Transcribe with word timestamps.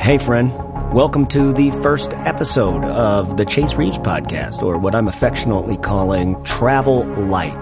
Hey, 0.00 0.16
friend. 0.16 0.50
Welcome 0.94 1.26
to 1.26 1.52
the 1.52 1.70
first 1.82 2.14
episode 2.14 2.84
of 2.84 3.36
the 3.36 3.44
Chase 3.44 3.74
Reeves 3.74 3.98
podcast, 3.98 4.62
or 4.62 4.78
what 4.78 4.94
I'm 4.94 5.08
affectionately 5.08 5.76
calling 5.76 6.42
Travel 6.42 7.04
Light. 7.04 7.60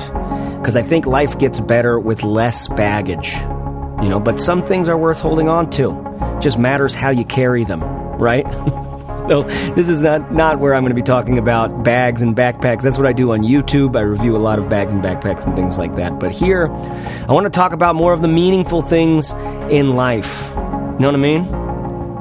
Because 0.56 0.77
I 0.77 0.82
think 0.82 1.04
life 1.04 1.36
gets 1.40 1.59
better 1.59 1.98
with 1.98 2.22
less 2.22 2.68
baggage. 2.68 3.34
You 3.34 4.09
know, 4.09 4.20
but 4.20 4.38
some 4.38 4.62
things 4.62 4.88
are 4.88 4.96
worth 4.96 5.18
holding 5.18 5.48
on 5.48 5.68
to. 5.70 6.38
Just 6.40 6.61
matters 6.61 6.95
how 6.95 7.11
you 7.11 7.24
carry 7.24 7.64
them, 7.64 7.82
right? 7.82 8.46
So 9.29 9.43
this 9.43 9.91
is 9.91 10.00
not, 10.00 10.32
not 10.32 10.59
where 10.59 10.75
I'm 10.75 10.84
going 10.84 10.89
to 10.89 10.95
be 10.95 11.02
talking 11.02 11.36
about 11.36 11.84
bags 11.84 12.23
and 12.23 12.34
backpacks. 12.34 12.80
That's 12.80 12.96
what 12.96 13.07
I 13.07 13.12
do 13.12 13.32
on 13.32 13.43
YouTube. 13.43 13.95
I 13.95 14.00
review 14.00 14.34
a 14.34 14.39
lot 14.39 14.59
of 14.59 14.70
bags 14.70 14.95
and 14.95 15.05
backpacks 15.05 15.46
and 15.46 15.55
things 15.55 15.77
like 15.77 15.96
that. 15.96 16.18
But 16.18 16.30
here, 16.30 16.68
I 16.68 17.32
want 17.32 17.45
to 17.45 17.50
talk 17.50 17.75
about 17.75 17.95
more 17.95 18.14
of 18.14 18.23
the 18.23 18.29
meaningful 18.29 18.80
things 18.80 19.32
in 19.70 19.96
life. 19.96 20.48
You 20.48 21.00
know 21.00 21.08
what 21.08 21.14
I 21.14 21.18
mean? 21.18 21.68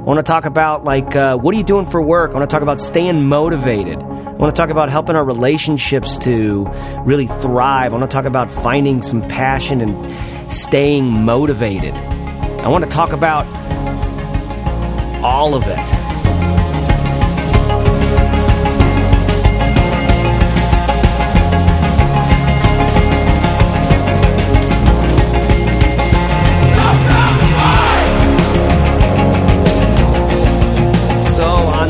I 0.07 0.09
want 0.09 0.25
to 0.25 0.31
talk 0.31 0.45
about 0.45 0.85
like 0.85 1.17
uh, 1.17 1.35
what 1.35 1.53
are 1.53 1.57
you 1.57 1.65
doing 1.65 1.85
for 1.85 2.01
work? 2.01 2.31
I 2.31 2.35
want 2.35 2.49
to 2.49 2.53
talk 2.53 2.61
about 2.61 2.79
staying 2.79 3.25
motivated. 3.25 4.01
I 4.01 4.31
want 4.31 4.55
to 4.55 4.57
talk 4.57 4.69
about 4.69 4.89
helping 4.89 5.17
our 5.17 5.25
relationships 5.25 6.17
to 6.19 6.63
really 7.01 7.27
thrive. 7.27 7.93
I 7.93 7.97
want 7.97 8.09
to 8.09 8.15
talk 8.15 8.23
about 8.23 8.49
finding 8.49 9.01
some 9.01 9.21
passion 9.23 9.81
and 9.81 10.49
staying 10.49 11.09
motivated. 11.09 11.93
I 11.93 12.69
want 12.69 12.85
to 12.85 12.89
talk 12.89 13.11
about 13.11 13.45
all 15.25 15.53
of 15.53 15.63
it. 15.67 15.96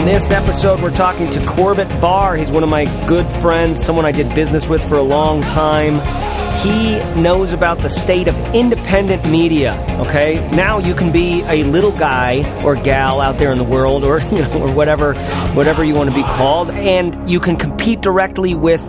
This 0.08 0.32
episode, 0.32 0.82
we're 0.82 0.90
talking 0.90 1.30
to 1.30 1.46
Corbett 1.46 1.90
Barr. 2.00 2.38
He's 2.38 2.50
one 2.50 2.64
of 2.64 2.70
my 2.70 2.86
good 3.08 3.26
friends, 3.42 3.84
someone 3.84 4.06
I 4.06 4.14
did 4.14 4.34
business 4.34 4.66
with 4.66 4.82
for 4.82 4.96
a 4.96 5.02
long 5.02 5.42
time. 5.42 5.96
He 6.60 6.98
knows 7.22 7.52
about 7.52 7.80
the 7.80 7.90
state 7.90 8.30
of 8.30 8.56
independent 8.56 9.30
media. 9.30 9.74
Okay, 10.00 10.50
now 10.52 10.78
you 10.78 10.96
can 10.96 11.12
be 11.12 11.42
a 11.48 11.64
little 11.66 11.92
guy 11.92 12.46
or 12.64 12.76
gal 12.76 13.20
out 13.20 13.38
there 13.38 13.52
in 13.52 13.58
the 13.58 13.66
world, 13.66 14.06
or 14.06 14.20
you 14.32 14.44
know, 14.44 14.62
or 14.62 14.74
whatever, 14.74 15.14
whatever 15.54 15.84
you 15.84 15.94
want 15.94 16.10
to 16.10 16.16
be 16.16 16.24
called, 16.24 16.70
and 16.70 17.30
you 17.30 17.42
can 17.42 17.58
compete 17.58 18.00
directly 18.00 18.56
with 18.56 18.82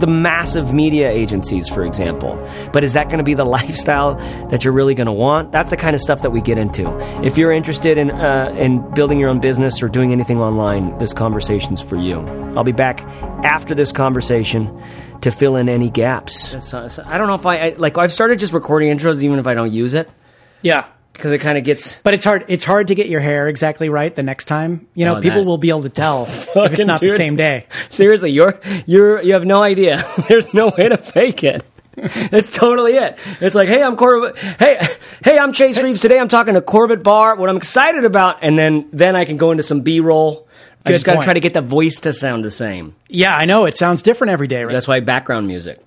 the 0.00 0.06
massive 0.06 0.72
media 0.72 1.10
agencies, 1.10 1.68
for 1.68 1.84
example. 1.84 2.36
But 2.72 2.82
is 2.84 2.94
that 2.94 3.06
going 3.06 3.18
to 3.18 3.24
be 3.24 3.34
the 3.34 3.44
lifestyle 3.58 4.14
that 4.48 4.64
you're 4.64 4.72
really 4.72 4.94
going 4.94 5.06
to 5.06 5.12
want? 5.12 5.52
That's 5.52 5.70
the 5.70 5.76
kind 5.76 5.94
of 5.94 6.00
stuff 6.00 6.22
that 6.22 6.30
we 6.30 6.40
get 6.40 6.58
into. 6.58 6.88
If 7.24 7.38
you're 7.38 7.52
interested 7.52 7.98
in 7.98 8.10
uh, 8.10 8.54
in 8.58 8.80
building 8.94 9.18
your 9.18 9.28
own 9.30 9.40
business 9.40 9.82
or 9.82 9.88
doing 9.88 10.12
anything 10.12 10.40
online, 10.40 10.96
this 10.98 11.12
conversation's 11.12 11.80
for 11.80 11.96
you. 11.96 12.20
I'll 12.56 12.64
be 12.64 12.72
back 12.72 13.02
after 13.44 13.74
this 13.74 13.92
conversation 13.92 14.82
to 15.20 15.30
fill 15.30 15.56
in 15.56 15.68
any 15.68 15.90
gaps. 15.90 16.50
I 17.06 17.18
don't 17.18 17.28
know 17.28 17.34
if 17.34 17.46
I, 17.46 17.58
I 17.58 17.68
like. 17.76 17.98
I've 17.98 18.12
started 18.12 18.38
just 18.38 18.52
recording 18.52 18.96
intros, 18.96 19.22
even 19.22 19.38
if 19.38 19.46
I 19.46 19.54
don't 19.54 19.70
use 19.70 19.94
it, 19.94 20.08
Yeah. 20.62 20.86
Because 21.12 21.32
it 21.32 21.38
kind 21.38 21.58
of 21.58 21.64
gets. 21.64 22.00
But 22.02 22.14
it's 22.14 22.24
hard. 22.24 22.44
It's 22.48 22.64
hard 22.64 22.88
to 22.88 22.94
get 22.94 23.08
your 23.08 23.20
hair 23.20 23.48
exactly 23.48 23.88
right 23.88 24.14
the 24.14 24.22
next 24.22 24.44
time. 24.44 24.86
You 24.94 25.04
know, 25.04 25.16
Oh, 25.16 25.20
people 25.20 25.40
that- 25.40 25.46
will 25.46 25.58
be 25.58 25.68
able 25.70 25.82
to 25.82 25.88
tell 25.90 26.24
if 26.28 26.44
Fucking 26.46 26.72
it's 26.80 26.84
not 26.86 27.00
the 27.00 27.08
dude. 27.08 27.16
same 27.16 27.36
day. 27.36 27.66
Seriously, 27.88 28.30
you're 28.32 28.58
you're 28.86 29.20
you 29.22 29.32
have 29.34 29.44
no 29.44 29.62
idea. 29.62 30.04
There's 30.28 30.52
no 30.54 30.72
way 30.76 30.88
to 30.88 30.96
fake 30.96 31.44
it. 31.44 31.64
It's 32.02 32.50
totally 32.50 32.94
it. 32.94 33.18
It's 33.42 33.54
like, 33.54 33.68
hey, 33.68 33.82
I'm 33.82 33.94
Corbett. 33.96 34.38
Hey, 34.38 34.80
hey, 35.22 35.38
I'm 35.38 35.52
Chase 35.52 35.82
Reeves. 35.82 36.00
Today, 36.00 36.18
I'm 36.18 36.28
talking 36.28 36.54
to 36.54 36.62
Corbett 36.62 37.02
Barr. 37.02 37.34
What 37.36 37.50
I'm 37.50 37.56
excited 37.58 38.04
about, 38.04 38.38
and 38.42 38.58
then 38.58 38.88
then 38.92 39.16
I 39.16 39.26
can 39.26 39.36
go 39.36 39.50
into 39.50 39.62
some 39.62 39.82
B-roll. 39.82 40.46
I 40.86 40.88
Good 40.90 40.94
just 40.94 41.04
got 41.04 41.12
to 41.12 41.16
point. 41.18 41.24
try 41.24 41.34
to 41.34 41.40
get 41.40 41.52
the 41.52 41.60
voice 41.60 42.00
to 42.00 42.14
sound 42.14 42.42
the 42.42 42.50
same. 42.50 42.94
Yeah, 43.08 43.36
I 43.36 43.44
know. 43.44 43.66
It 43.66 43.76
sounds 43.76 44.00
different 44.00 44.30
every 44.30 44.46
day, 44.46 44.64
right? 44.64 44.72
That's 44.72 44.88
why 44.88 45.00
background 45.00 45.46
music. 45.46 45.78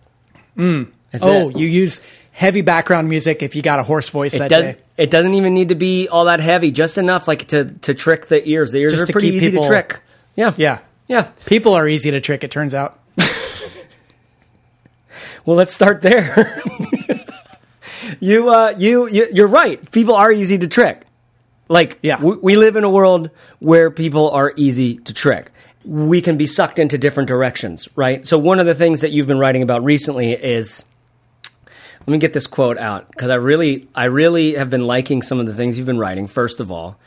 Mm. 0.55 0.91
oh, 1.21 1.49
you 1.49 1.65
use 1.67 2.01
heavy 2.33 2.61
background 2.61 3.07
music 3.07 3.41
if 3.41 3.55
you 3.55 3.61
got 3.61 3.79
a 3.79 3.83
hoarse 3.83 4.09
voice 4.09 4.33
it 4.33 4.39
that 4.39 4.49
does. 4.49 4.65
day. 4.65 4.75
It 4.97 5.09
doesn't 5.09 5.33
even 5.33 5.53
need 5.53 5.69
to 5.69 5.75
be 5.75 6.07
all 6.09 6.25
that 6.25 6.39
heavy. 6.41 6.71
Just 6.71 6.97
enough, 6.97 7.27
like 7.27 7.47
to 7.47 7.65
to 7.83 7.93
trick 7.93 8.27
the 8.27 8.45
ears. 8.47 8.71
The 8.71 8.79
ears 8.79 8.91
Just 8.91 9.03
are 9.03 9.07
to 9.07 9.13
pretty 9.13 9.29
easy 9.29 9.49
people- 9.51 9.63
to 9.63 9.69
trick. 9.69 9.99
Yeah, 10.35 10.53
Yeah. 10.57 10.79
yeah. 11.07 11.29
People 11.45 11.73
are 11.73 11.87
easy 11.87 12.11
to 12.11 12.19
trick, 12.19 12.43
it 12.43 12.51
turns 12.51 12.73
out. 12.73 12.99
Well, 15.45 15.57
let's 15.57 15.73
start 15.73 16.01
there. 16.01 16.61
you, 18.21 18.49
uh, 18.49 18.73
you, 18.77 19.09
you, 19.09 19.27
you're 19.33 19.47
right. 19.47 19.91
People 19.91 20.15
are 20.15 20.31
easy 20.31 20.57
to 20.57 20.67
trick. 20.69 21.03
Like, 21.67 21.99
Yeah. 22.01 22.21
we, 22.21 22.35
we 22.37 22.55
live 22.55 22.77
in 22.77 22.85
a 22.85 22.89
world 22.89 23.29
where 23.59 23.91
people 23.91 24.31
are 24.31 24.53
easy 24.55 24.95
to 24.99 25.13
trick. 25.13 25.51
We 25.83 26.21
can 26.21 26.37
be 26.37 26.47
sucked 26.47 26.79
into 26.79 26.97
different 26.97 27.27
directions, 27.27 27.89
right? 27.97 28.25
So 28.25 28.37
one 28.37 28.59
of 28.61 28.65
the 28.65 28.73
things 28.73 29.01
that 29.01 29.11
you've 29.11 29.27
been 29.27 29.37
writing 29.39 29.61
about 29.63 29.83
recently 29.83 30.31
is, 30.31 30.85
let 32.05 32.11
me 32.11 32.17
get 32.17 32.33
this 32.33 32.47
quote 32.47 32.77
out 32.77 33.09
because 33.09 33.29
I 33.29 33.35
really, 33.35 33.87
I 33.95 34.05
really 34.05 34.55
have 34.55 34.69
been 34.69 34.85
liking 34.85 35.21
some 35.21 35.39
of 35.39 35.45
the 35.45 35.53
things 35.53 35.77
you've 35.77 35.87
been 35.87 35.99
writing. 35.99 36.27
First 36.27 36.59
of 36.59 36.71
all, 36.71 36.97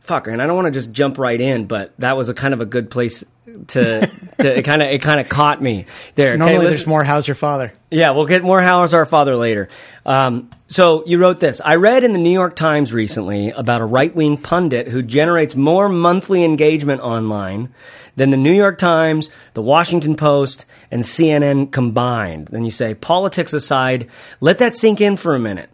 fuck, 0.00 0.26
and 0.26 0.42
I 0.42 0.46
don't 0.46 0.56
want 0.56 0.66
to 0.66 0.72
just 0.72 0.92
jump 0.92 1.16
right 1.18 1.40
in, 1.40 1.66
but 1.66 1.92
that 1.98 2.16
was 2.16 2.28
a 2.28 2.34
kind 2.34 2.52
of 2.52 2.60
a 2.60 2.66
good 2.66 2.90
place 2.90 3.22
to, 3.68 4.06
to 4.40 4.58
it 4.58 4.64
kind 4.64 4.82
of, 4.82 4.88
it 4.88 5.00
kind 5.00 5.20
of 5.20 5.28
caught 5.28 5.62
me 5.62 5.86
there. 6.16 6.30
Okay, 6.30 6.38
Normally, 6.38 6.58
listen- 6.58 6.70
there's 6.72 6.86
more. 6.86 7.04
How's 7.04 7.28
your 7.28 7.34
father? 7.36 7.72
yeah, 7.90 8.10
we'll 8.10 8.26
get 8.26 8.42
more 8.42 8.60
How's 8.60 8.94
Our 8.94 9.04
Father 9.06 9.36
later. 9.36 9.68
Um, 10.04 10.50
so 10.66 11.04
you 11.06 11.18
wrote 11.18 11.38
this. 11.38 11.60
I 11.64 11.74
read 11.76 12.02
in 12.04 12.12
the 12.12 12.18
New 12.18 12.30
York 12.32 12.56
Times 12.56 12.92
recently 12.92 13.50
about 13.50 13.80
a 13.80 13.84
right 13.84 14.14
wing 14.14 14.38
pundit 14.38 14.88
who 14.88 15.02
generates 15.02 15.54
more 15.54 15.88
monthly 15.88 16.42
engagement 16.44 17.00
online 17.02 17.72
than 18.16 18.30
the 18.30 18.36
New 18.36 18.52
York 18.52 18.78
Times, 18.78 19.28
the 19.54 19.62
Washington 19.62 20.16
Post, 20.16 20.66
and 20.90 21.02
CNN 21.02 21.70
combined. 21.72 22.48
Then 22.48 22.64
you 22.64 22.70
say, 22.70 22.94
politics 22.94 23.52
aside, 23.52 24.08
let 24.40 24.58
that 24.58 24.76
sink 24.76 25.00
in 25.00 25.16
for 25.16 25.34
a 25.34 25.40
minute. 25.40 25.70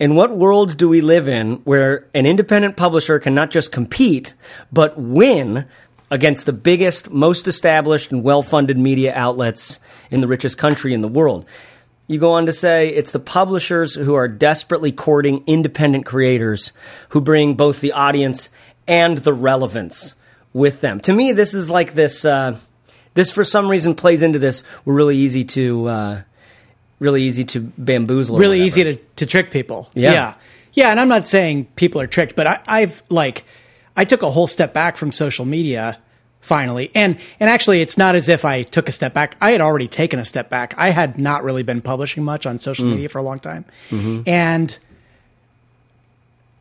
In 0.00 0.14
what 0.14 0.36
world 0.36 0.76
do 0.76 0.88
we 0.88 1.00
live 1.00 1.28
in 1.28 1.56
where 1.64 2.06
an 2.14 2.26
independent 2.26 2.76
publisher 2.76 3.18
can 3.18 3.34
not 3.34 3.50
just 3.50 3.70
compete, 3.70 4.34
but 4.72 4.98
win 4.98 5.66
against 6.10 6.44
the 6.44 6.52
biggest, 6.52 7.10
most 7.10 7.46
established, 7.46 8.10
and 8.10 8.24
well 8.24 8.42
funded 8.42 8.78
media 8.78 9.14
outlets 9.14 9.78
in 10.10 10.20
the 10.20 10.26
richest 10.26 10.58
country 10.58 10.92
in 10.92 11.02
the 11.02 11.08
world? 11.08 11.44
You 12.08 12.18
go 12.18 12.32
on 12.32 12.46
to 12.46 12.52
say 12.52 12.88
it's 12.88 13.12
the 13.12 13.20
publishers 13.20 13.94
who 13.94 14.14
are 14.14 14.28
desperately 14.28 14.92
courting 14.92 15.44
independent 15.46 16.04
creators 16.04 16.72
who 17.10 17.20
bring 17.20 17.54
both 17.54 17.80
the 17.80 17.92
audience 17.92 18.50
and 18.88 19.18
the 19.18 19.32
relevance 19.32 20.16
with 20.52 20.80
them. 20.80 21.00
To 21.00 21.12
me, 21.12 21.32
this 21.32 21.54
is 21.54 21.70
like 21.70 21.94
this. 21.94 22.24
Uh, 22.24 22.58
this 23.14 23.30
for 23.30 23.44
some 23.44 23.68
reason 23.68 23.94
plays 23.94 24.22
into 24.22 24.38
this. 24.38 24.62
We're 24.84 24.94
really 24.94 25.18
easy 25.18 25.44
to, 25.44 25.86
uh, 25.86 26.22
really 26.98 27.22
easy 27.22 27.44
to 27.44 27.60
bamboozle. 27.60 28.38
Really 28.38 28.60
whatever. 28.60 28.66
easy 28.66 28.84
to, 28.84 28.96
to 29.16 29.26
trick 29.26 29.50
people. 29.50 29.90
Yeah. 29.94 30.12
yeah. 30.12 30.34
Yeah, 30.74 30.90
and 30.90 30.98
I'm 30.98 31.08
not 31.08 31.28
saying 31.28 31.66
people 31.76 32.00
are 32.00 32.06
tricked, 32.06 32.34
but 32.34 32.46
I, 32.46 32.60
I've 32.66 33.02
like, 33.10 33.44
I 33.94 34.06
took 34.06 34.22
a 34.22 34.30
whole 34.30 34.46
step 34.46 34.72
back 34.72 34.96
from 34.96 35.12
social 35.12 35.44
media 35.44 35.98
finally. 36.40 36.90
And 36.94 37.18
and 37.40 37.48
actually 37.48 37.80
it's 37.80 37.96
not 37.96 38.14
as 38.14 38.28
if 38.28 38.44
I 38.44 38.62
took 38.62 38.88
a 38.88 38.92
step 38.92 39.14
back. 39.14 39.36
I 39.40 39.52
had 39.52 39.60
already 39.60 39.88
taken 39.88 40.18
a 40.18 40.24
step 40.24 40.50
back. 40.50 40.74
I 40.76 40.88
had 40.90 41.18
not 41.18 41.44
really 41.44 41.62
been 41.62 41.80
publishing 41.80 42.24
much 42.24 42.46
on 42.46 42.58
social 42.58 42.84
media 42.84 43.08
for 43.08 43.18
a 43.18 43.22
long 43.22 43.38
time. 43.38 43.64
And 44.26 44.76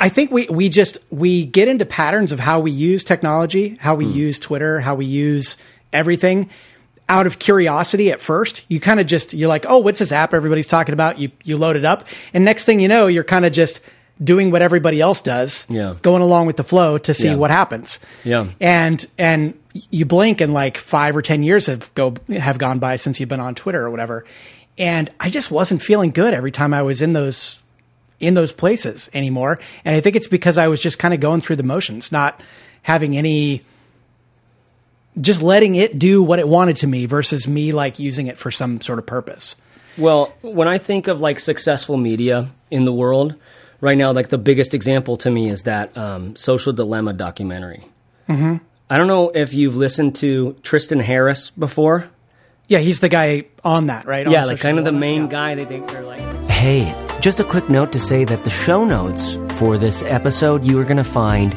I 0.01 0.09
think 0.09 0.31
we 0.31 0.47
we 0.47 0.67
just 0.67 0.97
we 1.12 1.45
get 1.45 1.67
into 1.67 1.85
patterns 1.85 2.31
of 2.31 2.39
how 2.39 2.59
we 2.59 2.72
use 2.72 3.03
technology, 3.03 3.78
how 3.79 3.95
we 3.95 4.06
hmm. 4.06 4.13
use 4.13 4.39
Twitter, 4.39 4.79
how 4.81 4.95
we 4.95 5.06
use 5.06 5.57
everything 5.94 6.50
out 7.07 7.28
of 7.28 7.39
curiosity 7.39 8.12
at 8.12 8.22
first. 8.22 8.63
You 8.67 8.79
kind 8.79 9.00
of 9.00 9.06
just 9.06 9.34
you're 9.34 9.50
like, 9.50 9.66
"Oh, 9.67 9.78
what's 9.78 10.00
this 10.00 10.12
app 10.12 10.34
everybody's 10.34 10.67
talking 10.67 10.94
about?" 10.94 11.19
You 11.19 11.31
you 11.44 11.56
load 11.56 11.75
it 11.75 11.85
up, 11.85 12.07
and 12.34 12.44
next 12.44 12.66
thing 12.66 12.79
you 12.79 12.88
know, 12.88 13.07
you're 13.07 13.23
kind 13.23 13.45
of 13.45 13.53
just 13.53 13.79
doing 14.23 14.51
what 14.51 14.62
everybody 14.62 15.01
else 15.01 15.21
does, 15.21 15.65
Yeah. 15.68 15.95
going 16.01 16.21
along 16.21 16.45
with 16.45 16.57
the 16.57 16.63
flow 16.63 16.98
to 17.00 17.13
see 17.13 17.30
Yeah. 17.30 17.36
what 17.36 17.50
happens. 17.51 18.00
Yeah. 18.24 18.48
And 18.59 19.06
and 19.18 19.53
you 19.89 20.06
blink 20.06 20.42
and 20.42 20.53
like 20.53 20.77
5 20.77 21.15
or 21.15 21.21
10 21.21 21.44
years 21.44 21.68
have 21.68 21.94
go 21.95 22.13
have 22.38 22.57
gone 22.57 22.80
by 22.80 22.98
since 22.98 23.19
you've 23.19 23.30
been 23.30 23.39
on 23.39 23.56
Twitter 23.56 23.81
or 23.81 23.89
whatever. 23.89 24.25
And 24.77 25.09
I 25.19 25.30
just 25.30 25.50
wasn't 25.51 25.81
feeling 25.81 26.12
good 26.12 26.33
every 26.33 26.51
time 26.51 26.74
I 26.74 26.81
was 26.81 27.01
in 27.01 27.13
those 27.13 27.61
in 28.21 28.33
those 28.33 28.51
places 28.51 29.09
anymore. 29.13 29.59
And 29.83 29.95
I 29.95 30.01
think 30.01 30.15
it's 30.15 30.27
because 30.27 30.57
I 30.57 30.68
was 30.68 30.81
just 30.81 31.00
kind 31.00 31.13
of 31.13 31.19
going 31.19 31.41
through 31.41 31.57
the 31.57 31.63
motions, 31.63 32.12
not 32.12 32.41
having 32.83 33.18
any 33.18 33.63
just 35.19 35.41
letting 35.41 35.75
it 35.75 36.00
do 36.00 36.23
what 36.23 36.39
it 36.39 36.47
wanted 36.47 36.77
to 36.77 36.88
me 36.88 37.06
versus 37.06 37.47
me 37.47 37.73
like 37.73 38.00
using 38.00 38.27
it 38.27 38.38
for 38.38 38.50
some 38.50 38.79
sort 38.79 38.97
of 38.97 39.06
purpose. 39.06 39.56
Well, 39.97 40.33
when 40.41 40.68
I 40.68 40.77
think 40.77 41.07
of 41.07 41.19
like 41.19 41.39
successful 41.39 41.97
media 41.97 42.50
in 42.69 42.85
the 42.85 42.94
world 42.94 43.35
right 43.81 43.97
now, 43.97 44.13
like 44.13 44.29
the 44.29 44.38
biggest 44.38 44.74
example 44.74 45.17
to 45.17 45.29
me 45.29 45.50
is 45.50 45.63
that 45.63 45.95
um, 45.97 46.35
Social 46.35 46.71
Dilemma 46.71 47.13
documentary. 47.13 47.83
Mm-hmm. 48.29 48.57
I 48.89 48.97
don't 48.97 49.07
know 49.07 49.29
if 49.29 49.53
you've 49.53 49.77
listened 49.77 50.15
to 50.17 50.53
Tristan 50.63 51.00
Harris 51.00 51.50
before. 51.50 52.09
Yeah, 52.67 52.79
he's 52.79 53.01
the 53.01 53.09
guy 53.09 53.45
on 53.65 53.88
that, 53.88 54.06
right? 54.06 54.25
On 54.25 54.31
yeah, 54.31 54.45
like 54.45 54.59
kind 54.59 54.79
of 54.79 54.85
the 54.85 54.94
main 54.94 55.27
guy. 55.27 55.56
They 55.56 55.65
think 55.65 55.89
they're 55.89 56.03
like. 56.03 56.21
Hey, 56.50 56.94
just 57.21 57.39
a 57.39 57.44
quick 57.44 57.69
note 57.69 57.91
to 57.91 58.00
say 58.00 58.23
that 58.25 58.44
the 58.44 58.50
show 58.50 58.83
notes 58.83 59.38
for 59.51 59.77
this 59.77 60.01
episode 60.01 60.65
you 60.65 60.79
are 60.79 60.83
going 60.83 60.97
to 60.97 61.03
find 61.03 61.53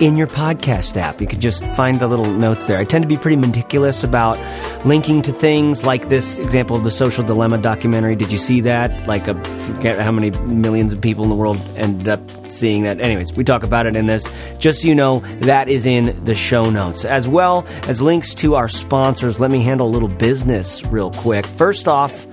in 0.00 0.16
your 0.16 0.26
podcast 0.26 0.96
app. 0.96 1.20
You 1.20 1.26
can 1.26 1.40
just 1.40 1.64
find 1.68 1.98
the 1.98 2.06
little 2.06 2.26
notes 2.26 2.66
there. 2.66 2.78
I 2.78 2.84
tend 2.84 3.02
to 3.02 3.08
be 3.08 3.16
pretty 3.16 3.36
meticulous 3.36 4.04
about 4.04 4.38
linking 4.84 5.22
to 5.22 5.32
things 5.32 5.84
like 5.84 6.08
this 6.08 6.38
example 6.38 6.76
of 6.76 6.84
the 6.84 6.90
Social 6.90 7.24
Dilemma 7.24 7.58
documentary. 7.58 8.14
Did 8.14 8.30
you 8.30 8.38
see 8.38 8.60
that? 8.62 9.08
Like, 9.08 9.26
a, 9.26 9.42
forget 9.64 9.98
how 9.98 10.12
many 10.12 10.30
millions 10.42 10.92
of 10.92 11.00
people 11.00 11.24
in 11.24 11.30
the 11.30 11.36
world 11.36 11.58
ended 11.76 12.08
up 12.08 12.20
seeing 12.50 12.82
that. 12.82 13.00
Anyways, 13.00 13.32
we 13.32 13.42
talk 13.42 13.62
about 13.62 13.86
it 13.86 13.96
in 13.96 14.06
this. 14.06 14.28
Just 14.58 14.82
so 14.82 14.88
you 14.88 14.94
know, 14.94 15.20
that 15.40 15.68
is 15.68 15.86
in 15.86 16.22
the 16.24 16.34
show 16.34 16.68
notes, 16.68 17.04
as 17.04 17.26
well 17.26 17.66
as 17.88 18.02
links 18.02 18.34
to 18.34 18.54
our 18.54 18.68
sponsors. 18.68 19.40
Let 19.40 19.50
me 19.50 19.62
handle 19.62 19.86
a 19.86 19.90
little 19.90 20.08
business 20.08 20.84
real 20.84 21.10
quick. 21.10 21.46
First 21.46 21.88
off, 21.88 22.26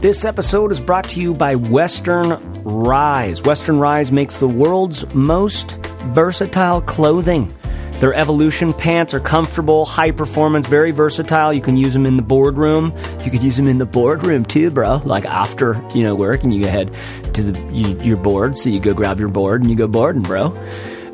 this 0.00 0.24
episode 0.26 0.70
is 0.70 0.80
brought 0.80 1.08
to 1.10 1.20
you 1.22 1.32
by 1.32 1.54
Western 1.54 2.62
Rise. 2.62 3.42
Western 3.42 3.78
Rise 3.78 4.12
makes 4.12 4.36
the 4.36 4.48
world's 4.48 5.06
most 5.14 5.78
versatile 6.06 6.80
clothing. 6.80 7.54
Their 8.00 8.12
evolution 8.12 8.74
pants 8.74 9.14
are 9.14 9.20
comfortable, 9.20 9.86
high 9.86 10.10
performance, 10.10 10.66
very 10.66 10.90
versatile. 10.90 11.54
You 11.54 11.62
can 11.62 11.78
use 11.78 11.94
them 11.94 12.04
in 12.04 12.18
the 12.18 12.22
boardroom. 12.22 12.92
You 13.22 13.30
could 13.30 13.42
use 13.42 13.56
them 13.56 13.68
in 13.68 13.78
the 13.78 13.86
boardroom 13.86 14.44
too, 14.44 14.70
bro. 14.70 15.00
Like 15.04 15.24
after 15.24 15.82
you 15.94 16.02
know 16.02 16.14
work, 16.14 16.44
and 16.44 16.52
you 16.52 16.62
go 16.64 16.68
head 16.68 16.94
to 17.32 17.42
the 17.42 17.72
you, 17.72 17.98
your 18.02 18.18
board, 18.18 18.58
so 18.58 18.68
you 18.68 18.80
go 18.80 18.92
grab 18.92 19.18
your 19.18 19.30
board 19.30 19.62
and 19.62 19.70
you 19.70 19.76
go 19.76 19.86
boarding, 19.86 20.22
bro. 20.22 20.54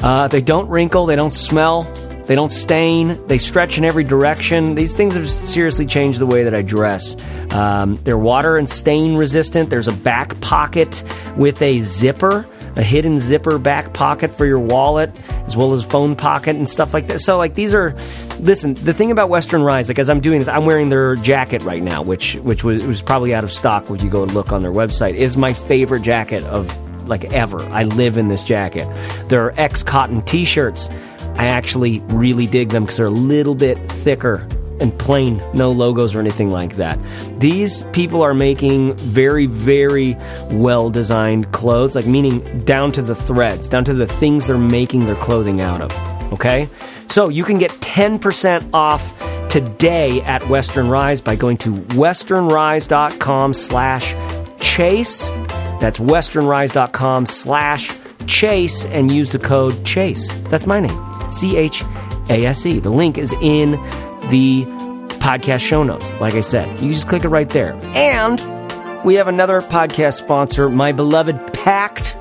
Uh, 0.00 0.26
they 0.26 0.40
don't 0.40 0.68
wrinkle, 0.68 1.06
they 1.06 1.14
don't 1.14 1.32
smell, 1.32 1.84
they 2.26 2.34
don't 2.34 2.50
stain, 2.50 3.24
they 3.28 3.38
stretch 3.38 3.78
in 3.78 3.84
every 3.84 4.02
direction. 4.02 4.74
These 4.74 4.96
things 4.96 5.14
have 5.14 5.28
seriously 5.28 5.86
changed 5.86 6.18
the 6.18 6.26
way 6.26 6.42
that 6.42 6.54
I 6.54 6.62
dress. 6.62 7.14
Um, 7.52 8.00
they're 8.02 8.18
water 8.18 8.56
and 8.56 8.68
stain 8.68 9.14
resistant. 9.16 9.70
There's 9.70 9.86
a 9.86 9.92
back 9.92 10.40
pocket 10.40 11.04
with 11.36 11.62
a 11.62 11.78
zipper 11.78 12.44
a 12.76 12.82
hidden 12.82 13.18
zipper 13.18 13.58
back 13.58 13.92
pocket 13.92 14.32
for 14.32 14.46
your 14.46 14.58
wallet, 14.58 15.10
as 15.46 15.56
well 15.56 15.72
as 15.72 15.84
phone 15.84 16.16
pocket 16.16 16.56
and 16.56 16.68
stuff 16.68 16.94
like 16.94 17.06
that. 17.08 17.20
So, 17.20 17.38
like, 17.38 17.54
these 17.54 17.74
are, 17.74 17.94
listen, 18.40 18.74
the 18.74 18.94
thing 18.94 19.10
about 19.10 19.28
Western 19.28 19.62
Rise, 19.62 19.88
like, 19.88 19.98
as 19.98 20.08
I'm 20.08 20.20
doing 20.20 20.38
this, 20.38 20.48
I'm 20.48 20.64
wearing 20.64 20.88
their 20.88 21.16
jacket 21.16 21.62
right 21.62 21.82
now, 21.82 22.02
which 22.02 22.36
which 22.36 22.64
was, 22.64 22.84
was 22.84 23.02
probably 23.02 23.34
out 23.34 23.44
of 23.44 23.52
stock 23.52 23.90
when 23.90 24.00
you 24.00 24.10
go 24.10 24.24
look 24.24 24.52
on 24.52 24.62
their 24.62 24.72
website, 24.72 25.14
is 25.14 25.36
my 25.36 25.52
favorite 25.52 26.02
jacket 26.02 26.42
of, 26.44 26.76
like, 27.08 27.32
ever. 27.32 27.60
I 27.70 27.84
live 27.84 28.16
in 28.16 28.28
this 28.28 28.42
jacket. 28.42 28.88
There 29.28 29.44
are 29.44 29.54
X 29.58 29.82
cotton 29.82 30.22
t 30.22 30.44
shirts. 30.44 30.88
I 31.34 31.46
actually 31.46 32.00
really 32.08 32.46
dig 32.46 32.70
them 32.70 32.84
because 32.84 32.98
they're 32.98 33.06
a 33.06 33.10
little 33.10 33.54
bit 33.54 33.78
thicker 33.90 34.46
and 34.82 34.96
plain, 34.98 35.42
no 35.54 35.72
logos 35.72 36.14
or 36.14 36.20
anything 36.20 36.50
like 36.50 36.76
that. 36.76 36.98
These 37.40 37.84
people 37.92 38.20
are 38.22 38.34
making 38.34 38.96
very, 38.96 39.46
very 39.46 40.16
well 40.50 40.90
designed 40.90 41.52
clothes, 41.52 41.94
like 41.94 42.06
meaning 42.06 42.64
down 42.64 42.92
to 42.92 43.02
the 43.02 43.14
threads, 43.14 43.68
down 43.68 43.84
to 43.84 43.94
the 43.94 44.06
things 44.06 44.48
they're 44.48 44.58
making 44.58 45.06
their 45.06 45.16
clothing 45.16 45.60
out 45.60 45.80
of. 45.80 46.32
Okay? 46.32 46.68
So 47.08 47.28
you 47.28 47.44
can 47.44 47.58
get 47.58 47.70
10% 47.72 48.70
off 48.74 49.14
today 49.48 50.22
at 50.22 50.46
Western 50.48 50.88
Rise 50.88 51.20
by 51.20 51.36
going 51.36 51.58
to 51.58 51.72
westernrise.com 51.72 53.54
slash 53.54 54.14
chase. 54.60 55.28
That's 55.80 55.98
westernrise.com 55.98 57.26
slash 57.26 57.94
chase 58.26 58.84
and 58.86 59.10
use 59.10 59.30
the 59.30 59.38
code 59.38 59.84
chase. 59.84 60.32
That's 60.44 60.66
my 60.66 60.80
name. 60.80 61.30
C 61.30 61.56
H 61.56 61.82
A 62.28 62.46
S 62.46 62.64
E. 62.66 62.78
The 62.78 62.90
link 62.90 63.18
is 63.18 63.32
in 63.40 63.74
the 64.30 64.64
podcast 65.20 65.60
show 65.60 65.82
notes. 65.82 66.10
Like 66.20 66.34
I 66.34 66.40
said, 66.40 66.80
you 66.80 66.92
just 66.92 67.08
click 67.08 67.24
it 67.24 67.28
right 67.28 67.48
there. 67.50 67.74
And 67.94 68.40
we 69.04 69.14
have 69.14 69.28
another 69.28 69.60
podcast 69.60 70.14
sponsor, 70.14 70.68
my 70.68 70.92
beloved 70.92 71.52
Pakt. 71.52 72.16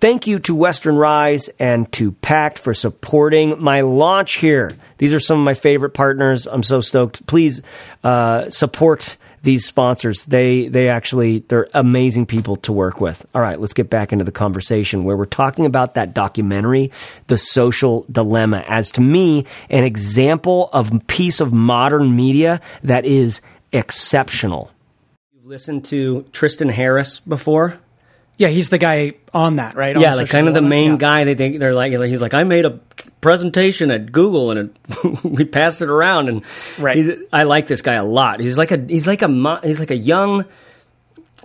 Thank 0.00 0.28
you 0.28 0.38
to 0.38 0.54
Western 0.54 0.94
Rise 0.94 1.48
and 1.58 1.90
to 1.92 2.12
Pakt 2.12 2.56
for 2.56 2.72
supporting 2.72 3.60
my 3.60 3.80
launch 3.80 4.36
here. 4.36 4.70
These 5.00 5.14
are 5.14 5.18
some 5.18 5.38
of 5.38 5.44
my 5.46 5.54
favorite 5.54 5.94
partners. 5.94 6.46
I'm 6.46 6.62
so 6.62 6.82
stoked. 6.82 7.26
Please 7.26 7.62
uh, 8.04 8.50
support 8.50 9.16
these 9.40 9.64
sponsors. 9.64 10.26
They 10.26 10.68
they 10.68 10.90
actually 10.90 11.38
they're 11.48 11.68
amazing 11.72 12.26
people 12.26 12.56
to 12.58 12.72
work 12.72 13.00
with. 13.00 13.24
All 13.34 13.40
right, 13.40 13.58
let's 13.58 13.72
get 13.72 13.88
back 13.88 14.12
into 14.12 14.26
the 14.26 14.30
conversation 14.32 15.04
where 15.04 15.16
we're 15.16 15.24
talking 15.24 15.64
about 15.64 15.94
that 15.94 16.12
documentary, 16.12 16.92
The 17.28 17.38
Social 17.38 18.04
Dilemma, 18.12 18.62
as 18.68 18.90
to 18.92 19.00
me 19.00 19.46
an 19.70 19.84
example 19.84 20.68
of 20.74 20.92
piece 21.06 21.40
of 21.40 21.50
modern 21.50 22.14
media 22.14 22.60
that 22.82 23.06
is 23.06 23.40
exceptional. 23.72 24.70
You've 25.32 25.46
listened 25.46 25.86
to 25.86 26.26
Tristan 26.32 26.68
Harris 26.68 27.20
before? 27.20 27.80
Yeah, 28.40 28.48
he's 28.48 28.70
the 28.70 28.78
guy 28.78 29.12
on 29.34 29.56
that, 29.56 29.74
right? 29.74 29.94
On 29.94 30.00
yeah, 30.00 30.14
like 30.14 30.30
kind 30.30 30.48
of 30.48 30.54
the 30.54 30.62
main 30.62 30.92
Yeah. 30.92 30.96
guy. 30.96 31.24
They 31.24 31.34
think 31.34 31.58
they're 31.60 31.74
like 31.74 31.92
he's 31.92 32.22
like 32.22 32.32
I 32.32 32.42
made 32.44 32.64
a 32.64 32.80
presentation 33.20 33.90
at 33.90 34.10
Google 34.12 34.50
and 34.50 34.58
it, 34.88 35.24
we 35.24 35.44
passed 35.44 35.82
it 35.82 35.90
around 35.90 36.30
and 36.30 36.42
Right. 36.78 36.96
he's, 36.96 37.10
I 37.34 37.42
like 37.42 37.66
this 37.66 37.82
guy 37.82 37.94
a 37.94 38.04
lot. 38.04 38.40
He's 38.40 38.56
like 38.56 38.70
a 38.70 38.78
he's 38.78 39.06
like 39.06 39.20
a 39.20 39.60
he's 39.62 39.78
like 39.78 39.90
a 39.90 39.96
young 39.96 40.46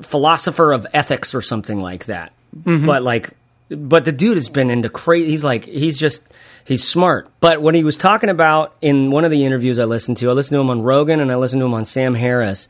philosopher 0.02 0.72
of 0.72 0.88
ethics 0.94 1.36
or 1.36 1.42
something 1.42 1.82
like 1.82 2.06
that. 2.06 2.34
Mm-hmm. 2.58 2.86
But 2.86 3.04
like, 3.04 3.32
but 3.70 4.06
the 4.06 4.12
dude 4.12 4.38
has 4.38 4.48
been 4.50 4.70
into 4.70 4.90
crazy. 4.90 5.32
He's 5.32 5.44
like 5.44 5.66
he's 5.66 6.00
just 6.00 6.26
he's 6.64 6.88
smart. 6.88 7.30
But 7.42 7.62
when 7.62 7.76
he 7.76 7.84
was 7.84 7.98
talking 7.98 8.30
about 8.30 8.74
in 8.82 9.12
one 9.12 9.26
of 9.26 9.32
the 9.32 9.44
interviews 9.46 9.80
I 9.80 9.84
listened 9.86 10.18
to, 10.18 10.30
I 10.30 10.34
listened 10.34 10.56
to 10.56 10.62
him 10.62 10.70
on 10.70 10.82
Rogan 10.82 11.20
and 11.20 11.32
I 11.32 11.36
listened 11.36 11.60
to 11.62 11.66
him 11.66 11.74
on 11.74 11.84
Sam 11.86 12.14
Harris. 12.16 12.68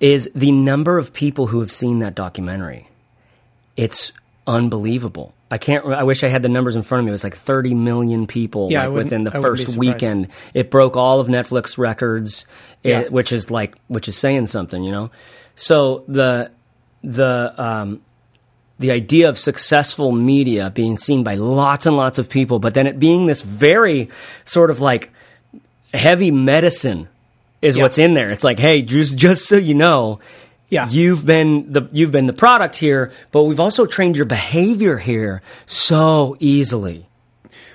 Is 0.00 0.30
the 0.34 0.52
number 0.52 0.96
of 0.98 1.12
people 1.12 1.48
who 1.48 1.60
have 1.60 1.70
seen 1.70 1.98
that 2.00 2.14
documentary? 2.14 2.88
It's 3.76 4.12
unbelievable. 4.46 5.34
I 5.50 5.58
can't. 5.58 5.84
I 5.86 6.02
wish 6.02 6.24
I 6.24 6.28
had 6.28 6.42
the 6.42 6.48
numbers 6.48 6.76
in 6.76 6.82
front 6.82 7.00
of 7.00 7.04
me. 7.04 7.10
It 7.10 7.12
was 7.12 7.24
like 7.24 7.36
30 7.36 7.74
million 7.74 8.26
people 8.26 8.68
Yeah, 8.70 8.86
like, 8.86 9.04
within 9.04 9.24
the 9.24 9.30
first 9.30 9.76
weekend. 9.76 10.28
It 10.54 10.70
broke 10.70 10.96
all 10.96 11.20
of 11.20 11.28
Netflix 11.28 11.76
records, 11.76 12.46
it- 12.82 12.88
Yeah. 12.88 13.02
which 13.08 13.32
is 13.32 13.50
like 13.50 13.76
which 13.88 14.08
is 14.08 14.16
saying 14.16 14.46
something, 14.46 14.82
you 14.82 14.92
know. 14.92 15.10
So 15.54 16.04
the 16.08 16.50
the 17.04 17.52
um, 17.58 18.00
the 18.78 18.90
idea 18.92 19.28
of 19.28 19.38
successful 19.38 20.10
media 20.12 20.70
being 20.70 20.96
seen 20.96 21.22
by 21.22 21.34
lots 21.34 21.84
and 21.84 21.96
lots 21.98 22.18
of 22.18 22.30
people, 22.30 22.58
but 22.58 22.72
then 22.72 22.86
it 22.86 22.98
being 22.98 23.26
this 23.26 23.42
very 23.42 24.08
sort 24.46 24.70
of 24.70 24.80
like 24.80 25.10
heavy 25.92 26.30
medicine 26.30 27.08
is 27.60 27.76
Yeah. 27.76 27.82
what's 27.82 27.98
in 27.98 28.14
there. 28.14 28.30
It's 28.30 28.42
like, 28.42 28.58
hey, 28.58 28.80
just 28.80 29.18
just 29.18 29.46
so 29.46 29.56
you 29.56 29.74
know, 29.74 30.18
Yeah. 30.72 30.88
you've 30.88 31.26
been 31.26 31.70
the 31.72 31.82
you've 31.92 32.10
been 32.12 32.26
the 32.26 32.32
product 32.32 32.76
here, 32.76 33.12
but 33.30 33.42
we've 33.44 33.60
also 33.60 33.84
trained 33.86 34.16
your 34.16 34.24
behavior 34.24 34.96
here 34.96 35.42
so 35.66 36.36
easily. 36.40 37.06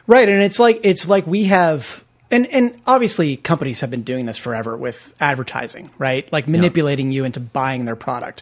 Right, 0.08 0.27
and 0.27 0.42
it's 0.42 0.60
like 0.60 0.80
it's 0.84 1.08
like 1.08 1.27
we 1.27 1.44
have 1.46 2.04
and 2.32 2.48
and 2.48 2.74
obviously 2.88 3.38
companies 3.38 3.82
have 3.82 3.92
been 3.92 4.01
doing 4.04 4.25
this 4.25 4.38
forever 4.39 4.75
with 4.75 5.13
advertising, 5.20 5.92
right? 6.00 6.32
Like 6.34 6.48
manipulating 6.48 7.12
you 7.12 7.24
into 7.24 7.39
buying 7.39 7.86
their 7.86 7.96
product. 7.96 8.42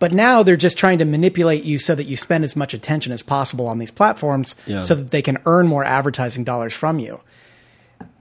But 0.00 0.12
now 0.12 0.42
they're 0.42 0.56
just 0.56 0.78
trying 0.78 0.98
to 0.98 1.04
manipulate 1.04 1.64
you 1.64 1.78
so 1.78 1.94
that 1.94 2.04
you 2.04 2.16
spend 2.16 2.44
as 2.44 2.54
much 2.56 2.74
attention 2.74 3.12
as 3.12 3.22
possible 3.22 3.66
on 3.68 3.78
these 3.78 3.90
platforms 3.90 4.54
Yeah. 4.66 4.82
so 4.84 4.94
that 4.94 5.10
they 5.10 5.22
can 5.22 5.38
earn 5.44 5.66
more 5.66 5.84
advertising 5.84 6.44
dollars 6.44 6.72
from 6.74 6.98
you. 7.00 7.20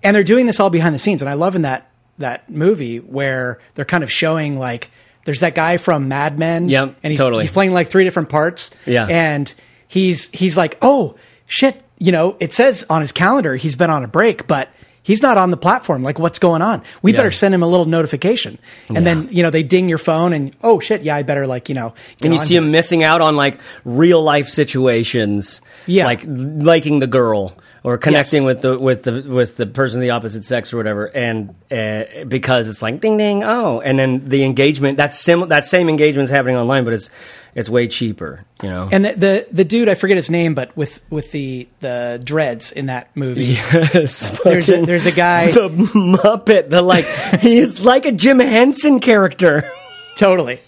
And 0.04 0.16
they're 0.16 0.24
doing 0.24 0.46
this 0.48 0.60
all 0.60 0.70
behind 0.72 0.94
the 0.96 1.00
scenes. 1.00 1.22
And 1.22 1.30
I 1.30 1.34
love 1.34 1.56
in 1.56 1.64
that 1.64 1.90
that 2.20 2.50
movie 2.50 2.98
where 2.98 3.60
they're 3.76 3.86
kind 3.86 4.04
of 4.04 4.12
showing 4.12 4.58
like 4.58 4.90
there's 5.28 5.42
that 5.42 5.54
guy 5.56 5.76
from 5.78 6.08
Mad 6.08 6.40
Men. 6.40 6.70
Yep, 6.70 6.96
and 7.04 7.12
he's 7.12 7.20
totally. 7.20 7.44
he's 7.44 7.52
playing 7.52 7.72
like 7.74 7.90
three 7.90 8.04
different 8.06 8.30
parts. 8.30 8.72
Yeah. 8.86 9.06
And 9.06 9.54
he's 9.88 10.30
he's 10.32 10.56
like, 10.58 10.78
oh 10.82 11.16
shit, 11.48 11.84
you 12.00 12.12
know, 12.12 12.36
it 12.40 12.54
says 12.54 12.86
on 12.90 13.02
his 13.02 13.12
calendar 13.12 13.56
he's 13.58 13.76
been 13.76 13.90
on 13.90 14.04
a 14.04 14.08
break, 14.08 14.48
but 14.48 14.70
he's 15.04 15.22
not 15.22 15.38
on 15.38 15.52
the 15.52 15.58
platform. 15.58 16.02
Like, 16.04 16.18
what's 16.20 16.40
going 16.40 16.62
on? 16.62 16.82
We 17.02 17.12
Yeah. 17.12 17.18
better 17.20 17.32
send 17.32 17.54
him 17.54 17.62
a 17.64 17.68
little 17.68 17.86
notification. 17.86 18.58
And 18.90 19.06
then 19.06 19.28
you 19.32 19.44
know 19.44 19.50
they 19.50 19.64
ding 19.64 19.90
your 19.90 19.98
phone, 19.98 20.32
and 20.34 20.56
oh 20.64 20.80
shit, 20.80 21.02
yeah, 21.04 21.16
I 21.18 21.24
better 21.24 21.46
like 21.46 21.68
you 21.70 21.76
know. 21.76 21.94
get 22.18 22.26
and 22.26 22.34
you 22.34 22.40
see 22.40 22.56
him 22.56 22.72
missing 22.72 23.04
out 23.04 23.20
on 23.22 23.36
like 23.36 23.60
real 23.86 24.24
life 24.24 24.48
situations 24.48 25.62
Yeah. 25.86 26.06
like 26.06 26.22
liking 26.26 27.00
the 27.00 27.08
girl 27.08 27.56
or 27.84 27.98
connecting 27.98 28.44
Yes. 28.44 28.46
with 28.56 28.62
the 28.62 28.78
with 28.78 29.04
the 29.04 29.22
with 29.22 29.58
the 29.58 29.66
person 29.66 30.00
of 30.00 30.02
the 30.02 30.10
opposite 30.12 30.46
sex 30.46 30.74
or 30.74 30.78
whatever 30.78 31.06
and 31.16 31.56
uh, 31.72 32.24
because 32.28 32.68
it's 32.68 32.82
like 32.82 33.00
ding 33.02 33.18
ding 33.18 33.44
oh 33.44 33.80
and 33.82 33.98
then 34.00 34.28
the 34.30 34.44
engagement 34.44 34.98
that 34.98 35.14
sim 35.14 35.48
that 35.50 35.66
same 35.66 35.88
engagement 35.90 36.24
is 36.26 36.30
happening 36.30 36.56
online 36.56 36.84
but 36.84 36.94
it's 36.94 37.10
it's 37.56 37.70
way 37.70 37.88
cheaper 37.88 38.46
you 38.62 38.70
know 38.70 38.88
And 38.92 39.06
the, 39.06 39.14
the 39.14 39.48
the 39.52 39.66
dude, 39.66 39.90
I 39.90 39.96
forget 39.96 40.16
his 40.18 40.30
name, 40.30 40.54
but 40.54 40.76
with 40.78 41.02
with 41.10 41.32
the 41.32 41.68
the 41.80 42.20
dreads 42.24 42.72
in 42.72 42.86
that 42.88 43.16
movie. 43.16 43.46
yes, 43.46 44.40
There's 44.44 44.70
a, 44.70 44.86
there's 44.86 45.06
a 45.08 45.12
guy 45.12 45.52
the 45.52 45.70
Muppet 45.70 46.70
the 46.70 46.82
like 46.84 47.06
he 47.42 47.58
is 47.58 47.84
like 47.84 48.06
a 48.06 48.12
Jim 48.12 48.40
Henson 48.40 49.00
character 49.00 49.72
totally, 50.18 50.60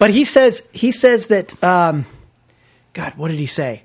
but 0.00 0.10
he 0.10 0.24
says 0.24 0.68
he 0.72 0.90
says 0.90 1.28
that. 1.28 1.62
Um, 1.62 2.06
God, 2.92 3.14
what 3.16 3.28
did 3.28 3.38
he 3.38 3.46
say? 3.46 3.84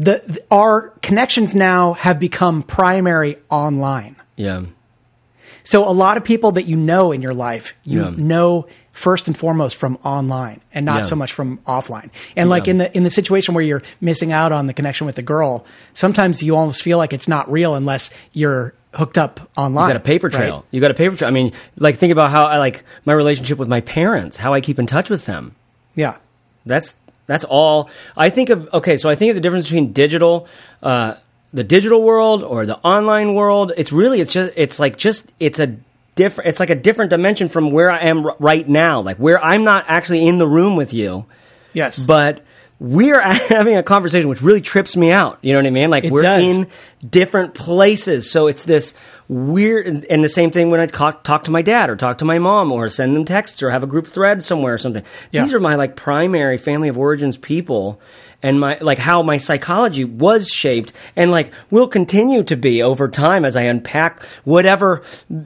The, 0.00 0.22
the 0.26 0.40
our 0.50 0.90
connections 1.02 1.54
now 1.54 1.94
have 1.94 2.20
become 2.20 2.62
primary 2.62 3.36
online. 3.50 4.14
yeah 4.36 4.62
So 5.64 5.88
a 5.88 5.92
lot 6.04 6.16
of 6.16 6.24
people 6.24 6.52
that 6.52 6.66
you 6.66 6.76
know 6.76 7.10
in 7.12 7.20
your 7.22 7.34
life, 7.34 7.74
you 7.84 8.02
Yeah. 8.04 8.12
know 8.16 8.66
first 8.92 9.28
and 9.28 9.36
foremost 9.36 9.76
from 9.76 9.96
online 10.04 10.60
and 10.74 10.84
not 10.86 11.00
Yeah. 11.00 11.04
so 11.06 11.16
much 11.16 11.32
from 11.32 11.58
offline. 11.66 12.10
And 12.36 12.48
like 12.50 12.66
Yeah. 12.66 12.70
in 12.72 12.78
the 12.78 12.96
in 12.98 13.02
the 13.02 13.10
situation 13.10 13.54
where 13.54 13.64
you're 13.64 13.82
missing 14.00 14.30
out 14.32 14.50
on 14.52 14.66
the 14.68 14.72
connection 14.72 15.06
with 15.06 15.16
the 15.16 15.22
girl, 15.34 15.64
sometimes 15.94 16.42
you 16.42 16.56
almost 16.56 16.82
feel 16.82 16.98
like 16.98 17.12
it's 17.12 17.28
not 17.28 17.50
real 17.50 17.74
unless 17.74 18.10
you're 18.32 18.74
hooked 18.94 19.18
up 19.18 19.50
online. 19.56 19.88
You 19.88 19.94
got 19.94 20.00
a 20.06 20.10
paper 20.14 20.28
right? 20.28 20.36
trail. 20.36 20.64
You 20.70 20.80
got 20.80 20.90
a 20.90 20.94
paper 20.94 21.16
trail. 21.16 21.28
I 21.28 21.32
mean, 21.32 21.52
like 21.76 21.98
think 21.98 22.12
about 22.12 22.30
how 22.30 22.44
I 22.46 22.58
like 22.58 22.84
my 23.04 23.12
relationship 23.12 23.58
with 23.58 23.68
my 23.68 23.80
parents, 23.80 24.36
how 24.38 24.54
I 24.54 24.60
keep 24.60 24.78
in 24.78 24.86
touch 24.86 25.10
with 25.10 25.26
them. 25.26 25.54
Yeah. 25.94 26.14
That's 26.66 26.96
that's 27.28 27.44
all. 27.44 27.88
I 28.16 28.30
think 28.30 28.50
of 28.50 28.68
okay, 28.74 28.96
so 28.96 29.08
I 29.08 29.14
think 29.14 29.30
of 29.30 29.36
the 29.36 29.40
difference 29.40 29.66
between 29.66 29.92
digital, 29.92 30.48
uh, 30.82 31.14
the 31.52 31.62
digital 31.62 32.02
world 32.02 32.42
or 32.42 32.66
the 32.66 32.78
online 32.78 33.34
world. 33.34 33.70
It's 33.76 33.92
really 33.92 34.20
it's 34.20 34.32
just 34.32 34.52
it's 34.56 34.80
like 34.80 34.96
just 34.96 35.30
it's 35.38 35.60
a 35.60 35.76
different. 36.16 36.48
It's 36.48 36.58
like 36.58 36.70
a 36.70 36.74
different 36.74 37.10
dimension 37.10 37.48
from 37.48 37.70
where 37.70 37.90
I 37.92 37.98
am 38.00 38.26
r- 38.26 38.36
right 38.40 38.68
now. 38.68 39.00
Like 39.00 39.18
where 39.18 39.40
I'm 39.40 39.62
not 39.62 39.84
actually 39.86 40.26
in 40.26 40.38
the 40.38 40.48
room 40.48 40.74
with 40.74 40.92
you, 40.92 41.26
Yes. 41.74 42.04
but 42.04 42.42
we're 42.80 43.20
having 43.48 43.76
a 43.76 43.82
conversation 43.82 44.28
which 44.28 44.42
really 44.42 44.60
trips 44.60 44.96
me 44.96 45.10
out. 45.10 45.38
You 45.42 45.52
know 45.52 45.58
what 45.60 45.66
I 45.66 45.70
mean? 45.70 45.90
Like 45.90 46.04
It 46.04 46.12
we're 46.12 46.20
does. 46.22 46.42
in 46.56 46.66
different 47.08 47.54
places. 47.54 48.30
So 48.30 48.46
it's 48.48 48.64
this 48.64 48.94
weird, 49.28 49.86
and, 49.86 50.24
the 50.24 50.28
same 50.28 50.50
thing 50.50 50.70
when 50.70 50.80
I 50.80 50.86
talk, 50.86 51.22
talk 51.22 51.44
to 51.44 51.50
my 51.50 51.62
dad 51.62 51.90
or 51.90 51.96
talk 51.96 52.18
to 52.18 52.24
my 52.24 52.38
mom 52.38 52.72
or 52.72 52.88
send 52.88 53.14
them 53.14 53.24
texts 53.24 53.62
or 53.62 53.70
have 53.70 53.82
a 53.82 53.86
group 53.86 54.06
thread 54.06 54.44
somewhere 54.44 54.74
or 54.74 54.78
something. 54.78 55.04
Yeah. 55.30 55.44
These 55.44 55.54
are 55.54 55.60
my 55.60 55.74
like 55.74 55.96
primary 55.96 56.58
family 56.58 56.88
of 56.88 56.98
origins 56.98 57.36
people 57.36 58.00
and 58.42 58.60
my 58.60 58.78
like 58.80 58.98
how 58.98 59.22
my 59.22 59.36
psychology 59.36 60.04
was 60.04 60.48
shaped 60.48 60.92
and 61.16 61.30
like 61.30 61.50
will 61.70 61.88
continue 61.88 62.42
to 62.44 62.56
be 62.56 62.82
over 62.82 63.08
time 63.08 63.44
as 63.44 63.56
I 63.56 63.62
unpack 63.62 64.22
whatever 64.44 65.02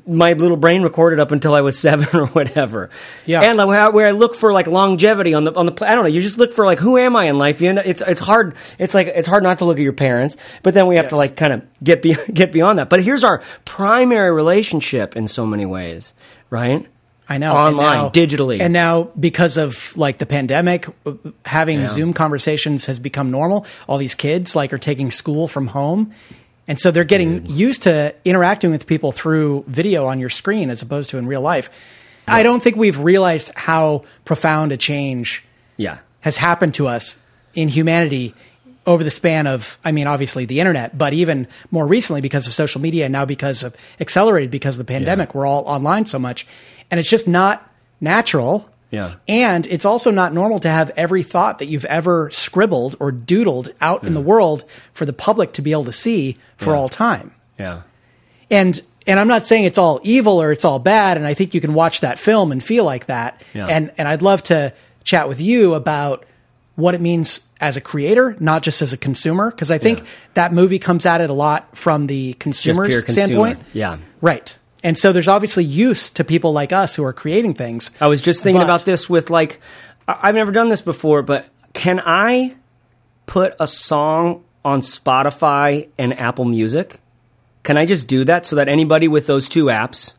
my 0.07 0.35
little 0.35 0.59
brain 0.59 0.83
recorded 0.83 1.19
up 1.19 1.31
until 1.31 1.55
I 1.55 1.63
was 1.63 1.79
seven 1.79 2.19
or 2.19 2.27
whatever. 2.27 2.91
Yeah. 3.25 3.43
And 3.43 3.57
like, 3.57 3.93
where 3.95 4.07
I, 4.07 4.11
look 4.11 4.35
for 4.35 4.53
like 4.53 4.67
longevity 4.67 5.35
on 5.35 5.45
the 5.45 5.55
on 5.55 5.67
the 5.67 5.89
I 5.89 5.95
don't 5.95 6.05
know. 6.05 6.11
You 6.11 6.21
just 6.21 6.39
look 6.39 6.53
for 6.53 6.67
like 6.67 6.79
who 6.79 6.99
am 6.99 7.17
I 7.17 7.25
in 7.25 7.39
life? 7.39 7.61
You 7.61 7.73
know, 7.73 7.83
it's 7.85 8.03
it's 8.03 8.21
hard. 8.21 8.55
It's 8.79 8.95
like 8.95 9.07
it's 9.07 9.27
hard 9.27 9.43
not 9.43 9.59
to 9.59 9.65
look 9.65 9.79
at 9.79 9.83
your 9.83 9.93
parents, 9.93 10.37
but 10.63 10.75
then 10.75 10.87
we 10.87 10.97
have 10.97 11.09
to 11.09 11.17
like 11.17 11.37
kind 11.37 11.53
of 11.53 11.63
get 11.83 12.03
be, 12.03 12.17
get 12.33 12.53
beyond 12.53 12.79
that. 12.79 12.91
But 12.91 13.03
here's 13.03 13.25
our 13.25 13.43
primary 13.65 14.33
relationship 14.33 15.17
in 15.17 15.29
so 15.29 15.47
many 15.47 15.65
ways, 15.65 16.13
right? 16.51 16.87
I 17.29 17.39
know. 17.39 17.57
And 17.57 17.77
Online, 17.77 17.97
now- 17.99 18.11
digitally. 18.11 18.61
And 18.61 18.73
now 18.73 19.05
because 19.19 19.57
of 19.57 19.97
like 19.97 20.19
the 20.19 20.27
pandemic, 20.27 20.87
having 21.45 21.81
Yeah. 21.81 21.87
Zoom 21.89 22.13
conversations 22.13 22.87
has 22.87 22.99
become 22.99 23.31
normal. 23.31 23.65
All 23.89 23.99
these 23.99 24.15
kids 24.15 24.55
like 24.57 24.73
are 24.73 24.79
taking 24.79 25.11
school 25.11 25.49
from 25.49 25.69
home. 25.69 26.13
And 26.69 26.79
so 26.81 26.91
they're 26.91 27.05
getting 27.05 27.47
used 27.47 27.83
to 27.85 28.15
interacting 28.25 28.71
with 28.71 28.87
people 28.87 29.13
through 29.13 29.65
video 29.67 30.07
on 30.07 30.19
your 30.21 30.31
screen 30.31 30.71
as 30.71 30.83
opposed 30.83 31.11
to 31.11 31.19
in 31.19 31.27
real 31.27 31.41
life. 31.41 31.71
I 32.29 32.43
don't 32.43 32.63
think 32.63 32.77
we've 32.77 32.99
realized 32.99 33.53
how 33.57 34.05
profound 34.25 34.71
a 34.73 34.77
change 34.77 35.43
Yeah. 35.77 35.99
has 36.21 36.37
happened 36.37 36.75
to 36.75 36.87
us 36.87 37.17
in 37.55 37.69
humanity 37.69 38.35
over 38.87 39.03
the 39.05 39.11
span 39.11 39.47
of, 39.47 39.79
I 39.85 39.93
mean, 39.93 40.07
obviously 40.07 40.45
the 40.45 40.59
internet, 40.61 40.97
but 40.99 41.13
even 41.13 41.47
more 41.71 41.87
recently 41.87 42.21
because 42.21 42.47
of 42.47 42.53
social 42.53 42.81
media 42.81 43.05
and 43.07 43.13
now 43.13 43.25
because 43.25 43.63
of 43.63 43.77
accelerated 44.01 44.51
because 44.51 44.77
of 44.79 44.85
the 44.87 44.93
pandemic, 44.93 45.35
we're 45.35 45.47
all 45.47 45.65
online 45.67 46.05
so 46.05 46.19
much. 46.19 46.47
And 46.93 47.01
it's 47.01 47.09
just 47.09 47.27
not 47.27 47.69
natural. 48.01 48.69
Yeah. 48.91 49.15
And 49.27 49.67
it's 49.67 49.85
also 49.87 50.11
not 50.11 50.33
normal 50.35 50.59
to 50.61 50.69
have 50.69 50.91
every 50.91 51.23
thought 51.23 51.59
that 51.61 51.67
you've 51.67 51.87
ever 51.87 52.31
scribbled 52.31 52.95
or 53.01 53.11
doodled 53.11 53.71
out 53.81 54.05
in 54.05 54.13
the 54.13 54.21
world 54.21 54.65
for 54.93 55.07
the 55.07 55.15
public 55.15 55.55
to 55.55 55.63
be 55.63 55.73
able 55.73 55.87
to 55.87 55.93
see 55.93 56.37
for 56.59 56.71
Yeah. 56.73 56.77
all 56.77 56.89
time 56.91 57.33
Yeah. 57.59 57.81
and 58.51 58.81
and 59.07 59.19
I'm 59.19 59.27
not 59.29 59.47
saying 59.49 59.65
it's 59.65 59.79
all 59.79 59.99
evil 60.05 60.41
or 60.41 60.53
it's 60.53 60.65
all 60.65 60.79
bad, 60.79 61.17
and 61.17 61.27
I 61.27 61.35
think 61.35 61.55
you 61.55 61.61
can 61.61 61.75
watch 61.75 62.03
that 62.03 62.21
film 62.21 62.53
and 62.53 62.63
feel 62.63 62.85
like 62.85 63.07
that. 63.07 63.41
Yeah. 63.53 63.67
And 63.67 63.91
and 63.99 64.07
I'd 64.07 64.23
love 64.23 64.43
to 64.45 64.73
chat 65.03 65.27
with 65.29 65.41
you 65.41 65.75
about 65.75 66.25
what 66.77 66.95
it 66.95 67.01
means 67.01 67.41
as 67.61 67.77
a 67.77 67.81
creator, 67.81 68.37
not 68.39 68.63
just 68.63 68.81
as 68.83 68.93
a 68.93 68.97
consumer, 68.97 69.51
because 69.51 69.71
I 69.73 69.79
think 69.79 70.01
Yeah. 70.01 70.05
that 70.35 70.53
movie 70.53 70.79
comes 70.79 71.05
at 71.07 71.21
it 71.21 71.31
a 71.31 71.33
lot 71.33 71.77
from 71.77 72.07
the 72.07 72.35
consumer's 72.35 73.03
consumer. 73.03 73.27
standpoint. 73.27 73.59
Yeah. 73.73 73.97
Right. 74.21 74.55
And 74.83 74.99
so 74.99 75.13
there's 75.13 75.29
obviously 75.29 75.65
use 75.65 76.11
to 76.11 76.25
people 76.25 76.53
like 76.53 76.73
us 76.73 76.97
who 76.97 77.05
are 77.05 77.13
creating 77.13 77.55
things. 77.55 77.91
I 78.01 78.09
was 78.09 78.21
just 78.21 78.43
thinking 78.43 78.61
But- 78.61 78.65
about 78.65 78.85
this 78.85 79.09
with 79.09 79.31
like, 79.31 79.61
I've 80.09 80.35
never 80.35 80.51
done 80.53 80.69
this 80.69 80.83
before, 80.83 81.23
but 81.23 81.47
can 81.73 82.03
I 82.05 82.55
put 83.27 83.55
a 83.61 83.67
song 83.67 84.43
on 84.65 84.81
Spotify 84.81 85.89
and 85.97 86.19
Apple 86.19 86.45
Music? 86.45 87.01
Can 87.63 87.77
I 87.77 87.87
just 87.87 88.09
do 88.09 88.25
that 88.25 88.45
so 88.45 88.57
that 88.57 88.69
anybody 88.69 89.07
with 89.07 89.27
those 89.29 89.49
two 89.49 89.67
apps 89.67 90.15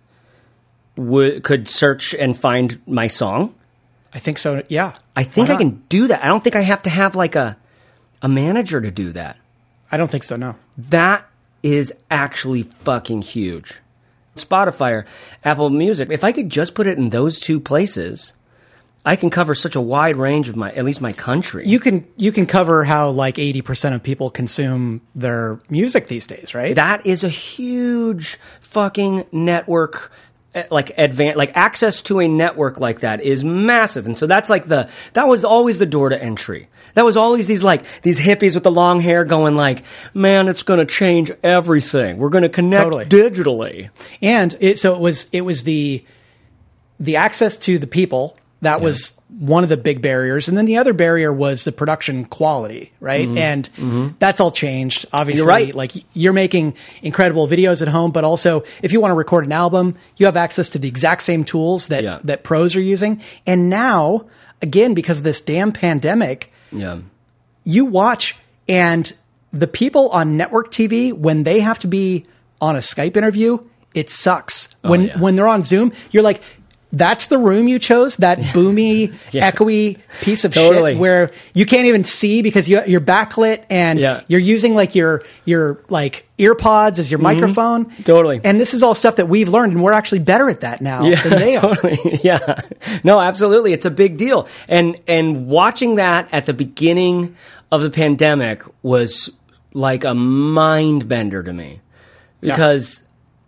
would 0.96 1.44
could 1.44 1.68
search 1.68 2.14
and 2.14 2.38
find 2.38 2.80
my 2.88 3.08
song? 3.08 3.54
I 4.14 4.20
think 4.20 4.38
so. 4.38 4.64
Yeah. 4.70 4.94
I 5.16 5.24
think 5.24 5.50
I 5.50 5.58
can 5.58 5.84
do 5.90 6.08
that. 6.08 6.24
I 6.24 6.28
don't 6.28 6.44
think 6.44 6.56
I 6.56 6.62
have 6.62 6.84
to 6.84 6.90
have 6.90 7.16
like 7.16 7.36
a 7.36 7.58
a 8.22 8.30
manager 8.30 8.80
to 8.80 8.92
do 8.92 9.12
that. 9.12 9.38
I 9.92 9.98
don't 9.98 10.10
think 10.10 10.24
so. 10.24 10.38
No. 10.38 10.56
That 10.78 11.26
is 11.62 11.92
actually 12.10 12.64
fucking 12.64 13.22
huge. 13.24 13.76
Spotify 14.36 14.92
or 14.92 15.06
Apple 15.44 15.70
Music, 15.70 16.10
if 16.10 16.24
I 16.24 16.32
could 16.32 16.50
just 16.50 16.76
put 16.76 16.88
it 16.88 16.98
in 16.98 17.10
those 17.10 17.40
two 17.40 17.60
places, 17.60 18.34
I 19.06 19.16
can 19.16 19.30
cover 19.30 19.54
such 19.54 19.76
a 19.76 19.82
wide 19.82 20.16
range 20.16 20.48
of 20.48 20.56
my, 20.56 20.72
at 20.72 20.86
least 20.86 21.02
my 21.02 21.12
country. 21.12 21.68
You 21.68 21.80
can 21.80 22.08
you 22.16 22.32
can 22.32 22.46
cover 22.46 22.86
how 22.86 23.10
like 23.10 23.36
80% 23.36 23.94
of 23.94 24.02
people 24.02 24.30
consume 24.30 25.02
their 25.14 25.60
music 25.70 26.08
these 26.08 26.26
days, 26.26 26.56
right? 26.56 26.76
that 26.76 27.06
is 27.06 27.24
a 27.24 27.30
huge 27.30 28.38
fucking 28.62 29.26
network 29.32 30.12
eh, 30.56 30.64
like 30.72 30.96
advan 30.96 31.36
like 31.36 31.52
access 31.56 32.02
to 32.02 32.20
a 32.20 32.28
network 32.28 32.80
like 32.80 33.02
that 33.02 33.22
is 33.22 33.44
massive 33.44 34.06
and 34.08 34.18
so 34.18 34.26
that's 34.26 34.50
like 34.50 34.68
the 34.68 34.90
that 35.14 35.28
was 35.28 35.44
always 35.44 35.78
the 35.78 35.86
door 35.86 36.10
to 36.10 36.24
entry 36.24 36.68
that 36.96 37.04
was 37.06 37.18
always 37.18 37.48
these 37.48 37.64
like 37.64 37.84
these 38.02 38.20
hippies 38.20 38.54
with 38.56 38.64
the 38.64 38.72
long 38.72 39.00
hair 39.02 39.26
going 39.26 39.56
like 39.56 39.84
man 40.14 40.48
it's 40.48 40.64
going 40.64 40.80
to 40.80 40.86
change 40.86 41.32
everything 41.44 42.18
we're 42.18 42.30
going 42.30 42.44
to 42.44 42.50
connect 42.50 42.84
Totally. 42.84 43.06
digitally 43.06 43.90
and 44.22 44.56
it, 44.60 44.80
so 44.80 44.94
it 44.96 45.00
was 45.02 45.28
it 45.32 45.42
was 45.42 45.64
the 45.64 46.04
the 47.00 47.16
access 47.16 47.58
to 47.58 47.78
the 47.80 47.88
people 47.88 48.38
that 48.62 48.80
was 48.80 49.20
one 49.40 49.64
of 49.64 49.70
the 49.70 49.76
big 49.76 50.02
barriers 50.02 50.48
and 50.48 50.58
then 50.58 50.64
the 50.66 50.78
other 50.78 50.94
barrier 50.94 51.34
was 51.34 51.66
the 51.66 51.72
production 51.72 52.24
quality 52.24 52.94
right 53.02 53.28
and 53.28 54.16
that's 54.20 54.40
all 54.40 54.52
changed 54.52 55.06
obviously 55.12 55.42
Mm-hmm. 55.44 55.48
You're 55.50 55.66
right. 55.68 55.76
like 55.76 55.92
you're 56.16 56.34
making 56.34 56.76
incredible 57.02 57.48
videos 57.48 57.82
at 57.82 57.88
home 57.90 58.12
but 58.12 58.24
also 58.24 58.64
if 58.84 58.92
you 58.94 59.02
want 59.02 59.10
to 59.12 59.16
record 59.16 59.46
an 59.46 59.52
album 59.52 59.96
you 60.18 60.28
have 60.28 60.38
access 60.38 60.70
to 60.70 60.78
the 60.80 60.88
exact 60.88 61.24
same 61.24 61.44
tools 61.44 61.88
that 61.88 62.04
Yeah. 62.04 62.20
that 62.24 62.44
pros 62.44 62.76
are 62.78 62.82
using 62.82 63.22
and 63.48 63.70
now 63.70 64.28
again 64.62 64.94
because 64.94 65.18
of 65.18 65.24
this 65.26 65.42
damn 65.42 65.72
pandemic 65.74 66.50
yeah 66.74 67.00
you 67.64 67.86
watch 67.86 68.36
and 68.68 69.14
the 69.52 69.68
people 69.68 70.10
on 70.10 70.36
network 70.36 70.72
TV 70.72 71.14
when 71.14 71.44
they 71.44 71.60
have 71.60 71.80
to 71.80 71.88
be 71.88 72.26
on 72.60 72.76
a 72.76 72.80
Skype 72.80 73.16
interview, 73.16 73.60
it 73.94 74.10
sucks. 74.10 74.68
Oh, 74.84 74.90
when 74.90 75.02
Oh, 75.02 75.04
yeah. 75.06 75.20
when 75.20 75.36
they're 75.36 75.48
on 75.48 75.64
Zoom, 75.64 75.94
you're 76.12 76.24
like 76.24 76.42
that's 76.96 77.28
the 77.28 77.38
room 77.40 77.68
you 77.68 77.80
chose, 77.80 78.16
that 78.18 78.38
boomy, 78.40 79.14
Yeah. 79.32 79.50
echoey 79.52 79.98
piece 80.22 80.46
of 80.46 80.54
Totally. 80.54 80.92
shit 80.94 81.00
where 81.00 81.32
you 81.56 81.66
can't 81.66 81.88
even 81.88 82.04
see 82.04 82.42
because 82.44 82.70
you, 82.70 82.82
you're 82.86 83.02
backlit 83.02 83.66
and 83.70 84.00
Yeah. 84.00 84.22
you're 84.28 84.40
using 84.40 84.76
like 84.76 84.94
your 84.96 85.24
your 85.44 85.82
like 85.90 86.28
ear 86.38 86.56
pods 86.56 87.00
as 87.00 87.10
your 87.12 87.20
microphone. 87.20 87.86
Mm-hmm. 87.86 88.04
Totally. 88.04 88.42
And 88.44 88.60
this 88.60 88.74
is 88.74 88.84
all 88.84 88.96
stuff 88.96 89.16
that 89.18 89.28
we've 89.28 89.50
learned, 89.50 89.74
and 89.74 89.84
we're 89.84 89.92
actually 89.94 90.20
better 90.20 90.50
at 90.50 90.62
that 90.62 90.82
now 90.82 91.02
than 91.02 91.30
they 91.40 91.56
are. 91.58 91.76
Yeah. 92.24 92.62
No, 93.04 93.20
absolutely. 93.20 93.74
It's 93.74 93.86
a 93.86 93.92
big 93.92 94.18
deal. 94.18 94.48
And 94.70 94.96
and 95.08 95.48
watching 95.48 95.96
that 95.96 96.30
at 96.32 96.46
the 96.46 96.54
beginning 96.54 97.36
of 97.72 97.82
the 97.82 97.90
pandemic 97.90 98.64
was 98.84 99.30
like 99.74 100.04
a 100.04 100.14
mind 100.14 101.08
bender 101.08 101.42
to 101.44 101.52
me. 101.52 101.82
Because 102.42 103.03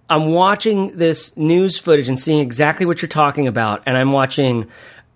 I'm 0.10 0.28
watching 0.32 0.98
this 0.98 1.36
news 1.38 1.80
footage 1.80 2.08
and 2.10 2.20
seeing 2.20 2.40
exactly 2.40 2.86
what 2.86 3.02
you're 3.02 3.10
talking 3.10 3.48
about 3.48 3.84
and 3.86 3.98
I'm 3.98 4.12
watching 4.12 4.68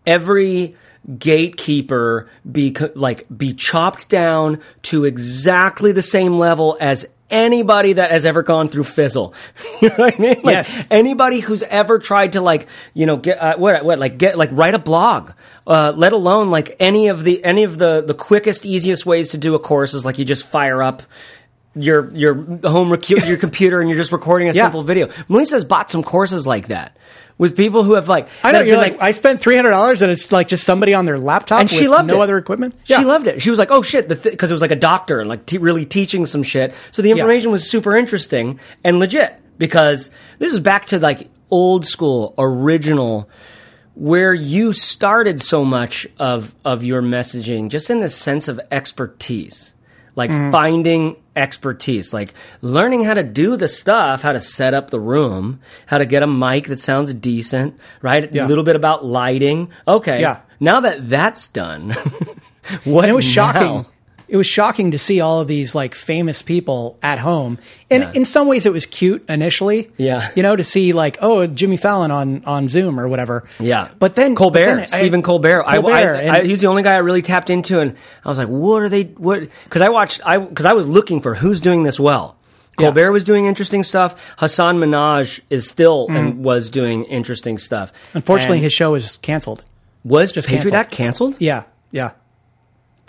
every 0.06 0.76
gatekeeper 1.18 2.30
be 2.52 2.76
like 2.96 3.26
be 3.36 3.54
chopped 3.54 4.10
down 4.10 4.60
to 4.84 5.06
exactly 5.06 5.92
the 5.92 6.02
same 6.02 6.38
level 6.38 6.78
as 6.82 7.06
anybody 7.32 7.94
that 7.94 8.10
has 8.12 8.26
ever 8.26 8.42
gone 8.42 8.68
through 8.68 8.84
fizzle 8.84 9.34
you 9.82 9.88
know 9.90 9.96
what 9.96 10.16
i 10.16 10.18
mean 10.18 10.42
like, 10.44 10.54
Yes. 10.56 10.84
anybody 10.90 11.40
who's 11.40 11.62
ever 11.64 12.00
tried 12.00 12.34
to 12.34 12.42
like 12.42 12.68
you 12.96 13.06
know 13.06 13.18
get 13.18 13.40
uh, 13.40 13.56
what 13.58 13.86
what 13.86 14.00
like 14.00 14.18
get 14.18 14.38
like 14.38 14.50
write 14.52 14.74
a 14.76 14.80
blog 14.80 15.32
uh, 15.68 15.94
let 15.96 16.12
alone 16.12 16.50
like 16.50 16.76
any 16.80 17.08
of 17.08 17.24
the 17.24 17.44
any 17.46 17.64
of 17.64 17.78
the 17.78 18.04
the 18.06 18.16
quickest 18.16 18.66
easiest 18.66 19.06
ways 19.06 19.30
to 19.30 19.38
do 19.38 19.54
a 19.54 19.60
course 19.60 19.94
is 19.94 20.04
like 20.04 20.18
you 20.18 20.26
just 20.26 20.46
fire 20.46 20.82
up 20.82 21.04
your 21.76 22.12
your 22.12 22.34
home 22.34 22.90
recu- 22.90 23.26
your 23.28 23.38
computer 23.46 23.80
and 23.80 23.90
you're 23.90 23.98
just 23.98 24.12
recording 24.12 24.50
a 24.50 24.54
Yeah. 24.54 24.64
simple 24.64 24.84
video 24.84 25.08
melissa's 25.28 25.64
bought 25.64 25.90
some 25.90 26.04
courses 26.04 26.48
like 26.48 26.68
that 26.68 26.98
with 27.38 27.56
people 27.56 27.84
who 27.84 27.94
have 27.94 28.10
like 28.10 28.28
I 28.44 28.52
know 28.52 28.60
you're 28.62 28.76
been 28.82 28.94
like, 28.94 29.02
I 29.02 29.12
spent 29.12 29.40
three 29.40 29.56
hundred 29.56 29.70
dollars, 29.70 30.02
and 30.02 30.12
it's 30.12 30.30
like 30.32 30.50
just 30.50 30.66
somebody 30.66 30.94
on 30.94 31.06
their 31.06 31.18
laptop 31.18 31.62
and 31.62 31.70
she 31.70 31.84
with 31.84 31.92
loved 31.92 32.08
no 32.10 32.20
it. 32.20 32.24
other 32.24 32.38
equipment. 32.38 32.76
Yeah. 32.86 33.00
She 33.00 33.06
loved 33.06 33.28
it. 33.28 33.42
She 33.42 33.50
was 33.50 33.58
like, 33.58 33.72
"Oh 33.72 33.82
shit," 33.82 34.10
because 34.10 34.52
it 34.52 34.54
was 34.54 34.62
like 34.62 34.72
a 34.72 34.76
doctor 34.76 35.22
and 35.22 35.30
like 35.30 35.46
te- 35.46 35.58
really 35.58 35.86
teaching 35.86 36.26
some 36.26 36.44
shit. 36.44 36.74
So 36.92 37.02
the 37.02 37.12
information 37.12 37.50
was 37.52 37.70
super 37.70 37.96
interesting 37.96 38.60
and 38.84 39.00
legit. 39.00 39.36
Because 39.58 40.10
this 40.40 40.52
is 40.52 40.60
back 40.60 40.88
to 40.88 41.00
like 41.00 41.30
old 41.50 41.86
school, 41.86 42.34
original, 42.38 43.30
where 43.94 44.34
you 44.34 44.74
started 44.74 45.42
so 45.42 45.64
much 45.64 46.06
of 46.18 46.54
of 46.66 46.84
your 46.84 47.02
messaging, 47.02 47.70
just 47.70 47.90
in 47.90 48.02
the 48.02 48.10
sense 48.10 48.50
of 48.50 48.60
expertise, 48.70 49.74
like 50.20 50.30
Mm-hmm. 50.30 50.52
finding 50.52 51.16
expertise, 51.36 52.14
like 52.14 52.34
learning 52.62 53.04
how 53.06 53.14
to 53.16 53.24
do 53.24 53.56
the 53.56 53.68
stuff, 53.68 54.22
how 54.22 54.34
to 54.34 54.40
set 54.40 54.74
up 54.74 54.90
the 54.92 55.00
room, 55.00 55.60
how 55.88 55.98
to 55.98 56.06
get 56.06 56.22
a 56.22 56.28
mic 56.28 56.68
that 56.68 56.80
sounds 56.82 57.14
decent, 57.14 57.80
right? 58.02 58.30
Yeah. 58.32 58.46
A 58.46 58.48
little 58.48 58.66
bit 58.66 58.76
about 58.76 59.06
lighting. 59.06 59.70
Okay, 59.88 60.20
Yeah. 60.22 60.42
now 60.60 60.82
that 60.82 61.10
that's 61.10 61.48
done, 61.48 61.92
what 62.84 63.06
and 63.06 63.12
it 63.12 63.16
was 63.16 63.26
now? 63.26 63.32
shocking. 63.54 63.86
It 64.30 64.38
was 64.38 64.46
shocking 64.48 64.92
to 64.92 65.00
see 65.00 65.20
all 65.22 65.42
of 65.42 65.48
these 65.48 65.74
like 65.74 65.96
famous 65.96 66.42
people 66.42 66.98
at 67.02 67.20
home, 67.20 67.58
and 67.90 68.04
Yeah. 68.04 68.12
in 68.14 68.26
some 68.26 68.48
ways 68.48 68.66
it 68.66 68.72
was 68.72 68.86
cute 68.86 69.28
initially. 69.30 69.90
Yeah. 69.98 70.30
you 70.36 70.44
know, 70.44 70.56
to 70.56 70.64
see 70.64 70.94
like 70.94 71.18
oh 71.22 71.48
Jimmy 71.48 71.78
Fallon 71.78 72.12
on 72.12 72.44
on 72.46 72.68
Zoom 72.68 73.00
or 73.00 73.08
whatever. 73.08 73.44
Yeah, 73.60 73.90
but 73.98 74.16
then 74.16 74.36
Colbert, 74.36 74.66
then 74.66 74.80
I- 74.80 74.86
Stephen 74.86 75.22
Colbert. 75.24 75.64
I- 75.68 75.76
Colbert, 75.78 75.92
I, 75.94 76.02
and- 76.22 76.36
I, 76.38 76.44
he's 76.46 76.62
the 76.62 76.68
only 76.68 76.84
guy 76.84 76.94
I 76.94 76.98
really 77.00 77.22
tapped 77.24 77.50
into, 77.50 77.80
and 77.80 77.96
I 78.24 78.30
was 78.30 78.38
like, 78.38 78.48
"What 78.48 78.84
are 78.84 78.90
they? 78.90 79.04
What?" 79.04 79.48
Because 79.64 79.82
I 79.82 79.90
watched, 79.90 80.22
I 80.24 80.38
because 80.38 80.66
I 80.66 80.74
was 80.74 80.88
looking 80.88 81.22
for 81.22 81.34
who's 81.36 81.60
doing 81.60 81.84
this 81.84 82.00
well. 82.00 82.36
Yeah. 82.78 82.86
Colbert 82.86 83.12
was 83.12 83.24
doing 83.26 83.46
interesting 83.48 83.84
stuff. 83.84 84.16
Hasan 84.40 84.78
Minhaj 84.78 85.42
is 85.50 85.68
still 85.68 86.06
Mm-hmm. 86.08 86.16
and 86.16 86.44
was 86.46 86.70
doing 86.70 87.04
interesting 87.06 87.58
stuff. 87.58 87.92
unfortunately, 88.14 88.58
And 88.58 88.64
his 88.64 88.74
show 88.74 88.92
was 88.94 89.18
canceled. 89.18 89.64
was 90.06 90.32
just 90.32 90.48
Patriot 90.48 90.72
canceled. 90.72 90.80
Act 90.80 90.92
canceled. 90.92 91.36
Yeah, 91.40 91.64
yeah. 91.92 92.12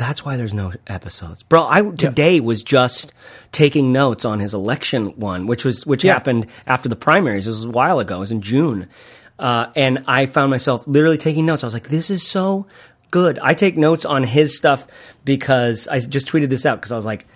That's 0.00 0.25
why 0.25 0.38
there's 0.38 0.54
no 0.54 0.73
episodes, 0.87 1.42
bro. 1.42 1.66
I 1.69 1.83
today 1.90 2.40
was 2.40 2.62
just 2.62 3.12
taking 3.52 3.92
notes 3.92 4.25
on 4.25 4.41
his 4.41 4.54
election 4.54 5.08
one, 5.17 5.47
which 5.47 5.63
was 5.63 5.84
which 5.84 6.04
Yeah. 6.04 6.15
happened 6.15 6.47
after 6.67 6.89
the 6.89 6.97
primaries. 6.97 7.47
It 7.47 7.50
was 7.50 7.65
a 7.67 7.69
while 7.69 7.99
ago. 8.00 8.17
It 8.17 8.21
was 8.21 8.32
in 8.32 8.41
June, 8.41 8.86
uh, 9.39 9.67
and 9.76 10.02
I 10.06 10.25
found 10.25 10.50
myself 10.50 10.86
literally 10.86 11.19
taking 11.19 11.45
notes. 11.45 11.63
I 11.63 11.67
was 11.67 11.75
like, 11.75 11.91
"This 11.91 12.08
is 12.08 12.26
so 12.26 12.65
good." 13.10 13.39
I 13.43 13.52
take 13.52 13.76
notes 13.76 14.06
on 14.06 14.25
his 14.25 14.56
stuff 14.56 14.86
because 15.26 15.86
I 15.89 16.00
just 16.00 16.26
tweeted 16.28 16.49
this 16.49 16.65
out 16.65 16.78
because 16.80 16.93
I 16.93 16.97
was 16.97 17.04
like, 17.04 17.26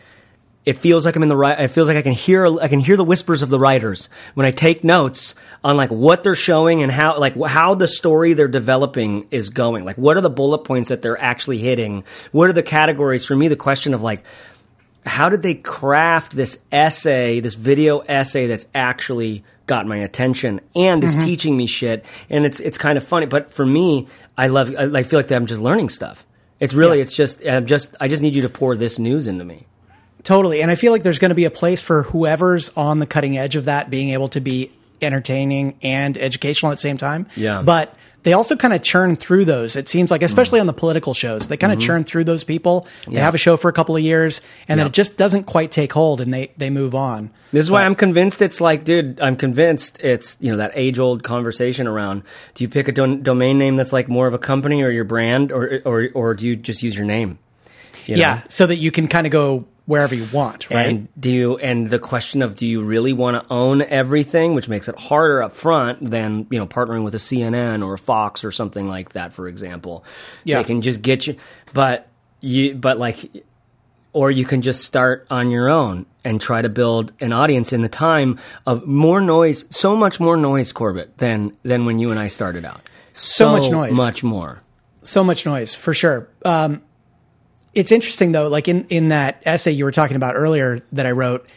it 0.64 0.78
feels 0.78 1.04
like 1.04 1.14
I'm 1.14 1.22
in 1.22 1.28
the 1.28 1.36
right. 1.36 1.58
It 1.60 1.68
feels 1.68 1.88
like 1.88 1.96
I 1.96 2.02
can 2.02 2.12
hear 2.12 2.46
I 2.58 2.68
can 2.68 2.80
hear 2.80 2.96
the 2.96 3.04
whispers 3.04 3.42
of 3.42 3.50
the 3.50 3.58
writers 3.58 4.08
when 4.34 4.46
I 4.46 4.50
take 4.50 4.82
notes 4.82 5.34
on 5.62 5.76
like 5.76 5.90
what 5.90 6.22
they're 6.22 6.34
showing 6.34 6.82
and 6.82 6.90
how 6.90 7.18
like 7.18 7.40
how 7.42 7.74
the 7.74 7.88
story 7.88 8.32
they're 8.32 8.48
developing 8.48 9.26
is 9.30 9.50
going. 9.50 9.84
Like 9.84 9.96
what 9.96 10.16
are 10.16 10.22
the 10.22 10.30
bullet 10.30 10.58
points 10.58 10.88
that 10.88 11.02
they're 11.02 11.20
actually 11.20 11.58
hitting? 11.58 12.04
What 12.32 12.48
are 12.48 12.54
the 12.54 12.62
categories? 12.62 13.24
For 13.24 13.36
me, 13.36 13.48
the 13.48 13.56
question 13.56 13.92
of 13.94 14.02
like 14.02 14.24
how 15.04 15.28
did 15.28 15.42
they 15.42 15.54
craft 15.54 16.32
this 16.32 16.58
essay, 16.72 17.40
this 17.40 17.54
video 17.54 17.98
essay 18.00 18.46
that's 18.46 18.66
actually 18.74 19.44
got 19.66 19.86
my 19.86 19.98
attention 19.98 20.60
and 20.74 21.04
is 21.04 21.14
mm-hmm. 21.14 21.26
teaching 21.26 21.56
me 21.56 21.66
shit? 21.66 22.04
And 22.30 22.46
it's 22.46 22.58
it's 22.60 22.78
kind 22.78 22.96
of 22.96 23.04
funny, 23.04 23.26
but 23.26 23.52
for 23.52 23.66
me, 23.66 24.08
I 24.38 24.48
love. 24.48 24.74
I, 24.78 24.84
I 24.84 25.02
feel 25.02 25.18
like 25.18 25.30
I'm 25.30 25.46
just 25.46 25.60
learning 25.60 25.90
stuff. 25.90 26.24
It's 26.60 26.72
really, 26.72 26.98
Yeah. 26.98 27.02
it's 27.02 27.14
just, 27.14 27.46
I'm 27.46 27.66
just, 27.66 27.94
I 28.00 28.08
just 28.08 28.22
need 28.22 28.34
you 28.36 28.42
to 28.42 28.48
pour 28.48 28.76
this 28.76 28.98
news 28.98 29.26
into 29.26 29.44
me. 29.44 29.66
Totally. 30.24 30.60
And 30.62 30.70
I 30.70 30.74
feel 30.74 30.90
like 30.92 31.02
there's 31.04 31.18
going 31.20 31.28
to 31.30 31.34
be 31.36 31.44
a 31.44 31.50
place 31.50 31.80
for 31.80 32.02
whoever's 32.04 32.70
on 32.76 32.98
the 32.98 33.06
cutting 33.06 33.38
edge 33.38 33.56
of 33.56 33.66
that 33.66 33.90
being 33.90 34.10
able 34.10 34.28
to 34.30 34.40
be 34.40 34.72
entertaining 35.02 35.76
and 35.82 36.16
educational 36.18 36.72
at 36.72 36.76
the 36.76 36.80
same 36.80 36.96
time. 36.96 37.26
Yeah. 37.36 37.62
But 37.62 37.94
they 38.22 38.32
also 38.32 38.56
kind 38.56 38.72
of 38.72 38.82
churn 38.82 39.16
through 39.16 39.44
those. 39.44 39.76
It 39.76 39.86
seems 39.86 40.10
like, 40.10 40.22
especially 40.22 40.58
on 40.58 40.66
the 40.66 40.72
political 40.72 41.12
shows, 41.12 41.48
they 41.48 41.58
kind 41.58 41.74
of 41.74 41.78
churn 41.78 42.04
through 42.04 42.24
those 42.24 42.42
people. 42.42 42.80
They 42.80 42.88
Mm-hmm. 42.88 43.12
Yeah. 43.12 43.20
have 43.20 43.34
a 43.34 43.38
show 43.38 43.58
for 43.58 43.68
a 43.68 43.72
couple 43.74 43.96
of 43.96 44.02
years 44.02 44.40
and 44.66 44.80
then 44.80 44.86
it 44.86 44.94
just 44.94 45.18
doesn't 45.18 45.44
quite 45.44 45.70
take 45.70 45.92
hold 45.92 46.22
and 46.22 46.32
they, 46.32 46.50
they 46.56 46.70
move 46.70 46.94
on. 46.94 47.30
This 47.52 47.66
is 47.66 47.70
why 47.70 47.84
I'm 47.84 47.94
convinced 47.94 48.40
it's 48.40 48.62
like, 48.62 48.84
dude, 48.84 49.20
I'm 49.20 49.36
convinced 49.36 50.00
it's, 50.02 50.38
you 50.40 50.50
know, 50.50 50.56
that 50.56 50.72
age 50.74 50.98
old 50.98 51.22
conversation 51.22 51.86
around 51.86 52.22
do 52.54 52.64
you 52.64 52.68
pick 52.70 52.88
a 52.88 52.92
don- 52.92 53.22
domain 53.22 53.58
name 53.58 53.76
that's 53.76 53.92
like 53.92 54.08
more 54.08 54.26
of 54.26 54.32
a 54.32 54.38
company 54.38 54.82
or 54.82 54.88
your 54.90 55.04
brand 55.04 55.52
or, 55.52 55.82
or, 55.84 56.08
or 56.14 56.32
do 56.34 56.46
you 56.46 56.56
just 56.56 56.82
use 56.82 56.96
your 56.96 57.04
name? 57.04 57.38
You 58.06 58.14
know? 58.16 58.20
Yeah. 58.20 58.42
So 58.48 58.66
that 58.66 58.76
you 58.76 58.90
can 58.90 59.06
kind 59.06 59.26
of 59.26 59.32
go 59.32 59.66
wherever 59.86 60.14
you 60.14 60.26
want, 60.32 60.70
right? 60.70 60.86
And 60.86 61.08
do 61.18 61.30
you, 61.30 61.58
and 61.58 61.90
the 61.90 61.98
question 61.98 62.42
of 62.42 62.56
do 62.56 62.66
you 62.66 62.82
really 62.82 63.12
want 63.12 63.42
to 63.42 63.52
own 63.52 63.82
everything, 63.82 64.54
which 64.54 64.68
makes 64.68 64.88
it 64.88 64.98
harder 64.98 65.42
up 65.42 65.54
front 65.54 66.10
than 66.10 66.46
you 66.50 66.58
know 66.58 66.66
partnering 66.66 67.04
with 67.04 67.14
a 67.14 67.18
CNN 67.18 67.84
or 67.84 67.94
a 67.94 67.98
Fox 67.98 68.44
or 68.44 68.50
something 68.50 68.88
like 68.88 69.12
that, 69.12 69.32
for 69.32 69.48
example. 69.48 70.04
Yeah. 70.44 70.58
they 70.58 70.64
can 70.64 70.82
just 70.82 71.02
get 71.02 71.26
you, 71.26 71.36
but 71.72 72.08
you, 72.40 72.74
but 72.74 72.98
like, 72.98 73.44
or 74.12 74.30
you 74.30 74.44
can 74.44 74.62
just 74.62 74.84
start 74.84 75.26
on 75.30 75.50
your 75.50 75.68
own 75.68 76.06
and 76.24 76.40
try 76.40 76.62
to 76.62 76.68
build 76.68 77.12
an 77.20 77.32
audience 77.32 77.72
in 77.72 77.82
the 77.82 77.88
time 77.88 78.38
of 78.66 78.86
more 78.86 79.20
noise, 79.20 79.64
so 79.70 79.94
much 79.94 80.18
more 80.20 80.36
noise, 80.36 80.72
Corbett, 80.72 81.18
than 81.18 81.56
than 81.62 81.84
when 81.84 81.98
you 81.98 82.10
and 82.10 82.18
I 82.18 82.28
started 82.28 82.64
out. 82.64 82.80
So 83.12 83.52
much 83.52 83.70
noise. 83.70 83.96
much 83.96 84.24
more. 84.24 84.62
so 85.02 85.22
much 85.22 85.44
noise 85.44 85.74
for 85.74 85.92
sure. 85.94 86.28
Um, 86.44 86.82
it's 87.74 87.92
interesting 87.92 88.32
though, 88.32 88.48
like 88.48 88.68
in, 88.68 88.86
in 88.88 89.08
that 89.08 89.42
essay 89.44 89.72
you 89.72 89.84
were 89.84 89.92
talking 89.92 90.16
about 90.16 90.34
earlier 90.36 90.82
that 90.92 91.06
I 91.06 91.10
wrote, 91.10 91.48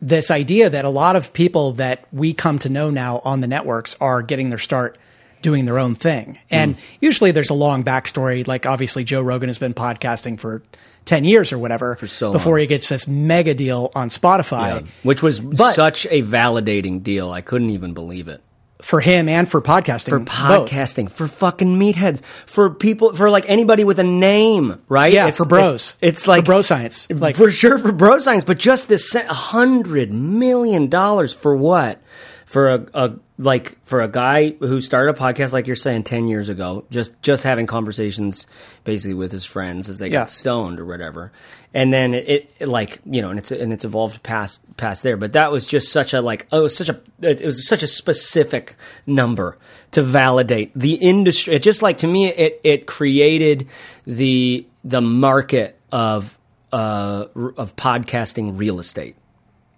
this 0.00 0.30
idea 0.30 0.68
that 0.70 0.84
a 0.84 0.90
lot 0.90 1.16
of 1.16 1.32
people 1.32 1.72
that 1.72 2.06
we 2.12 2.34
come 2.34 2.58
to 2.60 2.68
know 2.68 2.90
now 2.90 3.20
on 3.24 3.40
the 3.40 3.46
networks 3.46 3.96
are 4.00 4.22
getting 4.22 4.50
their 4.50 4.58
start 4.58 4.98
doing 5.40 5.66
their 5.66 5.78
own 5.78 5.94
thing. 5.94 6.38
And 6.50 6.76
hmm. 6.76 6.80
usually 7.00 7.30
there's 7.30 7.50
a 7.50 7.54
long 7.54 7.84
backstory. 7.84 8.46
Like 8.46 8.66
obviously 8.66 9.04
Joe 9.04 9.20
Rogan 9.20 9.48
has 9.48 9.58
been 9.58 9.74
podcasting 9.74 10.40
for 10.40 10.62
10 11.04 11.24
years 11.24 11.52
or 11.52 11.58
whatever 11.58 11.96
so 12.06 12.32
before 12.32 12.54
long. 12.54 12.60
he 12.60 12.66
gets 12.66 12.88
this 12.88 13.06
mega 13.06 13.54
deal 13.54 13.90
on 13.94 14.08
Spotify 14.08 14.86
Which 15.02 15.22
was 15.22 15.40
But- 15.40 15.74
such 15.74 16.06
a 16.06 16.22
validating 16.22 17.02
deal. 17.02 17.30
I 17.30 17.42
couldn't 17.42 17.70
even 17.70 17.92
believe 17.92 18.28
it. 18.28 18.42
For 18.82 19.00
him 19.00 19.28
and 19.28 19.48
for 19.48 19.62
podcasting. 19.62 20.08
for 20.10 20.18
both. 20.18 20.68
podcasting, 20.70 21.10
for 21.10 21.26
fucking 21.28 21.78
meatheads, 21.78 22.22
for 22.46 22.68
people, 22.70 23.14
for 23.14 23.30
like 23.30 23.44
anybody 23.48 23.84
with 23.84 23.98
a 23.98 24.04
name, 24.04 24.80
right? 24.88 25.12
Yeah, 25.12 25.30
for 25.30 25.46
bros. 25.46 25.96
it- 26.00 26.08
it's 26.08 26.24
For 26.24 26.30
like 26.32 26.44
bro 26.44 26.60
science. 26.62 27.08
Like 27.10 27.36
for 27.36 27.50
sure 27.50 27.78
for 27.78 27.92
bro 27.92 28.18
science, 28.18 28.44
but 28.44 28.58
just 28.58 28.88
this 28.88 29.14
hundred 29.14 30.12
million 30.12 30.88
dollars 30.88 31.32
for 31.32 31.56
what? 31.56 32.00
For 32.46 32.68
a, 32.74 32.86
a 32.94 33.12
like 33.36 33.76
for 33.84 34.00
a 34.00 34.06
guy 34.08 34.50
who 34.50 34.80
started 34.80 35.16
a 35.16 35.18
podcast, 35.18 35.52
like 35.52 35.66
you're 35.66 35.74
saying, 35.74 36.04
ten 36.04 36.28
years 36.28 36.48
ago, 36.48 36.84
just 36.90 37.20
just 37.20 37.42
having 37.42 37.66
conversations 37.66 38.46
basically 38.84 39.14
with 39.14 39.32
his 39.32 39.44
friends 39.44 39.88
as 39.88 39.98
they 39.98 40.06
Yeah. 40.06 40.20
got 40.20 40.30
stoned 40.30 40.78
or 40.78 40.84
whatever, 40.86 41.32
and 41.72 41.92
then 41.92 42.14
it, 42.14 42.48
it 42.60 42.68
like 42.68 43.00
you 43.04 43.20
know, 43.22 43.30
and 43.30 43.38
it's 43.40 43.50
and 43.50 43.72
it's 43.72 43.84
evolved 43.84 44.22
past 44.22 44.62
past 44.76 45.02
there. 45.02 45.16
But 45.16 45.32
that 45.32 45.50
was 45.50 45.66
just 45.66 45.90
such 45.90 46.14
a 46.14 46.20
like 46.20 46.46
oh, 46.52 46.60
it 46.60 46.62
was 46.62 46.76
such 46.76 46.88
a 46.88 47.00
it 47.22 47.44
was 47.44 47.66
such 47.66 47.82
a 47.82 47.88
specific 47.88 48.76
number 49.06 49.58
to 49.90 50.02
validate 50.02 50.70
the 50.76 50.94
industry. 50.94 51.54
It 51.54 51.62
just 51.64 51.82
like 51.82 51.98
to 51.98 52.06
me, 52.06 52.28
it 52.28 52.60
it 52.62 52.86
created 52.86 53.66
the 54.06 54.64
the 54.84 55.00
market 55.00 55.76
of 55.90 56.38
uh 56.72 57.26
of 57.56 57.74
podcasting 57.74 58.58
real 58.58 58.78
estate. 58.78 59.16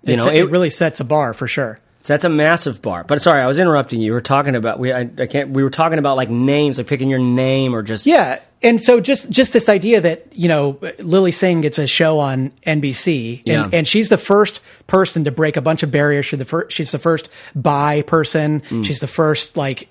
You 0.03 0.13
it's- 0.15 0.27
know, 0.27 0.33
it, 0.33 0.51
really 0.51 0.71
sets 0.71 1.01
a 1.01 1.05
bar 1.05 1.33
for 1.33 1.49
sure. 1.49 1.79
So 2.07 2.13
that's 2.13 2.25
a 2.25 2.29
massive 2.29 2.83
bar. 2.83 3.03
But 3.03 3.21
sorry, 3.21 3.43
I 3.43 3.49
was 3.49 3.59
interrupting 3.59 4.01
you. 4.01 4.13
We 4.13 4.15
were 4.15 4.21
talking 4.21 4.55
about 4.55 4.79
we 4.79 4.93
I, 4.93 5.11
I 5.19 5.27
can't 5.27 5.51
we 5.51 5.65
were 5.65 5.71
talking 5.71 5.99
about 5.99 6.17
like 6.17 6.31
names, 6.31 6.79
like 6.79 6.87
picking 6.87 7.11
your 7.11 7.19
name 7.19 7.75
or 7.75 7.83
just 7.83 8.07
Yeah, 8.07 8.39
and 8.63 8.81
so 8.81 9.01
just 9.01 9.29
just 9.29 9.53
this 9.53 9.69
idea 9.69 10.01
that 10.01 10.29
you 10.33 10.47
know 10.47 10.79
Lilly 11.01 11.33
Singh 11.33 11.63
gets 11.63 11.81
a 11.81 11.89
show 11.89 12.21
on 12.21 12.51
NBC, 12.65 13.39
and, 13.39 13.47
Yeah. 13.47 13.69
and 13.73 13.89
she's 13.89 14.09
the 14.09 14.19
first 14.19 14.61
person 14.87 15.25
to 15.25 15.33
break 15.33 15.57
a 15.57 15.61
bunch 15.61 15.83
of 15.83 15.91
barriers. 15.91 16.27
She's 16.27 16.39
the 16.39 16.45
first. 16.45 16.71
She's 16.77 16.93
the 16.93 17.01
first 17.01 17.29
bi 17.57 18.03
person. 18.03 18.61
Mm. 18.61 18.85
She's 18.85 19.01
the 19.01 19.09
first 19.09 19.57
like 19.57 19.89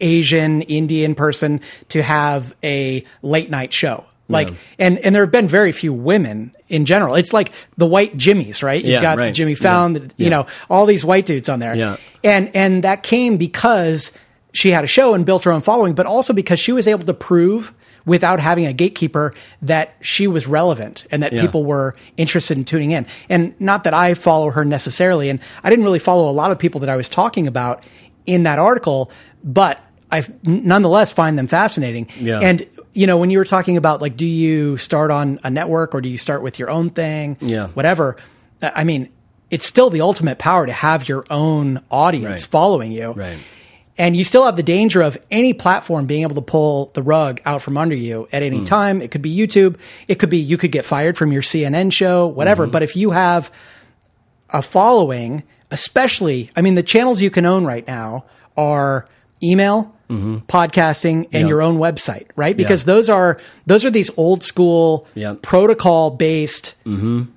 Asian 0.00 0.62
Indian 0.62 1.16
person 1.16 1.60
to 1.88 2.02
have 2.04 2.54
a 2.62 3.04
late 3.22 3.50
night 3.50 3.72
show. 3.72 4.04
Like, 4.28 4.50
Yeah. 4.50 4.54
and 4.78 4.98
and 4.98 5.12
there 5.12 5.24
have 5.24 5.32
been 5.32 5.48
very 5.48 5.72
few 5.72 5.92
women 5.92 6.52
in 6.68 6.84
general. 6.84 7.14
It's 7.14 7.32
like 7.32 7.52
the 7.76 7.86
white 7.86 8.16
Jimmys, 8.16 8.62
right? 8.62 8.82
You've 8.82 8.92
Yeah, 8.94 9.00
got 9.02 9.16
the 9.16 9.22
right. 9.22 9.34
Jimmy 9.34 9.54
Fallon, 9.54 9.92
the- 9.94 10.00
you 10.16 10.26
Yeah. 10.26 10.28
know, 10.28 10.46
all 10.68 10.86
these 10.86 11.04
white 11.04 11.26
dudes 11.26 11.48
on 11.48 11.58
there. 11.60 11.74
Yeah. 11.74 11.96
And 12.22 12.50
and 12.54 12.84
that 12.84 13.02
came 13.02 13.36
because 13.36 14.12
she 14.52 14.70
had 14.70 14.84
a 14.84 14.86
show 14.86 15.14
and 15.14 15.24
built 15.26 15.44
her 15.44 15.52
own 15.52 15.60
following, 15.60 15.94
but 15.94 16.06
also 16.06 16.32
because 16.32 16.58
she 16.60 16.72
was 16.72 16.86
able 16.86 17.04
to 17.06 17.14
prove 17.14 17.72
without 18.06 18.40
having 18.40 18.64
a 18.64 18.72
gatekeeper 18.72 19.34
that 19.60 19.94
she 20.00 20.26
was 20.26 20.46
relevant 20.46 21.04
and 21.10 21.22
that 21.22 21.32
Yeah. 21.32 21.42
people 21.42 21.64
were 21.64 21.94
interested 22.16 22.56
in 22.56 22.64
tuning 22.64 22.90
in. 22.90 23.04
And 23.28 23.52
not 23.60 23.84
that 23.84 23.92
I 23.92 24.14
follow 24.14 24.50
her 24.50 24.64
necessarily, 24.64 25.28
and 25.28 25.40
I 25.62 25.68
didn't 25.68 25.84
really 25.84 25.98
follow 25.98 26.30
a 26.30 26.32
lot 26.32 26.50
of 26.50 26.58
people 26.58 26.80
that 26.80 26.88
I 26.88 26.96
was 26.96 27.10
talking 27.10 27.46
about 27.46 27.84
in 28.24 28.44
that 28.44 28.58
article, 28.58 29.10
but 29.44 29.80
I 30.10 30.24
nonetheless 30.44 31.12
find 31.12 31.38
them 31.38 31.48
fascinating. 31.48 32.08
Yeah. 32.18 32.40
And 32.40 32.64
you 32.94 33.06
know, 33.06 33.16
when 33.18 33.30
you 33.30 33.38
were 33.38 33.44
talking 33.44 33.76
about 33.76 34.00
like, 34.00 34.16
do 34.16 34.26
you 34.26 34.76
start 34.76 35.10
on 35.10 35.38
a 35.44 35.50
network 35.50 35.94
or 35.94 36.00
do 36.00 36.08
you 36.08 36.18
start 36.18 36.42
with 36.42 36.58
your 36.58 36.70
own 36.70 36.90
thing? 36.90 37.36
Yeah. 37.40 37.68
Whatever. 37.68 38.16
I 38.62 38.84
mean, 38.84 39.10
it's 39.50 39.66
still 39.66 39.90
the 39.90 40.00
ultimate 40.00 40.38
power 40.38 40.66
to 40.66 40.72
have 40.72 41.08
your 41.08 41.24
own 41.30 41.80
audience 41.90 42.42
Right. 42.42 42.50
following 42.50 42.92
you. 42.92 43.12
Right. 43.12 43.38
And 43.96 44.16
you 44.16 44.22
still 44.24 44.44
have 44.44 44.54
the 44.56 44.62
danger 44.62 45.02
of 45.02 45.18
any 45.30 45.52
platform 45.52 46.06
being 46.06 46.22
able 46.22 46.36
to 46.36 46.40
pull 46.42 46.90
the 46.94 47.02
rug 47.02 47.40
out 47.44 47.62
from 47.62 47.76
under 47.76 47.96
you 47.96 48.28
at 48.32 48.42
any 48.44 48.64
time. 48.64 49.02
It 49.02 49.10
could 49.10 49.22
be 49.22 49.36
YouTube. 49.36 49.76
It 50.06 50.16
could 50.20 50.30
be 50.30 50.38
you 50.38 50.56
could 50.56 50.70
get 50.70 50.84
fired 50.84 51.16
from 51.18 51.32
your 51.32 51.42
CNN 51.42 51.92
show, 51.92 52.26
whatever. 52.28 52.64
Mm-hmm. 52.64 52.72
But 52.72 52.82
if 52.84 52.94
you 52.94 53.10
have 53.10 53.50
a 54.50 54.62
following, 54.62 55.42
especially, 55.72 56.50
I 56.56 56.62
mean, 56.62 56.76
the 56.76 56.82
channels 56.84 57.20
you 57.20 57.30
can 57.30 57.44
own 57.44 57.64
right 57.64 57.86
now 57.88 58.24
are 58.56 59.08
email, 59.42 59.92
podcasting, 60.08 61.24
and 61.32 61.32
Mm-hmm. 61.32 61.48
Your 61.48 61.62
own 61.62 61.78
website, 61.78 62.26
right? 62.36 62.56
Because 62.56 62.84
those 62.84 63.08
are 63.08 63.38
those 63.66 63.84
are 63.84 63.90
these 63.90 64.10
old 64.16 64.42
school. 64.42 65.06
Mm-hmm. 65.16 65.36
protocol 65.40 66.10
based 66.10 66.74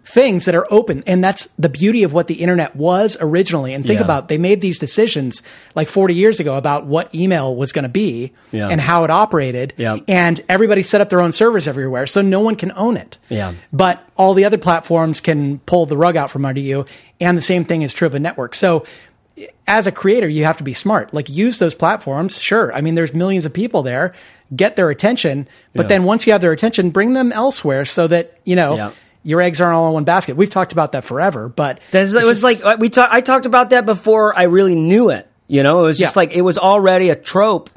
things 0.05 0.45
that 0.45 0.55
are 0.55 0.65
open, 0.71 1.03
and 1.07 1.23
that's 1.23 1.47
the 1.57 1.69
beauty 1.69 2.03
of 2.03 2.11
what 2.13 2.27
the 2.27 2.35
internet 2.35 2.75
was 2.75 3.15
originally. 3.21 3.73
And 3.73 3.85
think 3.85 3.99
Yeah. 3.99 4.05
about 4.05 4.27
they 4.27 4.37
made 4.37 4.59
these 4.61 4.77
decisions 4.79 5.41
like 5.75 5.87
40 5.87 6.13
years 6.13 6.39
ago 6.39 6.55
about 6.55 6.85
what 6.85 7.13
email 7.15 7.55
was 7.55 7.71
going 7.71 7.83
to 7.83 7.89
be 7.89 8.31
Yeah. 8.51 8.67
and 8.67 8.79
how 8.81 9.03
it 9.03 9.09
operated, 9.11 9.73
and 10.07 10.41
everybody 10.49 10.83
set 10.83 10.99
up 11.01 11.09
their 11.09 11.21
own 11.21 11.31
servers 11.31 11.67
everywhere, 11.67 12.07
so 12.07 12.21
no 12.21 12.39
one 12.41 12.55
can 12.55 12.71
own 12.75 12.97
it. 12.97 13.17
Yeah. 13.29 13.53
But 13.71 14.03
all 14.17 14.33
the 14.33 14.45
other 14.45 14.57
platforms 14.57 15.19
can 15.21 15.59
pull 15.59 15.85
the 15.85 15.97
rug 15.97 16.15
out 16.17 16.29
from 16.29 16.45
under 16.45 16.61
you. 16.61 16.85
And 17.19 17.37
the 17.37 17.41
same 17.41 17.65
thing 17.65 17.81
is 17.83 17.93
true 17.93 18.07
of 18.07 18.15
a 18.15 18.19
network. 18.19 18.55
So 18.55 18.83
as 19.67 19.87
a 19.87 19.91
creator, 19.91 20.27
you 20.27 20.43
have 20.45 20.57
to 20.57 20.63
be 20.63 20.73
smart. 20.73 21.13
Like 21.13 21.29
use 21.29 21.59
those 21.59 21.75
platforms. 21.75 22.39
Sure. 22.39 22.73
I 22.73 22.81
mean, 22.81 22.95
there's 22.95 23.13
millions 23.13 23.45
of 23.45 23.53
people 23.53 23.81
there. 23.83 24.13
Get 24.55 24.75
their 24.75 24.89
attention. 24.89 25.47
But 25.73 25.83
Yeah. 25.83 25.89
then 25.89 26.03
once 26.03 26.25
you 26.27 26.33
have 26.33 26.41
their 26.41 26.51
attention, 26.51 26.89
bring 26.89 27.13
them 27.13 27.31
elsewhere 27.31 27.85
so 27.85 28.07
that, 28.07 28.37
you 28.43 28.55
know, 28.55 28.75
Yeah. 28.75 28.89
your 29.23 29.41
eggs 29.41 29.61
aren't 29.61 29.75
all 29.75 29.87
in 29.87 29.93
one 29.93 30.03
basket. 30.03 30.35
We've 30.35 30.49
talked 30.49 30.73
about 30.73 30.91
that 30.91 31.03
forever, 31.05 31.47
but 31.47 31.79
it 31.93 31.97
was 31.99 32.13
just- 32.13 32.43
like 32.43 32.63
uh, 32.65 32.75
we 32.79 32.89
talked. 32.89 33.13
I 33.13 33.21
talked 33.21 33.45
about 33.45 33.69
that 33.69 33.85
before 33.85 34.37
I 34.37 34.43
really 34.43 34.75
knew 34.75 35.09
it. 35.09 35.27
You 35.47 35.63
know, 35.63 35.79
it 35.79 35.83
was 35.83 35.97
just 35.97 36.15
Yeah. 36.15 36.19
like 36.21 36.33
it 36.33 36.41
was 36.41 36.57
already 36.57 37.09
a 37.09 37.15
trope 37.15 37.69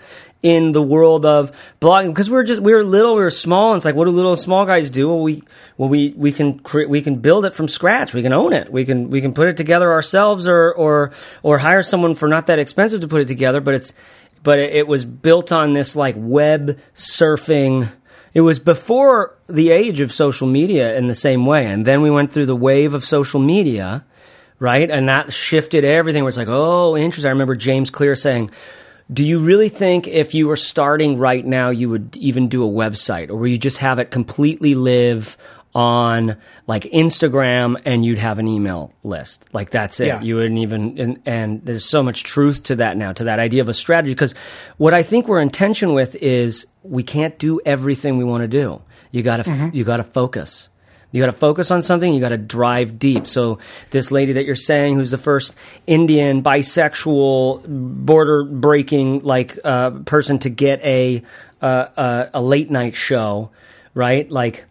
in 0.44 0.72
the 0.72 0.82
world 0.82 1.24
of 1.24 1.50
blogging 1.80 2.08
because 2.08 2.28
we're 2.28 2.42
just 2.44 2.60
we're 2.60 2.84
little, 2.84 3.14
we're 3.14 3.30
small. 3.30 3.72
And 3.72 3.78
it's 3.78 3.86
like, 3.86 3.94
what 3.94 4.04
do 4.04 4.10
little 4.10 4.36
small 4.36 4.66
guys 4.66 4.90
do? 4.90 5.08
Well, 5.08 5.20
we 5.20 5.42
well 5.78 5.88
we 5.88 6.12
we 6.16 6.32
can 6.32 6.58
create 6.58 6.88
we 6.88 7.00
can 7.00 7.16
build 7.16 7.46
it 7.46 7.54
from 7.54 7.66
scratch. 7.66 8.12
We 8.12 8.22
can 8.22 8.34
own 8.34 8.52
it. 8.52 8.70
We 8.70 8.84
can 8.84 9.08
we 9.08 9.22
can 9.22 9.32
put 9.32 9.48
it 9.48 9.56
together 9.56 9.90
ourselves 9.90 10.46
or 10.46 10.70
or 10.74 11.12
or 11.42 11.58
hire 11.58 11.82
someone 11.82 12.14
for 12.14 12.28
not 12.28 12.46
that 12.46 12.58
expensive 12.58 13.00
to 13.00 13.08
put 13.08 13.22
it 13.22 13.26
together. 13.26 13.62
But 13.62 13.74
it's 13.74 13.94
but 14.42 14.58
it, 14.58 14.74
it 14.74 14.86
was 14.86 15.06
built 15.06 15.50
on 15.50 15.72
this 15.72 15.96
like 15.96 16.14
web 16.18 16.78
surfing. 16.94 17.90
It 18.34 18.42
was 18.42 18.58
before 18.58 19.34
the 19.48 19.70
age 19.70 20.02
of 20.02 20.12
social 20.12 20.46
media 20.46 20.94
in 20.94 21.06
the 21.06 21.14
same 21.14 21.46
way, 21.46 21.64
and 21.66 21.86
then 21.86 22.02
we 22.02 22.10
went 22.10 22.32
through 22.32 22.46
the 22.46 22.56
wave 22.56 22.92
of 22.92 23.02
social 23.02 23.40
media 23.40 24.04
right? 24.60 24.88
And 24.88 25.08
that 25.08 25.32
shifted 25.32 25.84
everything. 25.84 26.22
Where 26.22 26.28
it's 26.28 26.38
like, 26.38 26.48
oh, 26.48 26.96
interesting. 26.96 27.28
I 27.28 27.32
remember 27.32 27.56
James 27.56 27.90
Clear 27.90 28.14
saying, 28.14 28.50
"Do 29.12 29.24
you 29.24 29.38
really 29.38 29.68
think 29.68 30.06
if 30.08 30.34
you 30.34 30.46
were 30.48 30.56
starting 30.56 31.18
right 31.18 31.44
now, 31.44 31.70
you 31.70 31.88
would 31.90 32.16
even 32.16 32.48
do 32.48 32.64
a 32.64 32.68
website, 32.70 33.30
or 33.30 33.36
will 33.36 33.48
you 33.48 33.58
just 33.58 33.78
have 33.78 33.98
it 33.98 34.10
completely 34.10 34.74
live?" 34.74 35.36
On 35.76 36.36
like 36.68 36.84
Instagram, 36.84 37.82
and 37.84 38.04
you'd 38.04 38.18
have 38.20 38.38
an 38.38 38.46
email 38.46 38.92
list. 39.02 39.48
Like 39.52 39.70
that's 39.70 39.98
it. 39.98 40.06
Yeah. 40.06 40.20
You 40.20 40.36
wouldn't 40.36 40.58
even, 40.60 40.96
and, 41.00 41.20
and 41.26 41.64
there's 41.64 41.84
so 41.84 42.00
much 42.00 42.22
truth 42.22 42.62
to 42.64 42.76
that 42.76 42.96
now, 42.96 43.12
to 43.12 43.24
that 43.24 43.40
idea 43.40 43.60
of 43.60 43.68
a 43.68 43.74
strategy. 43.74 44.14
Because 44.14 44.36
what 44.76 44.94
I 44.94 45.02
think 45.02 45.26
we're 45.26 45.40
in 45.40 45.50
tension 45.50 45.92
with 45.92 46.14
is 46.22 46.64
we 46.84 47.02
can't 47.02 47.36
do 47.40 47.60
everything 47.66 48.18
we 48.18 48.22
want 48.24 48.42
to 48.42 48.46
do. 48.46 48.82
You 49.10 49.24
gotta, 49.24 49.42
Mm-hmm. 49.42 49.74
you 49.76 49.82
gotta 49.82 50.04
focus. 50.04 50.68
You 51.14 51.20
got 51.22 51.26
to 51.26 51.38
focus 51.38 51.70
on 51.70 51.80
something. 51.80 52.12
You 52.12 52.18
got 52.18 52.30
to 52.30 52.36
drive 52.36 52.98
deep. 52.98 53.28
So 53.28 53.60
this 53.92 54.10
lady 54.10 54.32
that 54.32 54.46
you're 54.46 54.56
saying, 54.56 54.96
who's 54.96 55.12
the 55.12 55.16
first 55.16 55.54
Indian 55.86 56.42
bisexual 56.42 57.62
border 58.04 58.42
breaking 58.42 59.22
like 59.22 59.56
uh, 59.62 59.90
person 59.90 60.40
to 60.40 60.50
get 60.50 60.84
a 60.84 61.22
uh, 61.62 61.86
uh, 61.96 62.30
a 62.34 62.42
late 62.42 62.68
night 62.68 62.96
show, 62.96 63.50
right? 63.94 64.28
Like 64.28 64.64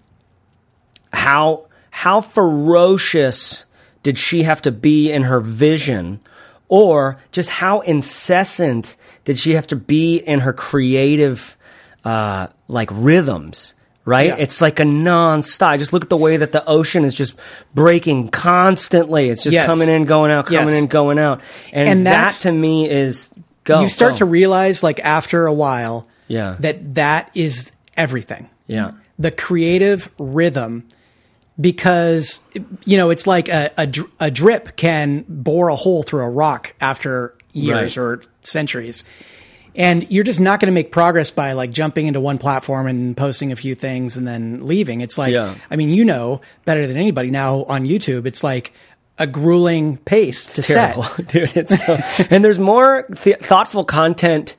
how 1.14 1.68
how 1.92 2.20
ferocious 2.20 3.64
did 4.04 4.20
she 4.20 4.44
have 4.44 4.62
to 4.64 4.72
be 4.74 5.14
in 5.14 5.24
her 5.24 5.40
vision, 5.40 6.20
or 6.68 7.22
just 7.32 7.50
how 7.50 7.80
incessant 7.80 8.98
did 9.24 9.40
she 9.40 9.54
have 9.54 9.68
to 9.68 9.78
be 9.78 10.18
in 10.18 10.42
her 10.42 10.52
creative 10.52 11.56
uh, 12.04 12.48
like 12.68 12.90
rhythms? 12.92 13.76
Right? 14.06 14.28
Yeah. 14.28 14.36
It's 14.38 14.62
like 14.62 14.80
a 14.80 14.86
non-stop. 14.86 15.80
Just 15.80 15.94
look 15.94 16.04
at 16.04 16.10
the 16.10 16.18
way 16.18 16.38
that 16.38 16.52
the 16.52 16.66
ocean 16.66 17.06
is 17.06 17.14
just 17.14 17.36
breaking 17.74 18.30
constantly. 18.30 19.30
It's 19.30 19.44
just 19.44 19.54
Yes. 19.54 19.68
coming 19.68 19.90
in, 19.90 20.06
going 20.06 20.32
out, 20.32 20.46
coming 20.48 20.68
Yes. 20.70 20.78
in, 20.80 20.88
going 20.88 21.20
out. 21.20 21.42
And, 21.72 21.88
And 21.88 22.08
that 22.08 22.34
to 22.42 22.52
me 22.52 22.90
is 22.90 23.30
go. 23.64 23.82
you 23.82 23.90
start 23.90 24.14
go. 24.14 24.18
to 24.20 24.26
realize 24.26 24.84
like 24.84 25.00
after 25.00 25.46
a 25.46 25.54
while 25.54 26.08
Yeah. 26.28 26.56
that 26.60 26.96
that 26.96 27.32
is 27.34 27.72
everything. 27.96 28.50
Yeah. 28.68 28.92
The 29.20 29.32
creative 29.32 30.10
rhythm 30.18 30.84
because 31.62 32.40
you 32.86 32.98
know 32.98 33.10
it's 33.12 33.28
like 33.28 33.48
a, 33.48 33.70
a, 33.78 33.88
a 34.20 34.32
drip 34.32 34.76
can 34.76 35.24
bore 35.30 35.70
a 35.70 35.76
hole 35.76 36.02
through 36.04 36.24
a 36.24 36.30
rock 36.30 36.74
after 36.82 37.36
years 37.54 37.96
Right. 37.96 38.04
or 38.04 38.22
centuries 38.42 39.04
and 39.76 40.10
you're 40.12 40.24
just 40.24 40.40
not 40.40 40.60
going 40.60 40.68
to 40.68 40.74
make 40.74 40.92
progress 40.92 41.32
by 41.32 41.54
like 41.54 41.72
jumping 41.72 42.08
into 42.08 42.20
one 42.20 42.38
platform 42.38 42.88
and 42.88 43.16
posting 43.18 43.52
a 43.52 43.56
few 43.56 43.74
things 43.76 44.18
and 44.18 44.28
then 44.28 44.66
leaving 44.68 45.02
it's 45.02 45.18
like 45.18 45.34
Yeah. 45.34 45.56
i 45.72 45.76
mean 45.76 45.90
you 45.90 46.06
know 46.06 46.42
better 46.66 46.86
than 46.88 46.98
anybody 46.98 47.30
now 47.32 47.64
on 47.66 47.86
youtube 47.86 48.26
it's 48.26 48.44
like 48.44 48.74
a 49.20 49.28
grueling 49.28 49.98
pace 49.98 50.46
to 50.56 50.62
terrible, 50.64 51.04
set 51.04 51.28
dude. 51.28 51.56
It's 51.58 51.86
so, 51.86 51.98
and 52.32 52.44
there's 52.44 52.58
more 52.60 53.04
th- 53.22 53.38
thoughtful 53.40 53.86
content 53.86 54.56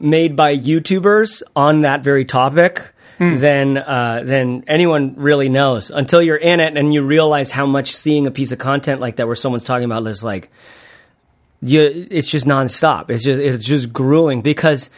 made 0.00 0.36
by 0.36 0.56
YouTubers 0.56 1.42
on 1.56 1.80
that 1.80 2.04
very 2.04 2.24
topic 2.24 2.92
Hmm. 3.18 3.38
than 3.38 3.76
uh, 3.78 4.22
than 4.24 4.62
anyone 4.68 5.14
really 5.16 5.48
knows 5.48 5.90
until 5.90 6.22
you're 6.22 6.36
in 6.36 6.60
it 6.60 6.76
and 6.76 6.94
you 6.94 7.02
realize 7.02 7.50
how 7.50 7.66
much 7.66 7.96
seeing 7.96 8.28
a 8.28 8.30
piece 8.30 8.52
of 8.52 8.60
content 8.60 9.00
like 9.00 9.16
that 9.16 9.26
where 9.26 9.34
someone's 9.34 9.64
talking 9.64 9.86
about 9.86 10.06
is 10.06 10.22
like 10.22 10.50
you 11.60 12.06
it's 12.10 12.28
just 12.28 12.46
nonstop. 12.46 13.10
It's 13.10 13.24
just 13.24 13.40
it's 13.40 13.64
just 13.64 13.92
grueling 13.92 14.42
because 14.42 14.90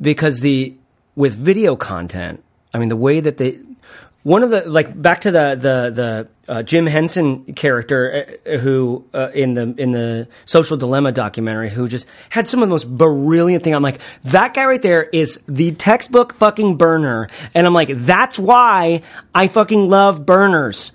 because 0.00 0.40
the 0.40 0.74
with 1.16 1.34
video 1.34 1.76
content, 1.76 2.42
I 2.72 2.78
mean 2.78 2.88
the 2.88 2.96
way 2.96 3.20
that 3.20 3.36
they 3.36 3.60
one 4.22 4.42
of 4.42 4.50
the 4.50 4.68
like 4.68 5.00
back 5.00 5.20
to 5.22 5.30
the 5.30 5.54
the 5.54 5.90
the 5.90 6.28
uh, 6.52 6.62
Jim 6.62 6.86
Henson 6.86 7.52
character 7.54 8.38
uh, 8.46 8.58
who 8.58 9.04
uh, 9.12 9.30
in 9.34 9.54
the 9.54 9.74
in 9.76 9.92
the 9.92 10.28
Social 10.44 10.76
Dilemma 10.76 11.12
documentary 11.12 11.70
who 11.70 11.88
just 11.88 12.06
had 12.30 12.48
some 12.48 12.62
of 12.62 12.68
the 12.68 12.70
most 12.70 12.88
brilliant 12.96 13.64
thing. 13.64 13.74
I'm 13.74 13.82
like 13.82 14.00
that 14.24 14.54
guy 14.54 14.64
right 14.64 14.82
there 14.82 15.04
is 15.04 15.40
the 15.46 15.72
textbook 15.72 16.34
fucking 16.34 16.76
burner, 16.76 17.28
and 17.54 17.66
I'm 17.66 17.74
like 17.74 17.90
that's 17.92 18.38
why 18.38 19.02
I 19.34 19.48
fucking 19.48 19.88
love 19.88 20.24
burners. 20.24 20.92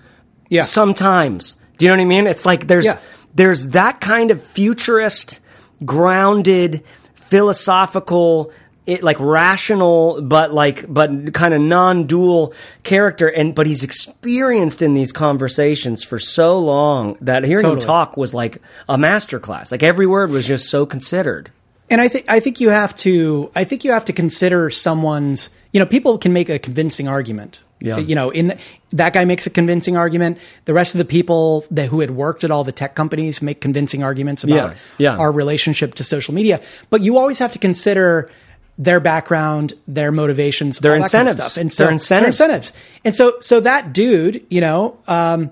Yeah. 0.49 0.63
Sometimes, 0.63 1.55
do 1.77 1.85
you 1.85 1.89
know 1.91 1.97
what 1.97 2.01
I 2.01 2.05
mean? 2.05 2.25
It's 2.25 2.45
like 2.45 2.65
there's 2.67 2.85
Yeah. 2.85 2.99
There's 3.39 3.67
that 3.67 4.01
kind 4.01 4.31
of 4.31 4.43
futurist, 4.43 5.39
grounded, 5.85 6.83
philosophical, 7.13 8.51
it, 8.85 9.01
like 9.01 9.17
rational, 9.17 10.21
but 10.21 10.53
like 10.53 10.91
but 10.91 11.33
kind 11.33 11.53
of 11.53 11.61
non-dual 11.61 12.53
character, 12.83 13.29
and 13.29 13.55
but 13.55 13.65
he's 13.65 13.81
experienced 13.81 14.81
in 14.81 14.93
these 14.93 15.13
conversations 15.13 16.03
for 16.03 16.19
so 16.19 16.59
long 16.59 17.17
that 17.21 17.45
hearing 17.45 17.63
Totally. 17.63 17.81
him 17.81 17.87
talk 17.87 18.17
was 18.17 18.33
like 18.33 18.61
a 18.89 18.97
masterclass. 18.97 19.71
Like 19.71 19.83
every 19.83 20.05
word 20.05 20.31
was 20.31 20.45
just 20.45 20.69
so 20.69 20.85
considered. 20.85 21.49
And 21.89 22.01
I 22.01 22.09
think 22.09 22.25
I 22.27 22.41
think 22.41 22.59
you 22.59 22.69
have 22.71 22.93
to 22.97 23.51
I 23.55 23.63
think 23.63 23.85
you 23.85 23.91
have 23.91 24.03
to 24.05 24.13
consider 24.13 24.69
someone's 24.69 25.49
you 25.71 25.79
know 25.79 25.85
people 25.85 26.17
can 26.17 26.33
make 26.33 26.49
a 26.49 26.59
convincing 26.59 27.07
argument. 27.07 27.63
Yeah. 27.81 27.97
You 27.97 28.13
know, 28.15 28.29
in 28.29 28.47
the, 28.47 28.57
that 28.91 29.13
guy 29.13 29.23
makes 29.25 29.47
a 29.47 29.49
convincing 29.49 29.95
argument. 29.95 30.37
The 30.65 30.73
rest 30.73 30.95
of 30.95 30.99
the 30.99 31.05
people 31.05 31.65
that 31.71 31.87
who 31.87 32.01
had 32.01 32.11
worked 32.11 32.43
at 32.43 32.51
all 32.51 32.63
the 32.65 32.71
tech 32.73 32.93
companies 32.95 33.41
make 33.41 33.61
convincing 33.61 34.03
arguments 34.03 34.43
about 34.43 34.71
Yeah, 34.97 35.13
yeah. 35.13 35.17
our 35.17 35.31
relationship 35.31 35.95
to 35.95 36.03
social 36.03 36.33
media. 36.33 36.59
But 36.89 37.01
you 37.01 37.17
always 37.17 37.39
have 37.39 37.53
to 37.53 37.59
consider 37.59 38.29
their 38.77 38.99
background, 38.99 39.73
their 39.87 40.11
motivations, 40.11 40.79
Their 40.79 40.91
that 40.99 41.09
kind 41.11 41.27
of 41.29 41.31
incentives. 41.35 41.51
stuff. 41.51 41.61
And 41.61 41.73
so 41.73 41.83
Their 41.85 41.91
incentives. 41.93 42.39
incentives. 42.39 42.73
And 43.05 43.15
so 43.15 43.33
so 43.39 43.59
that 43.61 43.93
dude, 43.93 44.45
you 44.49 44.61
know, 44.61 44.97
um, 45.07 45.51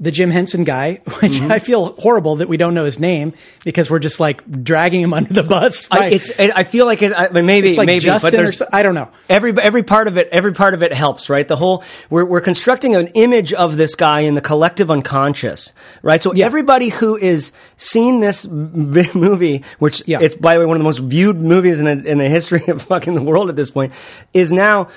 the 0.00 0.10
Jim 0.12 0.30
Henson 0.30 0.62
guy, 0.64 0.94
which 1.20 1.32
Mm-hmm. 1.32 1.50
I 1.50 1.58
feel 1.58 1.92
horrible 2.00 2.36
that 2.36 2.48
we 2.48 2.56
don't 2.56 2.72
know 2.74 2.84
his 2.84 3.00
name 3.00 3.32
because 3.64 3.90
we're 3.90 3.98
just 3.98 4.20
like 4.20 4.62
dragging 4.62 5.00
him 5.02 5.12
under 5.18 5.32
the 5.34 5.42
bus. 5.42 5.88
I, 5.90 6.08
it's 6.10 6.30
it, 6.30 6.52
I 6.54 6.62
feel 6.64 6.86
like 6.86 7.02
it, 7.02 7.12
I, 7.12 7.28
maybe 7.40 7.76
like 7.76 7.86
maybe, 7.86 8.00
Justin 8.04 8.30
but 8.30 8.36
there's 8.36 8.62
I 8.72 8.82
don't 8.84 8.94
know. 8.94 9.10
every 9.28 9.52
every 9.60 9.82
part 9.82 10.06
of 10.06 10.16
it 10.16 10.28
every 10.30 10.52
part 10.52 10.74
of 10.74 10.82
it 10.84 10.92
helps 10.92 11.28
right 11.28 11.46
the 11.46 11.56
whole 11.56 11.82
we're, 12.10 12.24
we're 12.24 12.40
constructing 12.40 12.94
an 12.94 13.08
image 13.08 13.52
of 13.52 13.76
this 13.76 13.94
guy 13.96 14.20
in 14.20 14.34
the 14.36 14.40
collective 14.40 14.90
unconscious 14.90 15.72
right 16.02 16.22
so 16.22 16.32
Yeah. 16.32 16.46
everybody 16.46 16.90
who 16.90 17.16
is 17.16 17.52
seen 17.76 18.20
this 18.20 18.44
v- 18.44 19.10
movie 19.18 19.64
which 19.80 20.02
Yeah. 20.06 20.20
it's 20.20 20.36
by 20.36 20.54
the 20.54 20.60
way 20.60 20.66
one 20.66 20.76
of 20.76 20.80
the 20.80 20.84
most 20.84 20.98
viewed 21.00 21.36
movies 21.36 21.80
in 21.80 21.86
the, 21.86 22.08
in 22.08 22.18
the 22.18 22.28
history 22.28 22.64
of 22.68 22.82
fucking 22.82 23.14
the 23.14 23.22
world 23.22 23.48
at 23.48 23.56
this 23.56 23.70
point 23.70 23.92
is 24.32 24.52
now 24.52 24.88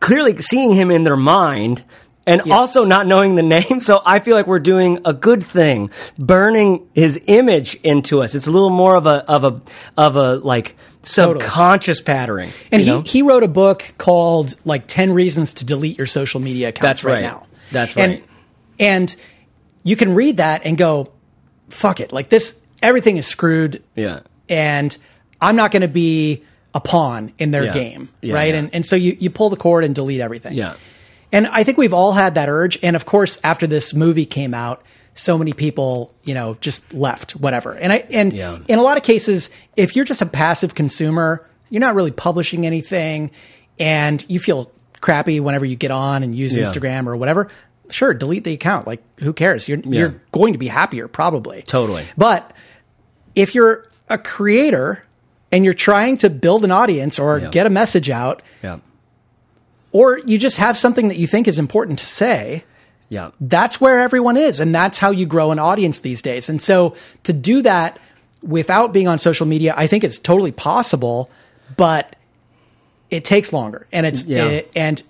clearly 0.00 0.40
seeing 0.40 0.72
him 0.72 0.90
in 0.90 1.04
their 1.04 1.16
mind 1.16 1.82
and 2.26 2.42
also 2.50 2.84
not 2.84 3.06
knowing 3.06 3.34
the 3.36 3.42
name. 3.42 3.80
So 3.80 4.02
I 4.04 4.18
feel 4.18 4.34
like 4.36 4.46
we're 4.46 4.58
doing 4.58 4.98
a 5.04 5.12
good 5.12 5.42
thing, 5.44 5.90
burning 6.18 6.88
his 6.94 7.22
image 7.26 7.76
into 7.82 8.22
us. 8.22 8.34
It's 8.34 8.46
a 8.46 8.50
little 8.50 8.70
more 8.70 8.96
of 8.96 9.06
a 9.06 9.24
of 9.30 9.44
a 9.44 9.60
of 9.96 10.16
a 10.16 10.36
like 10.36 10.76
Totally. 11.04 11.40
subconscious 11.44 12.00
patterning. 12.00 12.50
And 12.72 12.82
he, 12.82 12.88
know? 12.88 13.02
he 13.02 13.22
wrote 13.22 13.44
a 13.44 13.48
book 13.48 13.94
called 13.96 14.56
like 14.66 14.88
10 14.88 15.12
reasons 15.12 15.54
to 15.54 15.64
delete 15.64 15.98
your 15.98 16.06
social 16.08 16.40
media 16.40 16.70
accounts 16.70 16.82
That's 16.82 17.04
right, 17.04 17.12
right. 17.14 17.22
now. 17.22 17.46
That's 17.70 17.96
And- 17.96 18.12
right. 18.14 18.24
And 18.80 19.16
you 19.84 19.94
can 19.94 20.14
read 20.16 20.38
that 20.38 20.66
and 20.66 20.76
go, 20.76 21.12
fuck 21.68 22.00
it. 22.00 22.12
Like 22.12 22.28
this, 22.28 22.60
everything 22.82 23.18
is 23.18 23.26
screwed. 23.26 23.82
Yeah. 23.94 24.20
And 24.48 24.96
I'm 25.40 25.54
not 25.54 25.70
going 25.70 25.82
to 25.82 25.88
be 25.88 26.42
a 26.74 26.80
pawn 26.80 27.32
in 27.38 27.52
their 27.52 27.66
Yeah. 27.66 27.72
game. 27.72 28.08
Yeah, 28.20 28.34
right. 28.34 28.52
yeah. 28.52 28.58
And, 28.60 28.74
and 28.74 28.84
so 28.84 28.96
you, 28.96 29.16
you 29.20 29.30
pull 29.30 29.48
the 29.48 29.56
cord 29.56 29.84
and 29.84 29.94
delete 29.94 30.20
everything. 30.20 30.54
Yeah. 30.54 30.74
And 31.36 31.46
I 31.48 31.64
think 31.64 31.76
we've 31.78 31.92
all 31.92 32.12
had 32.12 32.34
that 32.36 32.48
urge. 32.48 32.78
And 32.82 32.96
of 32.96 33.04
course, 33.06 33.38
after 33.44 33.66
this 33.66 33.92
movie 33.94 34.24
came 34.26 34.54
out, 34.54 34.82
so 35.14 35.36
many 35.38 35.52
people, 35.52 36.14
you 36.24 36.34
know, 36.34 36.56
just 36.60 36.92
left, 36.92 37.32
whatever. 37.32 37.72
And 37.72 37.92
I, 37.92 38.04
and 38.12 38.32
Yeah. 38.32 38.58
in 38.68 38.78
a 38.78 38.82
lot 38.82 38.96
of 38.96 39.02
cases, 39.02 39.50
if 39.76 39.96
you're 39.96 40.04
just 40.04 40.22
a 40.22 40.26
passive 40.26 40.74
consumer, 40.74 41.46
you're 41.70 41.80
not 41.80 41.94
really 41.94 42.10
publishing 42.10 42.66
anything 42.66 43.30
and 43.78 44.24
you 44.28 44.38
feel 44.38 44.70
crappy 45.00 45.40
whenever 45.40 45.64
you 45.64 45.76
get 45.76 45.90
on 45.90 46.22
and 46.22 46.34
use 46.34 46.56
Yeah. 46.56 46.64
Instagram 46.64 47.06
or 47.06 47.16
whatever. 47.16 47.48
Sure, 47.90 48.12
delete 48.14 48.44
the 48.44 48.52
account. 48.52 48.86
Like, 48.86 49.02
who 49.20 49.32
cares? 49.32 49.68
You're, 49.68 49.78
Yeah. 49.78 49.98
you're 50.00 50.22
going 50.32 50.52
to 50.54 50.58
be 50.58 50.68
happier, 50.68 51.06
probably. 51.08 51.62
Totally. 51.66 52.04
But 52.16 52.52
if 53.34 53.54
you're 53.54 53.86
a 54.08 54.18
creator 54.18 55.04
and 55.52 55.64
you're 55.64 55.74
trying 55.74 56.16
to 56.18 56.30
build 56.30 56.64
an 56.64 56.70
audience 56.72 57.18
or 57.18 57.40
get 57.40 57.66
a 57.66 57.70
message 57.70 58.10
out, 58.10 58.42
Yeah. 58.62 58.78
Or 59.96 60.18
you 60.26 60.36
just 60.38 60.56
have 60.58 60.76
something 60.76 61.08
that 61.08 61.16
you 61.16 61.26
think 61.26 61.48
is 61.48 61.58
important 61.58 61.98
to 61.98 62.06
say, 62.06 62.64
Yeah. 63.08 63.30
that's 63.40 63.80
where 63.80 63.98
everyone 64.00 64.36
is 64.36 64.60
and 64.60 64.74
that's 64.74 64.98
how 64.98 65.10
you 65.10 65.26
grow 65.26 65.50
an 65.52 65.58
audience 65.58 66.00
these 66.00 66.20
days 66.22 66.48
and 66.50 66.60
so 66.60 66.94
to 67.22 67.32
do 67.32 67.62
that 67.62 67.98
without 68.42 68.92
being 68.92 69.08
on 69.08 69.18
social 69.18 69.46
media 69.46 69.72
i 69.76 69.86
think 69.86 70.02
it's 70.04 70.18
totally 70.18 70.52
possible 70.52 71.30
but 71.76 72.16
it 73.10 73.24
takes 73.24 73.52
longer 73.52 73.86
and 73.92 74.04
it's 74.06 74.24
Yeah. 74.24 74.44
it- 74.58 74.70
and 74.76 75.02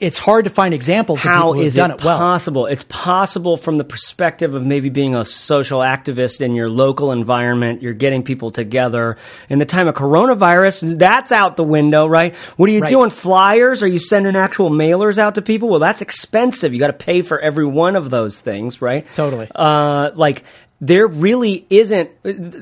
it's 0.00 0.18
hard 0.18 0.44
to 0.44 0.50
find 0.50 0.74
examples 0.74 1.20
of 1.20 1.22
people 1.22 1.34
How 1.36 1.52
who 1.52 1.60
have 1.60 1.74
done 1.74 1.90
it 1.92 2.00
it, 2.00 2.04
well 2.04 2.18
possible? 2.18 2.66
It's 2.66 2.84
possible 2.84 3.56
from 3.56 3.78
the 3.78 3.84
perspective 3.84 4.52
of 4.54 4.64
maybe 4.66 4.88
being 4.88 5.14
a 5.14 5.24
social 5.24 5.80
activist 5.80 6.40
in 6.40 6.54
your 6.54 6.68
local 6.68 7.12
environment. 7.12 7.80
You're 7.80 7.92
getting 7.94 8.22
people 8.24 8.50
together. 8.50 9.16
In 9.48 9.60
the 9.60 9.64
time 9.64 9.86
of 9.86 9.94
coronavirus, 9.94 10.98
that's 10.98 11.30
out 11.32 11.56
the 11.56 11.64
window, 11.64 12.06
right? 12.06 12.34
What 12.56 12.68
are 12.68 12.72
you 12.72 12.80
Right. 12.80 12.90
doing? 12.90 13.10
Flyers? 13.10 13.82
Are 13.82 13.86
you 13.86 13.98
sending 14.00 14.34
actual 14.36 14.68
mailers 14.70 15.16
out 15.16 15.36
to 15.36 15.42
people? 15.42 15.68
Well, 15.68 15.80
that's 15.80 16.02
expensive. 16.02 16.72
You 16.74 16.80
got 16.80 16.88
to 16.88 16.92
pay 16.92 17.22
for 17.22 17.38
every 17.38 17.66
one 17.66 17.94
of 17.96 18.10
those 18.10 18.40
things, 18.40 18.82
right? 18.82 19.06
Totally. 19.14 19.48
Uh, 19.54 20.10
like 20.16 20.42
there 20.80 21.06
really 21.06 21.66
isn't. 21.70 22.10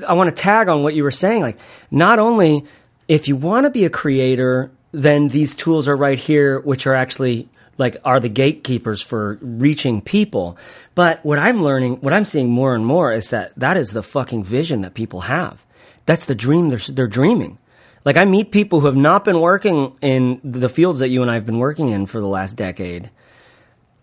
I 0.06 0.12
want 0.12 0.28
to 0.28 0.36
tag 0.42 0.68
on 0.68 0.82
what 0.82 0.94
you 0.94 1.02
were 1.02 1.10
saying. 1.10 1.42
Like 1.42 1.58
not 1.90 2.18
only 2.18 2.66
if 3.08 3.26
you 3.26 3.36
want 3.36 3.64
to 3.64 3.70
be 3.70 3.84
a 3.84 3.90
creator, 3.90 4.70
then 4.92 5.28
these 5.28 5.54
tools 5.54 5.88
are 5.88 5.96
right 5.96 6.18
here, 6.18 6.60
which 6.60 6.86
are 6.86 6.94
actually 6.94 7.48
like 7.78 7.96
are 8.04 8.20
the 8.20 8.28
gatekeepers 8.28 9.02
for 9.02 9.38
reaching 9.40 10.00
people. 10.00 10.56
But 10.94 11.24
what 11.24 11.38
I'm 11.38 11.62
learning, 11.62 11.96
what 11.96 12.12
I'm 12.12 12.24
seeing 12.26 12.50
more 12.50 12.74
and 12.74 12.84
more 12.84 13.12
is 13.12 13.30
that 13.30 13.52
that 13.56 13.76
is 13.76 13.92
the 13.92 14.02
fucking 14.02 14.44
vision 14.44 14.82
that 14.82 14.94
people 14.94 15.22
have. 15.22 15.64
That's 16.04 16.26
the 16.26 16.34
dream 16.34 16.68
they're, 16.68 16.78
they're 16.78 17.06
dreaming. 17.06 17.58
Like 18.04 18.16
I 18.16 18.24
meet 18.24 18.50
people 18.50 18.80
who 18.80 18.86
have 18.86 18.96
not 18.96 19.24
been 19.24 19.40
working 19.40 19.96
in 20.02 20.40
the 20.44 20.68
fields 20.68 20.98
that 20.98 21.08
you 21.08 21.22
and 21.22 21.30
I 21.30 21.34
have 21.34 21.46
been 21.46 21.58
working 21.58 21.88
in 21.88 22.06
for 22.06 22.20
the 22.20 22.26
last 22.26 22.56
decade 22.56 23.10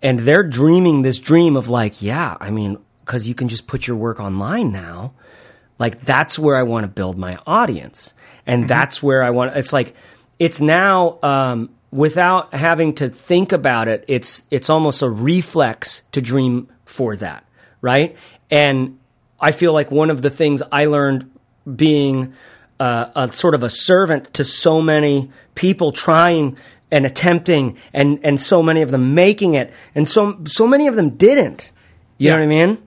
and 0.01 0.19
they're 0.19 0.43
dreaming 0.43 1.01
this 1.01 1.19
dream 1.19 1.55
of 1.55 1.67
like, 1.67 2.01
yeah, 2.01 2.37
I 2.39 2.51
mean, 2.51 2.77
because 3.01 3.27
you 3.27 3.35
can 3.35 3.47
just 3.47 3.67
put 3.67 3.87
your 3.87 3.97
work 3.97 4.19
online 4.19 4.71
now. 4.71 5.13
Like 5.77 6.01
that's 6.05 6.37
where 6.37 6.55
I 6.55 6.63
want 6.63 6.83
to 6.83 6.87
build 6.89 7.17
my 7.17 7.37
audience, 7.47 8.13
and 8.45 8.63
mm-hmm. 8.63 8.67
that's 8.67 9.01
where 9.01 9.23
I 9.23 9.29
want. 9.29 9.55
It's 9.55 9.71
like 9.71 9.95
it's 10.39 10.59
now 10.61 11.19
um, 11.21 11.69
without 11.91 12.53
having 12.53 12.93
to 12.95 13.09
think 13.09 13.51
about 13.51 13.87
it. 13.87 14.05
It's 14.07 14.41
it's 14.49 14.69
almost 14.69 15.01
a 15.01 15.09
reflex 15.09 16.01
to 16.13 16.21
dream 16.21 16.69
for 16.85 17.15
that, 17.17 17.45
right? 17.81 18.15
And 18.49 18.97
I 19.39 19.51
feel 19.51 19.73
like 19.73 19.91
one 19.91 20.09
of 20.09 20.21
the 20.21 20.29
things 20.29 20.63
I 20.71 20.85
learned 20.85 21.29
being 21.75 22.33
uh, 22.79 23.09
a 23.15 23.31
sort 23.31 23.53
of 23.53 23.63
a 23.63 23.69
servant 23.69 24.33
to 24.35 24.43
so 24.43 24.81
many 24.81 25.31
people 25.55 25.91
trying 25.91 26.57
and 26.91 27.05
attempting 27.05 27.77
and 27.93 28.19
and 28.23 28.39
so 28.39 28.63
many 28.63 28.81
of 28.81 28.91
them 28.91 29.13
making 29.13 29.53
it 29.53 29.71
and 29.93 30.07
so 30.07 30.39
so 30.45 30.65
many 30.65 30.87
of 30.87 30.95
them 30.95 31.11
didn't 31.11 31.71
you 32.17 32.29
know 32.29 32.37
what 32.37 32.43
i 32.43 32.47
mean 32.47 32.81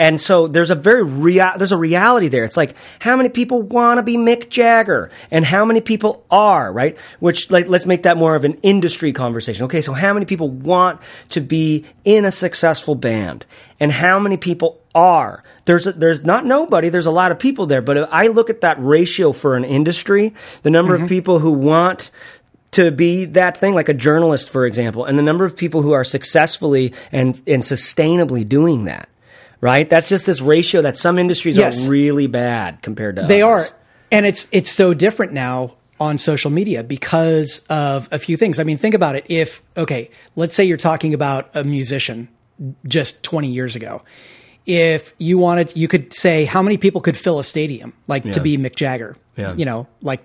and 0.00 0.18
so 0.18 0.46
there's 0.46 0.70
a 0.70 0.74
very 0.74 1.04
real 1.04 1.52
there's 1.58 1.72
a 1.72 1.76
reality 1.76 2.28
there. 2.28 2.42
It's 2.42 2.56
like 2.56 2.74
how 3.00 3.16
many 3.16 3.28
people 3.28 3.60
want 3.60 3.98
to 3.98 4.02
be 4.02 4.16
mick 4.16 4.48
jagger? 4.48 5.10
And 5.30 5.44
how 5.44 5.66
many 5.66 5.82
people 5.82 6.24
are 6.30 6.72
right? 6.72 6.96
Which 7.20 7.50
like 7.50 7.68
let's 7.68 7.84
make 7.84 8.04
that 8.04 8.16
more 8.16 8.34
of 8.34 8.46
an 8.46 8.54
industry 8.62 9.12
conversation. 9.12 9.64
Okay 9.66 9.82
so 9.82 9.92
how 9.92 10.14
many 10.14 10.24
people 10.24 10.48
want 10.48 11.00
to 11.28 11.42
be 11.42 11.84
in 12.02 12.24
a 12.24 12.30
successful 12.30 12.94
band? 12.94 13.44
And 13.78 13.92
how 13.92 14.18
many 14.18 14.36
people 14.36 14.80
are? 14.94 15.44
There's 15.66 15.86
a, 15.86 15.92
there's 15.92 16.24
not 16.24 16.46
nobody 16.46 16.88
there's 16.88 17.06
a 17.06 17.10
lot 17.10 17.30
of 17.30 17.38
people 17.38 17.66
there 17.66 17.80
but 17.80 17.96
if 17.96 18.08
i 18.10 18.26
look 18.26 18.50
at 18.50 18.62
that 18.62 18.76
ratio 18.80 19.30
for 19.30 19.54
an 19.54 19.64
industry 19.64 20.34
the 20.64 20.70
number 20.70 20.94
of 20.94 21.02
mm-hmm. 21.02 21.08
people 21.08 21.38
who 21.38 21.52
want 21.52 22.10
to 22.72 22.90
be 22.90 23.24
that 23.24 23.56
thing, 23.56 23.74
like 23.74 23.88
a 23.88 23.94
journalist, 23.94 24.48
for 24.48 24.64
example, 24.64 25.04
and 25.04 25.18
the 25.18 25.22
number 25.22 25.44
of 25.44 25.56
people 25.56 25.82
who 25.82 25.92
are 25.92 26.04
successfully 26.04 26.92
and, 27.10 27.40
and 27.46 27.62
sustainably 27.62 28.48
doing 28.48 28.84
that, 28.84 29.08
right? 29.60 29.88
That's 29.88 30.08
just 30.08 30.26
this 30.26 30.40
ratio 30.40 30.82
that 30.82 30.96
some 30.96 31.18
industries 31.18 31.56
Yes. 31.56 31.86
are 31.86 31.90
really 31.90 32.26
bad 32.26 32.82
compared 32.82 33.16
to 33.16 33.22
They 33.22 33.42
others. 33.42 33.68
are, 33.70 33.76
and 34.12 34.26
it's 34.26 34.48
it's 34.52 34.70
so 34.70 34.94
different 34.94 35.32
now 35.32 35.74
on 35.98 36.16
social 36.16 36.50
media 36.50 36.82
because 36.82 37.60
of 37.68 38.08
a 38.10 38.18
few 38.18 38.36
things. 38.36 38.58
I 38.58 38.62
mean, 38.62 38.78
think 38.78 38.94
about 38.94 39.16
it. 39.16 39.24
If 39.28 39.62
okay, 39.76 40.10
let's 40.36 40.56
say 40.56 40.64
you're 40.64 40.76
talking 40.76 41.12
about 41.14 41.50
a 41.54 41.62
musician 41.64 42.28
just 42.86 43.22
20 43.22 43.48
years 43.48 43.76
ago. 43.76 44.02
If 44.66 45.14
you 45.18 45.38
wanted, 45.38 45.74
you 45.76 45.88
could 45.88 46.12
say 46.12 46.44
how 46.44 46.62
many 46.62 46.76
people 46.76 47.00
could 47.00 47.16
fill 47.16 47.38
a 47.38 47.44
stadium, 47.44 47.94
like 48.06 48.30
to 48.32 48.40
be 48.40 48.56
Mick 48.58 48.76
Jagger. 48.76 49.16
Yeah. 49.36 49.54
You 49.54 49.64
know, 49.64 49.88
like 50.02 50.22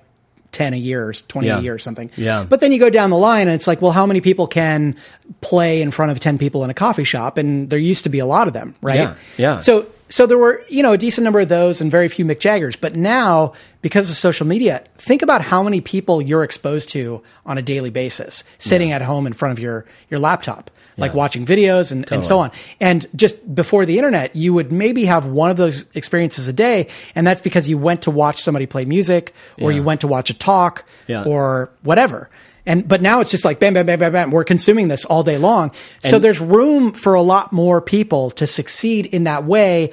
10 0.56 0.74
a 0.74 0.78
year 0.78 1.08
or 1.08 1.14
20 1.14 1.48
Yeah. 1.48 1.60
a 1.60 1.62
year 1.62 1.74
or 1.76 1.80
something. 1.80 2.10
Yeah. 2.16 2.46
But 2.48 2.62
then 2.62 2.72
you 2.72 2.80
go 2.80 2.90
down 2.90 3.10
the 3.12 3.18
line 3.18 3.48
and 3.48 3.52
it's 3.56 3.68
like, 3.68 3.82
well, 3.82 3.92
how 3.92 4.06
many 4.06 4.22
people 4.22 4.48
can 4.48 4.96
play 5.42 5.82
in 5.82 5.92
front 5.92 6.12
of 6.12 6.20
10 6.20 6.38
people 6.38 6.64
in 6.64 6.70
a 6.70 6.74
coffee 6.74 7.04
shop? 7.04 7.38
And 7.38 7.70
there 7.70 7.78
used 7.80 8.04
to 8.06 8.10
be 8.10 8.20
a 8.20 8.26
lot 8.26 8.48
of 8.48 8.54
them, 8.54 8.74
right? 8.82 8.96
Yeah, 9.00 9.14
yeah. 9.38 9.60
So 9.60 9.86
so 10.08 10.28
there 10.28 10.38
were, 10.38 10.64
you 10.70 10.84
know, 10.84 10.94
a 10.94 10.98
decent 11.00 11.24
number 11.24 11.40
of 11.40 11.50
those 11.50 11.82
and 11.82 11.90
very 11.90 12.08
few 12.08 12.26
Mick 12.26 12.40
Jaggers. 12.40 12.76
But 12.76 12.96
now, 12.96 13.54
because 13.82 14.08
of 14.12 14.16
social 14.16 14.46
media, 14.46 14.84
think 14.98 15.24
about 15.24 15.42
how 15.42 15.64
many 15.64 15.82
people 15.82 16.22
you're 16.22 16.44
exposed 16.44 16.90
to 16.90 17.24
on 17.44 17.58
a 17.58 17.62
daily 17.64 17.90
basis, 17.90 18.44
sitting 18.60 18.92
at 18.92 19.02
home 19.02 19.26
in 19.26 19.34
front 19.34 19.52
of 19.54 19.60
your 19.60 19.86
your 20.10 20.20
laptop, 20.20 20.70
like 20.98 21.12
Yeah. 21.12 21.18
watching 21.18 21.46
videos 21.46 21.92
and, 21.92 22.10
and 22.12 22.24
so 22.24 22.40
on. 22.40 22.52
And 22.80 23.06
just 23.16 23.54
before 23.54 23.86
the 23.86 23.98
internet, 23.98 24.36
you 24.36 24.54
would 24.54 24.72
maybe 24.72 25.06
have 25.06 25.26
one 25.26 25.50
of 25.50 25.58
those 25.58 25.86
experiences 25.94 26.48
a 26.48 26.54
day, 26.54 26.88
and 27.16 27.26
that's 27.28 27.42
because 27.42 27.68
you 27.68 27.78
went 27.78 28.04
to 28.04 28.12
watch 28.12 28.42
somebody 28.42 28.66
play 28.66 28.86
music, 28.86 29.34
or 29.62 29.72
Yeah. 29.72 29.78
you 29.78 29.84
went 29.84 30.02
to 30.02 30.08
watch 30.08 30.30
a 30.30 30.34
talk, 30.34 30.86
Yeah. 31.08 31.24
or 31.24 31.70
whatever. 31.84 32.30
And 32.68 32.88
but 32.88 33.00
now 33.02 33.20
it's 33.22 33.30
just 33.30 33.46
like 33.46 33.60
bam, 33.60 33.74
bam, 33.76 33.86
bam, 33.86 34.00
bam, 34.00 34.12
bam. 34.12 34.32
We're 34.32 34.44
consuming 34.44 34.88
this 34.88 35.06
all 35.06 35.22
day 35.24 35.38
long. 35.38 35.72
so 36.04 36.18
there's 36.18 36.40
room 36.40 36.94
for 36.94 37.14
a 37.14 37.22
lot 37.22 37.54
more 37.54 37.80
people 37.82 38.32
to 38.32 38.48
succeed 38.48 39.06
in 39.06 39.26
that 39.26 39.44
way 39.46 39.92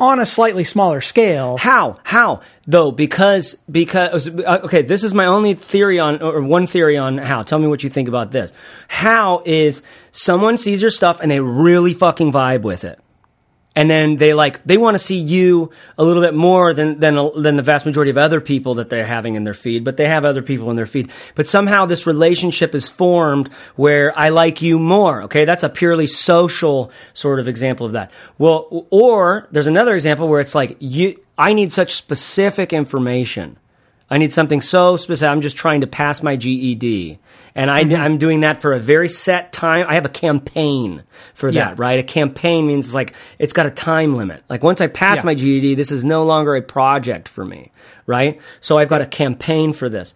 on 0.00 0.18
a 0.18 0.26
slightly 0.26 0.64
smaller 0.64 1.00
scale. 1.00 1.56
How? 1.58 1.98
How? 2.02 2.40
Though 2.66 2.90
because 2.90 3.56
because 3.70 4.26
uh, 4.28 4.60
okay, 4.64 4.82
this 4.82 5.04
is 5.04 5.12
my 5.14 5.26
only 5.26 5.54
theory 5.54 6.00
on 6.00 6.22
or 6.22 6.40
one 6.42 6.66
theory 6.66 6.96
on 6.96 7.18
how. 7.18 7.42
Tell 7.42 7.58
me 7.58 7.66
what 7.68 7.82
you 7.84 7.90
think 7.90 8.08
about 8.08 8.32
this. 8.32 8.52
How 8.88 9.42
is 9.44 9.82
someone 10.14 10.56
sees 10.56 10.80
your 10.80 10.92
stuff 10.92 11.20
and 11.20 11.30
they 11.30 11.40
really 11.40 11.92
fucking 11.92 12.32
vibe 12.32 12.62
with 12.62 12.84
it. 12.84 13.00
And 13.76 13.90
then 13.90 14.14
they 14.16 14.34
like 14.34 14.62
they 14.62 14.78
want 14.78 14.94
to 14.94 15.00
see 15.00 15.18
you 15.18 15.72
a 15.98 16.04
little 16.04 16.22
bit 16.22 16.32
more 16.32 16.72
than 16.72 17.00
than 17.00 17.42
than 17.42 17.56
the 17.56 17.62
vast 17.62 17.84
majority 17.84 18.10
of 18.10 18.16
other 18.16 18.40
people 18.40 18.74
that 18.74 18.88
they're 18.88 19.04
having 19.04 19.34
in 19.34 19.42
their 19.42 19.52
feed, 19.52 19.82
but 19.82 19.96
they 19.96 20.06
have 20.06 20.24
other 20.24 20.42
people 20.42 20.70
in 20.70 20.76
their 20.76 20.86
feed. 20.86 21.10
But 21.34 21.48
somehow 21.48 21.84
this 21.84 22.06
relationship 22.06 22.72
is 22.72 22.88
formed 22.88 23.52
where 23.74 24.16
I 24.16 24.28
like 24.28 24.62
you 24.62 24.78
more. 24.78 25.22
Okay, 25.22 25.44
that's 25.44 25.64
a 25.64 25.68
purely 25.68 26.06
social 26.06 26.92
sort 27.14 27.40
of 27.40 27.48
example 27.48 27.84
of 27.84 27.92
that. 27.92 28.12
Well, 28.38 28.86
or 28.90 29.48
there's 29.50 29.66
another 29.66 29.96
example 29.96 30.28
where 30.28 30.40
it's 30.40 30.54
like 30.54 30.76
you 30.78 31.20
I 31.36 31.52
need 31.52 31.72
such 31.72 31.94
specific 31.94 32.72
information. 32.72 33.58
I 34.10 34.18
need 34.18 34.32
something 34.32 34.60
so 34.60 34.96
specific. 34.96 35.30
I'm 35.30 35.40
just 35.40 35.56
trying 35.56 35.80
to 35.80 35.86
pass 35.86 36.22
my 36.22 36.36
GED. 36.36 37.18
And 37.54 37.70
I, 37.70 37.84
mm-hmm. 37.84 37.94
am 37.94 38.18
doing 38.18 38.40
that 38.40 38.60
for 38.60 38.72
a 38.72 38.80
very 38.80 39.08
set 39.08 39.52
time. 39.52 39.86
I 39.88 39.94
have 39.94 40.04
a 40.04 40.10
campaign 40.10 41.04
for 41.34 41.48
Yeah. 41.48 41.66
that, 41.66 41.78
right? 41.78 41.98
A 42.00 42.02
campaign 42.02 42.66
means 42.66 42.92
like 42.94 43.14
it's 43.38 43.52
got 43.52 43.66
a 43.66 43.70
time 43.70 44.14
limit. 44.14 44.42
Like 44.48 44.62
once 44.62 44.80
I 44.80 44.88
pass 44.88 45.18
Yeah. 45.18 45.26
my 45.26 45.34
GED, 45.34 45.74
this 45.74 45.92
is 45.92 46.04
no 46.04 46.24
longer 46.24 46.56
a 46.56 46.62
project 46.62 47.28
for 47.28 47.44
me, 47.44 47.70
right? 48.06 48.40
So 48.60 48.76
I've 48.76 48.88
got 48.88 49.00
a 49.02 49.06
campaign 49.06 49.72
for 49.72 49.88
this. 49.88 50.14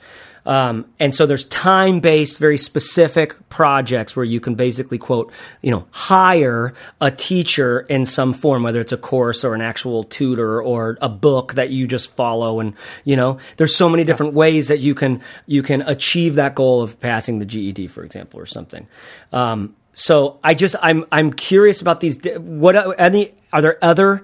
Um, 0.48 0.86
and 0.98 1.14
so 1.14 1.26
there's 1.26 1.44
time 1.44 2.00
based, 2.00 2.38
very 2.38 2.56
specific 2.56 3.50
projects 3.50 4.16
where 4.16 4.24
you 4.24 4.40
can 4.40 4.54
basically 4.54 4.96
quote, 4.96 5.30
you 5.60 5.70
know, 5.70 5.86
hire 5.90 6.72
a 7.02 7.10
teacher 7.10 7.80
in 7.80 8.06
some 8.06 8.32
form, 8.32 8.62
whether 8.62 8.80
it's 8.80 8.90
a 8.90 8.96
course 8.96 9.44
or 9.44 9.54
an 9.54 9.60
actual 9.60 10.04
tutor 10.04 10.62
or 10.62 10.96
a 11.02 11.08
book 11.08 11.52
that 11.54 11.68
you 11.68 11.86
just 11.86 12.16
follow. 12.16 12.60
And, 12.60 12.72
you 13.04 13.14
know, 13.14 13.36
there's 13.58 13.76
so 13.76 13.90
many 13.90 14.04
different 14.04 14.32
ways 14.32 14.68
that 14.68 14.78
you 14.78 14.94
can, 14.94 15.20
you 15.44 15.62
can 15.62 15.82
achieve 15.82 16.36
that 16.36 16.54
goal 16.54 16.80
of 16.80 16.98
passing 16.98 17.40
the 17.40 17.44
GED, 17.44 17.86
for 17.88 18.02
example, 18.02 18.40
or 18.40 18.46
something. 18.46 18.88
Um, 19.34 19.76
so 19.92 20.40
I 20.42 20.54
just, 20.54 20.76
I'm, 20.80 21.04
I'm 21.12 21.30
curious 21.30 21.82
about 21.82 22.00
these. 22.00 22.18
What, 22.38 22.98
any, 22.98 23.34
are 23.52 23.60
there 23.60 23.78
other 23.82 24.22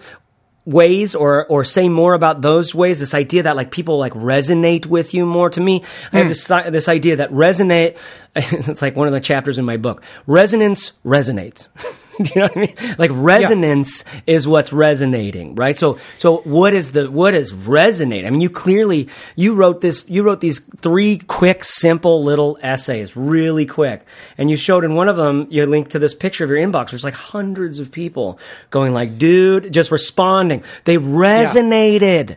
ways 0.66 1.14
or 1.14 1.46
or 1.46 1.64
say 1.64 1.88
more 1.88 2.14
about 2.14 2.40
those 2.40 2.74
ways 2.74 3.00
this 3.00 3.14
idea 3.14 3.42
that 3.42 3.56
like 3.56 3.70
people 3.70 3.98
like 3.98 4.12
resonate 4.14 4.86
with 4.86 5.14
you 5.14 5.26
more. 5.26 5.50
To 5.50 5.60
me 5.60 5.84
i 6.12 6.18
have 6.18 6.26
hmm. 6.26 6.28
this 6.28 6.46
this 6.46 6.88
idea 6.88 7.16
that 7.16 7.30
resonate 7.30 7.96
it's 8.36 8.82
like 8.82 8.96
one 8.96 9.06
of 9.06 9.12
the 9.12 9.20
chapters 9.20 9.58
in 9.58 9.64
my 9.64 9.76
book. 9.76 10.02
Resonance 10.26 10.92
resonates 11.04 11.68
Do 12.22 12.30
you 12.34 12.40
know 12.40 12.48
what 12.48 12.56
I 12.56 12.60
mean? 12.60 12.74
Like 12.98 13.10
resonance 13.12 14.04
is 14.26 14.46
what's 14.46 14.72
resonating, 14.72 15.54
right? 15.54 15.76
So, 15.76 15.98
so 16.18 16.38
what 16.38 16.74
is 16.74 16.92
the 16.92 17.10
what 17.10 17.34
is 17.34 17.52
resonate? 17.52 18.26
I 18.26 18.30
mean, 18.30 18.40
you 18.40 18.50
clearly 18.50 19.08
you 19.36 19.54
wrote 19.54 19.80
this. 19.80 20.08
You 20.08 20.22
wrote 20.22 20.40
these 20.40 20.60
three 20.78 21.18
quick, 21.18 21.64
simple 21.64 22.22
little 22.22 22.58
essays, 22.62 23.16
really 23.16 23.66
quick, 23.66 24.04
and 24.38 24.48
you 24.50 24.56
showed 24.56 24.84
in 24.84 24.94
one 24.94 25.08
of 25.08 25.16
them. 25.16 25.46
You 25.50 25.66
linked 25.66 25.90
to 25.92 25.98
this 25.98 26.14
picture 26.14 26.44
of 26.44 26.50
your 26.50 26.58
inbox. 26.58 26.90
There's 26.90 27.04
like 27.04 27.14
hundreds 27.14 27.78
of 27.78 27.90
people 27.90 28.38
going 28.70 28.92
like, 28.94 29.18
"Dude," 29.18 29.72
just 29.72 29.90
responding. 29.90 30.62
They 30.84 30.96
resonated. 30.96 32.36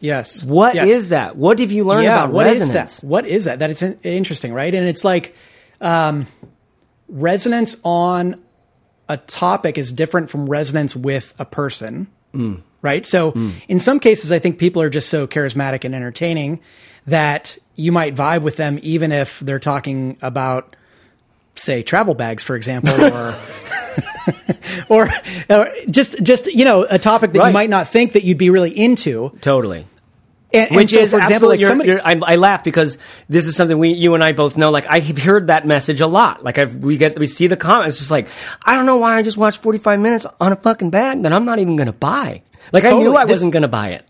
Yes. 0.00 0.44
What 0.44 0.76
is 0.76 0.88
Yes. 0.88 1.08
that? 1.08 1.36
What 1.36 1.58
have 1.60 1.72
you 1.72 1.84
learned 1.84 2.04
yeah, 2.04 2.24
about 2.24 2.34
what 2.34 2.46
is 2.46 2.60
resonance? 2.60 3.00
that? 3.00 3.06
What 3.06 3.26
is 3.26 3.44
that? 3.44 3.60
That 3.60 3.70
it's 3.70 3.82
interesting, 3.82 4.52
right? 4.52 4.74
And 4.74 4.86
it's 4.86 5.02
like 5.04 5.34
um, 5.80 6.26
resonance 7.08 7.76
on 7.84 8.42
a 9.08 9.16
topic 9.16 9.76
is 9.78 9.92
different 9.92 10.30
from 10.30 10.48
resonance 10.48 10.94
with 10.96 11.34
a 11.38 11.44
person, 11.44 12.06
Mm. 12.34 12.62
right? 12.82 13.04
So 13.06 13.32
in 13.68 13.78
some 13.80 14.00
cases, 14.00 14.32
I 14.32 14.38
think 14.38 14.58
people 14.58 14.82
are 14.82 14.90
just 14.90 15.08
so 15.08 15.26
charismatic 15.26 15.84
and 15.84 15.94
entertaining 15.94 16.58
that 17.06 17.56
you 17.76 17.92
might 17.92 18.14
vibe 18.14 18.42
with 18.42 18.56
them 18.56 18.78
even 18.82 19.12
if 19.12 19.38
they're 19.40 19.58
talking 19.60 20.16
about 20.22 20.74
say 21.56 21.82
travel 21.84 22.14
bags 22.14 22.42
for 22.42 22.56
example 22.56 22.92
or 23.00 23.36
or, 24.88 25.08
or 25.50 25.68
just 25.90 26.20
just 26.22 26.46
you 26.46 26.64
know 26.64 26.84
a 26.90 26.98
topic 26.98 27.32
that 27.32 27.38
Right. 27.38 27.48
you 27.48 27.52
might 27.52 27.70
not 27.70 27.86
think 27.88 28.12
that 28.14 28.24
you'd 28.24 28.38
be 28.38 28.50
really 28.50 28.70
into 28.76 29.30
Totally. 29.40 29.86
And, 30.54 30.68
and 30.68 30.76
Which 30.76 30.90
so, 30.92 31.00
is, 31.00 31.10
for 31.10 31.18
example, 31.18 31.48
like 31.48 31.60
you're, 31.60 31.84
you're, 31.84 32.06
I, 32.06 32.20
I 32.22 32.36
laugh 32.36 32.64
because 32.64 32.96
this 33.28 33.46
is 33.46 33.56
something 33.56 33.76
we, 33.78 33.92
you 33.92 34.14
and 34.14 34.22
I 34.22 34.32
both 34.32 34.56
know. 34.56 34.70
Like 34.70 34.86
I've 34.88 35.18
heard 35.18 35.48
that 35.48 35.66
message 35.66 36.00
a 36.00 36.06
lot. 36.06 36.42
Like 36.44 36.58
I've, 36.58 36.74
we 36.76 36.96
get, 36.96 37.18
we 37.18 37.26
see 37.26 37.46
the 37.46 37.56
comments. 37.56 37.94
It's 37.94 37.98
just 37.98 38.10
like 38.10 38.28
I 38.64 38.74
don't 38.74 38.86
know 38.86 38.96
why 38.96 39.16
I 39.16 39.22
just 39.22 39.36
watched 39.36 39.60
45 39.60 40.00
minutes 40.00 40.26
on 40.40 40.52
a 40.52 40.56
fucking 40.56 40.90
bag 40.90 41.22
that 41.22 41.32
I'm 41.32 41.44
not 41.44 41.58
even 41.58 41.76
going 41.76 41.86
to 41.88 41.92
buy. 41.92 42.42
Like 42.72 42.84
I 42.84 42.90
knew 42.90 43.16
I 43.16 43.24
wasn't 43.24 43.52
going 43.52 43.62
to 43.62 43.68
buy 43.68 43.90
it. 43.90 44.06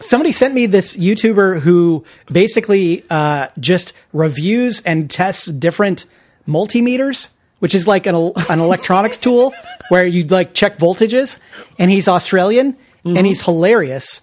somebody 0.00 0.32
sent 0.32 0.52
me 0.54 0.66
this 0.66 0.96
YouTuber 0.96 1.60
who 1.60 2.04
basically 2.30 3.04
uh, 3.08 3.48
just 3.58 3.94
reviews 4.12 4.82
and 4.82 5.08
tests 5.10 5.46
different 5.46 6.04
multimeters, 6.46 7.28
which 7.60 7.74
is 7.74 7.86
like 7.86 8.06
an, 8.06 8.14
an 8.50 8.60
electronics 8.60 9.16
tool 9.26 9.54
where 9.88 10.06
you 10.06 10.24
like 10.24 10.54
check 10.54 10.78
voltages. 10.78 11.38
And 11.78 11.90
he's 11.90 12.08
Australian 12.08 12.76
Mm-hmm. 13.04 13.18
and 13.18 13.26
he's 13.28 13.40
hilarious. 13.42 14.20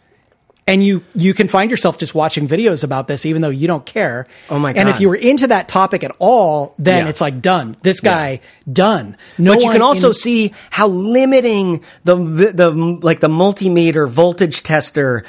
And 0.65 0.81
you 0.81 1.03
you 1.13 1.33
can 1.33 1.49
find 1.49 1.69
yourself 1.69 1.97
just 1.97 2.15
watching 2.15 2.47
videos 2.47 2.85
about 2.85 3.07
this, 3.09 3.25
even 3.25 3.41
though 3.41 3.49
you 3.49 3.67
don't 3.67 3.85
care. 3.85 4.27
Oh 4.49 4.57
my 4.59 4.71
god 4.71 4.79
And 4.79 4.89
if 4.89 5.01
you 5.01 5.09
were 5.09 5.15
into 5.15 5.47
that 5.47 5.67
topic 5.67 6.05
at 6.05 6.11
all, 6.19 6.73
then 6.79 7.03
Yeah. 7.03 7.09
it's 7.09 7.19
like 7.19 7.41
done. 7.41 7.75
This 7.83 7.99
guy 7.99 8.39
done. 8.71 9.17
No 9.37 9.55
But 9.55 9.63
you 9.63 9.71
can 9.71 9.81
also 9.81 10.07
in- 10.09 10.13
see 10.13 10.53
how 10.69 10.87
limiting 10.87 11.83
the, 12.05 12.15
the 12.15 12.71
like 12.71 13.19
the 13.19 13.27
multimeter 13.27 14.07
voltage 14.09 14.63
tester 14.63 15.25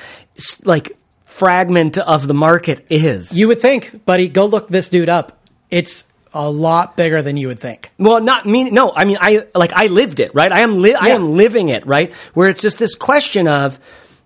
like 0.65 0.97
fragment 1.25 1.99
of 1.99 2.29
the 2.29 2.35
market 2.35 2.87
is. 2.89 3.35
You 3.35 3.49
would 3.49 3.61
think, 3.61 4.05
buddy, 4.05 4.29
go 4.29 4.47
look 4.47 4.69
this 4.69 4.89
dude 4.89 5.09
up. 5.09 5.37
It's 5.71 6.13
a 6.33 6.49
lot 6.49 6.97
bigger 6.97 7.23
than 7.23 7.37
you 7.37 7.49
would 7.49 7.59
think. 7.59 7.91
Well, 7.99 8.21
not 8.21 8.47
me. 8.47 8.71
No, 8.71 8.93
I 8.95 9.05
mean, 9.05 9.19
I 9.21 9.47
like 9.55 9.73
I 9.75 9.87
lived 9.89 10.21
it, 10.21 10.33
right? 10.35 10.53
I 10.53 10.61
am 10.61 10.81
li- 10.81 10.95
I 10.95 11.09
am 11.09 11.37
living 11.37 11.71
it, 11.71 11.85
right? 11.87 12.13
Where 12.35 12.49
it's 12.49 12.63
just 12.63 12.79
this 12.79 12.95
question 12.95 13.49
of 13.49 13.79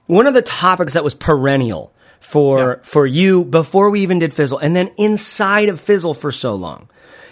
one 0.08 0.26
of 0.26 0.34
the 0.34 0.42
topics 0.42 0.94
that 0.94 1.04
was 1.04 1.14
perennial 1.14 1.92
for 2.18 2.58
Yeah. 2.58 2.74
for 2.82 3.06
you 3.06 3.44
before 3.44 3.90
we 3.90 4.00
even 4.00 4.18
did 4.18 4.34
Fizzle, 4.34 4.58
and 4.58 4.74
then 4.74 4.90
inside 4.96 5.68
of 5.68 5.78
Fizzle 5.80 6.14
for 6.14 6.32
so 6.32 6.56
long. 6.56 6.88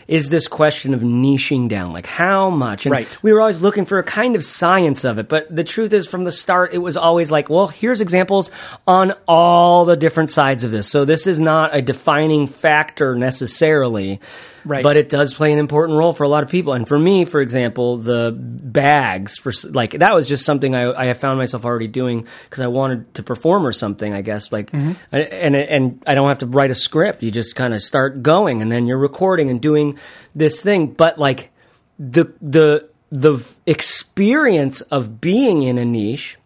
Is 0.09 0.29
this 0.29 0.47
question 0.47 0.95
of 0.95 1.01
niching 1.01 1.69
down, 1.69 1.93
like 1.93 2.07
how 2.07 2.49
much? 2.49 2.87
And 2.87 2.93
Right. 2.93 3.19
we 3.25 3.33
were 3.33 3.41
always 3.41 3.61
looking 3.61 3.85
for 3.85 3.99
a 3.99 4.05
kind 4.05 4.37
of 4.37 4.45
science 4.45 5.03
of 5.03 5.19
it, 5.19 5.29
but 5.29 5.49
the 5.55 5.65
truth 5.65 5.93
is, 5.93 6.07
from 6.07 6.23
the 6.23 6.31
start, 6.31 6.73
it 6.73 6.79
was 6.79 6.97
always 6.97 7.33
like, 7.33 7.51
well, 7.51 7.67
here's 7.67 8.01
examples 8.01 8.49
on 8.87 9.15
all 9.27 9.85
the 9.85 9.97
different 9.97 10.31
sides 10.31 10.63
of 10.63 10.71
this. 10.71 10.87
So 10.89 11.05
this 11.05 11.27
is 11.27 11.41
not 11.41 11.75
a 11.75 11.83
defining 11.83 12.47
factor 12.47 13.17
necessarily, 13.17 14.21
Right. 14.67 14.83
But 14.83 14.97
it 14.97 15.09
does 15.09 15.33
play 15.33 15.53
an 15.53 15.61
important 15.61 15.97
role 15.97 16.13
for 16.13 16.25
a 16.25 16.29
lot 16.29 16.43
of 16.43 16.51
people. 16.51 16.73
And 16.73 16.89
for 16.89 16.99
me, 16.99 17.25
for 17.25 17.41
example, 17.41 17.99
the 17.99 18.35
bags 18.37 19.39
for 19.39 19.53
like 19.71 19.93
that 19.93 20.13
was 20.13 20.27
just 20.27 20.45
something 20.45 20.75
I, 20.75 20.93
I 20.93 21.05
have 21.07 21.19
found 21.19 21.39
myself 21.39 21.65
already 21.65 21.87
doing 21.87 22.27
because 22.45 22.65
I 22.65 22.67
wanted 22.67 23.15
to 23.15 23.23
perform 23.23 23.65
or 23.65 23.71
something. 23.71 24.13
I 24.13 24.23
guess 24.23 24.51
like, 24.51 24.73
mm-hmm. 24.73 24.93
and 25.13 25.55
and 25.55 26.03
I 26.05 26.15
don't 26.15 26.27
have 26.27 26.41
to 26.41 26.47
write 26.47 26.73
a 26.73 26.75
script. 26.75 27.23
You 27.23 27.31
just 27.31 27.55
kind 27.55 27.75
of 27.75 27.83
start 27.83 28.25
going, 28.25 28.61
and 28.61 28.73
then 28.73 28.89
you're 28.89 28.99
recording 28.99 29.51
and 29.51 29.61
doing 29.61 29.99
this 30.35 30.61
thing. 30.61 30.89
But 30.89 31.17
like 31.17 31.53
the 32.01 32.33
the 32.43 32.89
the 33.11 33.39
experience 33.67 34.81
of 34.81 35.21
being 35.21 35.63
in 35.63 35.79
a 35.79 35.85
niche 35.85 36.39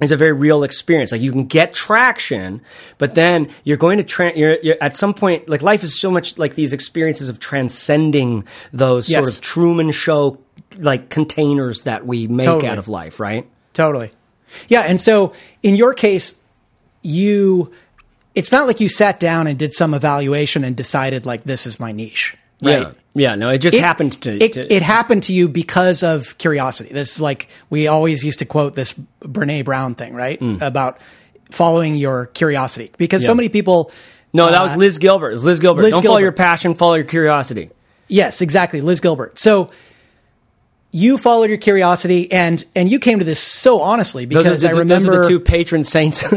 is 0.00 0.12
a 0.12 0.16
very 0.16 0.32
real 0.32 0.62
experience. 0.62 1.12
Like 1.12 1.20
you 1.20 1.32
can 1.32 1.46
get 1.46 1.74
traction, 1.74 2.60
but 2.98 3.14
then 3.14 3.50
you're 3.64 3.76
going 3.76 3.98
to 3.98 4.04
tra- 4.04 4.36
you're, 4.36 4.58
you're 4.60 4.76
at 4.80 4.96
some 4.96 5.14
point 5.14 5.48
like 5.48 5.62
life 5.62 5.82
is 5.82 6.00
so 6.00 6.10
much 6.10 6.38
like 6.38 6.54
these 6.54 6.72
experiences 6.72 7.28
of 7.28 7.40
transcending 7.40 8.44
those 8.72 9.12
sort 9.12 9.28
of 9.28 9.40
Truman 9.40 9.90
Show 9.90 10.38
like 10.76 11.10
containers 11.10 11.82
that 11.82 12.06
we 12.06 12.26
make 12.26 12.46
Totally. 12.46 12.70
out 12.70 12.78
of 12.78 12.88
life, 12.88 13.18
right? 13.18 13.48
Totally. 13.72 14.10
Yeah. 14.68 14.82
And 14.82 15.00
so 15.00 15.32
in 15.62 15.76
your 15.76 15.94
case, 15.94 16.40
you, 17.02 17.72
it's 18.34 18.52
not 18.52 18.66
like 18.66 18.80
you 18.80 18.88
sat 18.88 19.18
down 19.20 19.46
and 19.46 19.58
did 19.58 19.74
some 19.74 19.94
evaluation 19.94 20.64
and 20.64 20.76
decided, 20.76 21.26
like, 21.26 21.44
this 21.44 21.66
is 21.66 21.80
my 21.80 21.92
niche. 21.92 22.36
Right. 22.62 22.82
Yeah. 22.82 22.92
Yeah, 23.14 23.34
no, 23.34 23.48
it 23.50 23.58
just 23.58 23.76
It- 23.76 23.80
happened 23.82 24.20
to 24.22 24.42
it, 24.42 24.52
to- 24.52 24.72
it 24.72 24.82
happened 24.82 25.24
to 25.24 25.32
you 25.32 25.48
because 25.48 26.02
of 26.02 26.38
curiosity. 26.38 26.90
This 26.92 27.16
is 27.16 27.20
like 27.20 27.48
we 27.70 27.88
always 27.88 28.22
used 28.24 28.38
to 28.40 28.44
quote 28.44 28.74
this 28.76 28.94
Brene 29.22 29.64
Brown 29.64 29.94
thing, 29.94 30.14
right? 30.14 30.38
About 30.60 30.98
following 31.50 31.96
your 31.96 32.26
curiosity 32.26 32.90
because 32.98 33.24
so 33.24 33.32
Hmm. 33.32 33.38
Many 33.38 33.48
people. 33.48 33.90
No, 34.34 34.50
that 34.50 34.62
was 34.62 34.72
uh, 34.72 34.76
Liz 34.76 34.98
Gilbert. 34.98 35.30
Was 35.30 35.44
Liz 35.44 35.58
Gilbert. 35.58 35.82
Liz 35.82 35.92
Don't 35.92 36.04
follow 36.04 36.18
your 36.18 36.32
passion, 36.32 36.74
follow 36.74 36.94
your 36.94 37.04
curiosity. 37.04 37.70
Yes, 38.08 38.40
exactly, 38.42 38.82
Liz 38.82 39.00
Gilbert. 39.00 39.38
So 39.40 39.70
you 40.90 41.18
followed 41.18 41.48
your 41.48 41.58
curiosity, 41.58 42.30
and 42.30 42.62
and 42.76 42.90
you 42.90 42.98
came 42.98 43.18
to 43.18 43.24
this 43.24 43.40
so 43.40 43.80
honestly 43.80 44.26
Those 44.26 44.44
because 44.44 44.64
are, 44.64 44.68
the, 44.68 44.74
I 44.74 44.78
remember 44.78 45.10
those 45.10 45.18
are 45.18 45.22
the 45.22 45.28
two 45.28 45.40
patron 45.40 45.82
saints. 45.84 46.22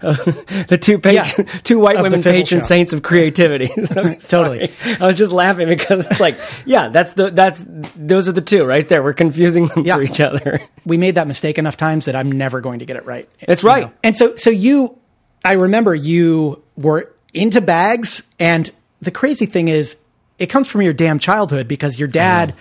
the 0.00 0.78
two 0.80 1.00
Yeah, 1.04 1.24
two 1.64 1.78
white 1.78 2.00
women 2.02 2.22
patron 2.22 2.62
saints 2.62 2.92
of 2.92 3.02
creativity. 3.02 3.68
Totally. 4.28 4.70
I 5.00 5.06
was 5.06 5.16
just 5.16 5.32
laughing 5.32 5.68
because 5.68 6.06
it's 6.06 6.20
like, 6.20 6.36
yeah, 6.64 6.88
that's 6.88 7.12
the 7.12 7.30
that's 7.30 7.64
those 7.96 8.28
are 8.28 8.32
the 8.32 8.40
two 8.40 8.64
right 8.64 8.88
there. 8.88 9.02
We're 9.02 9.12
confusing 9.14 9.66
them 9.66 9.84
Yeah. 9.84 9.96
for 9.96 10.02
each 10.02 10.20
other. 10.20 10.60
we 10.84 10.98
made 10.98 11.14
that 11.16 11.26
mistake 11.26 11.58
enough 11.58 11.76
times 11.76 12.06
that 12.06 12.16
I'm 12.16 12.30
never 12.32 12.60
going 12.60 12.78
to 12.80 12.86
get 12.86 12.96
it 12.96 13.04
right. 13.06 13.28
It's 13.40 13.62
right. 13.64 13.86
know? 13.86 13.92
And 14.02 14.16
so, 14.16 14.36
so 14.36 14.50
you, 14.50 14.98
I 15.44 15.52
remember 15.52 15.94
you 15.94 16.62
were 16.76 17.12
into 17.34 17.60
bags, 17.60 18.22
and 18.40 18.70
the 19.00 19.10
crazy 19.10 19.46
thing 19.46 19.68
is, 19.68 20.02
it 20.38 20.46
comes 20.46 20.68
from 20.68 20.82
your 20.82 20.92
damn 20.92 21.18
childhood 21.18 21.68
because 21.68 21.98
your 21.98 22.08
dad 22.08 22.54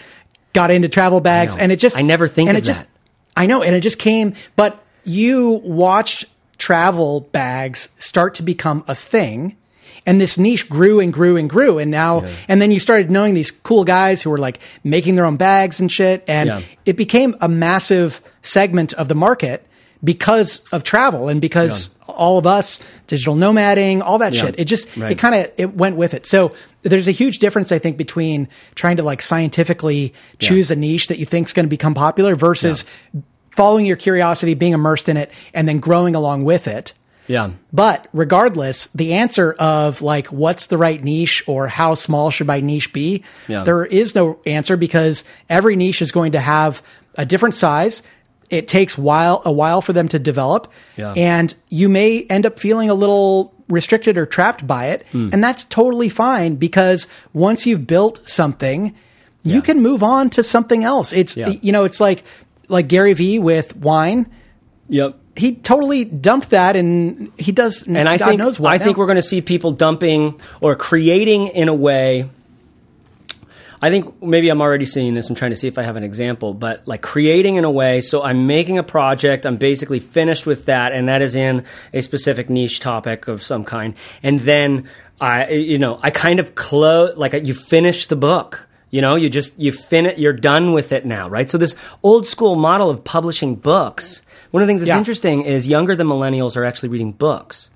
got 0.54 0.72
into 0.72 0.90
travel 0.90 1.22
bags, 1.22 1.56
and 1.56 1.72
it 1.72 1.78
just, 1.78 1.96
I 1.98 2.02
never 2.02 2.28
think 2.28 2.50
and 2.50 2.58
of 2.58 2.64
it 2.64 2.66
just, 2.66 2.82
that. 2.84 2.90
I 3.36 3.46
know, 3.46 3.62
and 3.64 3.76
it 3.76 3.82
just 3.82 4.00
came, 4.00 4.34
but 4.56 4.84
you 5.04 5.62
watched 5.64 6.26
travel 6.58 7.22
bags 7.22 7.90
start 7.98 8.36
to 8.36 8.44
become 8.44 8.84
a 8.88 8.96
thing. 8.96 9.56
And 10.06 10.22
this 10.22 10.38
niche 10.38 10.70
grew 10.70 11.00
and 11.02 11.12
grew 11.12 11.36
and 11.36 11.50
grew. 11.50 11.80
And 11.80 11.92
now, 11.92 12.26
and 12.48 12.62
then 12.62 12.72
you 12.72 12.80
started 12.80 13.12
knowing 13.12 13.34
these 13.34 13.52
cool 13.52 13.84
guys 13.84 14.22
who 14.22 14.30
were 14.30 14.38
like 14.38 14.60
making 14.84 15.16
their 15.16 15.26
own 15.26 15.36
bags 15.36 15.80
and 15.82 15.92
shit. 15.92 16.24
And 16.30 16.48
Yeah. 16.48 16.62
it 16.86 16.96
became 16.96 17.36
a 17.42 17.50
massive 17.50 18.22
segment 18.42 18.94
of 18.94 19.10
the 19.10 19.16
market 19.16 19.66
because 20.04 20.60
of 20.72 20.84
travel 20.84 21.28
and 21.28 21.42
because 21.42 21.90
all 22.08 22.38
of 22.38 22.46
us 22.48 22.80
digital 23.08 23.36
nomading 23.36 24.02
all 24.02 24.20
that 24.20 24.32
Yeah. 24.32 24.46
shit 24.46 24.56
it 24.60 24.66
just 24.66 24.88
Right. 24.96 25.12
it 25.14 25.18
kind 25.18 25.34
of 25.34 25.52
it 25.58 25.76
went 25.76 25.96
with 25.98 26.14
it 26.14 26.28
so 26.28 26.52
there's 26.84 27.08
a 27.08 27.12
huge 27.12 27.40
difference 27.40 27.72
i 27.72 27.80
think 27.80 27.98
between 27.98 28.48
trying 28.76 28.98
to 28.98 29.04
like 29.04 29.24
scientifically 29.24 30.14
choose 30.38 30.70
a 30.70 30.76
niche 30.76 31.08
that 31.08 31.18
you 31.18 31.26
think 31.26 31.48
is 31.48 31.54
going 31.54 31.66
to 31.66 31.70
become 31.70 31.96
popular 31.96 32.36
versus 32.36 32.86
following 33.58 33.86
your 33.86 33.98
curiosity 33.98 34.54
being 34.54 34.72
immersed 34.74 35.10
in 35.10 35.18
it 35.18 35.32
and 35.54 35.68
then 35.68 35.80
growing 35.80 36.16
along 36.16 36.46
with 36.46 36.68
it 36.68 36.94
Yeah. 37.28 37.50
but 37.74 38.08
regardless, 38.14 38.88
the 38.96 39.14
answer 39.16 39.54
of 39.60 40.02
like 40.02 40.28
what's 40.28 40.68
the 40.68 40.78
right 40.78 41.04
niche 41.04 41.44
or 41.48 41.68
how 41.68 41.96
small 41.96 42.30
should 42.32 42.48
my 42.48 42.62
niche 42.62 42.94
be, 42.94 43.24
Yeah. 43.50 43.64
there 43.66 43.84
is 43.84 44.16
no 44.16 44.38
answer 44.46 44.78
because 44.78 45.26
every 45.50 45.76
niche 45.76 46.02
is 46.02 46.12
going 46.14 46.32
to 46.34 46.40
have 46.40 46.82
a 47.18 47.26
different 47.26 47.56
size. 47.56 48.04
It 48.50 48.70
takes 48.70 48.98
while 48.98 49.42
a 49.44 49.52
while 49.52 49.82
for 49.82 49.92
them 49.92 50.08
to 50.10 50.20
develop, 50.20 50.72
Yeah. 50.96 51.12
and 51.18 51.54
you 51.68 51.90
may 51.90 52.26
end 52.30 52.46
up 52.46 52.60
feeling 52.60 52.90
a 52.90 52.94
little 52.94 53.54
restricted 53.68 54.18
or 54.18 54.26
trapped 54.26 54.66
by 54.66 54.86
it, 54.94 55.04
Hmm. 55.12 55.30
and 55.34 55.44
that's 55.44 55.66
totally 55.66 56.08
fine 56.08 56.56
because 56.56 57.08
once 57.34 57.66
you've 57.66 57.86
built 57.88 58.22
something, 58.30 58.94
you 59.44 59.56
Yeah. 59.56 59.62
can 59.62 59.82
move 59.82 60.02
on 60.04 60.30
to 60.30 60.44
something 60.44 60.86
else. 60.86 61.12
It's 61.12 61.36
Yeah. 61.36 61.52
you 61.62 61.74
know, 61.74 61.84
it's 61.84 62.00
like 62.00 62.24
like 62.68 62.88
Gary 62.88 63.14
Vee 63.14 63.40
with 63.40 63.76
wine 63.76 64.28
Yep. 64.90 65.16
he 65.36 65.56
totally 65.56 66.06
dumped 66.06 66.50
that 66.52 66.76
and 66.76 67.32
he 67.38 67.52
does 67.52 67.86
And 67.88 68.08
I 68.08 68.18
God 68.18 68.28
think 68.30 68.40
knows 68.40 68.60
what 68.60 68.70
I 68.72 68.78
now. 68.78 68.86
think 68.86 68.98
we're 68.98 69.06
going 69.06 69.18
to 69.18 69.22
see 69.22 69.42
people 69.42 69.72
dumping 69.72 70.40
or 70.62 70.76
creating 70.76 71.48
in 71.48 71.68
a 71.68 71.74
way. 71.74 72.30
I 73.80 73.90
think 73.92 74.24
maybe 74.24 74.50
I'm 74.50 74.60
already 74.62 74.86
seeing 74.86 75.14
this. 75.14 75.30
I'm 75.30 75.36
trying 75.36 75.52
to 75.52 75.56
see 75.58 75.68
if 75.68 75.78
I 75.78 75.84
have 75.84 75.98
an 75.98 76.04
example, 76.04 76.54
but 76.56 76.88
like 76.88 77.02
creating 77.04 77.58
in 77.58 77.64
a 77.64 77.70
way. 77.70 78.02
So 78.02 78.24
I'm 78.24 78.48
making 78.48 78.80
a 78.80 78.84
project. 78.84 79.46
I'm 79.46 79.58
basically 79.58 80.00
finished 80.00 80.48
with 80.48 80.66
that, 80.66 80.94
and 80.94 81.08
that 81.10 81.22
is 81.22 81.36
in 81.36 81.64
a 81.94 82.02
specific 82.02 82.50
niche 82.50 82.80
topic 82.80 83.28
of 83.28 83.44
some 83.44 83.64
kind. 83.64 83.94
And 84.24 84.40
then 84.40 84.90
I, 85.22 85.50
you 85.50 85.78
know, 85.78 86.00
I 86.02 86.10
kind 86.10 86.40
of 86.40 86.56
close 86.56 87.16
like 87.18 87.34
you 87.46 87.54
finish 87.54 88.08
the 88.08 88.16
book. 88.16 88.68
You 88.90 89.02
know, 89.02 89.16
you 89.16 89.30
just 89.30 89.60
you 89.60 89.72
fin 89.72 90.06
it, 90.06 90.18
you're 90.18 90.34
done 90.34 90.74
with 90.74 90.92
it 90.92 91.06
now, 91.06 91.28
right? 91.30 91.50
So 91.50 91.58
this 91.58 91.76
old 92.04 92.26
school 92.26 92.56
model 92.56 92.90
of 92.90 93.04
publishing 93.04 93.56
books. 93.56 94.22
One 94.52 94.64
of 94.64 94.68
the 94.68 94.70
things 94.72 94.82
that's 94.82 94.88
Yeah. 94.90 94.98
interesting 94.98 95.44
is 95.44 95.68
younger 95.68 95.96
than 95.96 96.08
millennials 96.08 96.56
are 96.56 96.64
actually 96.64 96.90
reading 96.90 97.12
books. 97.12 97.70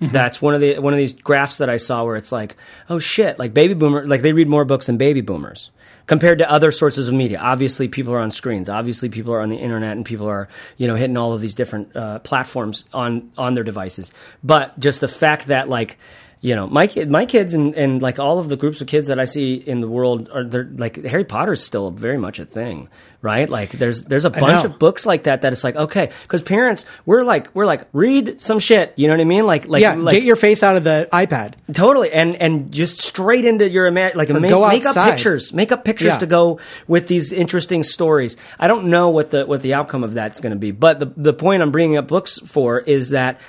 That's 0.00 0.40
one 0.40 0.54
of 0.54 0.60
the 0.60 0.78
one 0.78 0.92
of 0.92 0.96
these 0.98 1.12
graphs 1.12 1.58
that 1.58 1.68
I 1.68 1.76
saw 1.76 2.04
where 2.04 2.14
it's 2.14 2.30
like, 2.30 2.56
oh 2.88 3.00
shit, 3.00 3.36
like 3.38 3.52
baby 3.52 3.74
boomer, 3.74 4.06
like 4.06 4.22
they 4.22 4.32
read 4.32 4.48
more 4.48 4.64
books 4.64 4.86
than 4.86 4.96
baby 4.96 5.22
boomers 5.22 5.70
compared 6.06 6.38
to 6.38 6.48
other 6.48 6.70
sources 6.70 7.08
of 7.08 7.14
media. 7.14 7.38
Obviously, 7.40 7.88
people 7.88 8.14
are 8.14 8.20
on 8.20 8.30
screens. 8.30 8.68
Obviously, 8.68 9.08
people 9.08 9.34
are 9.34 9.40
on 9.40 9.48
the 9.48 9.56
internet, 9.56 9.96
and 9.96 10.06
people 10.06 10.28
are 10.28 10.48
you 10.76 10.86
know 10.86 10.94
hitting 10.94 11.16
all 11.16 11.32
of 11.32 11.40
these 11.40 11.54
different 11.56 11.96
uh, 11.96 12.20
platforms 12.20 12.84
on 12.94 13.32
on 13.36 13.54
their 13.54 13.64
devices. 13.64 14.12
But 14.44 14.78
just 14.78 15.00
the 15.00 15.08
fact 15.08 15.48
that 15.48 15.68
like 15.68 15.98
you 16.40 16.54
know 16.54 16.66
my 16.66 16.86
kid, 16.86 17.10
my 17.10 17.26
kids, 17.26 17.54
and, 17.54 17.74
and 17.74 18.00
like 18.00 18.18
all 18.18 18.38
of 18.38 18.48
the 18.48 18.56
groups 18.56 18.80
of 18.80 18.86
kids 18.86 19.08
that 19.08 19.18
I 19.18 19.24
see 19.24 19.54
in 19.54 19.80
the 19.80 19.88
world 19.88 20.28
are 20.32 20.44
they're 20.44 20.68
like 20.76 21.04
Harry 21.04 21.24
Potter's 21.24 21.62
still 21.62 21.90
very 21.90 22.18
much 22.18 22.38
a 22.38 22.44
thing, 22.44 22.88
right? 23.22 23.48
Like 23.48 23.70
there's 23.72 24.02
there's 24.04 24.24
a 24.24 24.30
bunch 24.30 24.64
of 24.64 24.78
books 24.78 25.04
like 25.04 25.24
that 25.24 25.42
that 25.42 25.52
it's 25.52 25.64
like 25.64 25.74
okay 25.76 26.10
because 26.22 26.42
parents 26.42 26.84
we're 27.06 27.24
like 27.24 27.48
we're 27.54 27.66
like 27.66 27.86
read 27.92 28.40
some 28.40 28.58
shit 28.60 28.92
you 28.96 29.08
know 29.08 29.14
what 29.14 29.20
i 29.20 29.24
mean 29.24 29.44
like 29.46 29.66
like 29.66 29.82
yeah, 29.82 29.94
like 29.94 30.12
get 30.14 30.22
your 30.22 30.36
face 30.36 30.62
out 30.62 30.76
of 30.76 30.84
the 30.84 31.08
iPad. 31.12 31.54
totally 31.74 32.12
and 32.12 32.36
and 32.36 32.70
just 32.72 32.98
straight 33.00 33.44
into 33.44 33.68
your 33.68 33.86
ima- 33.86 34.12
like 34.14 34.28
make, 34.28 34.48
go 34.48 34.66
make 34.68 34.86
up 34.86 34.94
pictures 34.94 35.52
make 35.52 35.72
up 35.72 35.84
pictures 35.84 36.06
Yeah. 36.08 36.18
to 36.18 36.26
go 36.26 36.60
with 36.86 37.08
these 37.08 37.32
interesting 37.32 37.82
stories 37.82 38.36
i 38.58 38.68
don't 38.68 38.84
know 38.86 39.08
what 39.10 39.30
the 39.30 39.44
what 39.46 39.62
the 39.62 39.74
outcome 39.74 40.04
of 40.04 40.14
that's 40.14 40.38
going 40.40 40.52
to 40.52 40.58
be 40.58 40.70
but 40.70 41.00
the 41.00 41.06
the 41.16 41.32
point 41.32 41.62
i'm 41.62 41.72
bringing 41.72 41.96
up 41.96 42.06
books 42.06 42.38
for 42.46 42.78
is 42.78 43.10
that 43.10 43.40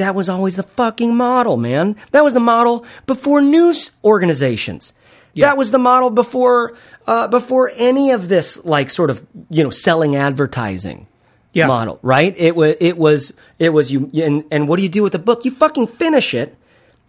that 0.00 0.14
was 0.14 0.28
always 0.28 0.56
the 0.56 0.62
fucking 0.64 1.14
model 1.14 1.56
man 1.56 1.94
that 2.12 2.24
was 2.24 2.34
the 2.34 2.40
model 2.54 2.84
before 3.06 3.40
news 3.40 3.92
organizations 4.04 4.92
that 5.36 5.56
was 5.56 5.70
the 5.70 5.78
model 5.78 6.10
before 6.10 6.74
uh, 7.06 7.26
before 7.28 7.70
any 7.76 8.10
of 8.10 8.28
this 8.28 8.62
like 8.64 8.90
sort 8.90 9.08
of 9.10 9.24
you 9.48 9.62
know 9.64 9.70
selling 9.70 10.16
advertising 10.16 11.06
Yeah. 11.52 11.66
model, 11.66 11.98
right? 12.02 12.34
It 12.36 12.54
was 12.54 12.74
it 12.80 12.96
was 12.96 13.32
it 13.58 13.70
was 13.72 13.90
you 13.92 14.10
and 14.26 14.44
and 14.50 14.68
what 14.68 14.76
do 14.78 14.82
you 14.82 14.88
do 14.98 15.02
with 15.02 15.12
the 15.12 15.18
book? 15.28 15.44
You 15.44 15.50
fucking 15.52 15.86
finish 15.86 16.34
it. 16.34 16.56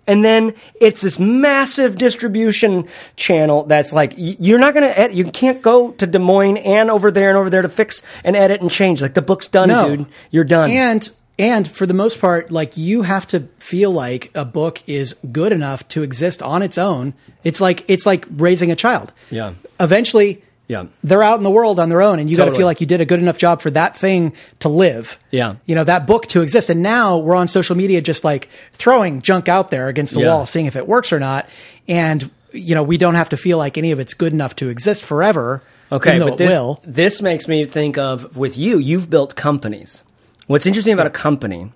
And 0.08 0.24
then 0.26 0.54
it's 0.80 1.02
this 1.02 1.20
massive 1.20 1.98
distribution 1.98 2.88
channel 3.16 3.66
that's 3.66 3.92
like 3.94 4.14
you're 4.18 4.58
not 4.60 4.74
going 4.74 4.88
to 4.90 4.96
ed- 5.00 5.14
you 5.16 5.26
can't 5.26 5.62
go 5.62 5.92
to 6.02 6.08
Des 6.08 6.20
Moines 6.20 6.58
and 6.58 6.90
over 6.90 7.12
there 7.12 7.30
and 7.30 7.38
over 7.38 7.50
there 7.52 7.62
to 7.62 7.70
fix 7.70 8.02
and 8.24 8.36
edit 8.36 8.62
and 8.62 8.72
change. 8.72 9.02
Like 9.02 9.14
the 9.14 9.22
book's 9.22 9.48
done, 9.48 9.70
No. 9.70 9.88
dude. 9.88 10.06
You're 10.32 10.44
done. 10.58 10.72
And 10.72 11.08
and 11.40 11.68
for 11.68 11.86
the 11.86 11.94
most 11.94 12.20
part, 12.20 12.52
like 12.52 12.78
you 12.78 13.02
have 13.04 13.26
to 13.28 13.42
feel 13.60 13.92
like 13.92 14.32
a 14.36 14.46
book 14.46 14.82
is 14.88 15.14
good 15.32 15.52
enough 15.52 15.88
to 15.90 16.04
exist 16.04 16.42
on 16.44 16.62
its 16.62 16.78
own. 16.78 17.14
It's 17.44 17.60
like 17.62 17.84
it's 17.88 18.06
like 18.06 18.26
raising 18.30 18.72
a 18.72 18.76
child. 18.76 19.12
Yeah. 19.30 19.54
Eventually, 19.80 20.42
Yeah. 20.68 20.86
they're 21.04 21.24
out 21.24 21.38
in 21.38 21.44
the 21.44 21.50
world 21.50 21.80
on 21.80 21.90
their 21.90 22.02
own, 22.02 22.20
and 22.20 22.30
you 22.30 22.38
got 22.38 22.46
to 22.46 22.52
feel 22.56 22.66
like 22.68 22.80
you 22.82 22.88
did 22.88 23.02
a 23.02 23.06
good 23.06 23.20
enough 23.20 23.38
job 23.38 23.62
for 23.62 23.72
that 23.72 23.98
thing 23.98 24.34
to 24.60 24.70
live. 24.70 25.18
Yeah. 25.32 25.56
you 25.66 25.74
know 25.76 25.84
that 25.84 26.06
book 26.06 26.28
to 26.28 26.42
exist. 26.42 26.70
And 26.70 26.82
now 26.84 27.18
we're 27.18 27.36
on 27.36 27.48
social 27.48 27.76
media, 27.76 28.02
just 28.02 28.24
like 28.24 28.48
throwing 28.74 29.22
junk 29.22 29.50
out 29.50 29.70
there 29.70 29.88
against 29.88 30.14
the 30.14 30.22
Yeah. 30.22 30.28
wall, 30.28 30.46
seeing 30.46 30.66
if 30.68 30.76
it 30.76 30.88
works 30.88 31.12
or 31.12 31.20
not. 31.20 31.50
And 31.88 32.30
you 32.54 32.76
know 32.76 32.84
we 32.84 32.98
don't 32.98 33.16
have 33.16 33.30
to 33.30 33.38
feel 33.38 33.58
like 33.58 33.78
any 33.78 33.92
of 33.92 34.00
it's 34.00 34.14
good 34.14 34.34
enough 34.34 34.56
to 34.58 34.70
exist 34.70 35.04
forever. 35.04 35.64
Okay, 35.94 36.20
but 36.20 36.38
this, 36.38 36.50
will. 36.52 36.80
this 36.86 37.22
makes 37.22 37.48
me 37.50 37.66
think 37.66 37.98
of 37.98 38.38
with 38.38 38.58
you, 38.58 38.78
you've 38.78 39.10
built 39.10 39.36
companies. 39.36 40.04
What's 40.52 40.66
interesting 40.66 40.94
about 40.94 41.08
a 41.08 41.12
company, 41.12 41.72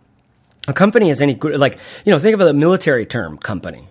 a 0.68 0.74
company 0.74 1.10
is 1.10 1.22
any 1.22 1.34
good, 1.34 1.60
like, 1.60 1.78
you 2.06 2.12
know, 2.12 2.20
think 2.20 2.34
of 2.34 2.42
a 2.42 2.54
military 2.54 3.06
term, 3.06 3.38
company. 3.38 3.88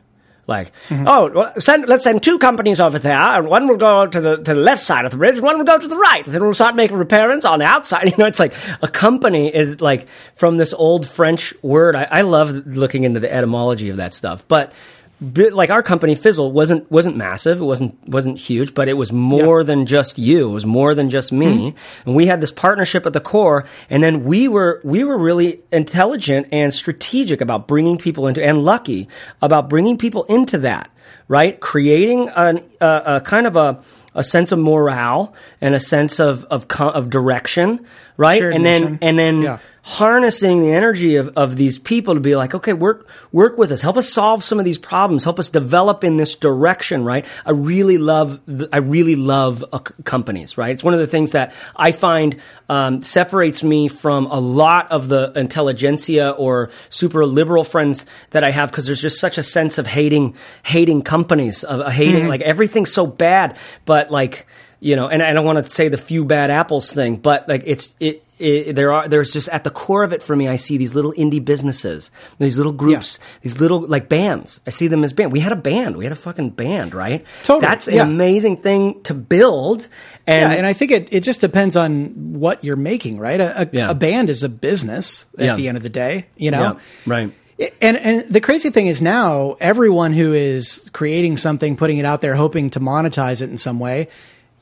Like, 0.46 0.72
Mm-hmm. 0.90 1.08
oh, 1.08 1.30
well, 1.34 1.52
send, 1.58 1.88
let's 1.88 2.04
send 2.04 2.22
two 2.22 2.38
companies 2.38 2.78
over 2.78 2.98
there, 2.98 3.16
and 3.18 3.48
one 3.48 3.66
will 3.66 3.78
go 3.78 4.06
to 4.06 4.20
the 4.20 4.36
to 4.36 4.52
the 4.52 4.60
left 4.60 4.82
side 4.82 5.06
of 5.06 5.10
the 5.10 5.16
bridge, 5.16 5.36
and 5.36 5.42
one 5.42 5.56
will 5.56 5.64
go 5.64 5.78
to 5.78 5.88
the 5.88 5.96
right. 5.96 6.22
Then 6.22 6.42
we'll 6.42 6.52
start 6.52 6.76
making 6.76 6.98
repairs 6.98 7.46
on 7.46 7.60
the 7.60 7.64
outside. 7.64 8.04
You 8.10 8.16
know, 8.18 8.26
it's 8.26 8.38
like 8.38 8.52
a 8.82 8.88
company 8.88 9.48
is 9.54 9.80
like 9.80 10.06
from 10.34 10.58
this 10.58 10.74
old 10.74 11.08
French 11.08 11.54
word. 11.62 11.96
I, 11.96 12.06
I 12.10 12.20
love 12.22 12.66
looking 12.66 13.04
into 13.04 13.20
the 13.20 13.32
etymology 13.32 13.88
of 13.88 13.96
that 13.96 14.12
stuff, 14.12 14.46
but 14.46 14.74
like 15.20 15.70
our 15.70 15.82
company 15.82 16.14
Fizzle 16.14 16.52
wasn't 16.52 16.90
wasn't 16.90 17.16
massive. 17.16 17.60
It 17.60 17.64
wasn't 17.64 18.08
wasn't 18.08 18.38
huge, 18.38 18.74
but 18.74 18.88
it 18.88 18.94
was 18.94 19.12
more 19.12 19.62
than 19.64 19.86
just 19.86 20.18
you. 20.18 20.50
It 20.50 20.54
was 20.54 20.66
more 20.66 20.94
than 20.94 21.08
just 21.10 21.32
me. 21.32 21.70
Mm-hmm. 21.70 22.08
And 22.08 22.16
we 22.16 22.26
had 22.26 22.40
this 22.40 22.52
partnership 22.52 23.06
at 23.06 23.12
the 23.12 23.20
core, 23.20 23.64
and 23.88 24.02
then 24.02 24.24
we 24.24 24.48
were 24.48 24.80
we 24.84 25.04
were 25.04 25.16
really 25.16 25.62
intelligent 25.72 26.48
and 26.52 26.74
strategic 26.74 27.40
about 27.40 27.68
bringing 27.68 27.96
people 27.96 28.26
into 28.26 28.44
and 28.44 28.64
lucky 28.64 29.08
about 29.40 29.68
bringing 29.68 29.96
people 29.96 30.24
into 30.24 30.58
that 30.58 30.90
right, 31.28 31.58
creating 31.60 32.28
an, 32.30 32.60
a, 32.80 33.02
a 33.06 33.20
kind 33.20 33.46
of 33.46 33.56
a 33.56 33.82
a 34.16 34.22
sense 34.22 34.52
of 34.52 34.60
morale 34.60 35.34
and 35.60 35.74
a 35.74 35.80
sense 35.80 36.20
of 36.20 36.44
of 36.44 36.66
of 36.80 37.10
direction, 37.10 37.84
right, 38.16 38.38
Shared 38.38 38.54
and 38.54 38.64
then 38.64 38.82
mission. 38.82 38.98
and 39.02 39.18
then 39.18 39.42
Yeah. 39.42 39.58
harnessing 39.82 40.62
the 40.62 40.72
energy 40.72 41.16
of, 41.16 41.28
of 41.36 41.56
these 41.56 41.78
people 41.78 42.14
to 42.14 42.20
be 42.20 42.34
like, 42.36 42.54
okay, 42.54 42.72
work 42.72 43.06
work 43.32 43.58
with 43.58 43.70
us, 43.70 43.82
help 43.82 43.96
us 43.96 44.08
solve 44.08 44.42
some 44.42 44.58
of 44.58 44.64
these 44.64 44.78
problems, 44.78 45.24
help 45.24 45.38
us 45.38 45.48
develop 45.48 46.02
in 46.04 46.16
this 46.16 46.34
direction, 46.36 47.04
right? 47.04 47.26
I 47.44 47.50
really 47.50 47.98
love 47.98 48.40
the, 48.46 48.68
I 48.72 48.78
really 48.78 49.14
love 49.16 49.62
uh, 49.72 49.78
companies, 50.04 50.56
right? 50.56 50.70
It's 50.70 50.82
one 50.84 50.94
of 50.94 51.00
the 51.00 51.06
things 51.06 51.32
that 51.32 51.52
I 51.76 51.92
find 51.92 52.36
um, 52.70 53.02
separates 53.02 53.62
me 53.62 53.88
from 53.88 54.26
a 54.26 54.40
lot 54.40 54.90
of 54.90 55.08
the 55.08 55.32
intelligentsia 55.36 56.30
or 56.30 56.70
super 56.88 57.26
liberal 57.26 57.64
friends 57.64 58.06
that 58.30 58.42
I 58.42 58.52
have 58.52 58.70
because 58.70 58.86
there's 58.86 59.02
just 59.02 59.20
such 59.20 59.36
a 59.36 59.42
sense 59.42 59.76
of 59.76 59.86
hating 59.86 60.34
hating 60.62 61.02
companies, 61.02 61.62
of 61.62 61.92
hating 61.92 62.22
mm-hmm. 62.22 62.28
like 62.28 62.40
everything's 62.40 62.92
so 62.92 63.06
bad, 63.06 63.58
but 63.84 64.10
like 64.10 64.46
you 64.80 64.96
know, 64.96 65.08
and 65.08 65.22
I 65.22 65.32
don't 65.32 65.44
want 65.44 65.64
to 65.64 65.70
say 65.70 65.88
the 65.88 65.98
few 65.98 66.24
bad 66.24 66.50
apples 66.50 66.92
thing, 66.92 67.16
but 67.16 67.48
like 67.48 67.62
it's 67.66 67.94
it, 68.00 68.24
it, 68.38 68.74
there 68.74 68.92
are 68.92 69.08
there's 69.08 69.32
just 69.32 69.48
at 69.48 69.64
the 69.64 69.70
core 69.70 70.02
of 70.02 70.12
it 70.12 70.22
for 70.22 70.34
me. 70.34 70.48
I 70.48 70.56
see 70.56 70.76
these 70.76 70.94
little 70.94 71.12
indie 71.12 71.44
businesses, 71.44 72.10
these 72.38 72.56
little 72.56 72.72
groups, 72.72 73.18
yeah. 73.18 73.26
these 73.42 73.60
little 73.60 73.86
like 73.86 74.08
bands. 74.08 74.60
I 74.66 74.70
see 74.70 74.88
them 74.88 75.04
as 75.04 75.12
band. 75.12 75.32
We 75.32 75.40
had 75.40 75.52
a 75.52 75.56
band. 75.56 75.96
We 75.96 76.04
had 76.04 76.12
a 76.12 76.16
fucking 76.16 76.50
band, 76.50 76.94
right? 76.94 77.24
Totally. 77.44 77.60
That's 77.60 77.88
an 77.88 77.94
yeah. 77.94 78.06
amazing 78.06 78.58
thing 78.58 79.02
to 79.04 79.14
build. 79.14 79.88
And 80.26 80.52
yeah, 80.52 80.58
and 80.58 80.66
I 80.66 80.72
think 80.72 80.90
it, 80.90 81.12
it 81.12 81.22
just 81.22 81.40
depends 81.40 81.76
on 81.76 82.34
what 82.34 82.64
you're 82.64 82.76
making, 82.76 83.18
right? 83.18 83.40
A, 83.40 83.62
a, 83.62 83.68
yeah. 83.72 83.90
a 83.90 83.94
band 83.94 84.30
is 84.30 84.42
a 84.42 84.48
business 84.48 85.26
at 85.38 85.56
the 85.56 85.68
end 85.68 85.76
of 85.76 85.82
the 85.82 85.90
day, 85.90 86.26
you 86.36 86.50
know. 86.50 86.78
right. 87.06 87.32
And 87.80 87.96
and 87.96 88.28
the 88.28 88.40
crazy 88.40 88.70
thing 88.70 88.88
is 88.88 89.00
now 89.00 89.52
everyone 89.60 90.12
who 90.12 90.32
is 90.32 90.90
creating 90.92 91.36
something, 91.36 91.76
putting 91.76 91.98
it 91.98 92.04
out 92.04 92.20
there, 92.20 92.34
hoping 92.34 92.70
to 92.70 92.80
monetize 92.80 93.42
it 93.42 93.48
in 93.48 93.58
some 93.58 93.78
way, 93.78 94.08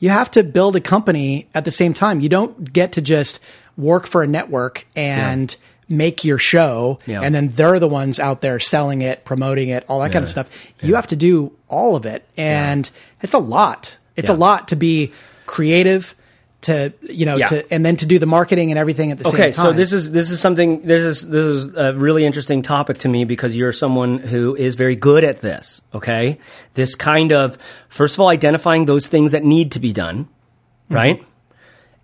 you 0.03 0.09
have 0.09 0.33
to 0.33 0.43
build 0.43 0.75
a 0.75 0.81
company 0.81 1.47
at 1.55 1.65
the 1.65 1.71
same 1.71 1.95
time. 1.95 2.19
You 2.19 2.29
don't 2.29 2.73
get 2.73 2.91
to 2.95 3.01
just 3.01 3.39
work 3.77 4.09
for 4.09 4.25
a 4.25 4.27
network 4.27 4.85
and 4.97 5.57
yeah. 5.87 5.97
make 5.97 6.25
your 6.25 6.39
show 6.39 6.99
yeah. 7.07 7.21
and 7.21 7.33
then 7.33 7.51
they're 7.51 7.79
the 7.79 7.87
ones 7.87 8.19
out 8.19 8.41
there 8.41 8.59
selling 8.59 9.01
it, 9.01 9.25
promoting 9.25 9.69
it, 9.69 9.85
all 9.87 10.01
that 10.01 10.07
yeah. 10.07 10.13
kind 10.13 10.25
of 10.25 10.29
stuff. 10.29 10.73
You 10.81 10.97
have 10.97 11.07
to 11.07 11.17
do 11.17 11.53
all 11.69 11.95
of 11.95 12.05
it. 12.05 12.29
And 12.37 12.91
it's 13.21 13.33
a 13.33 13.39
lot. 13.39 13.97
It's 14.17 14.29
a 14.29 14.35
lot 14.35 14.69
to 14.69 14.77
be 14.77 15.13
creative, 15.47 16.17
to 16.63 16.93
you 17.03 17.27
know 17.27 17.37
yeah. 17.37 17.47
to 17.47 17.73
and 17.73 17.85
then 17.85 17.97
to 17.97 18.07
do 18.07 18.19
the 18.19 18.27
marketing 18.27 18.71
and 18.71 18.79
everything 18.79 19.11
at 19.11 19.19
the 19.19 19.29
okay, 19.29 19.31
same 19.31 19.53
time. 19.53 19.67
Okay, 19.67 19.71
so 19.71 19.73
this 19.73 19.93
is 19.93 20.13
this 20.13 20.31
is 20.31 20.41
something 20.41 20.83
this 20.83 21.03
is 21.03 21.29
this 21.29 21.45
is 21.45 21.77
a 21.77 21.95
really 21.95 22.25
interesting 22.25 22.63
topic 22.63 22.99
to 22.99 23.09
me 23.09 23.25
because 23.25 23.57
you're 23.57 23.73
someone 23.73 24.19
who 24.19 24.57
is 24.57 24.75
very 24.75 24.97
good 24.97 25.25
at 25.25 25.41
this, 25.41 25.81
okay? 25.95 26.39
This 26.75 26.95
kind 26.95 27.33
of 27.33 27.59
first 27.89 28.15
of 28.15 28.21
all 28.21 28.29
identifying 28.29 28.87
those 28.87 29.09
things 29.09 29.33
that 29.33 29.45
need 29.45 29.73
to 29.73 29.81
be 29.81 29.93
done, 29.93 30.25
mm-hmm. 30.25 30.95
right? 30.95 31.27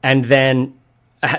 And 0.03 0.25
then 0.25 0.75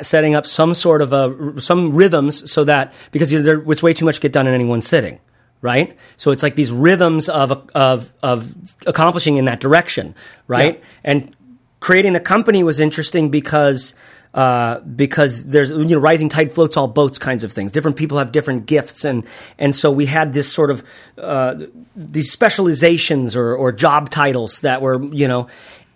setting 0.01 0.35
up 0.35 0.45
some 0.45 0.73
sort 0.73 1.01
of 1.01 1.13
a 1.13 1.61
some 1.61 1.93
rhythms 1.93 2.51
so 2.51 2.63
that 2.63 2.93
because 3.11 3.29
there 3.31 3.59
was 3.59 3.83
way 3.83 3.93
too 3.93 4.05
much 4.05 4.15
to 4.15 4.21
get 4.21 4.31
done 4.31 4.47
in 4.47 4.53
any 4.53 4.65
one 4.65 4.81
sitting 4.81 5.19
right? 5.61 5.97
So 6.17 6.31
it's 6.31 6.43
like 6.43 6.55
these 6.55 6.71
rhythms 6.71 7.27
of 7.27 7.51
of 7.75 8.13
of 8.23 8.55
accomplishing 8.87 9.37
in 9.37 9.45
that 9.45 9.59
direction, 9.59 10.15
right? 10.47 10.75
Yeah. 10.75 10.85
And 11.03 11.35
creating 11.79 12.13
the 12.13 12.19
company 12.19 12.63
was 12.63 12.79
interesting 12.79 13.29
because 13.29 13.93
uh, 14.33 14.79
because 14.81 15.45
there's 15.45 15.71
you 15.71 15.85
know 15.85 15.97
rising 15.97 16.29
tide 16.29 16.53
floats 16.53 16.77
all 16.77 16.87
boats 16.87 17.17
kinds 17.17 17.43
of 17.43 17.51
things. 17.51 17.71
Different 17.71 17.97
people 17.97 18.19
have 18.19 18.31
different 18.31 18.67
gifts, 18.67 19.03
and 19.03 19.23
and 19.57 19.73
so 19.73 19.89
we 19.91 20.05
had 20.05 20.33
this 20.33 20.51
sort 20.51 20.69
of 20.69 20.83
uh, 21.17 21.55
these 21.95 22.31
specializations 22.31 23.35
or 23.35 23.55
or 23.55 23.71
job 23.71 24.09
titles 24.09 24.61
that 24.61 24.81
were 24.81 25.03
you 25.03 25.27
know 25.27 25.47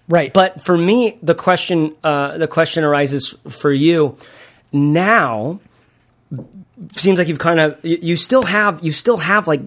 right. 0.07 0.33
But 0.33 0.61
for 0.61 0.77
me, 0.77 1.19
the 1.21 1.35
question 1.35 1.95
uh, 2.03 2.37
the 2.39 2.47
question 2.47 2.83
arises 2.83 3.35
for 3.47 3.71
you 3.71 4.17
now. 4.71 5.59
Seems 6.95 7.19
like 7.19 7.27
you've 7.27 7.39
kind 7.39 7.59
of 7.59 7.77
you, 7.85 7.99
you 8.01 8.17
still 8.17 8.43
have 8.43 8.83
you 8.83 8.91
still 8.91 9.17
have 9.17 9.47
like 9.47 9.61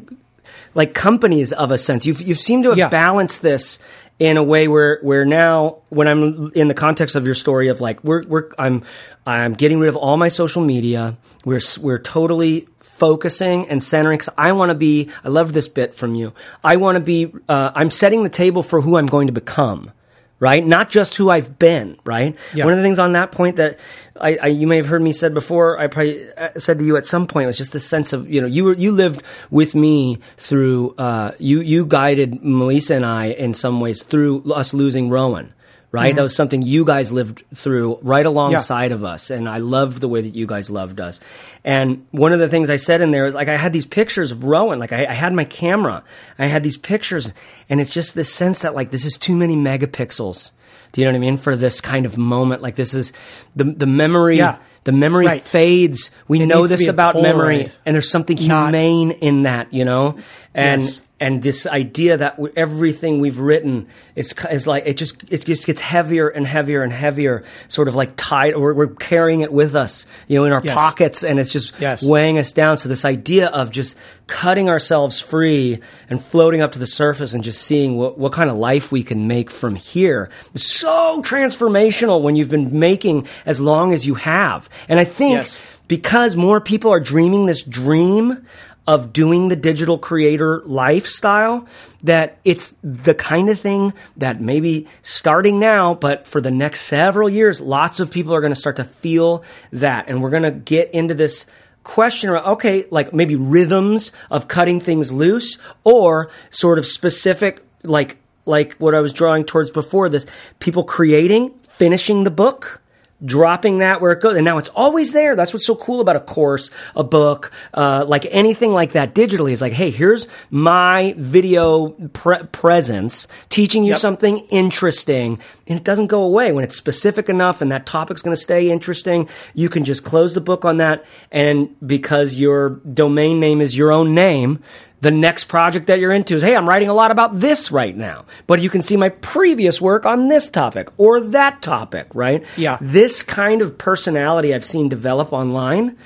like 0.74 0.92
companies 0.92 1.52
of 1.52 1.70
a 1.70 1.78
sense. 1.78 2.04
You've 2.04 2.20
you 2.20 2.34
seem 2.34 2.64
to 2.64 2.70
have 2.70 2.78
yeah. 2.78 2.88
balanced 2.88 3.42
this 3.42 3.78
in 4.18 4.36
a 4.36 4.42
way 4.42 4.66
where 4.66 4.98
where 5.02 5.24
now 5.24 5.78
when 5.90 6.08
I'm 6.08 6.52
in 6.54 6.68
the 6.68 6.74
context 6.74 7.16
of 7.16 7.26
your 7.26 7.34
story 7.34 7.68
of 7.68 7.80
like 7.80 8.02
we're 8.02 8.22
we're 8.26 8.50
I'm 8.58 8.82
I'm 9.26 9.52
getting 9.52 9.78
rid 9.78 9.88
of 9.88 9.96
all 9.96 10.16
my 10.16 10.28
social 10.28 10.64
media. 10.64 11.16
We're 11.44 11.60
we're 11.80 11.98
totally 11.98 12.66
focusing 12.80 13.68
and 13.68 13.82
centering. 13.82 14.18
Cause 14.18 14.30
I 14.38 14.52
want 14.52 14.70
to 14.70 14.74
be. 14.74 15.10
I 15.22 15.28
love 15.28 15.52
this 15.52 15.68
bit 15.68 15.94
from 15.94 16.14
you. 16.14 16.32
I 16.64 16.76
want 16.76 16.96
to 16.96 17.00
be. 17.00 17.32
Uh, 17.48 17.72
I'm 17.74 17.90
setting 17.90 18.22
the 18.22 18.30
table 18.30 18.62
for 18.62 18.80
who 18.80 18.96
I'm 18.96 19.06
going 19.06 19.26
to 19.26 19.32
become 19.32 19.92
right? 20.38 20.64
Not 20.64 20.90
just 20.90 21.14
who 21.14 21.30
I've 21.30 21.58
been, 21.58 21.98
right? 22.04 22.36
Yeah. 22.54 22.64
One 22.64 22.72
of 22.72 22.78
the 22.78 22.82
things 22.82 22.98
on 22.98 23.12
that 23.12 23.32
point 23.32 23.56
that 23.56 23.78
I, 24.20 24.36
I, 24.36 24.46
you 24.48 24.66
may 24.66 24.76
have 24.76 24.86
heard 24.86 25.02
me 25.02 25.12
said 25.12 25.34
before, 25.34 25.78
I 25.78 25.86
probably 25.86 26.32
uh, 26.34 26.50
said 26.58 26.78
to 26.78 26.84
you 26.84 26.96
at 26.96 27.06
some 27.06 27.26
point 27.26 27.46
was 27.46 27.56
just 27.56 27.72
this 27.72 27.86
sense 27.86 28.12
of 28.12 28.28
you 28.30 28.40
know 28.40 28.46
you 28.46 28.64
were 28.64 28.74
you 28.74 28.92
lived 28.92 29.22
with 29.50 29.74
me 29.74 30.18
through 30.36 30.94
uh, 30.96 31.32
you 31.38 31.60
you 31.60 31.86
guided 31.86 32.42
Melissa 32.42 32.94
and 32.96 33.06
I 33.06 33.26
in 33.26 33.54
some 33.54 33.80
ways 33.80 34.02
through 34.02 34.52
us 34.52 34.74
losing 34.74 35.08
Rowan, 35.08 35.52
right? 35.96 36.10
Mm-hmm. 36.10 36.16
That 36.16 36.22
was 36.22 36.36
something 36.36 36.60
you 36.60 36.84
guys 36.84 37.10
lived 37.10 37.42
through 37.54 37.98
right 38.02 38.26
alongside 38.26 38.90
yeah. 38.90 38.96
of 38.96 39.04
us, 39.04 39.30
and 39.30 39.48
I 39.48 39.58
loved 39.58 40.02
the 40.02 40.08
way 40.08 40.20
that 40.20 40.34
you 40.34 40.46
guys 40.46 40.68
loved 40.68 41.00
us. 41.00 41.20
And 41.64 42.06
one 42.10 42.32
of 42.32 42.38
the 42.38 42.50
things 42.50 42.68
I 42.68 42.76
said 42.76 43.00
in 43.00 43.12
there 43.12 43.26
is 43.26 43.34
like 43.34 43.48
I 43.48 43.56
had 43.56 43.72
these 43.72 43.86
pictures 43.86 44.30
of 44.30 44.44
Rowan, 44.44 44.78
like 44.78 44.92
I, 44.92 45.06
I 45.06 45.14
had 45.14 45.32
my 45.32 45.44
camera, 45.44 46.04
I 46.38 46.46
had 46.46 46.62
these 46.62 46.76
pictures, 46.76 47.32
and 47.70 47.80
it's 47.80 47.94
just 47.94 48.14
this 48.14 48.32
sense 48.32 48.60
that 48.60 48.74
like 48.74 48.90
this 48.90 49.06
is 49.06 49.16
too 49.16 49.34
many 49.34 49.56
megapixels. 49.56 50.50
Do 50.92 51.00
you 51.00 51.06
know 51.06 51.12
what 51.12 51.16
I 51.16 51.20
mean? 51.20 51.36
For 51.38 51.56
this 51.56 51.80
kind 51.80 52.04
of 52.04 52.18
moment, 52.18 52.60
like 52.60 52.76
this 52.76 52.92
is 52.92 53.14
the 53.54 53.64
the 53.64 53.86
memory. 53.86 54.36
Yeah. 54.36 54.58
The 54.84 54.92
memory 54.92 55.26
right. 55.26 55.48
fades. 55.48 56.12
We 56.28 56.40
it 56.40 56.46
know 56.46 56.64
this 56.64 56.86
about 56.86 57.16
memory, 57.16 57.72
and 57.84 57.92
there's 57.92 58.08
something 58.08 58.36
humane 58.36 59.08
Not, 59.08 59.18
in 59.18 59.42
that, 59.42 59.72
you 59.72 59.84
know. 59.84 60.16
And 60.54 60.80
yes 60.80 61.02
and 61.18 61.42
this 61.42 61.66
idea 61.66 62.18
that 62.18 62.38
everything 62.56 63.20
we've 63.20 63.38
written 63.38 63.88
is, 64.14 64.34
is 64.50 64.66
like 64.66 64.84
it 64.86 64.98
just 64.98 65.22
it 65.32 65.46
just 65.46 65.66
gets 65.66 65.80
heavier 65.80 66.28
and 66.28 66.46
heavier 66.46 66.82
and 66.82 66.92
heavier, 66.92 67.42
sort 67.68 67.88
of 67.88 67.94
like 67.94 68.12
tied. 68.16 68.54
We're, 68.54 68.74
we're 68.74 68.88
carrying 68.88 69.40
it 69.40 69.50
with 69.50 69.74
us, 69.74 70.04
you 70.28 70.38
know, 70.38 70.44
in 70.44 70.52
our 70.52 70.60
yes. 70.62 70.74
pockets, 70.74 71.24
and 71.24 71.38
it's 71.38 71.50
just 71.50 71.72
yes. 71.80 72.06
weighing 72.06 72.36
us 72.38 72.52
down. 72.52 72.76
So 72.76 72.90
this 72.90 73.06
idea 73.06 73.46
of 73.48 73.70
just 73.70 73.96
cutting 74.26 74.68
ourselves 74.68 75.18
free 75.18 75.80
and 76.10 76.22
floating 76.22 76.60
up 76.60 76.72
to 76.72 76.78
the 76.78 76.86
surface 76.86 77.32
and 77.32 77.42
just 77.42 77.62
seeing 77.62 77.96
what, 77.96 78.18
what 78.18 78.32
kind 78.32 78.50
of 78.50 78.56
life 78.56 78.92
we 78.92 79.02
can 79.02 79.26
make 79.26 79.50
from 79.50 79.74
here 79.74 80.28
is 80.52 80.70
so 80.70 81.22
transformational 81.22 82.20
when 82.20 82.36
you've 82.36 82.50
been 82.50 82.78
making 82.78 83.26
as 83.46 83.58
long 83.58 83.94
as 83.94 84.06
you 84.06 84.14
have. 84.14 84.68
And 84.88 84.98
I 84.98 85.04
think. 85.04 85.38
Yes 85.38 85.62
because 85.88 86.34
more 86.34 86.60
people 86.60 86.90
are 86.90 86.98
dreaming 86.98 87.46
this 87.46 87.62
dream 87.62 88.44
of 88.86 89.12
doing 89.12 89.48
the 89.48 89.56
digital 89.56 89.98
creator 89.98 90.62
lifestyle 90.64 91.66
that 92.02 92.38
it's 92.44 92.76
the 92.82 93.14
kind 93.14 93.50
of 93.50 93.58
thing 93.58 93.92
that 94.16 94.40
maybe 94.40 94.86
starting 95.02 95.58
now, 95.58 95.94
but 95.94 96.26
for 96.26 96.40
the 96.40 96.50
next 96.50 96.82
several 96.82 97.28
years, 97.28 97.60
lots 97.60 97.98
of 97.98 98.10
people 98.10 98.32
are 98.32 98.40
going 98.40 98.52
to 98.52 98.58
start 98.58 98.76
to 98.76 98.84
feel 98.84 99.42
that. 99.72 100.08
And 100.08 100.22
we're 100.22 100.30
going 100.30 100.44
to 100.44 100.52
get 100.52 100.90
into 100.92 101.14
this 101.14 101.46
question 101.82 102.30
around, 102.30 102.46
okay, 102.46 102.86
like 102.90 103.12
maybe 103.12 103.34
rhythms 103.34 104.12
of 104.30 104.48
cutting 104.48 104.80
things 104.80 105.10
loose 105.10 105.58
or 105.82 106.30
sort 106.50 106.78
of 106.78 106.86
specific, 106.86 107.62
like, 107.82 108.18
like 108.44 108.74
what 108.74 108.94
I 108.94 109.00
was 109.00 109.12
drawing 109.12 109.44
towards 109.44 109.70
before 109.70 110.08
this, 110.08 110.26
people 110.60 110.84
creating, 110.84 111.54
finishing 111.68 112.24
the 112.24 112.30
book, 112.30 112.80
dropping 113.24 113.78
that 113.78 114.00
where 114.00 114.12
it 114.12 114.20
goes. 114.20 114.36
And 114.36 114.44
now 114.44 114.58
it's 114.58 114.68
always 114.70 115.12
there. 115.12 115.36
That's 115.36 115.52
what's 115.52 115.66
so 115.66 115.74
cool 115.74 116.00
about 116.00 116.16
a 116.16 116.20
course, 116.20 116.70
a 116.94 117.02
book, 117.04 117.50
uh, 117.74 118.04
like 118.06 118.26
anything 118.30 118.72
like 118.72 118.92
that 118.92 119.14
digitally 119.14 119.52
is 119.52 119.60
like, 119.60 119.72
hey, 119.72 119.90
here's 119.90 120.26
my 120.50 121.14
video 121.16 121.90
pre- 122.12 122.44
presence 122.52 123.26
teaching 123.48 123.84
you 123.84 123.92
yep. 123.92 123.98
something 123.98 124.38
interesting. 124.50 125.40
And 125.66 125.78
it 125.78 125.84
doesn't 125.84 126.08
go 126.08 126.22
away. 126.22 126.52
When 126.52 126.62
it's 126.62 126.76
specific 126.76 127.28
enough 127.28 127.60
and 127.60 127.72
that 127.72 127.86
topic's 127.86 128.22
going 128.22 128.36
to 128.36 128.40
stay 128.40 128.70
interesting, 128.70 129.28
you 129.54 129.68
can 129.68 129.84
just 129.84 130.04
close 130.04 130.34
the 130.34 130.40
book 130.40 130.64
on 130.64 130.76
that. 130.76 131.04
And 131.32 131.74
because 131.84 132.34
your 132.34 132.70
domain 132.70 133.40
name 133.40 133.60
is 133.60 133.76
your 133.76 133.92
own 133.92 134.14
name, 134.14 134.62
the 135.00 135.10
next 135.10 135.44
project 135.44 135.88
that 135.88 135.98
you're 135.98 136.12
into 136.12 136.34
is, 136.34 136.42
hey, 136.42 136.56
I'm 136.56 136.68
writing 136.68 136.88
a 136.88 136.94
lot 136.94 137.10
about 137.10 137.38
this 137.38 137.70
right 137.70 137.96
now, 137.96 138.24
but 138.46 138.60
you 138.60 138.70
can 138.70 138.82
see 138.82 138.96
my 138.96 139.10
previous 139.10 139.80
work 139.80 140.06
on 140.06 140.28
this 140.28 140.48
topic 140.48 140.88
or 140.96 141.20
that 141.20 141.62
topic, 141.62 142.08
right? 142.14 142.44
Yeah. 142.56 142.78
This 142.80 143.22
kind 143.22 143.60
of 143.62 143.76
personality 143.76 144.54
I've 144.54 144.64
seen 144.64 144.88
develop 144.88 145.32
online 145.32 145.96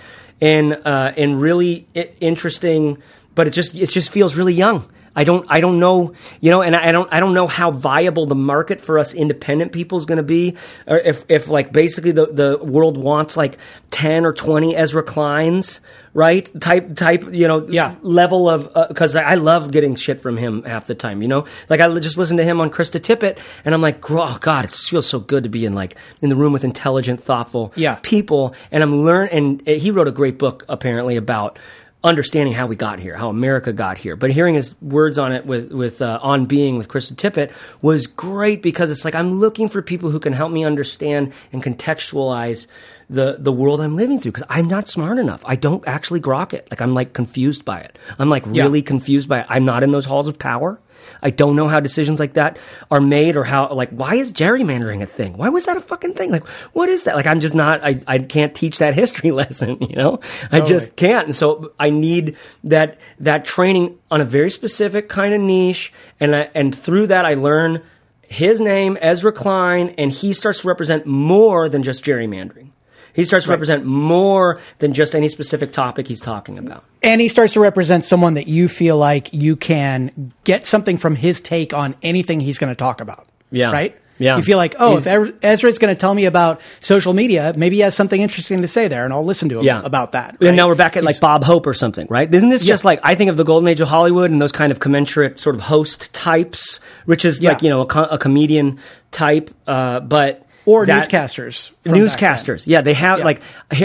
and, 0.41 0.81
uh, 0.85 1.13
and 1.17 1.41
really 1.41 1.87
interesting, 1.95 2.99
but 3.35 3.47
it 3.47 3.51
just, 3.51 3.77
it 3.77 3.87
just 3.87 4.11
feels 4.11 4.35
really 4.35 4.55
young. 4.55 4.89
I 5.15 5.25
don't 5.25 5.45
I 5.51 5.61
don't 5.61 5.81
know 5.81 6.15
you 6.41 6.51
know, 6.51 6.63
and 6.63 6.77
I 6.77 6.93
don't 6.93 7.13
I 7.13 7.19
don't 7.19 7.35
know 7.35 7.49
how 7.49 7.73
viable 7.73 8.27
the 8.27 8.37
market 8.37 8.81
for 8.81 8.99
us 8.99 9.13
independent 9.13 9.73
people 9.73 9.99
is 9.99 10.07
going 10.07 10.19
to 10.19 10.23
be, 10.23 10.57
or 10.87 10.99
if 10.99 11.25
if 11.29 11.49
like 11.49 11.73
basically 11.73 12.13
the 12.13 12.27
the 12.27 12.59
world 12.63 12.97
wants 12.97 13.37
like 13.37 13.59
ten 13.91 14.25
or 14.25 14.33
twenty 14.33 14.77
Ezra 14.77 15.03
Kleins 15.03 15.81
right 16.13 16.51
type 16.61 16.97
type 16.97 17.25
you 17.31 17.47
know 17.47 17.67
Yeah. 17.69 17.95
level 18.03 18.49
of 18.49 18.73
because 18.89 19.15
I 19.15 19.37
love 19.37 19.71
getting 19.71 19.95
shit 19.95 20.21
from 20.21 20.37
him 20.37 20.63
half 20.65 20.87
the 20.87 20.95
time 20.95 21.23
you 21.23 21.29
know 21.29 21.45
like 21.69 21.81
I 21.81 21.99
just 22.01 22.19
listen 22.19 22.37
to 22.39 22.45
him 22.45 22.61
on 22.61 22.69
Krista 22.71 22.99
Tippett 23.01 23.39
and 23.65 23.75
I'm 23.75 23.81
like 23.83 24.11
oh 24.11 24.37
god 24.41 24.65
it 24.65 24.73
feels 24.73 25.07
so 25.07 25.21
good 25.21 25.45
to 25.45 25.49
be 25.49 25.65
in 25.65 25.75
like 25.75 25.95
in 26.21 26.29
the 26.29 26.37
room 26.37 26.53
with 26.53 26.65
intelligent 26.65 27.23
thoughtful 27.23 27.73
Yeah. 27.77 27.99
people 28.03 28.55
and 28.73 28.83
I'm 28.83 29.05
learning 29.05 29.63
and 29.67 29.67
he 29.79 29.91
wrote 29.93 30.09
a 30.09 30.13
great 30.13 30.37
book 30.39 30.65
apparently 30.69 31.17
about 31.17 31.59
understanding 32.03 32.55
how 32.55 32.67
we 32.67 32.75
got 32.75 32.99
here 32.99 33.15
how 33.15 33.29
America 33.29 33.73
got 33.73 33.99
here 33.99 34.17
but 34.17 34.31
hearing 34.33 34.55
his 34.55 34.75
words 34.83 35.19
on 35.19 35.33
it 35.33 35.45
with 35.47 35.71
with 35.71 36.01
uh, 36.03 36.19
on 36.23 36.47
being 36.47 36.77
with 36.79 36.89
Krista 36.89 37.13
Tippett 37.15 37.53
was 37.83 38.07
great 38.07 38.63
because 38.63 38.91
it's 38.91 39.05
like 39.05 39.15
I'm 39.15 39.29
looking 39.29 39.69
for 39.69 39.83
people 39.83 40.11
who 40.11 40.19
can 40.19 40.33
help 40.33 40.51
me 40.51 40.65
understand 40.65 41.33
and 41.53 41.63
contextualize 41.63 42.67
the 43.11 43.37
the 43.39 43.53
world 43.53 43.81
I'm 43.81 43.97
living 43.97 44.19
through 44.21 44.33
because 44.33 44.47
I'm 44.49 44.69
not 44.69 44.87
smart 44.89 45.19
enough. 45.19 45.43
I 45.45 45.57
don't 45.57 45.87
actually 45.87 46.21
grok 46.21 46.53
it. 46.55 46.69
Like 46.71 46.81
I'm 46.81 46.95
like 46.95 47.13
confused 47.13 47.65
by 47.65 47.81
it. 47.81 47.99
I'm 48.19 48.31
like 48.31 48.45
Yeah. 48.51 48.63
really 48.63 48.83
confused 48.83 49.29
by 49.29 49.41
it. 49.41 49.47
I'm 49.49 49.65
not 49.65 49.83
in 49.83 49.91
those 49.91 50.05
halls 50.07 50.29
of 50.29 50.39
power. 50.39 50.79
I 51.23 51.31
don't 51.31 51.57
know 51.57 51.67
how 51.67 51.81
decisions 51.81 52.21
like 52.21 52.35
that 52.35 52.57
are 52.91 53.01
made 53.01 53.37
or 53.37 53.43
how 53.43 53.73
like 53.73 53.91
why 53.91 54.15
is 54.15 54.33
gerrymandering 54.33 55.03
a 55.03 55.07
thing? 55.07 55.37
Why 55.37 55.49
was 55.49 55.65
that 55.67 55.77
a 55.77 55.81
fucking 55.81 56.15
thing? 56.15 56.31
Like 56.31 56.47
what 56.73 56.89
is 56.89 57.05
that? 57.05 57.17
Like 57.17 57.27
I'm 57.27 57.41
just 57.41 57.55
not 57.55 57.83
I, 57.83 58.01
I 58.07 58.19
can't 58.21 58.55
teach 58.55 58.79
that 58.79 58.95
history 59.03 59.33
lesson, 59.33 59.79
you 59.81 59.97
know? 59.97 60.21
I 60.53 60.61
just 60.61 60.95
can't. 60.97 61.25
And 61.27 61.35
so 61.37 61.73
I 61.81 61.91
need 61.91 62.37
that 62.65 62.97
that 63.19 63.45
training 63.45 63.99
on 64.11 64.21
a 64.21 64.25
very 64.25 64.51
specific 64.51 65.09
kind 65.09 65.35
of 65.35 65.41
niche 65.41 65.93
and 66.21 66.37
I, 66.37 66.49
and 66.55 66.73
through 66.77 67.09
that 67.09 67.25
I 67.25 67.35
learn 67.35 67.83
his 68.23 68.61
name, 68.61 68.97
Ezra 69.01 69.33
Klein, 69.33 69.93
and 69.99 70.13
he 70.13 70.33
starts 70.33 70.61
to 70.61 70.69
represent 70.69 71.05
more 71.07 71.69
than 71.69 71.83
just 71.83 72.05
gerrymandering. 72.05 72.69
He 73.15 73.25
starts 73.25 73.47
to 73.47 73.51
represent 73.53 73.85
more 73.85 74.61
than 74.79 74.93
just 74.93 75.15
any 75.15 75.29
specific 75.29 75.73
topic 75.73 76.07
he's 76.09 76.21
talking 76.21 76.59
about. 76.59 76.85
and 77.03 77.21
he 77.21 77.29
starts 77.29 77.53
to 77.55 77.61
represent 77.61 78.05
someone 78.05 78.35
that 78.35 78.47
you 78.49 78.69
feel 78.69 78.97
like 78.99 79.33
you 79.33 79.57
can 79.57 80.33
get 80.45 80.67
something 80.67 80.99
from 80.99 81.17
his 81.17 81.41
take 81.41 81.73
on 81.73 81.95
anything 82.03 82.41
he's 82.41 82.59
going 82.59 82.71
to 82.71 82.75
talk 82.77 83.01
about. 83.01 83.27
Yeah. 83.51 83.73
Right? 83.73 83.97
Yeah. 84.19 84.37
You 84.37 84.43
feel 84.43 84.59
like, 84.59 84.75
oh, 84.79 84.91
He's- 84.99 85.01
if 85.03 85.07
Ezra- 85.07 85.35
Ezra's 85.43 85.79
going 85.79 85.95
to 85.95 85.99
tell 85.99 86.13
me 86.15 86.27
about 86.27 86.61
social 86.81 87.15
media, 87.15 87.55
maybe 87.57 87.77
he 87.77 87.81
has 87.83 87.95
something 87.95 88.21
interesting 88.21 88.61
to 88.61 88.69
say 88.69 88.87
there, 88.87 89.07
and 89.07 89.15
I'll 89.15 89.25
listen 89.25 89.49
to 89.49 89.59
him 89.61 89.65
Yeah. 89.65 89.81
about 89.83 90.13
that. 90.13 90.37
And 90.43 90.57
now 90.59 90.69
we're 90.69 90.75
back 90.75 90.99
at 90.99 91.03
like 91.05 91.19
Bob 91.21 91.43
Hope 91.43 91.67
or 91.67 91.73
something, 91.73 92.07
right? 92.11 92.33
Isn't 92.33 92.51
this 92.51 92.63
just 92.63 92.85
like 92.85 93.01
I 93.03 93.15
think 93.15 93.31
of 93.31 93.39
the 93.39 93.45
golden 93.45 93.67
age 93.67 93.81
of 93.81 93.89
Hollywood 93.89 94.31
and 94.31 94.41
those 94.43 94.53
kind 94.53 94.71
of 94.71 94.79
commensurate 94.79 95.39
sort 95.39 95.55
of 95.57 95.63
host 95.63 96.13
types, 96.13 96.81
which 97.07 97.25
is 97.25 97.41
like 97.43 97.63
you 97.63 97.71
know 97.71 97.81
a, 97.81 97.87
co- 97.87 98.05
a 98.11 98.19
comedian 98.19 98.79
type, 99.11 99.51
uh, 99.67 100.01
but 100.01 100.45
or 100.67 100.87
that- 100.87 101.09
newscasters. 101.09 101.69
from 101.69 101.93
back 101.93 101.93
then. 101.93 101.95
newscasters 102.07 102.67
yeah 102.67 102.81
they 102.83 102.95
have 102.95 103.19
Yeah. 103.21 103.25
like 103.25 103.43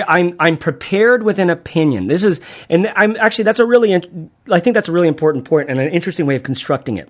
i'm 0.07 0.35
i'm 0.39 0.57
prepared 0.57 1.23
with 1.23 1.39
an 1.39 1.49
opinion 1.49 2.07
this 2.07 2.23
is 2.23 2.41
and 2.69 2.91
i'm 2.95 3.15
actually 3.17 3.43
that's 3.45 3.59
a 3.59 3.65
really 3.65 3.93
i 4.51 4.59
think 4.59 4.73
that's 4.73 4.89
a 4.89 4.91
really 4.91 5.07
important 5.07 5.45
point 5.45 5.69
and 5.69 5.79
an 5.79 5.89
interesting 5.89 6.25
way 6.25 6.35
of 6.35 6.43
constructing 6.43 6.97
it 6.97 7.09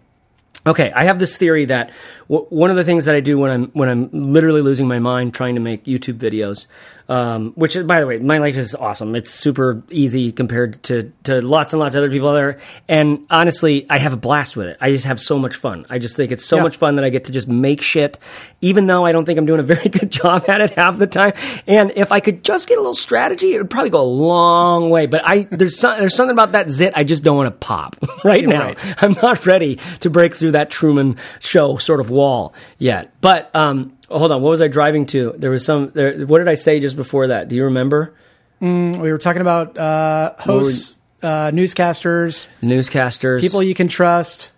okay 0.68 0.92
i 0.96 1.04
have 1.04 1.20
this 1.20 1.36
theory 1.38 1.66
that 1.66 1.92
w- 2.30 2.46
one 2.50 2.70
of 2.70 2.76
the 2.76 2.84
things 2.84 3.06
that 3.06 3.16
i 3.16 3.20
do 3.20 3.38
when 3.38 3.52
i'm 3.52 3.66
when 3.74 3.90
i'm 3.90 4.10
literally 4.12 4.62
losing 4.62 4.88
my 4.88 5.00
mind 5.00 5.34
trying 5.34 5.56
to 5.56 5.62
make 5.62 5.86
youtube 5.86 6.18
videos 6.18 6.66
um, 7.08 7.52
which 7.56 7.76
by 7.86 8.00
the 8.00 8.08
way 8.08 8.18
my 8.18 8.40
life 8.40 8.56
is 8.56 8.74
awesome. 8.76 9.16
It's 9.16 9.30
super 9.32 9.84
easy 9.90 10.32
compared 10.32 10.82
to 10.84 11.12
to 11.24 11.42
lots 11.42 11.74
and 11.74 11.80
lots 11.80 11.94
of 11.96 12.00
other 12.00 12.10
people 12.10 12.34
there. 12.34 12.58
And 12.88 13.26
honestly 13.30 13.86
i 13.90 13.98
have 13.98 14.14
a 14.14 14.18
blast 14.18 14.58
with 14.58 14.68
it. 14.68 14.78
I 14.82 14.92
just 14.92 15.06
have 15.06 15.20
so 15.22 15.38
much 15.38 15.56
fun. 15.56 15.86
I 15.90 16.00
just 16.00 16.16
think 16.16 16.32
it's 16.32 16.46
so 16.46 16.58
Yeah. 16.58 16.64
much 16.64 16.78
fun 16.78 16.96
that 16.96 17.06
i 17.06 17.10
get 17.10 17.26
to 17.26 17.32
just 17.32 17.48
make 17.48 17.82
shit 17.82 18.18
even 18.62 18.88
though 18.88 19.06
i 19.06 19.12
don't 19.12 19.26
think 19.26 19.38
i'm 19.38 19.46
doing 19.46 19.60
a 19.60 19.64
very 19.76 19.90
good 19.90 20.12
job 20.12 20.46
at 20.48 20.62
it 20.62 20.72
half 20.72 20.98
the 20.98 21.08
time. 21.08 21.34
And 21.68 21.92
if 21.96 22.12
i 22.12 22.20
could 22.20 22.44
just 22.44 22.68
get 22.68 22.78
a 22.78 22.82
little 22.82 22.96
strategy 22.96 23.54
it 23.54 23.58
would 23.60 23.70
probably 23.70 23.90
go 23.92 24.02
a 24.02 24.04
long 24.04 24.90
way. 24.90 25.06
But 25.06 25.22
i 25.26 25.44
there's 25.52 25.78
some, 25.80 26.00
there's 26.00 26.16
something 26.16 26.34
about 26.34 26.54
that 26.54 26.70
zit 26.72 26.94
i 26.96 27.04
just 27.04 27.24
don't 27.24 27.38
want 27.38 27.48
to 27.48 27.58
pop 27.66 27.96
right 28.24 28.46
now. 28.46 28.66
right. 28.66 29.04
i'm 29.04 29.14
not 29.22 29.46
ready 29.46 29.76
to 30.02 30.10
break 30.10 30.36
through 30.36 30.52
that 30.52 30.70
truman 30.70 31.18
show 31.40 31.78
sort 31.78 32.00
of 32.00 32.10
wall 32.10 32.54
yet. 32.80 33.12
But 33.22 33.56
um 33.56 33.95
hold 34.10 34.32
on 34.32 34.42
what 34.42 34.50
was 34.52 34.62
i 34.62 34.68
driving 34.68 35.06
to 35.06 35.34
there 35.38 35.52
was 35.52 35.66
some 35.66 35.92
there 35.94 36.26
what 36.26 36.40
did 36.40 36.48
i 36.48 36.54
say 36.56 36.80
just 36.80 36.96
before 36.96 37.28
that 37.28 37.48
do 37.48 37.56
you 37.56 37.66
remember 37.66 38.14
We 38.62 39.12
were 39.12 39.18
talking 39.20 39.42
about 39.42 39.78
uh, 39.78 40.34
hosts, 40.40 40.96
uh, 41.22 41.52
newscasters, 41.52 42.48
newscasters 42.62 43.42
people 43.42 43.62
you 43.62 43.76
can 43.76 43.88
trust. 43.88 44.52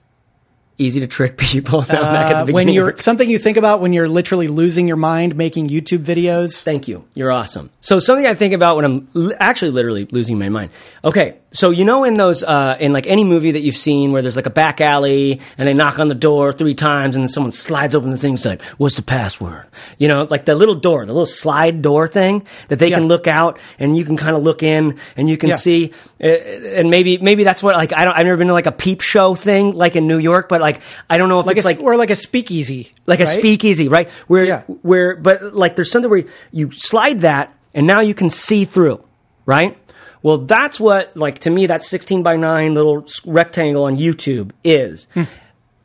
easy 0.77 0.99
to 0.99 1.07
trick 1.07 1.37
people 1.37 1.81
Back 1.87 2.31
at 2.31 2.45
the 2.45 2.51
Uh, 2.51 2.55
when 2.55 2.67
you're 2.69 2.95
something 2.97 3.29
you 3.29 3.39
think 3.39 3.57
about 3.57 3.81
when 3.81 3.93
you're 3.93 4.07
literally 4.07 4.47
losing 4.47 4.87
your 4.87 4.97
mind 4.97 5.35
making 5.35 5.69
YouTube 5.69 6.03
videos. 6.05 6.63
Thank 6.63 6.87
you. 6.87 7.03
You're 7.15 7.31
awesome. 7.31 7.69
So 7.81 7.99
something 7.99 8.27
I 8.27 8.35
think 8.35 8.53
about 8.53 8.75
when 8.75 8.85
I'm 8.85 9.35
actually 9.39 9.71
literally 9.71 10.05
losing 10.11 10.37
my 10.37 10.49
mind. 10.49 10.69
Okay, 11.03 11.35
so 11.53 11.69
you 11.69 11.85
know 11.85 12.03
in 12.03 12.15
those 12.15 12.43
uh, 12.43 12.75
in 12.79 12.91
like 12.91 13.07
any 13.07 13.23
movie 13.23 13.51
that 13.51 13.61
you've 13.61 13.77
seen 13.77 14.11
where 14.11 14.21
there's 14.21 14.35
like 14.35 14.45
a 14.45 14.49
back 14.51 14.81
alley 14.81 15.39
and 15.57 15.67
they 15.67 15.73
knock 15.73 15.97
on 15.97 16.07
the 16.09 16.13
door 16.15 16.51
three 16.51 16.75
times 16.75 17.15
and 17.15 17.23
then 17.23 17.29
someone 17.29 17.51
slides 17.53 17.95
open 17.95 18.11
the 18.11 18.17
thing 18.17 18.35
and 18.35 18.45
like, 18.45 18.61
"What's 18.77 18.95
the 18.95 19.01
password?" 19.01 19.65
You 19.97 20.07
know, 20.09 20.27
like 20.29 20.45
the 20.45 20.55
little 20.55 20.75
door, 20.75 21.05
the 21.05 21.13
little 21.13 21.25
slide 21.25 21.81
door 21.81 22.07
thing 22.07 22.45
that 22.67 22.79
they 22.79 22.89
Yeah. 22.89 22.97
can 22.99 23.07
look 23.07 23.27
out 23.27 23.59
and 23.79 23.95
you 23.95 24.03
can 24.03 24.17
kind 24.17 24.35
of 24.35 24.43
look 24.43 24.61
in 24.61 24.97
and 25.15 25.29
you 25.29 25.37
can 25.37 25.49
Yeah. 25.49 25.55
see 25.55 25.93
uh, 26.21 26.27
and 26.27 26.89
maybe 26.91 27.17
maybe 27.17 27.43
that's 27.45 27.63
what 27.63 27.75
like 27.75 27.93
I 27.93 28.03
don't 28.03 28.13
I've 28.17 28.25
never 28.25 28.37
been 28.37 28.47
to 28.47 28.53
like 28.53 28.65
a 28.65 28.71
peep 28.73 29.01
show 29.01 29.33
thing 29.33 29.71
like 29.71 29.95
in 29.95 30.05
New 30.05 30.19
York, 30.19 30.49
but 30.49 30.59
like 30.59 30.81
I 31.09 31.17
don't 31.17 31.29
know 31.29 31.39
if 31.39 31.45
Like 31.45 31.57
it's 31.57 31.65
a, 31.65 31.69
like 31.69 31.79
or 31.81 31.95
like 31.95 32.09
a 32.09 32.15
speakeasy, 32.17 32.91
like 33.05 33.21
a 33.21 33.25
speakeasy, 33.25 33.87
right? 33.87 34.09
Where 34.27 34.43
Yeah. 34.45 34.63
where 34.81 35.15
but 35.15 35.55
like 35.55 35.75
there's 35.77 35.91
something 35.91 36.11
where 36.11 36.25
you 36.51 36.71
slide 36.71 37.21
that 37.21 37.53
and 37.73 37.87
now 37.87 38.01
you 38.01 38.13
can 38.13 38.29
see 38.29 38.65
through, 38.65 38.99
right? 39.45 39.77
Well, 40.24 40.39
that's 40.39 40.80
what 40.80 41.15
like 41.15 41.39
to 41.39 41.49
me 41.49 41.68
that 41.68 41.84
16 41.84 42.24
by 42.24 42.36
9 42.36 42.74
little 42.74 43.05
rectangle 43.26 43.84
on 43.84 43.95
YouTube 43.97 44.51
is. 44.63 45.07
Hmm. 45.13 45.24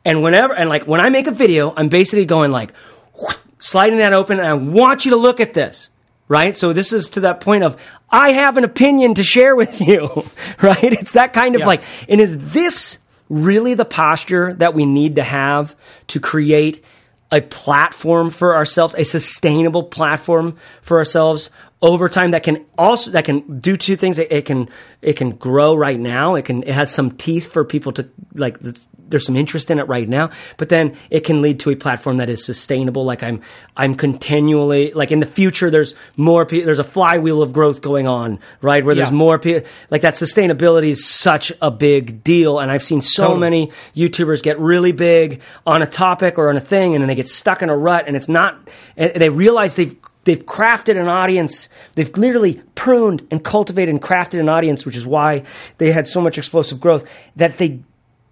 And 0.05 0.23
whenever 0.23 0.53
and 0.53 0.69
like 0.69 0.85
when 0.87 0.99
I 0.99 1.09
make 1.09 1.27
a 1.27 1.31
video, 1.31 1.73
I'm 1.77 1.89
basically 1.89 2.25
going 2.25 2.51
like 2.51 2.73
sliding 3.59 3.99
that 3.99 4.13
open 4.13 4.39
and 4.39 4.47
I 4.47 4.53
want 4.53 5.05
you 5.05 5.11
to 5.11 5.17
look 5.17 5.39
at 5.39 5.53
this. 5.53 5.89
Right? 6.27 6.55
So 6.55 6.73
this 6.73 6.93
is 6.93 7.09
to 7.11 7.19
that 7.21 7.41
point 7.41 7.63
of 7.63 7.77
I 8.09 8.31
have 8.31 8.57
an 8.57 8.63
opinion 8.63 9.13
to 9.15 9.23
share 9.23 9.55
with 9.55 9.81
you. 9.81 10.23
Right? 10.61 10.93
It's 10.93 11.13
that 11.13 11.33
kind 11.33 11.55
of 11.55 11.61
Yeah. 11.61 11.67
like 11.67 11.83
and 12.09 12.19
is 12.21 12.51
this 12.53 12.99
really 13.29 13.73
the 13.73 13.85
posture 13.85 14.53
that 14.55 14.73
we 14.73 14.85
need 14.85 15.15
to 15.15 15.23
have 15.23 15.75
to 16.07 16.19
create 16.19 16.83
a 17.31 17.41
platform 17.41 18.29
for 18.29 18.55
ourselves, 18.55 18.93
a 18.95 19.03
sustainable 19.03 19.83
platform 19.83 20.55
for 20.81 20.97
ourselves 20.97 21.49
over 21.83 22.07
time 22.09 22.31
that 22.31 22.41
can 22.43 22.65
also 22.77 23.11
that 23.11 23.25
can 23.25 23.59
do 23.59 23.75
two 23.77 23.95
things. 23.97 24.17
It, 24.17 24.31
it 24.31 24.45
can 24.45 24.69
it 25.01 25.13
can 25.17 25.31
grow 25.31 25.75
right 25.75 25.99
now. 25.99 26.33
It 26.35 26.45
can 26.45 26.63
it 26.63 26.73
has 26.73 26.89
some 26.89 27.11
teeth 27.11 27.51
for 27.51 27.63
people 27.65 27.91
to 27.93 28.09
like. 28.33 28.57
There's 29.05 29.25
some 29.27 29.35
interest 29.35 29.69
in 29.69 29.77
it 29.77 29.83
right 29.87 30.09
now, 30.09 30.31
but 30.57 30.69
then 30.69 30.95
it 31.11 31.19
can 31.19 31.43
lead 31.43 31.59
to 31.59 31.69
a 31.69 31.75
platform 31.75 32.17
that 32.17 32.29
is 32.29 32.43
sustainable. 32.43 33.03
Like 33.05 33.21
I'm 33.21 33.41
I'm 33.77 33.93
continually 33.93 34.91
like 34.93 35.11
in 35.11 35.19
the 35.19 35.27
future. 35.27 35.69
There's 35.69 35.93
more. 36.17 36.45
Pe- 36.47 36.61
there's 36.63 36.79
a 36.79 36.83
flywheel 36.85 37.41
of 37.43 37.53
growth 37.53 37.81
going 37.81 38.07
on, 38.07 38.39
right? 38.61 38.83
Where 38.83 38.95
there's 38.95 39.09
Yeah. 39.11 39.15
more 39.15 39.37
people. 39.37 39.67
Like 39.91 40.01
that 40.01 40.13
sustainability 40.15 40.87
is 40.87 41.05
such 41.05 41.51
a 41.61 41.69
big 41.69 42.23
deal, 42.23 42.57
and 42.59 42.71
I've 42.71 42.81
seen 42.81 43.01
so 43.01 43.23
Totally. 43.23 43.39
many 43.41 43.71
YouTubers 43.95 44.41
get 44.41 44.57
really 44.57 44.93
big 44.93 45.41
on 45.67 45.81
a 45.83 45.85
topic 45.87 46.37
or 46.39 46.49
on 46.49 46.55
a 46.57 46.61
thing, 46.61 46.95
and 46.95 47.01
then 47.03 47.07
they 47.09 47.15
get 47.15 47.27
stuck 47.27 47.61
in 47.61 47.69
a 47.69 47.77
rut, 47.77 48.05
and 48.07 48.15
it's 48.15 48.29
not. 48.29 48.57
And 48.97 49.11
they 49.21 49.29
realize 49.29 49.75
they've 49.75 49.95
they've 50.25 50.45
crafted 50.45 50.99
an 50.99 51.07
audience. 51.07 51.69
They've 51.95 52.15
literally 52.17 52.61
pruned 52.75 53.27
and 53.31 53.43
cultivated 53.43 53.91
and 53.91 54.01
crafted 54.01 54.39
an 54.39 54.49
audience, 54.49 54.85
which 54.85 54.95
is 54.95 55.05
why 55.05 55.43
they 55.77 55.91
had 55.91 56.07
so 56.07 56.21
much 56.21 56.37
explosive 56.37 56.79
growth 56.79 57.07
that 57.35 57.57
they 57.57 57.79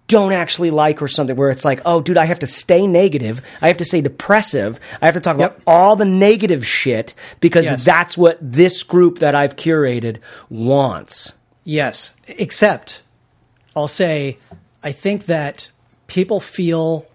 don't 0.08 0.32
actually 0.32 0.70
like 0.70 1.00
or 1.00 1.08
something 1.08 1.36
where 1.36 1.48
it's 1.48 1.64
like, 1.64 1.80
oh, 1.86 2.02
dude, 2.02 2.18
I 2.18 2.26
have 2.26 2.40
to 2.40 2.46
stay 2.46 2.86
negative. 2.86 3.40
I 3.62 3.68
have 3.68 3.78
to 3.78 3.84
stay 3.84 4.00
depressive. 4.02 4.78
I 5.00 5.06
have 5.06 5.14
to 5.14 5.20
talk 5.20 5.36
about 5.36 5.60
all 5.66 5.96
the 5.96 6.04
negative 6.04 6.66
shit 6.66 7.14
because 7.40 7.64
Yes. 7.64 7.84
that's 7.84 8.18
what 8.18 8.36
this 8.40 8.82
group 8.82 9.20
that 9.20 9.34
I've 9.34 9.56
curated 9.56 10.18
wants. 10.50 11.32
Yes, 11.64 12.14
except 12.26 13.02
I'll 13.74 13.88
say 13.88 14.38
I 14.82 14.92
think 14.92 15.26
that 15.26 15.70
people 16.08 16.40
feel 16.40 17.06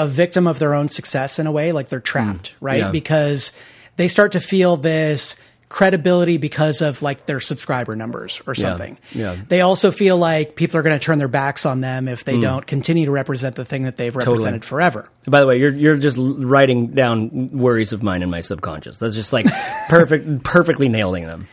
a 0.00 0.06
victim 0.06 0.46
of 0.46 0.58
their 0.58 0.74
own 0.74 0.88
success 0.88 1.38
in 1.38 1.46
a 1.46 1.52
way, 1.52 1.72
like 1.72 1.90
they're 1.90 2.00
trapped, 2.00 2.52
mm. 2.52 2.54
right? 2.60 2.78
yeah. 2.78 2.90
Because 2.90 3.52
they 3.96 4.08
start 4.08 4.32
to 4.32 4.40
feel 4.40 4.78
this 4.78 5.36
credibility 5.68 6.38
because 6.38 6.80
of 6.80 7.02
like 7.02 7.26
their 7.26 7.38
subscriber 7.38 7.94
numbers 7.94 8.40
or 8.46 8.54
something. 8.54 8.98
yeah. 9.12 9.36
They 9.46 9.60
also 9.60 9.92
feel 9.92 10.16
like 10.16 10.56
people 10.56 10.78
are 10.78 10.82
going 10.82 10.98
to 10.98 11.04
turn 11.04 11.18
their 11.18 11.28
backs 11.28 11.66
on 11.66 11.82
them 11.82 12.08
if 12.08 12.24
they 12.24 12.38
mm. 12.38 12.42
don't 12.42 12.66
continue 12.66 13.04
to 13.04 13.12
represent 13.12 13.56
the 13.56 13.64
thing 13.64 13.82
that 13.84 13.98
they've 13.98 14.16
represented 14.16 14.64
forever. 14.64 15.08
By 15.26 15.40
the 15.40 15.46
way, 15.46 15.58
you're 15.58 15.72
you're 15.72 15.98
just 15.98 16.16
writing 16.18 16.88
down 16.88 17.50
worries 17.52 17.92
of 17.92 18.02
mine 18.02 18.22
in 18.22 18.30
my 18.30 18.40
subconscious. 18.40 18.98
That's 18.98 19.14
just 19.14 19.34
like 19.34 19.46
perfect, 19.88 20.42
perfectly 20.44 20.88
nailing 20.88 21.26
them. 21.26 21.46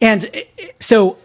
And 0.00 0.24
uh, 0.24 0.64
so 0.80 1.18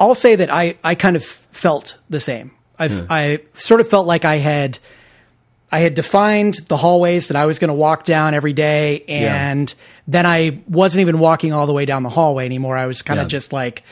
I'll 0.00 0.16
say 0.16 0.36
that 0.36 0.50
I, 0.50 0.78
I 0.82 0.94
kind 0.94 1.16
of 1.16 1.22
felt 1.24 1.98
the 2.08 2.18
same 2.18 2.50
I've 2.78 2.90
mm. 2.90 3.06
I 3.08 3.40
sort 3.54 3.80
of 3.80 3.88
felt 3.88 4.06
like 4.06 4.24
I 4.24 4.36
had 4.36 4.78
I 5.74 5.80
had 5.80 5.94
defined 5.94 6.54
the 6.68 6.76
hallways 6.76 7.26
that 7.28 7.36
I 7.36 7.46
was 7.46 7.58
going 7.58 7.68
to 7.68 7.74
walk 7.74 8.04
down 8.04 8.32
every 8.32 8.52
day, 8.52 9.00
and 9.08 9.74
then 10.06 10.24
I 10.24 10.60
wasn't 10.68 11.00
even 11.00 11.18
walking 11.18 11.52
all 11.52 11.66
the 11.66 11.72
way 11.72 11.84
down 11.84 12.04
the 12.04 12.10
hallway 12.10 12.44
anymore. 12.44 12.76
I 12.76 12.86
was 12.86 13.02
kind 13.02 13.18
of 13.18 13.24
Yeah. 13.24 13.28
just 13.38 13.52
like 13.52 13.82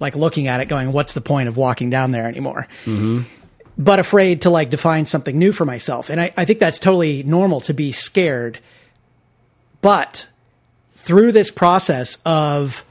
like 0.00 0.16
looking 0.16 0.48
at 0.48 0.60
it, 0.60 0.66
going, 0.68 0.90
"What's 0.92 1.14
the 1.14 1.20
point 1.20 1.48
of 1.48 1.56
walking 1.56 1.90
down 1.90 2.10
there 2.10 2.26
anymore?" 2.26 2.66
Mm-hmm. 2.86 3.22
But 3.78 4.00
afraid 4.00 4.40
to 4.42 4.50
like 4.50 4.68
define 4.70 5.06
something 5.06 5.38
new 5.38 5.52
for 5.52 5.64
myself, 5.64 6.10
and 6.10 6.20
I, 6.20 6.32
I 6.36 6.44
think 6.44 6.58
that's 6.58 6.80
totally 6.80 7.22
normal 7.22 7.60
to 7.62 7.72
be 7.72 7.92
scared. 7.92 8.58
But 9.80 10.26
through 10.96 11.30
this 11.32 11.50
process 11.52 12.18
of 12.26 12.84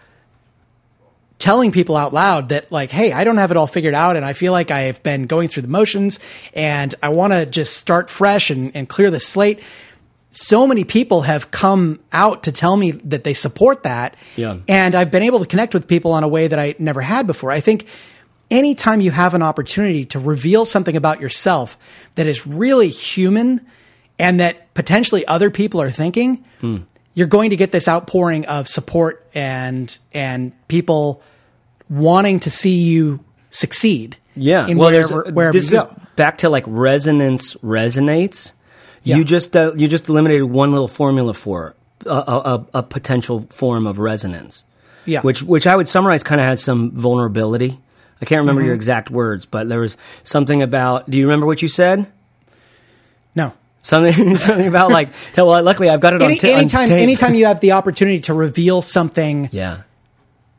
telling 1.40 1.72
people 1.72 1.96
out 1.96 2.14
loud 2.14 2.50
that 2.50 2.72
like 2.72 2.90
hey 2.92 3.12
i 3.12 3.24
don't 3.24 3.38
have 3.38 3.52
it 3.52 3.58
all 3.58 3.68
figured 3.68 3.94
out 3.94 4.16
and 4.16 4.26
i 4.26 4.34
feel 4.34 4.52
like 4.52 4.72
i've 4.72 5.02
been 5.04 5.28
going 5.28 5.48
through 5.48 5.62
the 5.62 5.68
motions 5.70 6.20
and 6.54 6.96
i 7.04 7.10
want 7.10 7.32
to 7.32 7.46
just 7.46 7.78
start 7.78 8.10
fresh 8.10 8.50
and, 8.50 8.76
and 8.76 8.90
clear 8.90 9.12
the 9.12 9.20
slate. 9.20 9.60
So 10.32 10.68
many 10.68 10.84
people 10.84 11.24
have 11.24 11.50
come 11.50 12.00
out 12.12 12.44
to 12.44 12.52
tell 12.52 12.78
me 12.78 12.92
that 12.92 13.24
they 13.24 13.34
support 13.34 13.84
that 13.84 14.16
Yeah. 14.36 14.58
and 14.68 14.94
i've 14.96 15.12
been 15.12 15.24
able 15.24 15.40
to 15.40 15.46
connect 15.46 15.74
with 15.74 15.88
people 15.88 16.12
on 16.12 16.24
a 16.24 16.28
way 16.28 16.48
that 16.48 16.60
i 16.60 16.76
never 16.80 17.02
had 17.02 17.28
before. 17.28 17.52
I 17.52 17.60
think 17.60 17.88
anytime 18.50 19.02
you 19.02 19.12
have 19.12 19.34
an 19.34 19.42
opportunity 19.42 20.06
to 20.06 20.20
reveal 20.20 20.66
something 20.66 20.96
about 20.96 21.20
yourself 21.20 21.78
that 22.16 22.28
is 22.28 22.48
really 22.48 22.90
human 22.90 23.66
and 24.18 24.40
that 24.40 24.74
potentially 24.74 25.26
other 25.28 25.50
people 25.52 25.82
are 25.82 25.92
thinking 25.92 26.46
hmm. 26.62 26.78
You're 27.18 27.28
going 27.28 27.50
to 27.50 27.56
get 27.56 27.72
this 27.72 27.88
outpouring 27.88 28.46
of 28.46 28.68
support 28.68 29.26
and 29.34 29.98
and 30.14 30.54
people 30.68 31.24
wanting 31.90 32.40
to 32.42 32.50
see 32.52 32.78
you 32.78 33.20
succeed 33.50 34.18
Yeah, 34.36 34.68
in 34.68 34.78
well, 34.78 34.92
there's- 34.92 35.10
wherever 35.12 35.32
wherever 35.34 35.54
this 35.54 35.72
you 35.72 35.78
is 35.78 35.84
go 35.84 35.96
back 36.16 36.38
to 36.40 36.50
like 36.50 36.64
resonance 36.68 37.56
resonates. 37.56 38.54
Yeah. 39.04 39.18
You 39.18 39.24
just 39.24 39.56
uh, 39.56 39.74
you 39.76 39.88
just 39.88 40.10
eliminated 40.10 40.44
one 40.44 40.72
little 40.72 40.88
formula 40.90 41.34
for 41.34 41.76
a, 42.06 42.10
a, 42.10 42.38
a, 42.56 42.66
a 42.76 42.84
potential 42.84 43.48
form 43.50 43.88
of 43.88 44.00
resonance. 44.00 44.64
Yeah. 45.06 45.22
which 45.22 45.42
which 45.42 45.66
I 45.66 45.76
would 45.76 45.88
summarize 45.88 46.22
kind 46.24 46.40
of 46.42 46.46
has 46.48 46.62
some 46.62 46.92
vulnerability. 46.92 47.80
I 48.22 48.26
can't 48.26 48.40
remember 48.40 48.62
Mm-hmm. 48.62 48.66
your 48.68 48.76
exact 48.76 49.10
words, 49.10 49.46
but 49.46 49.70
there 49.70 49.80
was 49.80 49.96
something 50.24 50.62
about. 50.62 51.10
Do 51.10 51.18
you 51.18 51.26
remember 51.26 51.46
what 51.48 51.62
you 51.62 51.68
said? 51.68 52.06
no 53.36 53.54
Something 53.88 54.36
something 54.46 54.68
about 54.68 54.92
like. 54.92 55.08
Well, 55.38 55.64
luckily 55.64 55.90
I've 55.90 56.02
got 56.02 56.14
it 56.14 56.22
on, 56.22 56.30
Any, 56.32 56.40
on 56.42 56.60
anytime 56.60 56.90
tape. 56.90 57.00
anytime 57.00 57.36
you 57.36 57.46
have 57.52 57.62
the 57.62 57.72
opportunity 57.72 58.20
to 58.22 58.34
reveal 58.34 58.82
something 58.82 59.48
Yeah. 59.54 59.84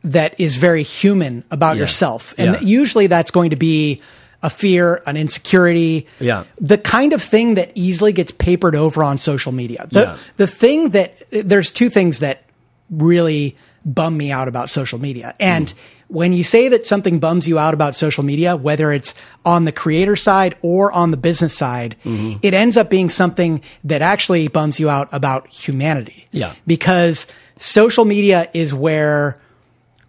that 0.03 0.41
is 0.41 0.57
very 0.57 0.83
human 0.83 1.45
about 1.51 1.77
Yeah. 1.77 1.83
yourself. 1.83 2.33
And 2.39 2.55
Yeah. 2.55 2.61
usually 2.63 3.07
that's 3.07 3.31
going 3.31 3.51
to 3.51 3.57
be 3.57 4.01
a 4.43 4.49
fear, 4.49 5.03
an 5.05 5.17
insecurity, 5.19 6.07
Yeah. 6.21 6.45
the 6.61 6.79
kind 6.79 7.13
of 7.13 7.23
thing 7.23 7.57
that 7.57 7.71
easily 7.75 8.13
gets 8.13 8.33
papered 8.33 8.75
over 8.77 9.03
on 9.05 9.19
social 9.19 9.53
media. 9.53 9.87
The, 9.91 10.01
Yeah. 10.01 10.17
the 10.39 10.47
thing 10.47 10.91
that 10.91 11.15
there's 11.31 11.71
two 11.71 11.91
things 11.91 12.21
that 12.21 12.45
really 12.91 13.57
bum 13.85 14.17
me 14.17 14.31
out 14.33 14.49
about 14.49 14.71
social 14.71 14.99
media. 14.99 15.35
And 15.39 15.69
hmm. 15.69 15.77
When 16.09 16.33
you 16.33 16.43
say 16.43 16.69
that 16.69 16.87
something 16.87 17.19
bums 17.19 17.47
you 17.47 17.59
out 17.59 17.75
about 17.75 17.95
social 17.95 18.25
media, 18.25 18.57
whether 18.57 18.93
it's 18.93 19.15
on 19.45 19.67
the 19.67 19.73
creator 19.73 20.17
side 20.17 20.57
or 20.63 20.91
on 20.93 21.11
the 21.11 21.17
business 21.19 21.57
side, 21.57 21.97
Mm-hmm. 22.05 22.39
it 22.43 22.55
ends 22.55 22.77
up 22.77 22.89
being 22.89 23.11
something 23.11 23.61
that 23.85 24.01
actually 24.03 24.49
bums 24.49 24.81
you 24.81 24.89
out 24.89 25.09
about 25.13 25.47
humanity. 25.49 26.27
Yeah. 26.33 26.55
Because 26.67 27.27
social 27.59 28.05
media 28.07 28.49
is 28.55 28.73
where 28.73 29.39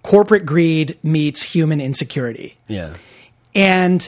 corporate 0.02 0.46
greed 0.46 0.98
meets 1.04 1.42
human 1.42 1.82
insecurity. 1.82 2.56
Yeah. 2.70 2.94
And 3.54 4.08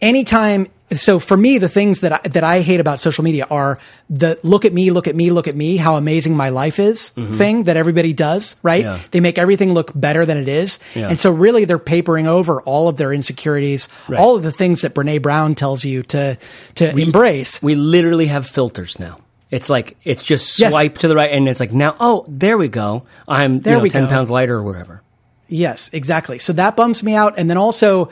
anytime, 0.00 0.66
so 0.92 1.18
for 1.18 1.36
me, 1.36 1.58
the 1.58 1.68
things 1.68 2.00
that 2.00 2.12
I, 2.12 2.28
that 2.28 2.44
I 2.44 2.60
hate 2.60 2.80
about 2.80 3.00
social 3.00 3.22
media 3.24 3.46
are 3.50 3.78
the 4.08 4.38
look 4.42 4.64
at 4.64 4.72
me, 4.72 4.90
look 4.90 5.06
at 5.06 5.14
me, 5.14 5.30
look 5.30 5.46
at 5.48 5.54
me, 5.56 5.76
how 5.76 5.96
amazing 5.96 6.36
my 6.36 6.48
life 6.48 6.78
is 6.78 7.10
thing 7.10 7.64
that 7.64 7.76
everybody 7.76 8.12
does, 8.12 8.56
right? 8.62 8.84
Mm-hmm. 8.84 8.94
Yeah. 9.02 9.08
They 9.10 9.20
make 9.20 9.38
everything 9.38 9.74
look 9.74 9.92
better 9.94 10.24
than 10.24 10.38
it 10.38 10.48
is. 10.48 10.78
Yeah. 10.94 11.08
And 11.08 11.20
so 11.20 11.30
really 11.30 11.64
they're 11.64 11.78
papering 11.78 12.26
over 12.26 12.62
all 12.62 12.88
of 12.88 12.96
their 12.96 13.12
insecurities, 13.12 13.88
Right. 14.08 14.18
all 14.18 14.36
of 14.36 14.42
the 14.42 14.52
things 14.52 14.80
that 14.82 14.94
Brene 14.94 15.20
Brown 15.20 15.54
tells 15.54 15.84
you 15.84 16.02
to, 16.04 16.38
to 16.76 16.96
embrace. 16.96 17.60
We 17.62 17.74
literally 17.74 18.26
have 18.28 18.46
filters 18.46 18.98
now. 18.98 19.18
It's 19.50 19.68
like 19.70 19.96
it's 20.04 20.22
just 20.22 20.58
Yes. 20.58 20.72
swipe 20.72 20.98
to 20.98 21.08
the 21.08 21.16
right, 21.16 21.32
and 21.32 21.48
it's 21.48 21.58
like 21.60 21.72
now. 21.72 21.96
Oh, 22.00 22.24
there 22.28 22.58
we 22.58 22.68
go. 22.68 23.04
I'm 23.26 23.60
There 23.60 23.74
you 23.74 23.78
know, 23.78 23.82
we 23.82 23.88
ten 23.90 24.04
go. 24.04 24.10
pounds 24.10 24.30
lighter 24.30 24.54
or 24.56 24.62
whatever. 24.62 25.00
Yes, 25.48 25.88
exactly. 25.94 26.38
So 26.38 26.52
that 26.52 26.76
bums 26.76 27.02
me 27.02 27.14
out. 27.14 27.38
And 27.38 27.48
then 27.48 27.56
also 27.56 28.10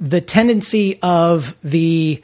the 0.00 0.20
tendency 0.20 0.98
of 1.02 1.56
the 1.60 2.22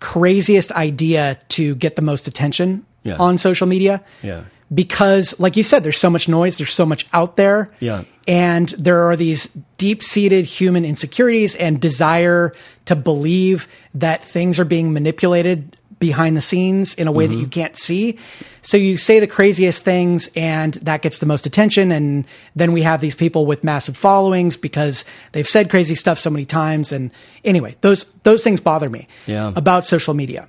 craziest 0.00 0.70
idea 0.72 1.38
to 1.48 1.74
get 1.76 1.96
the 1.96 2.02
most 2.02 2.28
attention 2.28 2.84
Yeah. 3.02 3.16
on 3.18 3.36
social 3.38 3.66
media. 3.66 4.02
Yeah. 4.22 4.42
Because, 4.72 5.38
like 5.38 5.56
you 5.56 5.62
said, 5.62 5.82
there's 5.82 5.98
so 5.98 6.08
much 6.10 6.28
noise, 6.28 6.56
there's 6.56 6.72
so 6.72 6.86
much 6.86 7.06
out 7.12 7.36
there. 7.36 7.70
Yeah. 7.80 8.04
And 8.26 8.70
there 8.70 9.04
are 9.08 9.14
these 9.16 9.46
deep 9.76 10.02
seated 10.02 10.46
human 10.46 10.84
insecurities 10.84 11.54
and 11.56 11.80
desire 11.80 12.54
to 12.86 12.96
believe 12.96 13.68
that 13.94 14.22
things 14.24 14.58
are 14.58 14.64
being 14.64 14.92
manipulated 14.92 15.76
behind 16.08 16.36
the 16.36 16.42
scenes 16.42 16.94
in 16.94 17.06
a 17.08 17.12
way 17.12 17.24
Mm-hmm. 17.24 17.34
that 17.34 17.40
you 17.40 17.46
can't 17.48 17.76
see. 17.76 18.18
So 18.60 18.76
you 18.76 18.96
say 18.98 19.20
the 19.20 19.26
craziest 19.26 19.82
things 19.84 20.28
and 20.36 20.74
that 20.88 21.00
gets 21.02 21.18
the 21.18 21.26
most 21.26 21.46
attention. 21.46 21.90
And 21.92 22.26
then 22.54 22.72
we 22.72 22.82
have 22.82 23.00
these 23.00 23.14
people 23.14 23.46
with 23.46 23.64
massive 23.64 23.96
followings 23.96 24.56
because 24.58 25.04
they've 25.32 25.48
said 25.48 25.70
crazy 25.70 25.94
stuff 25.94 26.18
so 26.18 26.28
many 26.30 26.44
times. 26.44 26.92
And 26.92 27.10
anyway, 27.44 27.76
those, 27.80 28.04
those 28.22 28.44
things 28.44 28.60
bother 28.60 28.90
me 28.90 29.08
Yeah. 29.26 29.52
about 29.56 29.86
social 29.86 30.12
media. 30.14 30.48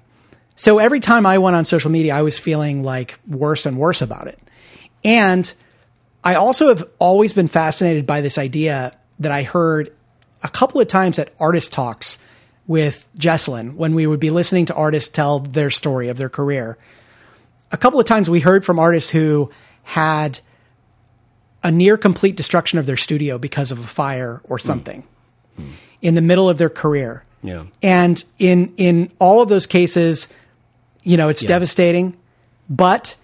So 0.55 0.79
every 0.79 0.99
time 0.99 1.25
I 1.25 1.37
went 1.37 1.55
on 1.55 1.63
social 1.65 1.91
media, 1.91 2.15
I 2.15 2.21
was 2.21 2.37
feeling 2.37 2.83
like 2.83 3.19
worse 3.27 3.65
and 3.65 3.77
worse 3.77 4.01
about 4.01 4.27
it. 4.27 4.39
And 5.03 5.51
I 6.23 6.35
also 6.35 6.67
have 6.69 6.83
always 6.99 7.33
been 7.33 7.47
fascinated 7.47 8.05
by 8.05 8.21
this 8.21 8.37
idea 8.37 8.91
that 9.19 9.31
I 9.31 9.43
heard 9.43 9.93
a 10.43 10.49
couple 10.49 10.81
of 10.81 10.87
times 10.87 11.19
at 11.19 11.29
artist 11.39 11.71
talks 11.71 12.17
with 12.67 13.07
Jesselyn 13.17 13.75
when 13.75 13.93
we 13.95 14.07
would 14.07 14.19
be 14.19 14.29
listening 14.29 14.65
to 14.67 14.75
artists 14.75 15.09
tell 15.09 15.39
their 15.39 15.69
story 15.69 16.09
of 16.09 16.17
their 16.17 16.29
career. 16.29 16.77
A 17.71 17.77
couple 17.77 17.99
of 17.99 18.05
times 18.05 18.29
we 18.29 18.39
heard 18.39 18.65
from 18.65 18.79
artists 18.79 19.11
who 19.11 19.51
had 19.83 20.39
a 21.63 21.71
near 21.71 21.97
complete 21.97 22.35
destruction 22.35 22.79
of 22.79 22.85
their 22.85 22.97
studio 22.97 23.37
because 23.37 23.71
of 23.71 23.79
a 23.79 23.87
fire 23.87 24.41
or 24.43 24.59
something 24.59 25.03
in 26.01 26.15
the 26.15 26.21
middle 26.21 26.49
of 26.49 26.57
their 26.57 26.69
career. 26.69 27.23
Yeah. 27.41 27.65
And 27.81 28.23
in 28.39 28.73
in 28.77 29.11
all 29.19 29.41
of 29.41 29.49
those 29.49 29.65
cases, 29.65 30.31
you 31.03 31.17
know, 31.17 31.29
it's 31.29 31.41
devastating. 31.41 32.17
But 32.69 33.15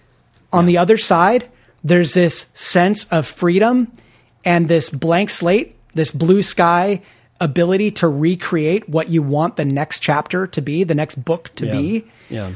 on 0.52 0.66
the 0.66 0.78
other 0.78 0.96
side, 0.96 1.48
there's 1.82 2.14
this 2.14 2.50
sense 2.54 3.06
of 3.06 3.26
freedom 3.26 3.90
and 4.44 4.68
this 4.68 4.90
blank 4.90 5.30
slate, 5.30 5.76
this 5.94 6.10
blue 6.10 6.42
sky 6.42 7.02
ability 7.42 7.90
to 7.92 8.08
recreate 8.08 8.88
what 8.88 9.08
you 9.08 9.22
want 9.22 9.56
the 9.56 9.64
next 9.64 9.98
chapter 10.00 10.46
to 10.46 10.60
be, 10.62 10.84
the 10.84 10.94
next 10.94 11.16
book 11.16 11.50
to 11.56 11.66
Yeah. 11.66 11.72
be. 11.72 12.04
Yeah. 12.30 12.50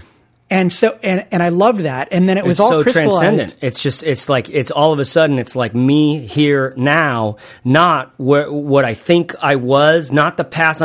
And 0.48 0.72
so 0.72 0.96
and 1.02 1.26
and 1.32 1.42
I 1.42 1.48
loved 1.48 1.80
that. 1.80 2.06
And 2.12 2.28
then 2.28 2.38
it 2.38 2.44
was 2.44 2.52
it's 2.52 2.60
all 2.60 2.70
so 2.70 2.82
crystallized. 2.84 3.18
transcendent. 3.20 3.54
It's 3.62 3.82
just 3.82 4.04
it's 4.04 4.28
like 4.28 4.48
it's 4.48 4.70
all 4.70 4.92
of 4.92 5.00
a 5.00 5.04
sudden 5.04 5.40
it's 5.40 5.56
like 5.56 5.74
me 5.74 6.24
here 6.24 6.72
now, 6.76 7.36
not 7.64 8.14
where 8.16 8.50
what 8.52 8.84
I 8.84 8.94
think 8.94 9.34
I 9.42 9.56
was, 9.56 10.12
not 10.12 10.36
the 10.36 10.44
past. 10.44 10.82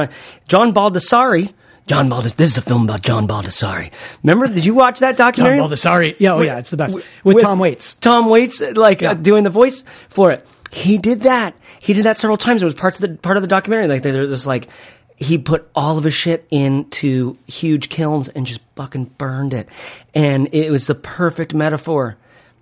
John 0.48 0.74
Baldessari. 0.74 1.54
John 1.86 2.10
Baldessari. 2.10 2.36
This 2.38 2.52
is 2.52 2.58
a 2.58 2.62
film 2.64 2.86
about 2.86 3.02
John 3.04 3.28
Baldessari. 3.28 3.92
Remember? 4.24 4.48
Did 4.48 4.66
you 4.66 4.74
watch 4.74 5.00
that 5.00 5.16
John 5.18 5.28
documentary? 5.28 5.60
Baldessari. 5.60 6.16
Yeah, 6.20 6.34
oh 6.34 6.42
yeah, 6.42 6.58
it's 6.58 6.72
the 6.72 6.78
best. 6.78 6.98
With, 7.24 7.42
Tom 7.42 7.60
Waits. 7.60 7.94
Tom 7.96 8.30
Waits, 8.30 8.62
like 8.62 9.02
Yeah. 9.02 9.12
uh, 9.12 9.14
doing 9.14 9.44
the 9.44 9.50
voice 9.52 9.84
for 10.10 10.32
it. 10.32 10.44
He 10.72 10.98
did 10.98 11.22
that. 11.24 11.54
He 11.82 11.94
did 11.94 12.06
that 12.06 12.20
several 12.20 12.38
times. 12.38 12.62
It 12.62 12.66
was 12.66 12.76
parts 12.76 13.02
of 13.02 13.10
the 13.10 13.18
part 13.18 13.38
of 13.38 13.42
the 13.44 13.48
documentary. 13.48 13.88
Like 13.88 14.04
there's 14.04 14.30
just 14.30 14.46
like 14.46 14.70
he 15.18 15.38
put 15.38 15.68
all 15.76 15.98
of 15.98 16.04
his 16.04 16.14
shit 16.14 16.48
into 16.52 17.38
huge 17.48 17.90
kilns 17.90 18.30
and 18.30 18.46
just 18.46 18.62
fucking 18.76 19.06
burned 19.18 19.54
it, 19.54 19.68
and 20.14 20.48
it 20.54 20.70
was 20.72 20.86
the 20.88 20.96
perfect 20.96 21.54
metaphor 21.56 22.18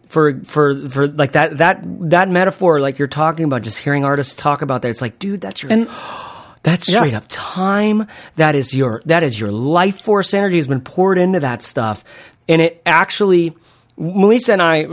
for 0.07 0.39
for 0.45 0.87
for 0.87 1.07
like 1.07 1.33
that 1.33 1.57
that 1.57 1.81
that 2.09 2.29
metaphor 2.29 2.79
like 2.79 2.97
you're 2.97 3.07
talking 3.09 3.43
about. 3.45 3.61
Just 3.61 3.79
hearing 3.79 4.05
artists 4.05 4.35
talk 4.35 4.61
about 4.61 4.81
that, 4.83 4.89
it's 4.89 5.01
like, 5.01 5.19
dude, 5.19 5.41
that's 5.41 5.61
your 5.63 5.71
And 5.71 5.87
that's 6.63 6.89
Yeah. 6.89 6.99
straight 6.99 7.13
up 7.13 7.25
time. 7.27 8.07
That 8.37 8.55
is 8.55 8.73
your 8.73 9.01
that 9.05 9.23
is 9.23 9.37
your 9.39 9.51
life 9.51 10.01
force 10.01 10.33
energy 10.33 10.57
has 10.57 10.67
been 10.67 10.81
poured 10.81 11.17
into 11.17 11.41
that 11.41 11.61
stuff, 11.61 12.03
and 12.47 12.61
it 12.61 12.81
actually. 12.85 13.53
Melissa 14.01 14.53
and 14.53 14.61
I, 14.61 14.87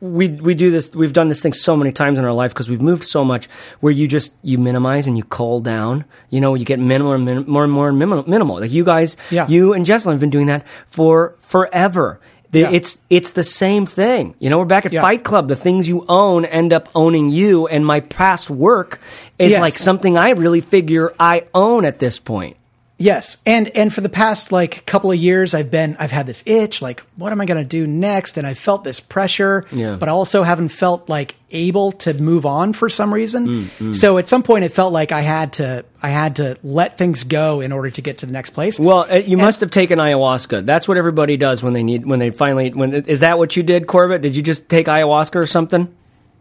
we 0.00 0.28
we 0.28 0.54
do 0.54 0.70
this. 0.70 0.94
We've 0.94 1.12
done 1.12 1.28
this 1.28 1.40
thing 1.42 1.52
so 1.52 1.76
many 1.76 1.90
times 1.92 2.18
in 2.18 2.24
our 2.24 2.32
life 2.32 2.52
because 2.52 2.68
we've 2.70 2.80
moved 2.80 3.02
so 3.04 3.24
much. 3.24 3.46
Where 3.80 3.92
you 3.92 4.06
just 4.06 4.34
you 4.42 4.56
minimize 4.58 5.06
and 5.06 5.16
you 5.16 5.24
cull 5.24 5.60
down. 5.60 6.04
You 6.30 6.40
know, 6.40 6.54
you 6.54 6.64
get 6.64 6.78
minimal 6.78 7.12
and 7.14 7.24
min- 7.24 7.44
more 7.48 7.64
and 7.64 7.72
more 7.72 7.90
minimal. 7.92 8.24
minimal. 8.28 8.60
Like 8.60 8.70
you 8.70 8.84
guys, 8.84 9.16
Yeah. 9.30 9.48
you 9.48 9.72
and 9.72 9.84
Jesselyn 9.84 10.12
have 10.12 10.20
been 10.20 10.30
doing 10.30 10.46
that 10.46 10.64
for 10.86 11.34
forever. 11.40 12.20
The- 12.52 12.60
Yeah. 12.60 12.70
It's 12.70 12.98
it's 13.10 13.32
the 13.32 13.42
same 13.44 13.86
thing. 13.86 14.34
You 14.38 14.50
know, 14.50 14.58
we're 14.58 14.64
back 14.66 14.86
at 14.86 14.92
Yeah. 14.92 15.02
Fight 15.02 15.24
Club. 15.24 15.48
The 15.48 15.56
things 15.56 15.88
you 15.88 16.04
own 16.08 16.44
end 16.44 16.72
up 16.72 16.88
owning 16.94 17.28
you, 17.28 17.66
and 17.66 17.84
my 17.84 18.00
past 18.00 18.48
work 18.48 19.00
is 19.38 19.50
Yes. 19.52 19.60
like 19.60 19.74
something 19.74 20.16
I 20.16 20.30
really 20.30 20.60
figure 20.60 21.12
I 21.18 21.42
own 21.54 21.84
at 21.84 21.98
this 21.98 22.18
point. 22.20 22.56
Yes, 23.00 23.36
and 23.46 23.68
and 23.76 23.94
for 23.94 24.00
the 24.00 24.08
past 24.08 24.50
like 24.50 24.84
couple 24.84 25.12
of 25.12 25.16
years, 25.18 25.54
I've 25.54 25.70
been 25.70 25.96
I've 26.00 26.10
had 26.10 26.26
this 26.26 26.42
itch, 26.46 26.82
like 26.82 27.00
what 27.14 27.30
am 27.30 27.40
I 27.40 27.46
going 27.46 27.62
to 27.62 27.68
do 27.68 27.86
next? 27.86 28.36
And 28.36 28.44
I 28.44 28.54
felt 28.54 28.82
this 28.82 28.98
pressure, 28.98 29.64
Yeah. 29.70 29.94
but 29.94 30.08
I 30.08 30.12
also 30.12 30.42
haven't 30.42 30.70
felt 30.70 31.08
like 31.08 31.36
able 31.52 31.92
to 31.92 32.12
move 32.14 32.44
on 32.44 32.72
for 32.72 32.88
some 32.88 33.14
reason. 33.14 33.70
Mm, 33.78 33.94
So 33.94 34.18
at 34.18 34.28
some 34.28 34.42
point, 34.42 34.64
it 34.64 34.72
felt 34.72 34.92
like 34.92 35.12
I 35.12 35.20
had 35.20 35.52
to 35.54 35.84
I 36.02 36.08
had 36.08 36.36
to 36.36 36.56
let 36.64 36.98
things 36.98 37.22
go 37.22 37.60
in 37.60 37.70
order 37.70 37.88
to 37.90 38.02
get 38.02 38.18
to 38.18 38.26
the 38.26 38.32
next 38.32 38.50
place. 38.50 38.80
Well, 38.80 39.06
uh, 39.08 39.14
you 39.14 39.36
must 39.36 39.60
have 39.60 39.70
taken 39.70 40.00
ayahuasca. 40.00 40.66
That's 40.66 40.88
what 40.88 40.96
everybody 40.96 41.36
does 41.36 41.62
when 41.62 41.74
they 41.74 41.84
need 41.84 42.04
when 42.04 42.18
they 42.18 42.30
finally 42.30 42.70
when 42.70 42.92
is 42.92 43.20
that 43.20 43.38
what 43.38 43.56
you 43.56 43.62
did, 43.62 43.86
Corbett? 43.86 44.22
Did 44.22 44.34
you 44.34 44.42
just 44.42 44.68
take 44.68 44.86
ayahuasca 44.88 45.36
or 45.36 45.46
something? 45.46 45.86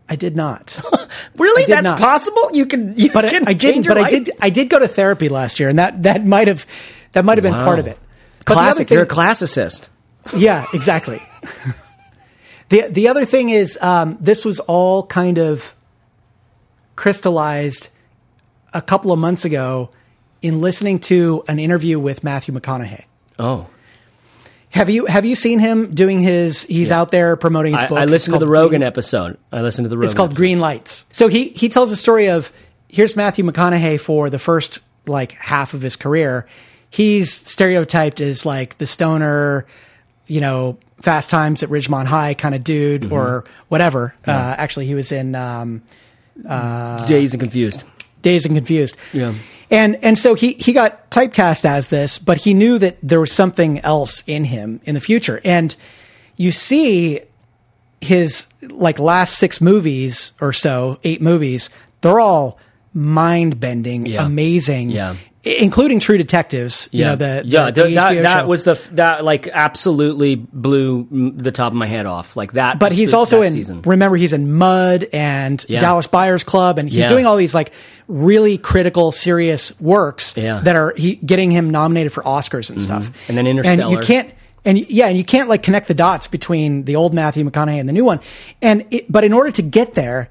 I 0.10 0.16
did 0.16 0.36
not, 0.36 0.80
Really? 1.38 1.66
did 1.66 1.76
That's 1.76 1.84
not. 1.84 2.00
possible? 2.00 2.50
You 2.54 2.66
can 2.66 2.98
you 2.98 3.12
but 3.12 3.26
I, 3.26 3.30
can 3.30 3.48
I 3.48 3.54
didn't. 3.54 3.84
your 3.86 3.96
But 3.96 4.04
I 4.06 4.10
did. 4.10 4.32
I 4.42 4.50
did 4.50 4.70
go 4.70 4.80
to 4.80 4.88
therapy 4.88 5.28
last 5.30 5.60
year, 5.60 5.68
and 5.70 5.80
that 5.80 6.04
that 6.04 6.26
might 6.26 6.48
have 6.48 6.66
that 7.12 7.26
might 7.26 7.38
have 7.38 7.44
been 7.44 7.54
part 7.54 7.80
of 7.80 7.88
it. 7.88 7.98
But 8.46 8.54
Classic. 8.54 8.88
thing- 8.88 8.96
You're 8.96 9.04
a 9.04 9.08
classicist. 9.08 9.90
Yeah, 10.36 10.66
exactly. 10.74 11.22
the 12.70 12.88
The 12.90 13.08
other 13.10 13.26
thing 13.26 13.50
is, 13.50 13.78
um, 13.82 14.18
this 14.22 14.46
was 14.46 14.60
all 14.62 15.06
kind 15.06 15.38
of 15.38 15.74
crystallized 16.96 17.90
a 18.74 18.82
couple 18.82 19.12
of 19.12 19.20
months 19.20 19.46
ago 19.46 19.90
in 20.42 20.62
listening 20.62 21.00
to 21.00 21.44
an 21.48 21.60
interview 21.60 22.00
with 22.00 22.24
Matthew 22.24 22.54
McConaughey. 22.54 23.06
Oh. 23.40 23.68
Have 24.78 24.90
you 24.90 25.06
have 25.08 25.26
you 25.26 25.36
seen 25.36 25.60
him 25.60 25.94
doing 25.94 26.20
his? 26.22 26.64
He's 26.64 26.92
out 26.92 27.12
there 27.12 27.36
promoting 27.36 27.74
his 27.74 27.82
I, 27.84 27.88
book. 27.88 27.98
I 27.98 28.06
listened 28.06 28.34
to 28.36 28.40
the 28.40 28.48
Rogan 28.48 28.80
Green- 28.82 28.84
episode. 28.88 29.38
I 29.52 29.62
listened 29.62 29.86
to 29.86 29.90
the 29.90 29.98
Rogan. 29.98 30.06
It's 30.08 30.14
called 30.16 30.30
episode. 30.30 30.38
Green 30.38 30.60
Lights. 30.60 31.06
So 31.12 31.28
he 31.28 31.50
he 31.50 31.68
tells 31.70 31.90
the 31.90 31.96
story 31.96 32.30
of 32.30 32.52
here's 32.88 33.16
Matthew 33.16 33.44
McConaughey 33.44 34.00
for 34.00 34.30
the 34.30 34.40
first 34.40 34.80
like 35.06 35.32
half 35.34 35.74
of 35.74 35.82
his 35.82 35.96
career. 35.96 36.48
He's 36.90 37.34
stereotyped 37.34 38.22
as 38.22 38.46
like 38.46 38.78
the 38.78 38.88
stoner, 38.88 39.66
you 40.28 40.40
know, 40.42 40.78
Fast 41.02 41.30
Times 41.30 41.64
at 41.64 41.70
Ridgemont 41.70 42.06
High 42.06 42.34
kind 42.34 42.56
of 42.56 42.64
dude 42.64 43.02
Mm-hmm. 43.04 43.14
or 43.14 43.46
whatever. 43.68 44.14
Uh, 44.26 44.32
actually, 44.58 44.86
he 44.86 44.96
was 44.96 45.12
in 45.12 45.36
um, 45.36 45.82
Dazed 46.44 47.34
and 47.34 47.42
confused. 47.42 47.84
Dazed 48.22 48.46
and 48.46 48.56
Confused. 48.56 48.98
Yeah. 49.14 49.34
And 49.70 49.98
and 50.04 50.18
so 50.18 50.34
he 50.34 50.54
he 50.54 50.72
got 50.74 51.12
typecast 51.12 51.66
as 51.66 51.88
this, 51.88 52.18
but 52.18 52.40
he 52.40 52.54
knew 52.54 52.80
that 52.80 52.98
there 53.04 53.20
was 53.20 53.32
something 53.32 53.80
else 53.80 54.24
in 54.28 54.46
him 54.46 54.80
in 54.86 54.96
the 54.96 55.02
future. 55.02 55.42
And 55.44 55.76
you 56.38 56.52
see 56.52 57.22
his 58.00 58.48
like 58.62 59.00
last 59.00 59.36
six 59.38 59.60
movies 59.60 60.32
or 60.40 60.54
so, 60.54 61.00
eight 61.04 61.22
movies, 61.22 61.70
they're 62.02 62.20
all 62.20 62.60
mind 62.94 63.60
bending, 63.60 64.06
Yeah. 64.06 64.26
amazing. 64.26 64.92
Yeah. 64.92 65.16
Including 65.60 66.00
True 66.00 66.18
Detectives, 66.18 66.90
you 66.92 67.04
know 67.06 67.16
the, 67.16 67.42
the 67.44 67.48
yeah 67.48 67.72
the 67.72 67.84
th- 67.84 67.96
that, 67.96 68.22
that 68.24 68.48
was 68.48 68.64
the 68.64 68.72
f- 68.72 68.90
that 68.92 69.24
like 69.24 69.48
absolutely 69.48 70.36
blew 70.36 71.08
the 71.36 71.52
top 71.52 71.72
of 71.72 71.78
my 71.78 71.88
head 71.88 72.06
off 72.06 72.36
like 72.36 72.54
that. 72.54 72.80
but 72.80 72.92
he's 72.92 73.14
also 73.14 73.42
in 73.42 73.52
season. 73.54 73.82
remember 73.84 74.18
he's 74.18 74.34
in 74.34 74.54
mud 74.54 75.06
and 75.14 75.64
Yeah. 75.70 75.80
dallas 75.80 76.08
buyers 76.08 76.44
club 76.44 76.80
and 76.80 76.90
he's 76.90 77.00
Yeah. 77.00 77.08
doing 77.08 77.26
all 77.26 77.38
these 77.38 77.56
like 77.56 77.72
really 78.08 78.58
critical 78.58 79.12
serious 79.12 79.80
works 79.80 80.34
Yeah. 80.36 80.56
Mm-hmm. 80.58 80.66
that 80.66 80.76
are 80.76 80.94
he, 80.98 81.16
getting 81.16 81.52
him 81.52 81.70
nominated 81.70 82.12
for 82.12 82.24
oscars 82.24 82.70
and 82.70 82.82
stuff 82.82 83.12
And 83.30 83.38
then 83.38 83.48
Interstellar. 83.48 83.84
and 83.84 83.92
you 83.92 84.00
can't 84.00 84.34
and 84.66 84.78
yeah 84.90 85.08
and 85.08 85.18
you 85.18 85.24
can't 85.24 85.48
like 85.50 85.64
connect 85.64 85.88
the 85.88 85.94
dots 85.94 86.28
between 86.28 86.84
the 86.84 86.96
old 86.96 87.14
matthew 87.14 87.44
mcconaughey 87.50 87.80
and 87.80 87.88
the 87.88 87.94
new 87.94 88.04
one 88.06 88.20
and 88.62 88.86
it, 88.92 89.12
but 89.12 89.24
in 89.24 89.34
order 89.34 89.52
to 89.52 89.62
get 89.62 89.94
there 89.94 90.30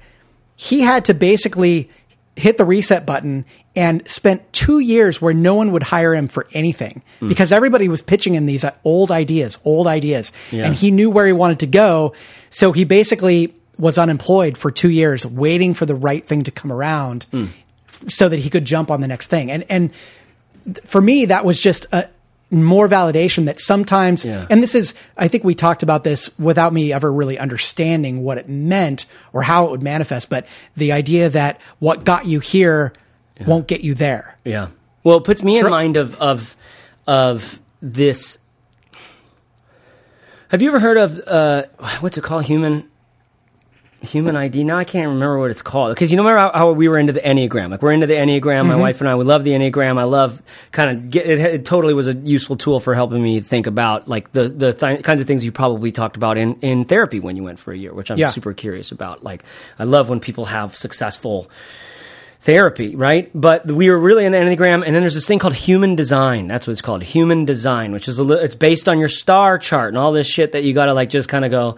he 0.55 0.81
had 0.81 1.05
to 1.05 1.13
basically 1.13 1.89
hit 2.35 2.57
the 2.57 2.65
reset 2.65 3.05
button 3.05 3.45
and 3.77 4.01
spent 4.09 4.41
two 4.51 4.79
years 4.79 5.21
where 5.21 5.33
no 5.33 5.55
one 5.55 5.71
would 5.71 5.83
hire 5.83 6.13
him 6.13 6.27
for 6.27 6.47
anything 6.53 7.01
Hmm. 7.19 7.29
because 7.29 7.51
everybody 7.53 7.87
was 7.87 8.01
pitching 8.01 8.33
him 8.35 8.45
these 8.45 8.65
uh, 8.65 8.71
old 8.83 9.11
ideas, 9.11 9.57
old 9.63 9.87
ideas, 9.87 10.33
Yeah. 10.51 10.65
and 10.65 10.75
he 10.75 10.91
knew 10.91 11.09
where 11.09 11.25
he 11.27 11.31
wanted 11.31 11.59
to 11.59 11.67
go. 11.67 12.13
So 12.49 12.71
he 12.73 12.83
basically 12.83 13.53
was 13.77 13.97
unemployed 13.97 14.57
for 14.57 14.71
two 14.71 14.89
years, 14.89 15.25
waiting 15.25 15.73
for 15.75 15.85
the 15.85 15.95
right 15.95 16.25
thing 16.25 16.41
to 16.43 16.51
come 16.51 16.71
around, 16.73 17.25
f- 17.33 18.03
so 18.09 18.27
that 18.27 18.39
he 18.39 18.49
could 18.49 18.65
jump 18.65 18.89
on 18.91 18.99
the 19.01 19.07
next 19.07 19.27
thing. 19.29 19.51
And 19.51 19.63
and 19.69 19.91
for 20.83 20.99
me, 20.99 21.25
that 21.25 21.45
was 21.45 21.61
just 21.61 21.85
a 21.93 22.09
more 22.49 22.87
validation 22.89 23.45
that 23.45 23.59
sometimes, 23.59 24.23
Yeah. 24.25 24.45
and 24.49 24.63
this 24.63 24.73
is, 24.73 24.93
I 25.17 25.27
think 25.27 25.43
we 25.43 25.53
talked 25.53 25.83
about 25.83 26.03
this 26.03 26.29
without 26.39 26.73
me 26.73 26.91
ever 26.93 27.11
really 27.11 27.37
understanding 27.37 28.23
what 28.23 28.37
it 28.37 28.47
meant 28.49 29.05
or 29.33 29.43
how 29.43 29.65
it 29.65 29.71
would 29.71 29.83
manifest, 29.83 30.29
but 30.29 30.47
the 30.75 30.91
idea 30.93 31.29
that 31.29 31.59
what 31.79 32.05
got 32.05 32.25
you 32.25 32.39
here 32.39 32.93
won't 33.45 33.67
get 33.67 33.81
you 33.81 33.93
there. 33.93 34.37
Yeah. 34.43 34.69
Well, 35.03 35.17
it 35.17 35.23
puts 35.23 35.43
me 35.43 35.57
in 35.59 35.69
mind 35.69 35.97
of 35.97 36.15
of 36.15 36.55
of 37.05 37.59
this. 37.81 38.37
Have 40.49 40.61
you 40.61 40.69
ever 40.69 40.79
heard 40.79 40.97
of 40.97 41.19
uh, 41.27 41.63
what's 41.99 42.17
it 42.17 42.23
called? 42.23 42.45
Human 42.45 42.89
human 44.01 44.35
ID. 44.37 44.63
Now 44.63 44.77
I 44.77 44.83
can't 44.83 45.07
remember 45.07 45.39
what 45.39 45.49
it's 45.49 45.63
called 45.63 45.93
because 45.95 46.11
you 46.11 46.17
know 46.17 46.23
remember 46.23 46.39
how, 46.39 46.51
how 46.67 46.71
we 46.71 46.87
were 46.87 46.97
into 46.99 47.11
the 47.13 47.19
enneagram. 47.19 47.71
Like 47.71 47.81
we're 47.81 47.91
into 47.91 48.05
the 48.07 48.13
enneagram. 48.13 48.67
My 48.67 48.75
wife 48.75 49.01
and 49.01 49.09
I 49.09 49.15
we 49.15 49.25
love 49.25 49.43
the 49.43 49.51
enneagram. 49.51 49.97
I 49.97 50.03
love 50.03 50.41
kind 50.71 50.91
of 50.91 51.09
get 51.09 51.25
it, 51.25 51.39
it. 51.39 51.65
Totally 51.65 51.93
was 51.93 52.07
a 52.07 52.13
useful 52.13 52.55
tool 52.57 52.79
for 52.79 52.93
helping 52.93 53.21
me 53.23 53.41
think 53.41 53.65
about 53.67 54.07
like 54.07 54.31
the 54.33 54.47
the 54.49 54.71
th- 54.73 55.03
kinds 55.03 55.19
of 55.19 55.27
things 55.27 55.43
you 55.43 55.51
probably 55.51 55.91
talked 55.91 56.15
about 56.15 56.37
in 56.37 56.55
in 56.61 56.85
therapy 56.85 57.19
when 57.19 57.35
you 57.35 57.43
went 57.43 57.59
for 57.59 57.71
a 57.73 57.77
year, 57.77 57.93
which 57.93 58.11
I'm 58.11 58.17
Yeah. 58.17 58.29
super 58.29 58.53
curious 58.53 58.91
about. 58.91 59.23
Like 59.23 59.43
I 59.79 59.83
love 59.83 60.09
when 60.09 60.19
people 60.19 60.45
have 60.45 60.75
successful 60.75 61.49
therapy, 62.47 62.95
right? 62.95 63.29
But 63.35 63.69
we 63.69 63.89
were 63.91 63.99
really 63.99 64.23
in 64.23 64.31
the 64.31 64.37
Enneagram, 64.37 64.81
and 64.85 64.95
then 64.95 65.03
there's 65.03 65.15
this 65.15 65.27
thing 65.27 65.37
called 65.37 65.53
human 65.53 65.97
design. 65.97 66.47
That's 66.47 66.65
what 66.65 66.71
it's 66.71 66.81
called, 66.81 67.03
human 67.03 67.43
design, 67.43 67.91
which 67.91 68.07
is 68.07 68.17
a 68.19 68.23
li- 68.23 68.39
it's 68.41 68.55
based 68.55 68.87
on 68.87 68.99
your 68.99 69.09
star 69.09 69.57
chart 69.57 69.89
and 69.89 69.97
all 69.97 70.13
this 70.13 70.27
shit 70.27 70.53
that 70.53 70.63
you 70.63 70.73
got 70.73 70.85
to 70.85 70.93
like 70.93 71.09
just 71.09 71.27
kind 71.27 71.43
of 71.43 71.51
go, 71.51 71.75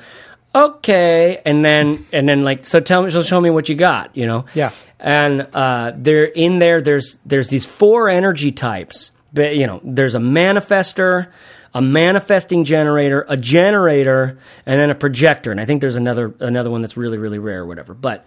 okay, 0.54 1.42
and 1.44 1.66
then 1.66 2.06
and 2.14 2.30
then 2.30 2.44
like 2.44 2.68
so 2.68 2.80
tell 2.80 3.02
me, 3.02 3.10
so 3.10 3.24
show 3.24 3.42
me 3.42 3.50
what 3.50 3.68
you 3.68 3.74
got, 3.74 4.16
you 4.16 4.28
know? 4.28 4.46
Yeah. 4.54 4.70
And 5.00 5.48
uh, 5.56 5.94
there 5.96 6.26
in 6.26 6.60
there, 6.60 6.82
there's 6.82 7.18
there's 7.26 7.50
these 7.50 7.66
four 7.66 8.08
energy 8.08 8.52
types. 8.52 9.10
But 9.34 9.56
you 9.56 9.66
know, 9.66 9.82
there's 9.84 10.16
a 10.16 10.20
manifestor. 10.20 11.32
A 11.72 11.84
manifesting 11.84 12.64
generator, 12.64 13.24
a 13.30 13.38
generator, 13.38 14.40
and 14.66 14.80
then 14.80 14.90
a 14.90 14.96
projector. 14.96 15.52
And 15.52 15.62
I 15.62 15.66
think 15.66 15.82
there's 15.82 15.96
another 15.96 16.34
another 16.40 16.72
one 16.72 16.82
that's 16.82 16.98
really 16.98 17.20
really 17.20 17.38
rare, 17.38 17.62
or 17.62 17.68
whatever. 17.68 17.94
But 17.94 18.26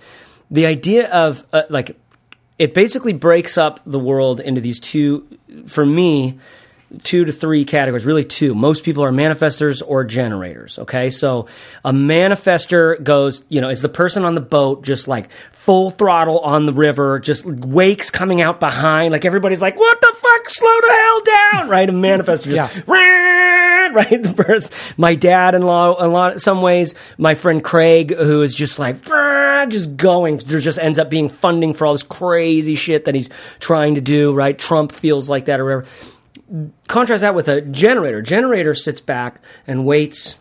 the 0.49 0.67
idea 0.67 1.11
of 1.11 1.43
uh, 1.53 1.63
like 1.69 1.97
it 2.63 2.75
basically 2.75 3.13
breaks 3.13 3.59
up 3.59 3.81
the 3.85 3.99
world 3.99 4.39
into 4.39 4.61
these 4.61 4.79
two 4.79 5.27
for 5.67 5.85
me 5.85 6.39
two 7.03 7.25
to 7.25 7.33
three 7.33 7.65
categories 7.65 8.05
really 8.07 8.25
two. 8.25 8.55
Most 8.55 8.85
people 8.85 9.05
are 9.05 9.13
manifestors 9.13 9.83
or 9.87 10.05
generators 10.05 10.79
okay? 10.79 11.11
So 11.11 11.47
a 11.85 11.93
manifestor 11.93 13.03
goes 13.03 13.45
you 13.49 13.61
know 13.61 13.69
is 13.69 13.83
the 13.83 13.89
person 13.89 14.25
on 14.25 14.35
the 14.35 14.41
boat 14.41 14.83
just 14.83 15.09
like 15.09 15.29
full 15.53 15.91
throttle 15.91 16.41
on 16.41 16.67
the 16.67 16.73
river 16.73 17.21
just 17.21 17.47
wakes 17.47 18.11
coming 18.11 18.41
out 18.41 18.59
behind 18.59 19.13
like 19.13 19.25
everybody's 19.25 19.63
like 19.63 19.77
what 19.77 20.01
the 20.01 20.15
fuck? 20.15 20.51
Slow 20.51 20.81
the 20.81 20.93
hell 20.93 21.21
down! 21.21 21.69
Right? 21.69 21.89
A 21.89 21.93
manifestor 21.93 22.55
just 22.55 22.77
Yeah. 22.77 22.83
right? 23.93 24.23
The 24.23 24.33
person 24.33 24.73
my 24.97 25.15
dad-in-law 25.15 26.05
a 26.05 26.09
lot 26.09 26.41
some 26.41 26.63
ways 26.63 26.95
my 27.19 27.35
friend 27.35 27.63
craig 27.63 28.15
who 28.15 28.43
is 28.43 28.55
just 28.55 28.79
like 28.79 29.05
just 29.69 29.97
going 29.97 30.39
there 30.39 30.61
just 30.61 30.79
ends 30.79 30.99
up 30.99 31.11
being 31.11 31.29
funding 31.29 31.73
for 31.73 31.87
all 31.87 31.93
this 31.93 32.03
crazy 32.03 32.75
shit 32.75 33.05
that 33.05 33.15
he's 33.15 33.31
trying 33.61 33.95
to 33.95 34.01
do 34.01 34.35
right? 34.35 34.59
Trump 34.59 34.93
feels 34.93 35.29
like 35.29 35.47
that 35.47 35.61
or 35.61 35.65
whatever 35.65 35.85
contrast 36.89 37.23
that 37.23 37.35
with 37.35 37.49
a 37.49 37.61
generator. 37.63 38.23
Generator 38.23 38.75
sits 38.75 39.01
back 39.01 39.41
and 39.67 39.87
waits 39.87 40.39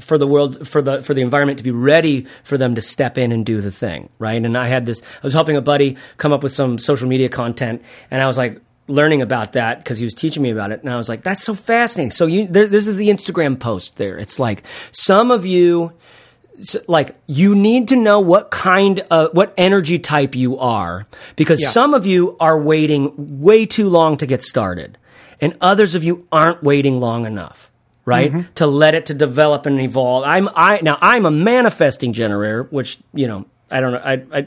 for 0.00 0.16
the 0.18 0.26
world 0.26 0.66
for 0.68 0.80
the 0.80 1.02
for 1.02 1.12
the 1.14 1.20
environment 1.20 1.58
to 1.58 1.64
be 1.64 1.70
ready 1.72 2.26
for 2.44 2.56
them 2.56 2.74
to 2.74 2.80
step 2.80 3.18
in 3.18 3.32
and 3.32 3.44
do 3.44 3.60
the 3.60 3.70
thing 3.72 4.08
right? 4.20 4.44
And 4.44 4.56
i 4.56 4.68
had 4.68 4.86
this 4.86 5.02
i 5.02 5.20
was 5.24 5.32
helping 5.32 5.56
a 5.56 5.60
buddy 5.60 5.96
come 6.18 6.32
up 6.32 6.44
with 6.44 6.52
some 6.52 6.78
social 6.78 7.08
media 7.08 7.28
content 7.28 7.82
and 8.08 8.22
i 8.22 8.26
was 8.28 8.38
like 8.38 8.60
learning 8.86 9.22
about 9.22 9.54
that 9.54 9.78
because 9.78 9.98
he 9.98 10.04
was 10.04 10.14
teaching 10.14 10.40
me 10.42 10.50
about 10.50 10.70
it 10.70 10.82
and 10.84 10.92
i 10.92 10.96
was 10.96 11.08
like 11.08 11.24
that's 11.24 11.42
so 11.42 11.52
fascinating. 11.52 12.12
So 12.12 12.26
you 12.26 12.46
there, 12.46 12.68
this 12.68 12.86
is 12.86 12.96
the 12.96 13.08
instagram 13.08 13.58
post 13.58 13.96
there. 13.96 14.16
It's 14.18 14.38
like 14.38 14.62
some 14.92 15.32
of 15.32 15.44
you 15.44 15.92
like 16.88 17.14
you 17.26 17.54
need 17.54 17.88
to 17.88 17.96
know 17.96 18.18
what 18.20 18.50
kind 18.50 19.00
of 19.10 19.32
what 19.32 19.54
energy 19.56 19.98
type 19.98 20.34
you 20.34 20.58
are 20.58 21.06
because 21.36 21.60
Yeah. 21.60 21.68
some 21.68 21.94
of 21.94 22.04
you 22.04 22.36
are 22.40 22.58
waiting 22.60 23.40
way 23.40 23.64
too 23.64 23.88
long 23.88 24.16
to 24.18 24.26
get 24.26 24.42
started 24.42 24.97
and 25.40 25.56
others 25.60 25.94
of 25.94 26.04
you 26.04 26.26
aren't 26.32 26.62
waiting 26.62 27.00
long 27.00 27.24
enough 27.26 27.70
right 28.04 28.32
Mm-hmm. 28.32 28.52
to 28.54 28.66
let 28.66 28.94
it 28.94 29.06
to 29.06 29.14
develop 29.14 29.66
and 29.66 29.80
evolve 29.80 30.24
i'm 30.24 30.48
i 30.54 30.80
now 30.82 30.96
i'm 31.00 31.26
a 31.26 31.30
manifesting 31.30 32.12
generator 32.12 32.62
which 32.64 32.98
you 33.12 33.26
know 33.28 33.44
i 33.70 33.80
don't 33.80 33.92
know 33.92 33.98
i, 34.04 34.22
I 34.32 34.46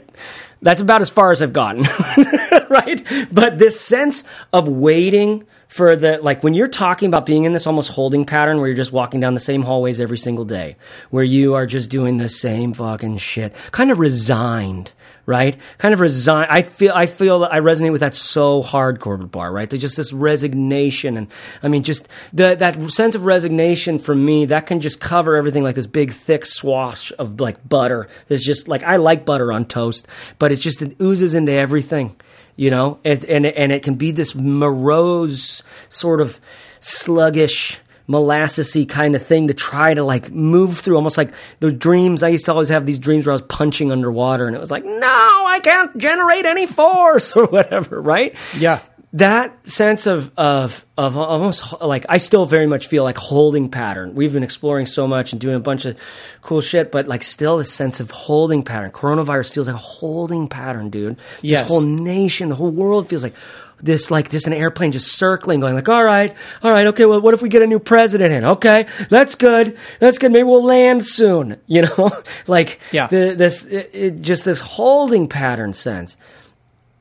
that's 0.60 0.80
about 0.80 1.00
as 1.00 1.10
far 1.10 1.30
as 1.30 1.42
i've 1.42 1.52
gotten 1.52 1.82
right 2.70 3.00
but 3.32 3.58
this 3.58 3.80
sense 3.80 4.24
of 4.52 4.66
waiting 4.68 5.44
for 5.72 5.96
the 5.96 6.18
like 6.18 6.44
when 6.44 6.52
you're 6.52 6.68
talking 6.68 7.08
about 7.08 7.24
being 7.24 7.44
in 7.44 7.54
this 7.54 7.66
almost 7.66 7.92
holding 7.92 8.26
pattern 8.26 8.58
where 8.58 8.66
you're 8.66 8.76
just 8.76 8.92
walking 8.92 9.20
down 9.20 9.32
the 9.32 9.40
same 9.40 9.62
hallways 9.62 10.00
every 10.00 10.18
single 10.18 10.44
day, 10.44 10.76
where 11.08 11.24
you 11.24 11.54
are 11.54 11.64
just 11.64 11.88
doing 11.88 12.18
the 12.18 12.28
same 12.28 12.74
fucking 12.74 13.16
shit, 13.16 13.54
kind 13.70 13.90
of 13.90 13.98
resigned, 13.98 14.92
right? 15.24 15.56
Kind 15.78 15.94
of 15.94 16.00
resigned. 16.00 16.50
I 16.50 16.60
feel 16.60 16.92
I 16.94 17.06
feel 17.06 17.38
that 17.38 17.54
I 17.54 17.60
resonate 17.60 17.90
with 17.90 18.02
that 18.02 18.12
so 18.12 18.60
hard, 18.60 19.00
Corbett 19.00 19.32
Barr, 19.32 19.50
right? 19.50 19.70
There's 19.70 19.80
just 19.80 19.96
this 19.96 20.12
resignation, 20.12 21.16
and 21.16 21.28
I 21.62 21.68
mean, 21.68 21.84
just 21.84 22.06
the 22.34 22.54
that 22.54 22.90
sense 22.90 23.14
of 23.14 23.24
resignation 23.24 23.98
for 23.98 24.14
me 24.14 24.44
that 24.44 24.66
can 24.66 24.82
just 24.82 25.00
cover 25.00 25.36
everything 25.36 25.62
like 25.64 25.76
this 25.76 25.86
big 25.86 26.12
thick 26.12 26.44
swash 26.44 27.12
of 27.18 27.40
like 27.40 27.66
butter. 27.66 28.08
There's 28.28 28.44
just 28.44 28.68
like 28.68 28.82
I 28.82 28.96
like 28.96 29.24
butter 29.24 29.50
on 29.50 29.64
toast, 29.64 30.06
but 30.38 30.52
it's 30.52 30.60
just 30.60 30.82
it 30.82 31.00
oozes 31.00 31.32
into 31.32 31.52
everything 31.52 32.14
you 32.56 32.70
know, 32.70 32.98
and 33.04 33.24
and, 33.24 33.46
and 33.46 33.72
it 33.72 33.82
can 33.82 33.94
be 33.94 34.10
this 34.10 34.34
morose 34.34 35.62
sort 35.88 36.20
of 36.20 36.40
sluggish 36.80 37.78
molassesy 38.08 38.86
kind 38.86 39.14
of 39.14 39.24
thing 39.24 39.46
to 39.48 39.54
try 39.54 39.94
to 39.94 40.02
like 40.02 40.30
move 40.32 40.76
through 40.78 40.96
almost 40.96 41.16
like 41.16 41.32
the 41.60 41.70
dreams 41.70 42.24
i 42.24 42.28
used 42.28 42.44
to 42.44 42.52
always 42.52 42.68
have 42.68 42.84
these 42.84 42.98
dreams 42.98 43.24
where 43.24 43.32
i 43.32 43.34
was 43.34 43.42
punching 43.42 43.92
underwater 43.92 44.48
and 44.48 44.56
it 44.56 44.58
was 44.58 44.72
like 44.72 44.84
no 44.84 45.44
i 45.46 45.60
can't 45.62 45.96
generate 45.96 46.44
any 46.44 46.66
force 46.66 47.32
or 47.36 47.46
whatever 47.46 48.02
right 48.02 48.34
Yeah. 48.58 48.80
That 49.14 49.68
sense 49.68 50.06
of 50.06 50.30
of 50.38 50.86
of 50.96 51.16
almost 51.18 51.80
like 51.82 52.06
I 52.08 52.16
still 52.16 52.46
very 52.46 52.66
much 52.66 52.86
feel 52.86 53.04
like 53.04 53.18
holding 53.18 53.68
pattern. 53.68 54.14
We've 54.14 54.32
been 54.32 54.42
exploring 54.42 54.86
so 54.86 55.06
much 55.06 55.32
and 55.32 55.40
doing 55.40 55.56
a 55.56 55.60
bunch 55.60 55.84
of 55.84 55.98
cool 56.40 56.60
shit, 56.62 56.90
but 56.90 57.06
like 57.08 57.22
still 57.22 57.58
this 57.58 57.70
sense 57.72 58.00
of 58.00 58.10
holding 58.10 58.62
pattern. 58.62 58.90
Coronavirus 58.90 59.52
feels 59.52 59.66
like 59.66 59.76
a 59.76 59.78
holding 59.78 60.48
pattern, 60.48 60.88
dude. 60.88 61.18
Yes. 61.42 61.62
This 61.62 61.68
whole 61.70 61.82
nation, 61.82 62.48
the 62.48 62.54
whole 62.54 62.70
world 62.70 63.08
feels 63.08 63.22
like 63.22 63.34
this 63.82 64.10
like 64.10 64.30
just 64.30 64.46
an 64.46 64.52
airplane 64.54 64.92
just 64.92 65.12
circling, 65.18 65.60
going 65.60 65.74
like, 65.74 65.88
all 65.88 66.04
right, 66.04 66.32
all 66.62 66.70
right, 66.70 66.86
okay, 66.86 67.04
well, 67.04 67.20
what 67.20 67.34
if 67.34 67.42
we 67.42 67.48
get 67.48 67.62
a 67.62 67.66
new 67.66 67.80
president 67.80 68.32
in? 68.32 68.44
Okay, 68.44 68.86
that's 69.10 69.34
good, 69.34 69.76
that's 69.98 70.18
good. 70.18 70.30
Maybe 70.32 70.44
we'll 70.44 70.64
land 70.64 71.04
soon. 71.04 71.58
You 71.66 71.82
know, 71.82 72.10
like 72.46 72.78
Yeah. 72.92 73.08
the, 73.08 73.34
this 73.36 73.66
it, 73.66 73.90
it, 73.92 74.20
just 74.22 74.44
this 74.44 74.60
holding 74.60 75.26
pattern 75.28 75.72
sense. 75.72 76.16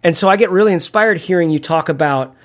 And 0.04 0.16
so 0.16 0.28
I 0.30 0.36
get 0.36 0.50
really 0.50 0.74
inspired 0.74 1.18
hearing 1.18 1.50
you 1.50 1.60
talk 1.60 1.90
about 1.90 2.36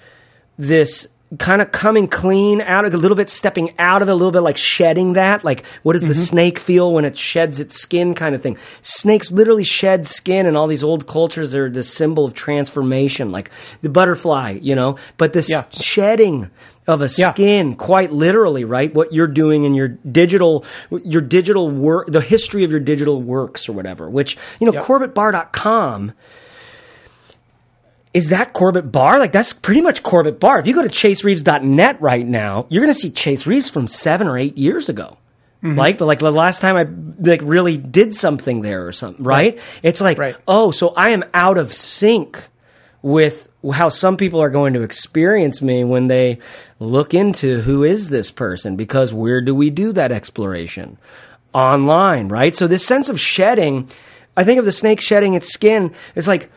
this 0.59 1.07
kind 1.39 1.61
of 1.61 1.73
coming 1.73 2.07
clean 2.07 2.61
out 2.61 2.85
of 2.85 2.95
a 2.95 2.97
little 2.97 3.17
bit, 3.17 3.29
stepping 3.29 3.75
out 3.79 4.01
of 4.01 4.09
it, 4.09 4.13
a 4.13 4.15
little 4.15 4.31
bit 4.31 4.41
like 4.41 4.57
shedding 4.57 5.15
that. 5.15 5.43
Like, 5.43 5.65
what 5.83 5.95
does 5.95 6.03
the 6.03 6.09
mm-hmm. 6.09 6.21
snake 6.21 6.59
feel 6.59 6.93
when 6.93 7.05
it 7.05 7.19
sheds 7.19 7.59
its 7.59 7.77
skin 7.77 8.15
kind 8.15 8.35
of 8.35 8.43
thing? 8.43 8.57
Snakes 8.81 9.33
literally 9.33 9.65
shed 9.65 10.07
skin, 10.07 10.47
and 10.47 10.57
all 10.57 10.69
these 10.69 10.85
old 10.85 11.09
cultures, 11.09 11.51
they're 11.51 11.69
the 11.69 11.83
symbol 11.83 12.25
of 12.25 12.35
transformation, 12.35 13.33
like 13.33 13.51
the 13.83 13.89
butterfly, 13.89 14.59
you 14.63 14.77
know? 14.77 14.97
But 15.17 15.33
this 15.33 15.51
Yeah. 15.51 15.65
shedding 15.73 16.51
of 16.87 17.03
a 17.03 17.09
Yeah. 17.17 17.33
skin, 17.33 17.75
quite 17.75 18.13
literally, 18.13 18.65
right? 18.65 18.95
What 18.95 19.13
you're 19.13 19.27
doing 19.27 19.65
in 19.65 19.75
your 19.75 19.89
digital, 19.89 20.65
your 21.03 21.23
digital 21.23 21.69
work, 21.69 22.07
the 22.09 22.21
history 22.21 22.63
of 22.63 22.71
your 22.71 22.79
digital 22.79 23.21
works 23.21 23.69
or 23.69 23.73
whatever, 23.73 24.09
which, 24.09 24.39
you 24.61 24.67
know, 24.67 24.73
Yep. 24.73 24.85
CorbettBarr.com 24.85 26.13
is 28.17 28.31
that 28.31 28.55
Corbett 28.55 28.91
Barr? 28.91 29.19
Like 29.19 29.33
that's 29.33 29.53
pretty 29.53 29.83
much 29.83 30.03
Corbett 30.03 30.41
Barr. 30.41 30.59
If 30.59 30.67
you 30.67 30.75
go 30.75 30.83
to 30.83 30.89
chasereeves.net 30.89 32.01
right 32.01 32.27
now, 32.27 32.67
you're 32.71 32.83
going 32.83 32.93
to 32.95 32.99
see 32.99 33.11
Chase 33.11 33.47
Reeves 33.47 33.69
from 33.69 33.87
seven 33.87 34.27
or 34.27 34.39
eight 34.39 34.57
years 34.57 34.89
ago. 34.89 35.19
Mm-hmm. 35.63 35.79
Like 35.79 35.99
the 35.99 36.07
like 36.07 36.21
the 36.21 36.31
last 36.33 36.61
time 36.61 36.77
I 36.77 36.87
like 37.31 37.41
really 37.43 37.77
did 37.77 38.15
something 38.15 38.63
there 38.63 38.87
or 38.87 38.93
something, 38.93 39.23
right? 39.23 39.61
It's 39.83 40.01
like, 40.01 40.17
Right. 40.17 40.35
oh, 40.49 40.71
so 40.71 40.95
I 40.97 41.11
am 41.11 41.25
out 41.35 41.59
of 41.59 41.75
sync 41.75 42.49
with 43.03 43.49
how 43.73 43.91
some 43.91 44.17
people 44.17 44.41
are 44.41 44.49
going 44.49 44.73
to 44.73 44.83
experience 44.83 45.61
me 45.61 45.85
when 45.85 46.07
they 46.07 46.39
look 46.79 47.13
into 47.13 47.61
who 47.61 47.85
is 47.85 48.09
this 48.09 48.31
person 48.31 48.77
because 48.77 49.13
where 49.13 49.43
do 49.43 49.55
we 49.55 49.69
do 49.69 49.93
that 49.93 50.11
exploration 50.11 50.97
online 51.53 52.29
right 52.29 52.55
so 52.55 52.67
this 52.67 52.87
sense 52.87 53.09
of 53.09 53.19
shedding 53.19 53.89
i 54.37 54.45
think 54.45 54.59
of 54.59 54.65
the 54.65 54.73
snake 54.73 55.01
shedding 55.01 55.35
its 55.35 55.53
skin 55.53 55.93
it's 56.15 56.29
like 56.29 56.51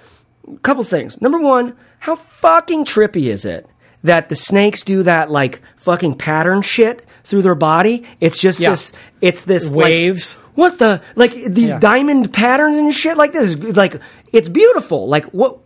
couple 0.64 0.84
things 0.84 1.22
number 1.22 1.40
one 1.40 1.76
how 2.00 2.16
fucking 2.16 2.86
trippy 2.86 3.28
is 3.28 3.46
it 3.46 3.68
that 4.04 4.30
the 4.30 4.36
snakes 4.36 4.84
do 4.84 5.04
that 5.04 5.30
like 5.30 5.62
fucking 5.78 6.16
pattern 6.16 6.62
shit 6.62 7.06
through 7.24 7.42
their 7.42 7.56
body 7.56 8.04
it's 8.20 8.40
just 8.40 8.60
Yeah. 8.60 8.72
this 8.72 8.92
it's 9.22 9.44
this 9.44 9.70
like, 9.70 9.84
Waves. 9.84 10.36
what 10.56 10.80
the 10.80 11.02
like 11.16 11.34
these 11.34 11.70
Yeah. 11.72 11.80
diamond 11.80 12.34
patterns 12.34 12.78
and 12.78 12.94
shit 12.94 13.18
like 13.18 13.34
this 13.34 13.56
like 13.76 14.00
it's 14.32 14.50
beautiful 14.50 15.08
like 15.08 15.26
what 15.26 15.60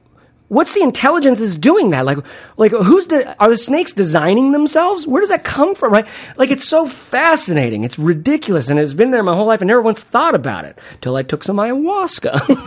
what's 0.54 0.74
the 0.74 0.82
intelligence 0.82 1.42
is 1.42 1.58
doing 1.58 1.90
that? 1.90 2.06
Like 2.06 2.20
like 2.58 2.72
who's 2.72 3.08
the 3.08 3.36
are 3.42 3.50
the 3.50 3.58
snakes 3.58 3.92
designing 3.92 4.52
themselves? 4.52 5.08
Where 5.08 5.22
does 5.22 5.30
that 5.30 5.44
come 5.44 5.76
from 5.76 5.94
right? 5.94 6.08
Like 6.38 6.52
it's 6.52 6.68
so 6.68 6.86
fascinating. 6.88 7.84
It's 7.84 7.98
ridiculous 8.00 8.70
and 8.70 8.80
it's 8.80 8.94
been 8.94 9.12
there 9.12 9.24
my 9.24 9.36
whole 9.36 9.48
life. 9.48 9.62
And 9.62 9.68
never 9.68 9.82
once 9.82 10.02
thought 10.02 10.36
about 10.36 10.66
it 10.66 10.78
till 11.02 11.16
i 11.16 11.24
took 11.24 11.44
some 11.44 11.58
ayahuasca. 11.58 12.60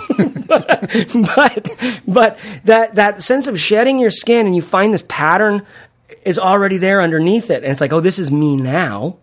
But 1.36 1.70
but 2.06 2.38
that 2.64 2.94
that 2.94 3.22
sense 3.22 3.46
of 3.46 3.58
shedding 3.58 3.98
your 3.98 4.10
skin 4.10 4.46
and 4.46 4.54
you 4.54 4.62
find 4.62 4.92
this 4.92 5.04
pattern 5.08 5.66
is 6.24 6.38
already 6.38 6.76
there 6.76 7.00
underneath 7.00 7.50
it 7.50 7.62
and 7.62 7.72
it's 7.72 7.80
like 7.80 7.92
oh 7.92 8.00
this 8.00 8.18
is 8.18 8.30
me 8.30 8.56
now 8.56 9.16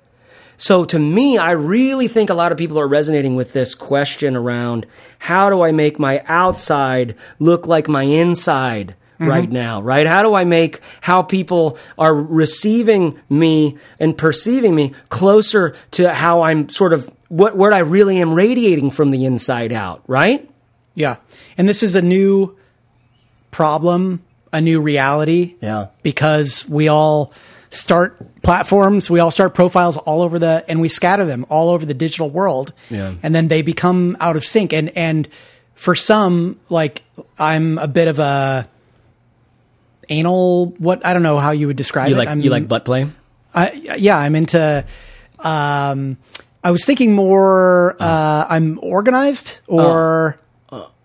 so 0.58 0.86
to 0.86 1.00
me, 1.00 1.38
I 1.38 1.52
really 1.52 2.08
think 2.08 2.30
a 2.30 2.34
lot 2.34 2.52
of 2.52 2.58
people 2.58 2.80
are 2.80 2.88
resonating 2.88 3.36
with 3.36 3.54
this 3.54 3.76
question 3.76 4.36
around 4.36 4.86
how 5.20 5.50
do 5.50 5.62
I 5.62 5.72
make 5.72 6.00
my 6.00 6.24
outside 6.28 7.16
look 7.40 7.68
like 7.68 7.88
my 7.88 8.04
inside 8.04 8.96
mm-hmm. 9.20 9.28
right 9.28 9.50
now, 9.50 9.82
right? 9.82 10.08
How 10.08 10.22
do 10.22 10.34
I 10.34 10.44
make 10.44 10.80
how 11.02 11.22
people 11.22 11.78
are 11.98 12.14
receiving 12.14 13.20
me 13.30 13.78
and 14.00 14.18
perceiving 14.18 14.76
me 14.76 14.94
closer 15.10 15.76
to 15.92 16.14
how 16.14 16.44
I'm 16.44 16.70
sort 16.70 16.94
of 16.94 17.10
what 17.30 17.58
where 17.58 17.74
I 17.74 17.80
really 17.80 18.20
am 18.20 18.34
radiating 18.34 18.92
from 18.92 19.12
the 19.12 19.26
inside 19.26 19.72
out, 19.72 20.04
right? 20.08 20.50
Yeah. 20.96 21.18
And 21.58 21.68
this 21.68 21.84
is 21.84 21.96
a 21.96 22.02
new 22.02 22.56
problem, 23.52 24.24
a 24.52 24.62
new 24.62 24.82
reality. 24.82 25.56
Yeah. 25.62 25.88
Because 26.04 26.68
we 26.70 26.88
all 26.88 27.34
start 27.74 28.42
platforms, 28.44 29.10
we 29.10 29.20
all 29.20 29.32
start 29.32 29.54
profiles 29.54 29.98
all 29.98 30.22
over 30.22 30.40
the 30.40 30.64
and 30.68 30.80
we 30.80 30.88
scatter 30.88 31.26
them 31.26 31.46
all 31.50 31.70
over 31.70 31.86
the 31.86 31.94
digital 31.94 32.30
world. 32.30 32.74
Yeah. 32.90 33.16
And 33.24 33.34
then 33.34 33.48
they 33.48 33.62
become 33.62 34.16
out 34.20 34.36
of 34.36 34.46
sync. 34.46 34.74
And 34.74 34.96
and 34.98 35.28
for 35.76 35.96
some, 35.96 36.60
like 36.70 37.04
I'm 37.40 37.78
a 37.78 37.88
bit 37.88 38.08
of 38.08 38.20
a 38.20 38.70
anal 40.10 40.68
what 40.78 41.06
I 41.06 41.14
don't 41.14 41.24
know 41.24 41.40
how 41.40 41.52
you 41.52 41.68
would 41.68 41.78
describe 41.78 42.10
You 42.10 42.16
it. 42.16 42.20
like 42.20 42.30
I'm, 42.30 42.42
you 42.42 42.50
like 42.50 42.68
butt 42.68 42.86
play? 42.86 43.08
I, 43.56 43.72
yeah, 43.98 44.18
I'm 44.18 44.36
into. 44.36 44.86
Um, 45.40 46.18
I 46.64 46.72
was 46.72 46.86
thinking 46.86 47.14
more. 47.14 47.96
Uh, 48.00 48.46
I'm 48.50 48.80
organized, 48.82 49.60
or 49.68 50.38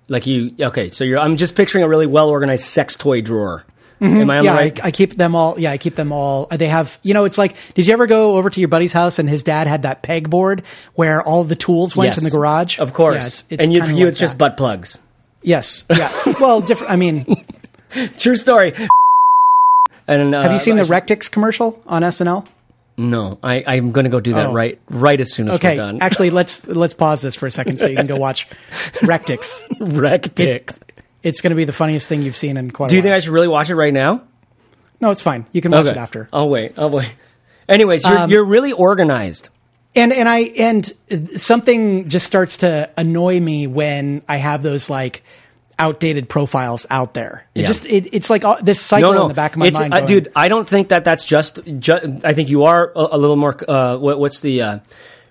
Like 0.09 0.27
you 0.27 0.55
okay, 0.59 0.89
so 0.89 1.05
you're 1.05 1.19
I'm 1.19 1.37
just 1.37 1.55
picturing 1.57 1.85
a 1.85 1.89
really 1.89 2.07
well 2.07 2.31
organized 2.31 2.65
sex 2.65 2.97
toy 2.97 3.21
drawer. 3.21 3.65
Am 4.01 4.31
I 4.31 4.39
on 4.39 4.45
yeah, 4.45 4.53
the 4.53 4.59
right? 4.59 4.85
I, 4.85 4.89
I 4.89 4.91
keep 4.91 5.15
them 5.17 5.35
all. 5.35 5.59
Yeah, 5.59 5.73
I 5.73 5.79
keep 5.79 5.95
them 5.97 6.13
all. 6.13 6.47
They 6.47 6.69
have, 6.69 6.99
you 7.03 7.15
know, 7.15 7.25
it's 7.25 7.39
like. 7.39 7.57
Did 7.75 7.87
you 7.87 7.93
ever 7.93 8.07
go 8.07 8.37
over 8.37 8.49
to 8.51 8.61
your 8.61 8.69
buddy's 8.69 8.93
house 8.93 9.19
and 9.19 9.29
his 9.29 9.43
dad 9.43 9.67
had 9.67 9.83
that 9.83 10.03
pegboard 10.03 10.65
where 10.95 11.23
all 11.23 11.43
the 11.45 11.57
tools 11.57 11.97
went 11.97 12.09
Yes. 12.11 12.19
in 12.19 12.25
the 12.25 12.31
garage? 12.31 12.79
Of 12.79 12.93
course. 12.93 13.17
Yeah, 13.17 13.27
it's, 13.27 13.45
it's 13.51 13.65
and 13.65 13.73
you, 13.73 13.83
for 13.83 13.91
you, 13.91 14.05
like 14.05 14.09
it's 14.09 14.19
just 14.19 14.39
butt 14.39 14.57
plugs. 14.57 14.99
Yes. 15.43 15.85
Yeah. 15.91 16.13
well, 16.41 16.61
different. 16.61 16.93
I 16.93 16.97
mean, 16.97 17.45
True 18.19 18.37
story. 18.37 18.75
And 20.07 20.35
uh, 20.35 20.43
have 20.43 20.53
you 20.53 20.59
seen 20.59 20.77
the 20.77 20.85
Rectix 20.85 21.31
commercial 21.31 21.83
on 21.87 22.03
SNL? 22.03 22.47
No, 22.97 23.39
I, 23.45 23.63
I'm 23.67 23.93
going 23.93 24.05
to 24.05 24.11
go 24.11 24.19
do 24.21 24.33
that 24.35 24.47
Oh. 24.47 24.53
right 24.53 24.79
right 24.91 25.21
as 25.21 25.33
soon 25.33 25.49
as 25.49 25.55
Okay, 25.55 25.75
we're 25.75 25.77
done. 25.77 25.97
Okay. 25.97 26.05
Actually, 26.05 26.31
let's 26.31 26.67
let's 26.67 26.95
pause 26.95 27.23
this 27.23 27.37
for 27.37 27.47
a 27.47 27.51
second 27.51 27.79
so 27.79 27.87
you 27.87 27.95
can 27.97 28.09
go 28.09 28.17
watch 28.17 28.49
Rectix. 29.03 29.63
Rectix. 29.79 30.81
It's 31.23 31.41
going 31.41 31.51
to 31.51 31.57
be 31.57 31.65
the 31.65 31.73
funniest 31.73 32.09
thing 32.09 32.23
you've 32.23 32.37
seen 32.37 32.57
in 32.57 32.71
quite. 32.71 32.91
Do 32.91 32.97
you 32.97 33.03
think. 33.03 33.15
I 33.15 33.21
should 33.21 33.33
really 33.33 33.49
watch 33.49 33.71
it 33.71 33.75
right 33.77 33.93
now? 33.93 34.23
No, 35.01 35.11
it's 35.11 35.21
fine. 35.23 35.47
You 35.53 35.61
can 35.61 35.73
watch 35.73 35.87
it 35.87 35.97
after. 35.97 36.29
I'll 36.33 36.49
wait. 36.49 36.73
I'll 36.79 36.91
wait. 36.91 37.13
Anyways, 37.69 38.05
you're, 38.05 38.19
Um, 38.19 38.31
you're 38.31 38.45
really 38.45 38.73
organized. 38.73 39.49
and 39.95 40.13
and 40.13 40.29
I 40.29 40.39
and 40.59 40.87
something 41.37 42.09
just 42.09 42.27
starts 42.27 42.59
to 42.59 42.91
annoy 42.97 43.41
me 43.41 43.67
when 43.67 44.23
I 44.29 44.37
have 44.37 44.63
those 44.63 44.89
like 44.91 45.23
outdated 45.79 46.29
profiles 46.29 46.87
out 46.91 47.15
there. 47.15 47.45
It 47.55 47.61
Yeah. 47.61 47.67
just 47.67 47.87
it, 47.87 48.09
it's 48.13 48.31
like 48.31 48.45
all, 48.45 48.59
this 48.63 48.81
cycle 48.81 49.13
No, 49.13 49.19
no, 49.19 49.23
in 49.25 49.29
the 49.29 49.35
back 49.35 49.53
of 49.53 49.59
my 49.59 49.67
it's, 49.67 49.79
mind. 49.79 49.95
uh, 49.95 49.99
going, 50.01 50.07
dude. 50.09 50.33
I 50.35 50.49
don't 50.49 50.69
think 50.69 50.89
that 50.89 51.05
that's 51.05 51.25
just. 51.25 51.61
Ju- 51.79 52.19
I 52.25 52.33
think 52.35 52.49
you 52.49 52.65
are 52.65 52.91
a, 52.97 53.09
a 53.13 53.19
little 53.19 53.37
more. 53.37 53.57
Uh, 53.71 53.97
what, 53.97 54.19
what's 54.19 54.41
the 54.41 54.63
uh, 54.63 54.79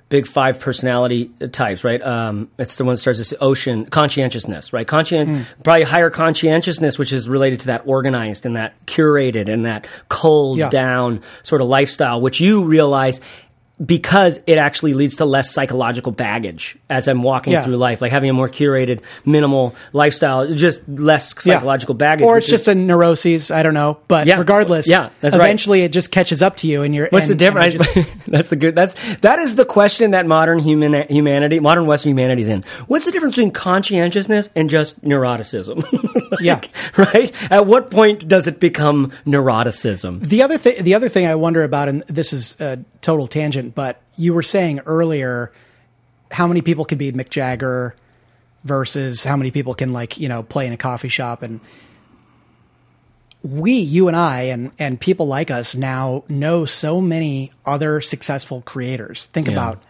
big 0.09 0.27
five 0.27 0.59
personality 0.59 1.29
types? 1.51 1.83
Right. 1.83 2.01
Um, 2.01 2.49
it's 2.57 2.75
the 2.75 2.85
one 2.85 2.93
that 2.93 2.97
starts 2.99 3.19
with 3.19 3.33
ocean 3.41 3.85
conscientiousness. 3.85 4.71
Right. 4.73 4.87
Conscient. 4.87 5.29
Hmm. 5.29 5.41
Probably 5.63 5.83
higher 5.83 6.09
conscientiousness, 6.09 6.97
which 6.97 7.11
is 7.13 7.27
related 7.27 7.59
to 7.61 7.65
that 7.67 7.83
organized 7.85 8.45
and 8.45 8.55
that 8.55 8.73
curated 8.85 9.49
and 9.49 9.65
that 9.65 9.87
culled 10.09 10.59
Yeah. 10.59 10.69
down 10.69 11.21
sort 11.43 11.61
of 11.61 11.67
lifestyle, 11.67 12.21
which 12.21 12.39
you 12.39 12.63
realize 12.65 13.19
because 13.85 14.39
it 14.47 14.57
actually 14.57 14.95
leads 14.95 15.17
to 15.17 15.25
less 15.25 15.51
psychological 15.51 16.11
baggage 16.11 16.77
as 16.89 17.07
I'm 17.07 17.21
walking 17.21 17.53
Yeah. 17.53 17.63
through 17.63 17.77
life, 17.77 18.01
like 18.01 18.11
having 18.11 18.29
a 18.29 18.33
more 18.33 18.49
curated, 18.49 19.01
minimal 19.23 19.75
lifestyle, 19.93 20.51
just 20.53 20.81
less 20.89 21.35
psychological 21.39 21.93
baggage. 21.93 22.25
or 22.25 22.39
it's 22.39 22.47
just 22.47 22.63
is- 22.63 22.67
a 22.69 22.75
neuroses. 22.75 23.51
I 23.51 23.61
don't 23.61 23.75
know, 23.75 23.99
but 24.07 24.25
Yeah. 24.25 24.39
regardless, 24.39 24.87
Yeah, 24.89 25.09
that's 25.21 25.35
right. 25.35 25.45
eventually 25.45 25.83
it 25.83 25.91
just 25.91 26.11
catches 26.11 26.41
up 26.41 26.55
to 26.57 26.67
you, 26.67 26.81
and 26.81 26.95
you're. 26.95 27.07
What's 27.11 27.29
and- 27.29 27.39
the 27.39 27.45
difference? 27.45 27.75
just- 27.75 28.07
that's 28.27 28.49
the 28.49 28.55
good. 28.55 28.75
That's 28.75 28.95
that 29.21 29.37
is 29.39 29.55
the 29.55 29.65
question 29.65 30.11
that 30.11 30.25
modern 30.25 30.57
human 30.59 31.05
humanity, 31.07 31.59
modern 31.59 31.85
Western 31.85 32.09
humanity 32.11 32.41
is 32.41 32.49
in. 32.49 32.63
What's 32.87 33.05
the 33.05 33.11
difference 33.11 33.35
between 33.35 33.51
conscientiousness 33.51 34.49
and 34.55 34.69
just 34.69 35.03
neuroticism? 35.03 35.83
Like, 36.29 36.41
Yeah. 36.41 36.59
right. 36.97 37.31
At 37.49 37.67
what 37.67 37.89
point 37.89 38.27
does 38.27 38.47
it 38.47 38.59
become 38.59 39.11
neuroticism? 39.25 40.27
The 40.27 40.43
other 40.43 40.57
thing, 40.57 40.83
the 40.83 40.93
other 40.93 41.09
thing 41.09 41.25
I 41.25 41.35
wonder 41.35 41.63
about, 41.63 41.89
and 41.89 42.01
this 42.07 42.33
is 42.33 42.59
a 42.59 42.79
total 43.01 43.27
tangent, 43.27 43.66
but 43.75 44.01
you 44.17 44.33
were 44.33 44.43
saying 44.43 44.79
earlier 44.85 45.51
how 46.31 46.47
many 46.47 46.61
people 46.61 46.85
can 46.85 46.97
be 46.97 47.11
Mick 47.11 47.29
Jagger 47.29 47.95
versus 48.63 49.23
how 49.23 49.37
many 49.37 49.51
people 49.51 49.73
can 49.73 49.93
like 49.93 50.17
you 50.17 50.27
know 50.29 50.43
play 50.43 50.67
in 50.67 50.73
a 50.73 50.77
coffee 50.77 51.07
shop, 51.09 51.41
and 51.43 51.59
we, 53.43 53.73
you 53.73 54.07
and 54.07 54.17
I, 54.17 54.41
and 54.43 54.71
and 54.79 54.99
people 54.99 55.27
like 55.27 55.51
us 55.51 55.75
now 55.75 56.23
know 56.27 56.65
so 56.65 56.99
many 56.99 57.51
other 57.65 58.01
successful 58.01 58.61
creators. 58.61 59.27
Think 59.27 59.47
Yeah. 59.47 59.53
about 59.53 59.83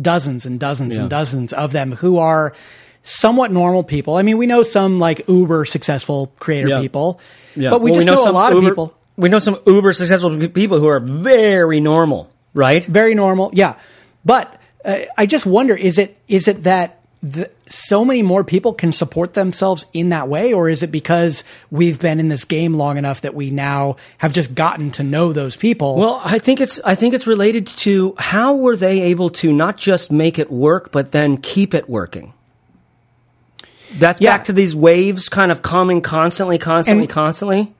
dozens 0.00 0.46
and 0.46 0.58
dozens 0.58 0.96
Yeah. 0.96 1.02
and 1.02 1.10
dozens 1.10 1.52
of 1.52 1.72
them 1.72 1.92
who 1.92 2.18
are 2.18 2.54
somewhat 3.02 3.52
normal 3.52 3.84
people. 3.84 4.16
I 4.16 4.22
mean, 4.22 4.38
we 4.38 4.46
know 4.46 4.62
some 4.62 4.98
like 4.98 5.28
uber 5.28 5.64
successful 5.64 6.32
creator 6.38 6.68
Yeah. 6.68 6.80
people, 6.80 7.20
Yeah. 7.54 7.70
but 7.70 7.82
we 7.82 7.90
Well, 7.90 8.00
just 8.00 8.06
know, 8.24 8.28
a 8.28 8.32
lot 8.32 8.52
uber- 8.54 8.66
of 8.66 8.70
people 8.72 8.94
We 9.18 9.28
know 9.28 9.38
some 9.38 9.58
uber 9.66 9.92
successful 9.92 10.48
people 10.48 10.78
who 10.80 10.88
are 10.88 10.98
very 10.98 11.80
normal, 11.80 12.30
right? 12.54 12.84
very 12.84 13.14
normal. 13.14 13.50
Yeah, 13.54 13.76
but 14.24 14.60
uh, 14.84 14.98
I 15.16 15.26
just 15.26 15.46
wonder: 15.46 15.74
is 15.74 15.98
it 15.98 16.16
is 16.28 16.48
it 16.48 16.64
that 16.64 16.98
the, 17.22 17.48
so 17.68 18.04
many 18.04 18.20
more 18.20 18.42
people 18.42 18.72
can 18.72 18.90
support 18.92 19.34
themselves 19.34 19.86
in 19.92 20.08
that 20.08 20.28
way, 20.28 20.52
or 20.52 20.68
is 20.68 20.82
it 20.82 20.90
because 20.90 21.44
we've 21.70 22.00
been 22.00 22.18
in 22.18 22.28
this 22.28 22.44
game 22.44 22.74
long 22.74 22.98
enough 22.98 23.20
that 23.20 23.34
we 23.34 23.50
now 23.50 23.96
have 24.18 24.32
just 24.32 24.54
gotten 24.56 24.90
to 24.92 25.04
know 25.04 25.32
those 25.32 25.56
people? 25.56 25.96
Well, 25.96 26.20
I 26.24 26.38
think 26.40 26.60
it's 26.60 26.80
I 26.84 26.94
think 26.96 27.14
it's 27.14 27.26
related 27.26 27.66
to 27.68 28.14
how 28.18 28.56
were 28.56 28.74
they 28.76 29.02
able 29.02 29.30
to 29.30 29.52
not 29.52 29.76
just 29.76 30.10
make 30.10 30.38
it 30.38 30.50
work, 30.50 30.90
but 30.90 31.12
then 31.12 31.36
keep 31.38 31.74
it 31.74 31.88
working. 31.88 32.32
That's 33.94 34.20
Yeah. 34.20 34.36
back 34.36 34.46
to 34.46 34.52
these 34.52 34.74
waves 34.74 35.28
kind 35.28 35.52
of 35.52 35.62
coming 35.62 36.00
constantly, 36.00 36.58
constantly, 36.58 37.04
And- 37.04 37.10
constantly. 37.10 37.72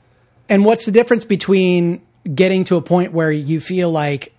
And 0.49 0.65
what's 0.65 0.85
the 0.85 0.93
difference 0.93 1.25
between 1.25 2.03
getting 2.35 2.65
to 2.65 2.77
a 2.77 2.83
point 2.83 3.13
where 3.13 3.33
you 3.33 3.61
feel 3.61 3.91
like, 3.91 4.32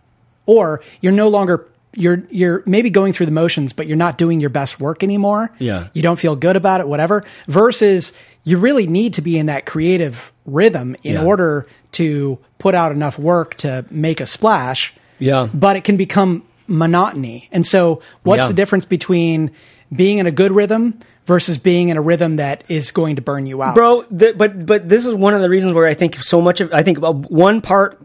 or 0.45 0.81
you're 1.01 1.11
no 1.13 1.27
longer 1.29 1.67
you're 1.95 2.23
you're 2.31 2.63
maybe 2.65 2.89
going 2.89 3.13
through 3.13 3.27
the 3.27 3.31
motions, 3.31 3.71
but 3.71 3.85
you're 3.85 3.97
not 3.97 4.17
doing 4.17 4.39
your 4.39 4.49
best 4.49 4.79
work 4.79 5.03
anymore. 5.03 5.51
Yeah. 5.59 5.89
you 5.93 6.01
don't 6.01 6.17
feel 6.19 6.35
good 6.35 6.55
about 6.55 6.81
it, 6.81 6.87
whatever. 6.87 7.23
Versus 7.47 8.13
you 8.43 8.57
really 8.57 8.87
need 8.87 9.13
to 9.13 9.21
be 9.21 9.37
in 9.37 9.45
that 9.45 9.65
creative 9.65 10.31
rhythm 10.45 10.95
in 11.03 11.13
Yeah. 11.15 11.23
order 11.23 11.67
to 11.93 12.39
put 12.57 12.73
out 12.73 12.91
enough 12.91 13.19
work 13.19 13.53
to 13.57 13.85
make 13.91 14.19
a 14.19 14.25
splash. 14.25 14.93
Yeah. 15.19 15.47
but 15.53 15.75
it 15.77 15.83
can 15.83 15.95
become 15.95 16.43
monotony. 16.67 17.47
And 17.51 17.65
so, 17.65 18.01
what's 18.23 18.43
Yeah. 18.43 18.47
the 18.49 18.53
difference 18.55 18.83
between 18.85 19.51
being 19.95 20.17
in 20.17 20.25
a 20.27 20.31
good 20.31 20.51
rhythm 20.51 20.95
versus 21.25 21.57
being 21.57 21.89
in 21.89 21.95
a 21.97 22.01
rhythm 22.01 22.35
that 22.37 22.63
is 22.67 22.91
going 22.91 23.15
to 23.15 23.21
burn 23.21 23.45
you 23.45 23.61
out, 23.61 23.75
bro. 23.75 24.01
Th- 24.17 24.35
but 24.37 24.65
but 24.65 24.89
this 24.89 25.05
is 25.05 25.13
one 25.13 25.33
of 25.33 25.41
the 25.41 25.49
reasons 25.49 25.73
where 25.73 25.85
I 25.85 25.93
think 25.93 26.15
so 26.17 26.41
much 26.41 26.59
of 26.59 26.73
I 26.73 26.81
think 26.83 26.97
about 26.97 27.31
one 27.31 27.61
part 27.61 27.97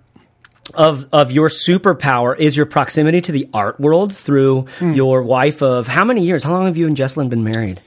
of 0.74 1.06
of 1.12 1.30
your 1.32 1.48
superpower 1.48 2.38
is 2.38 2.56
your 2.56 2.66
proximity 2.66 3.20
to 3.22 3.32
the 3.32 3.48
art 3.54 3.78
world 3.80 4.14
through 4.14 4.66
Hmm. 4.78 4.92
your 4.92 5.22
wife 5.22 5.62
of 5.62 5.88
how 5.88 6.04
many 6.04 6.22
years? 6.24 6.42
How 6.44 6.52
long 6.52 6.66
have 6.66 6.76
you 6.76 6.86
and 6.86 6.96
Jesselyn 6.96 7.28
been 7.28 7.44
married? 7.44 7.80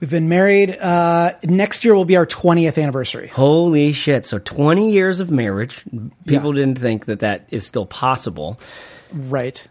We've 0.00 0.10
been 0.10 0.28
married. 0.28 0.76
Uh, 0.80 1.32
next 1.44 1.84
year 1.84 1.94
will 1.94 2.04
be 2.04 2.16
our 2.16 2.26
20th 2.26 2.76
anniversary. 2.82 3.28
Holy 3.28 3.92
shit! 3.92 4.26
So 4.26 4.38
twenty 4.40 4.90
years 4.90 5.20
of 5.20 5.30
marriage. 5.30 5.84
People 6.26 6.50
Yeah. 6.56 6.64
didn't 6.64 6.80
think 6.80 7.04
that 7.06 7.20
that 7.20 7.46
is 7.50 7.64
still 7.64 7.86
possible. 7.86 8.58
Right. 9.12 9.64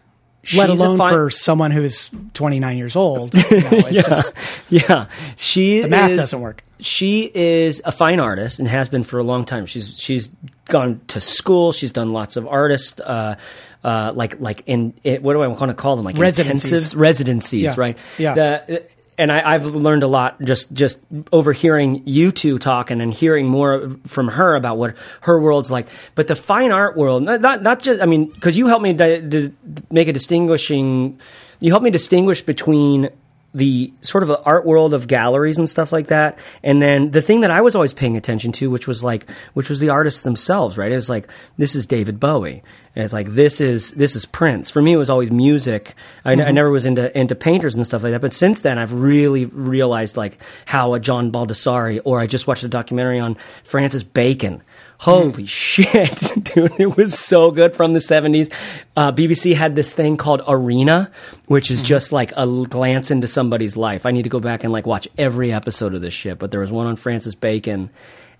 She's 0.44 0.58
Let 0.58 0.70
alone 0.70 0.98
fine- 0.98 1.12
for 1.12 1.30
someone 1.30 1.70
who's 1.70 2.10
29 2.34 2.76
years 2.76 2.96
old. 2.96 3.32
You 3.50 3.60
know, 3.60 3.70
yeah, 3.90 4.02
just- 4.02 4.32
yeah. 4.70 5.06
She 5.36 5.82
The 5.82 5.88
math 5.88 6.10
is- 6.12 6.18
doesn't 6.18 6.40
work. 6.40 6.64
She 6.82 7.30
is 7.32 7.80
a 7.84 7.92
fine 7.92 8.20
artist 8.20 8.58
and 8.58 8.68
has 8.68 8.88
been 8.88 9.02
for 9.04 9.18
a 9.18 9.22
long 9.22 9.44
time. 9.44 9.66
She's 9.66 9.98
she's 9.98 10.28
gone 10.66 11.00
to 11.08 11.20
school. 11.20 11.72
She's 11.72 11.92
done 11.92 12.12
lots 12.12 12.36
of 12.36 12.46
artist, 12.46 13.00
uh, 13.00 13.36
uh, 13.84 14.12
like 14.14 14.40
like 14.40 14.64
in 14.66 14.92
it, 15.04 15.22
what 15.22 15.32
do 15.34 15.42
I 15.42 15.46
want 15.46 15.60
to 15.70 15.74
call 15.74 15.96
them? 15.96 16.04
Like 16.04 16.18
Residencies. 16.18 16.72
intensives, 16.92 16.98
residencies, 16.98 17.60
Yeah. 17.62 17.74
right? 17.76 17.98
Yeah. 18.18 18.34
The, 18.34 18.82
and 19.18 19.30
I, 19.30 19.52
I've 19.54 19.66
learned 19.66 20.02
a 20.02 20.06
lot 20.08 20.40
just 20.42 20.72
just 20.72 20.98
overhearing 21.32 22.02
you 22.06 22.32
two 22.32 22.58
talking 22.58 22.94
and 22.94 23.00
then 23.00 23.10
hearing 23.12 23.46
more 23.46 23.90
from 24.06 24.28
her 24.28 24.54
about 24.56 24.78
what 24.78 24.96
her 25.20 25.38
world's 25.38 25.70
like. 25.70 25.86
But 26.14 26.28
the 26.28 26.34
fine 26.36 26.72
art 26.72 26.96
world, 26.96 27.22
not 27.22 27.40
not, 27.40 27.62
not 27.62 27.80
just 27.80 28.00
I 28.00 28.06
mean, 28.06 28.26
because 28.26 28.56
you 28.56 28.66
helped 28.68 28.82
me 28.82 28.92
di- 28.94 29.20
di- 29.20 29.52
make 29.90 30.08
a 30.08 30.12
distinguishing. 30.12 31.20
You 31.60 31.70
helped 31.70 31.84
me 31.84 31.90
distinguish 31.90 32.40
between 32.42 33.10
the 33.54 33.92
sort 34.00 34.22
of 34.22 34.28
the 34.28 34.42
art 34.42 34.64
world 34.64 34.94
of 34.94 35.06
galleries 35.06 35.58
and 35.58 35.68
stuff 35.68 35.92
like 35.92 36.08
that, 36.08 36.38
and 36.62 36.80
then 36.80 37.10
the 37.10 37.22
thing 37.22 37.42
that 37.42 37.50
I 37.50 37.60
was 37.60 37.74
always 37.74 37.92
paying 37.92 38.16
attention 38.16 38.52
to, 38.52 38.70
which 38.70 38.86
was 38.86 39.02
like, 39.04 39.30
which 39.54 39.68
was 39.68 39.80
the 39.80 39.90
artists 39.90 40.22
themselves, 40.22 40.78
right? 40.78 40.92
It 40.92 40.96
was 40.96 41.10
like 41.10 41.28
this 41.58 41.74
is 41.74 41.86
David 41.86 42.18
Bowie. 42.18 42.62
And 42.94 43.04
it's 43.04 43.14
like 43.14 43.34
this 43.34 43.60
is 43.60 43.92
this 43.92 44.14
is 44.14 44.26
Prince. 44.26 44.70
For 44.70 44.82
me, 44.82 44.92
it 44.92 44.98
was 44.98 45.08
always 45.08 45.30
music. 45.30 45.94
I, 46.26 46.32
I 46.32 46.36
mm-hmm. 46.36 46.54
never 46.54 46.70
was 46.70 46.84
into 46.84 47.16
into 47.18 47.34
painters 47.34 47.74
and 47.74 47.86
stuff 47.86 48.02
like 48.02 48.12
that. 48.12 48.20
But 48.20 48.34
since 48.34 48.60
then, 48.60 48.78
I've 48.78 48.92
really 48.92 49.46
realized 49.46 50.18
like 50.18 50.38
how 50.66 50.92
a 50.92 51.00
John 51.00 51.32
Baldessari, 51.32 52.00
or 52.04 52.20
I 52.20 52.26
just 52.26 52.46
watched 52.46 52.64
a 52.64 52.68
documentary 52.68 53.18
on 53.18 53.36
Francis 53.64 54.02
Bacon. 54.02 54.62
Holy 55.02 55.46
shit, 55.46 56.32
dude! 56.54 56.78
It 56.78 56.96
was 56.96 57.18
so 57.18 57.50
good 57.50 57.74
from 57.74 57.92
the 57.92 58.00
seventies. 58.00 58.48
Uh, 58.96 59.10
BBC 59.10 59.52
had 59.52 59.74
this 59.74 59.92
thing 59.92 60.16
called 60.16 60.42
Arena, 60.46 61.10
which 61.46 61.72
is 61.72 61.82
just 61.82 62.12
like 62.12 62.32
a 62.36 62.46
glance 62.46 63.10
into 63.10 63.26
somebody's 63.26 63.76
life. 63.76 64.06
I 64.06 64.12
need 64.12 64.22
to 64.22 64.28
go 64.28 64.38
back 64.38 64.62
and 64.62 64.72
like 64.72 64.86
watch 64.86 65.08
every 65.18 65.52
episode 65.52 65.94
of 65.94 66.02
this 66.02 66.14
shit. 66.14 66.38
But 66.38 66.52
there 66.52 66.60
was 66.60 66.70
one 66.70 66.86
on 66.86 66.94
Francis 66.94 67.34
Bacon, 67.34 67.90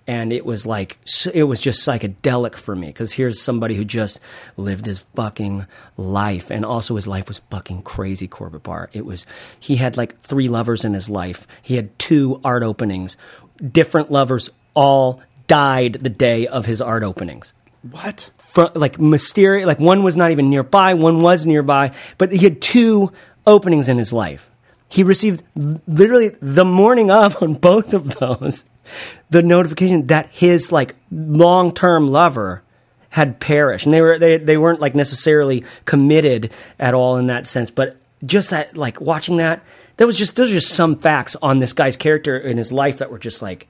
and 0.07 0.31
it 0.31 0.45
was 0.45 0.65
like 0.65 0.97
it 1.33 1.43
was 1.43 1.59
just 1.59 1.85
psychedelic 1.85 2.55
for 2.55 2.77
me 2.77 2.87
because 2.87 3.11
here's 3.11 3.41
somebody 3.41 3.75
who 3.75 3.83
just 3.83 4.21
lived 4.55 4.85
his 4.85 4.99
fucking 5.17 5.65
life, 5.97 6.49
and 6.49 6.63
also 6.63 6.95
his 6.95 7.07
life 7.07 7.27
was 7.27 7.41
fucking 7.51 7.81
crazy. 7.81 8.29
Corbett 8.29 8.63
Barr. 8.63 8.89
It 8.93 9.05
was 9.05 9.25
he 9.59 9.75
had 9.75 9.97
like 9.97 10.21
three 10.21 10.47
lovers 10.47 10.85
in 10.85 10.93
his 10.93 11.09
life. 11.09 11.45
He 11.61 11.75
had 11.75 11.99
two 11.99 12.39
art 12.41 12.63
openings, 12.63 13.17
different 13.69 14.13
lovers, 14.13 14.49
all 14.73 15.21
died 15.47 15.93
the 16.01 16.09
day 16.09 16.47
of 16.47 16.65
his 16.65 16.81
art 16.81 17.03
openings. 17.03 17.53
What? 17.91 18.29
fr- 18.53 18.65
like 18.75 18.99
mysterious 18.99 19.65
like 19.65 19.79
one 19.79 20.03
was 20.03 20.15
not 20.15 20.31
even 20.31 20.49
nearby 20.49 20.93
one 20.93 21.19
was 21.19 21.45
nearby 21.45 21.91
but 22.17 22.31
he 22.31 22.39
had 22.39 22.61
two 22.61 23.11
openings 23.45 23.89
in 23.89 23.97
his 23.97 24.13
life. 24.13 24.49
He 24.87 25.03
received 25.03 25.43
literally 25.87 26.29
the 26.39 26.65
morning 26.65 27.09
of 27.09 27.41
on 27.41 27.55
both 27.55 27.93
of 27.93 28.15
those 28.15 28.65
the 29.29 29.41
notification 29.41 30.07
that 30.07 30.29
his 30.31 30.71
like 30.71 30.95
long-term 31.11 32.07
lover 32.07 32.63
had 33.09 33.39
perished. 33.39 33.85
And 33.85 33.93
they 33.93 34.01
were 34.01 34.19
they, 34.19 34.37
they 34.37 34.57
weren't 34.57 34.79
like 34.81 34.95
necessarily 34.95 35.65
committed 35.85 36.51
at 36.79 36.93
all 36.93 37.17
in 37.17 37.27
that 37.27 37.47
sense 37.47 37.71
but 37.71 37.97
just 38.25 38.51
that 38.51 38.77
like 38.77 39.01
watching 39.01 39.37
that 39.37 39.63
there 39.97 40.07
was 40.07 40.17
just 40.17 40.35
those 40.35 40.51
are 40.51 40.55
just 40.55 40.73
some 40.73 40.97
facts 40.97 41.35
on 41.41 41.59
this 41.59 41.73
guy's 41.73 41.97
character 41.97 42.37
in 42.37 42.57
his 42.57 42.71
life 42.71 42.99
that 42.99 43.11
were 43.11 43.19
just 43.19 43.41
like 43.41 43.67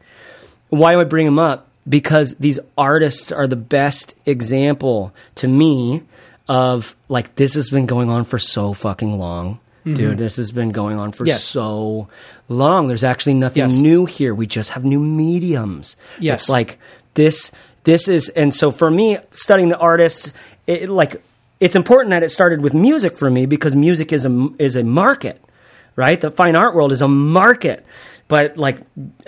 why 0.74 0.94
do 0.94 1.02
I 1.02 1.04
bring 1.04 1.26
them 1.26 1.40
up? 1.40 1.68
Because 1.88 2.36
these 2.36 2.60
artists 2.78 3.32
are 3.32 3.48
the 3.48 3.56
best 3.56 4.16
example 4.26 5.14
to 5.36 5.48
me 5.48 6.04
of 6.48 6.96
like 7.10 7.36
this 7.36 7.54
has 7.56 7.70
been 7.70 7.86
going 7.86 8.10
on 8.10 8.24
for 8.24 8.38
so 8.38 8.74
fucking 8.74 9.18
long. 9.18 9.60
Dude, 9.86 10.18
this 10.18 10.38
has 10.38 10.52
been 10.54 10.72
going 10.72 10.98
on 10.98 11.12
for 11.12 11.24
Mm-hmm. 11.26 11.28
Yes. 11.30 11.44
so 11.44 12.08
long. 12.48 12.88
There's 12.88 13.04
actually 13.04 13.34
nothing 13.34 13.64
Yes. 13.64 13.78
new 13.78 14.06
here. 14.06 14.34
We 14.34 14.48
just 14.48 14.70
have 14.72 14.86
new 14.86 15.00
mediums. 15.02 15.98
Yes. 16.20 16.44
It's 16.44 16.50
like 16.50 16.80
this 17.16 17.52
this 17.84 18.08
is 18.08 18.30
and 18.30 18.54
so 18.54 18.72
for 18.72 18.90
me 18.90 19.18
studying 19.34 19.68
the 19.68 19.78
artists 19.78 20.32
it, 20.68 20.88
like 20.90 21.22
it's 21.60 21.76
important 21.76 22.12
that 22.12 22.24
it 22.24 22.30
started 22.30 22.62
with 22.62 22.74
music 22.74 23.18
for 23.18 23.30
me 23.30 23.46
because 23.46 23.76
music 23.76 24.14
is 24.14 24.24
a 24.26 24.50
is 24.58 24.78
a 24.78 24.84
market 24.86 25.42
right 25.98 26.22
the 26.22 26.32
fine 26.32 26.56
art 26.56 26.74
world 26.76 26.94
is 26.94 27.02
a 27.02 27.08
market 27.10 27.86
but 28.34 28.58
like 28.58 28.78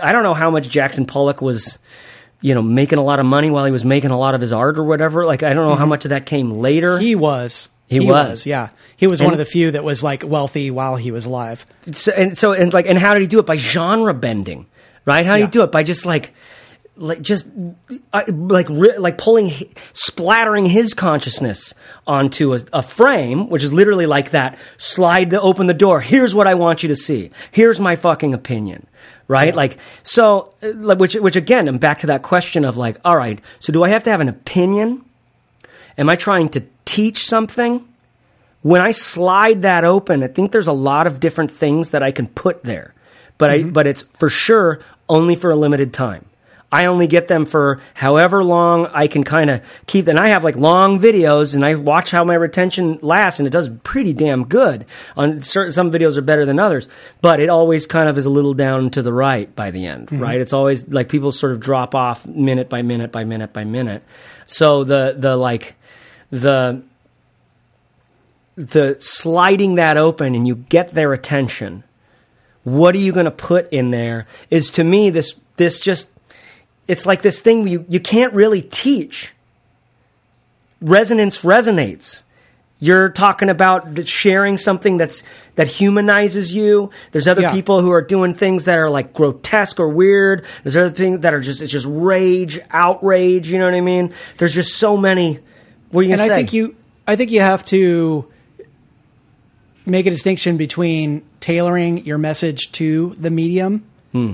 i 0.02 0.12
don't 0.12 0.24
know 0.24 0.34
how 0.34 0.50
much 0.50 0.68
jackson 0.70 1.06
pollock 1.06 1.40
was 1.42 1.78
you 2.42 2.54
know 2.56 2.62
making 2.62 2.98
a 2.98 3.04
lot 3.04 3.20
of 3.20 3.26
money 3.26 3.50
while 3.52 3.66
he 3.66 3.72
was 3.72 3.86
making 3.86 4.10
a 4.10 4.18
lot 4.18 4.34
of 4.34 4.42
his 4.42 4.52
art 4.52 4.80
or 4.80 4.84
whatever 4.84 5.26
like 5.26 5.44
i 5.44 5.54
don't 5.54 5.68
know 5.68 5.76
how 5.76 5.84
mm-hmm. 5.84 5.90
much 5.90 6.06
of 6.06 6.10
that 6.10 6.26
came 6.26 6.50
later 6.52 6.98
He 7.00 7.16
was. 7.16 7.70
He 7.88 8.00
was. 8.00 8.48
Yeah. 8.48 8.70
He 8.98 9.06
was 9.06 9.22
one 9.22 9.32
of 9.32 9.38
the 9.38 9.46
few 9.46 9.70
that 9.70 9.84
was 9.84 10.02
like 10.02 10.24
wealthy 10.26 10.72
while 10.72 10.96
he 10.96 11.12
was 11.12 11.28
alive. 11.28 11.68
so, 11.92 12.12
and 12.14 12.36
so 12.36 12.52
and 12.52 12.74
like 12.74 12.88
and 12.88 12.98
how 12.98 13.14
did 13.14 13.22
he 13.22 13.28
do 13.28 13.38
it 13.38 13.46
by 13.46 13.58
genre 13.58 14.12
bending 14.14 14.66
right 15.06 15.24
how 15.24 15.36
did 15.36 15.42
Yeah. 15.42 15.46
he 15.46 15.52
do 15.52 15.64
it 15.64 15.72
by 15.72 15.84
just 15.84 16.04
like 16.04 16.34
like 16.98 17.22
just 17.22 17.50
like 18.44 18.70
ri- 18.70 18.98
like 18.98 19.18
pulling 19.18 19.52
splattering 19.94 20.66
his 20.66 20.94
consciousness 20.94 21.74
onto 22.08 22.54
a, 22.54 22.60
a 22.72 22.82
frame 22.82 23.50
which 23.50 23.64
is 23.64 23.74
literally 23.74 24.06
like 24.06 24.32
that 24.32 24.58
slide 24.78 25.30
to 25.32 25.42
open 25.42 25.68
the 25.68 25.74
door 25.74 26.00
here's 26.00 26.34
what 26.34 26.48
i 26.48 26.54
want 26.54 26.84
you 26.84 26.90
to 26.90 26.96
see 26.96 27.32
here's 27.52 27.80
my 27.80 27.96
fucking 27.96 28.34
opinion 28.34 28.88
right? 29.28 29.56
Like 29.56 29.78
so 30.04 30.54
uh, 30.62 30.72
like, 30.76 31.00
which 31.00 31.16
which 31.16 31.36
again 31.36 31.68
i'm 31.68 31.78
back 31.78 32.00
to 32.00 32.08
that 32.08 32.22
question 32.22 32.64
of 32.66 32.78
like 32.78 32.98
all 33.04 33.18
right 33.18 33.42
so 33.60 33.74
do 33.74 33.84
i 33.84 33.90
have 33.90 34.04
to 34.04 34.10
have 34.10 34.22
an 34.22 34.30
opinion? 34.30 35.04
Am 35.98 36.10
i 36.10 36.16
trying 36.16 36.50
to 36.50 36.64
teach 36.86 37.26
something? 37.26 37.88
When 38.62 38.82
I 38.82 38.92
slide 38.92 39.62
that 39.62 39.84
open, 39.84 40.24
I 40.24 40.28
think 40.28 40.52
there's 40.52 40.68
a 40.68 40.74
lot 40.74 41.06
of 41.06 41.20
different 41.20 41.52
things 41.52 41.92
that 41.92 42.02
I 42.02 42.12
can 42.12 42.28
put 42.28 42.64
there, 42.64 42.96
but 43.38 43.52
I 43.52 43.64
but 43.64 43.86
it's 43.86 44.02
for 44.02 44.30
sure 44.30 44.80
only 45.08 45.36
for 45.36 45.52
a 45.52 45.56
limited 45.56 45.94
time. 45.94 46.26
I 46.76 46.88
only 46.88 47.08
get 47.08 47.30
them 47.30 47.46
for 47.46 47.80
however 47.94 48.44
long 48.44 48.88
I 48.88 49.08
can 49.08 49.24
kind 49.24 49.50
of 49.50 49.62
keep. 49.88 50.10
And 50.10 50.20
I 50.20 50.28
have 50.28 50.44
like 50.44 50.58
long 50.58 51.00
videos, 51.00 51.56
and 51.56 51.64
I 51.64 51.76
watch 51.76 52.12
how 52.12 52.26
my 52.26 52.34
retention 52.34 53.00
lasts, 53.02 53.40
and 53.40 53.48
it 53.48 53.52
does 53.52 53.70
pretty 53.86 54.12
damn 54.12 54.44
good. 54.44 54.86
On 55.16 55.40
certain, 55.40 55.72
some 55.72 55.90
videos 55.90 56.18
are 56.18 56.22
better 56.22 56.46
than 56.46 56.60
others, 56.60 56.90
but 57.22 57.40
it 57.40 57.48
always 57.48 57.88
kind 57.88 58.10
of 58.10 58.18
is 58.18 58.26
a 58.26 58.30
little 58.30 58.54
down 58.54 58.90
to 58.90 59.02
the 59.02 59.14
right 59.14 59.56
by 59.56 59.72
the 59.72 59.86
end, 59.86 60.08
mm-hmm. 60.08 60.22
right? 60.22 60.42
It's 60.42 60.52
always 60.52 60.86
like 60.90 61.08
people 61.08 61.32
sort 61.32 61.54
of 61.54 61.62
drop 61.62 61.96
off 61.96 62.28
minute 62.28 62.68
by 62.68 62.82
minute 62.82 63.10
by 63.10 63.24
minute 63.24 63.54
by 63.54 63.64
minute. 63.64 64.04
So 64.46 64.84
the 64.84 65.16
the 65.18 65.38
like 65.38 65.76
the 66.30 66.84
the 68.58 68.98
sliding 69.00 69.76
that 69.76 69.96
open 69.96 70.36
and 70.36 70.46
you 70.46 70.56
get 70.56 70.94
their 70.94 71.14
attention 71.14 71.86
what 72.64 72.96
are 72.96 73.00
you 73.00 73.12
going 73.12 73.26
to 73.26 73.32
put 73.32 73.72
in 73.72 73.92
there 73.92 74.26
is 74.50 74.72
to 74.72 74.84
me 74.84 75.10
this 75.10 75.40
this 75.58 75.80
just 75.80 76.15
it's 76.88 77.06
like 77.06 77.22
this 77.22 77.42
thing 77.42 77.68
you, 77.68 77.86
you 77.90 78.00
can't 78.00 78.34
really 78.34 78.62
teach 78.62 79.34
resonance 80.82 81.42
resonates 81.42 82.24
you're 82.80 83.08
talking 83.08 83.50
about 83.50 84.08
sharing 84.08 84.58
something 84.58 84.98
that's 84.98 85.24
that 85.56 85.68
humanizes 85.68 86.54
you 86.54 86.90
there's 87.12 87.28
other 87.28 87.42
Yeah. 87.44 87.52
people 87.54 87.82
who 87.82 87.92
are 87.92 88.02
doing 88.02 88.36
things 88.36 88.66
that 88.66 88.78
are 88.78 88.90
like 88.90 89.14
grotesque 89.14 89.80
or 89.80 89.88
weird 89.88 90.46
there's 90.64 90.76
other 90.76 90.90
things 90.90 91.22
that 91.22 91.34
are 91.34 91.40
just 91.40 91.62
it's 91.62 91.72
just 91.72 91.86
rage 91.90 92.60
outrage 92.72 93.50
you 93.50 93.58
know 93.58 93.66
what 93.66 93.74
i 93.74 93.82
mean 93.82 94.14
there's 94.38 94.54
just 94.54 94.76
so 94.76 94.98
many 94.98 95.40
what 95.92 96.02
are 96.02 96.04
you 96.04 96.12
and 96.14 96.22
I 96.22 96.28
say 96.28 96.36
think 96.36 96.54
you 96.54 96.76
I 97.08 97.16
think 97.16 97.32
you 97.32 97.40
have 97.40 97.64
to 97.66 98.28
make 99.86 100.06
a 100.08 100.10
distinction 100.10 100.58
between 100.58 101.22
tailoring 101.40 102.04
your 102.04 102.18
message 102.18 102.72
to 102.72 103.16
the 103.20 103.30
medium. 103.30 103.84
Hmm. 104.12 104.34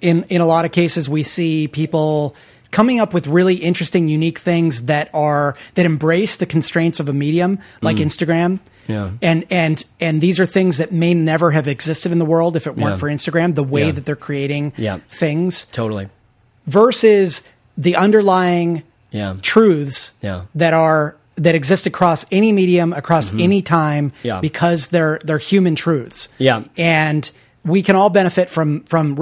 In 0.00 0.24
in 0.24 0.40
a 0.40 0.46
lot 0.46 0.64
of 0.64 0.72
cases, 0.72 1.08
we 1.08 1.22
see 1.22 1.68
people 1.68 2.34
coming 2.70 3.00
up 3.00 3.14
with 3.14 3.26
really 3.26 3.54
interesting, 3.54 4.08
unique 4.08 4.38
things 4.38 4.82
that 4.86 5.08
are 5.14 5.56
that 5.74 5.86
embrace 5.86 6.36
the 6.36 6.46
constraints 6.46 7.00
of 7.00 7.08
a 7.08 7.12
medium 7.12 7.58
like 7.80 7.96
Instagram. 7.96 8.58
Hmm. 8.86 8.92
Yeah. 8.92 9.10
And 9.22 9.44
and 9.50 9.84
and 10.00 10.20
these 10.20 10.38
are 10.38 10.46
things 10.46 10.78
that 10.78 10.92
may 10.92 11.14
never 11.14 11.50
have 11.52 11.66
existed 11.66 12.12
in 12.12 12.18
the 12.18 12.24
world 12.24 12.56
if 12.56 12.66
it 12.66 12.76
weren't 12.76 12.90
Yeah. 12.96 12.96
for 12.96 13.08
Instagram. 13.08 13.54
The 13.54 13.64
way 13.64 13.86
Yeah. 13.86 13.92
that 13.92 14.04
they're 14.04 14.16
creating 14.16 14.72
Yeah. 14.76 14.98
things 15.08 15.66
totally 15.72 16.08
versus 16.66 17.42
the 17.78 17.96
underlying 17.96 18.82
yeah 19.12 19.36
truths 19.42 20.12
Yeah. 20.22 20.42
that 20.54 20.74
are 20.74 21.16
that 21.36 21.54
exist 21.54 21.86
across 21.86 22.24
any 22.32 22.50
medium 22.52 22.92
across 22.92 23.32
any 23.38 23.62
time 23.62 24.10
Mm-hmm. 24.10 24.26
Yeah. 24.26 24.40
because 24.40 24.88
they're 24.88 25.20
they're 25.24 25.38
human 25.38 25.74
truths 25.74 26.28
Yeah. 26.38 26.62
and 26.76 27.30
we 27.64 27.82
can 27.82 27.96
all 27.96 28.10
benefit 28.10 28.48
from 28.50 28.82
from 28.84 29.16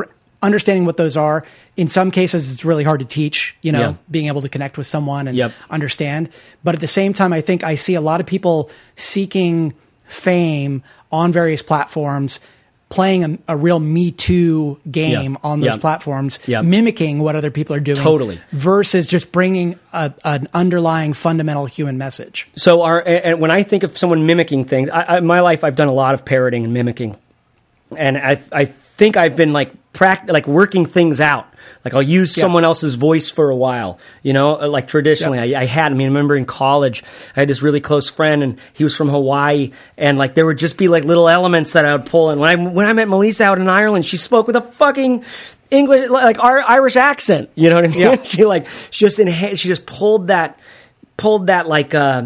understanding 0.44 0.84
what 0.84 0.96
those 0.96 1.16
are 1.16 1.44
in 1.76 1.88
some 1.88 2.10
cases 2.10 2.52
it's 2.52 2.64
really 2.64 2.84
hard 2.84 3.00
to 3.00 3.06
teach 3.06 3.56
you 3.62 3.72
know 3.72 3.80
Yeah. 3.80 3.94
being 4.10 4.26
able 4.28 4.42
to 4.42 4.48
connect 4.48 4.78
with 4.78 4.86
someone 4.86 5.26
and 5.28 5.36
Yep. 5.36 5.52
understand 5.70 6.28
but 6.62 6.74
at 6.74 6.80
the 6.80 6.86
same 7.00 7.12
time 7.12 7.32
i 7.32 7.40
think 7.40 7.64
i 7.64 7.74
see 7.74 7.94
a 7.94 8.00
lot 8.00 8.20
of 8.20 8.26
people 8.26 8.70
seeking 8.96 9.74
fame 10.06 10.82
on 11.10 11.32
various 11.32 11.62
platforms 11.62 12.40
playing 12.90 13.24
a, 13.24 13.38
a 13.48 13.56
real 13.56 13.80
me 13.80 14.10
too 14.12 14.78
game 14.88 15.32
Yeah. 15.32 15.50
on 15.50 15.60
those 15.60 15.74
Yeah. 15.74 15.76
platforms 15.78 16.38
Yeah. 16.46 16.60
mimicking 16.62 17.18
what 17.18 17.34
other 17.34 17.50
people 17.50 17.74
are 17.74 17.80
doing 17.80 17.96
Totally. 17.96 18.38
versus 18.52 19.06
just 19.06 19.32
bringing 19.32 19.76
a, 19.92 20.12
an 20.24 20.46
underlying 20.54 21.12
fundamental 21.14 21.64
human 21.66 21.96
message. 21.98 22.46
So, 22.54 22.82
our 22.82 23.00
and 23.00 23.24
and 23.24 23.40
when 23.40 23.50
I 23.50 23.62
think 23.64 23.82
of 23.82 23.96
someone 23.98 24.26
mimicking 24.26 24.66
things, 24.66 24.90
I, 24.90 25.02
I, 25.02 25.18
in 25.18 25.26
my 25.26 25.40
life 25.40 25.64
I've 25.64 25.74
done 25.74 25.88
a 25.88 25.94
lot 25.94 26.14
of 26.14 26.24
parroting 26.24 26.62
and 26.64 26.72
mimicking, 26.74 27.16
and 27.96 28.16
I 28.16 28.38
I 28.52 28.66
think 28.96 29.16
I've 29.16 29.36
been 29.36 29.52
like 29.52 29.72
pract- 29.92 30.30
like 30.30 30.46
working 30.46 30.86
things 30.86 31.20
out. 31.20 31.46
Like 31.84 31.94
I'll 31.94 32.02
use 32.02 32.36
Yeah. 32.36 32.42
someone 32.42 32.64
else's 32.64 32.94
voice 32.94 33.30
for 33.30 33.50
a 33.50 33.56
while, 33.56 33.98
you 34.22 34.32
know. 34.32 34.60
uh, 34.60 34.68
Like 34.68 34.86
traditionally, 34.86 35.38
I, 35.38 35.62
I 35.62 35.64
had. 35.66 35.92
I 35.92 35.94
mean, 35.94 36.06
I 36.06 36.10
remember 36.10 36.34
in 36.36 36.46
college, 36.46 37.02
I 37.36 37.40
had 37.40 37.48
this 37.48 37.60
really 37.62 37.80
close 37.80 38.08
friend, 38.10 38.42
and 38.42 38.58
he 38.72 38.84
was 38.84 38.96
from 38.96 39.08
Hawaii, 39.08 39.72
and 39.98 40.16
like 40.18 40.34
there 40.34 40.46
would 40.46 40.58
just 40.58 40.78
be 40.78 40.88
like 40.88 41.04
little 41.04 41.28
elements 41.28 41.72
that 41.72 41.84
I 41.84 41.94
would 41.94 42.06
pull. 42.06 42.30
And 42.30 42.40
when 42.40 42.50
I 42.50 42.56
when 42.70 42.86
I 42.86 42.92
met 42.92 43.08
Melissa 43.08 43.44
out 43.44 43.58
in 43.58 43.68
Ireland, 43.68 44.06
she 44.06 44.16
spoke 44.16 44.46
with 44.46 44.56
a 44.56 44.62
fucking 44.62 45.24
English 45.70 46.08
like 46.10 46.36
Ir- 46.38 46.64
Irish 46.66 46.96
accent. 46.96 47.50
You 47.54 47.68
know 47.70 47.76
what 47.76 47.84
I 47.84 47.88
mean? 47.88 47.98
Yeah. 47.98 48.22
she 48.22 48.44
like 48.44 48.66
she 48.90 49.04
just 49.06 49.18
inha- 49.18 49.58
she 49.58 49.68
just 49.68 49.84
pulled 49.86 50.28
that 50.28 50.60
pulled 51.16 51.46
that 51.48 51.66
like 51.68 51.94
uh 51.94 52.24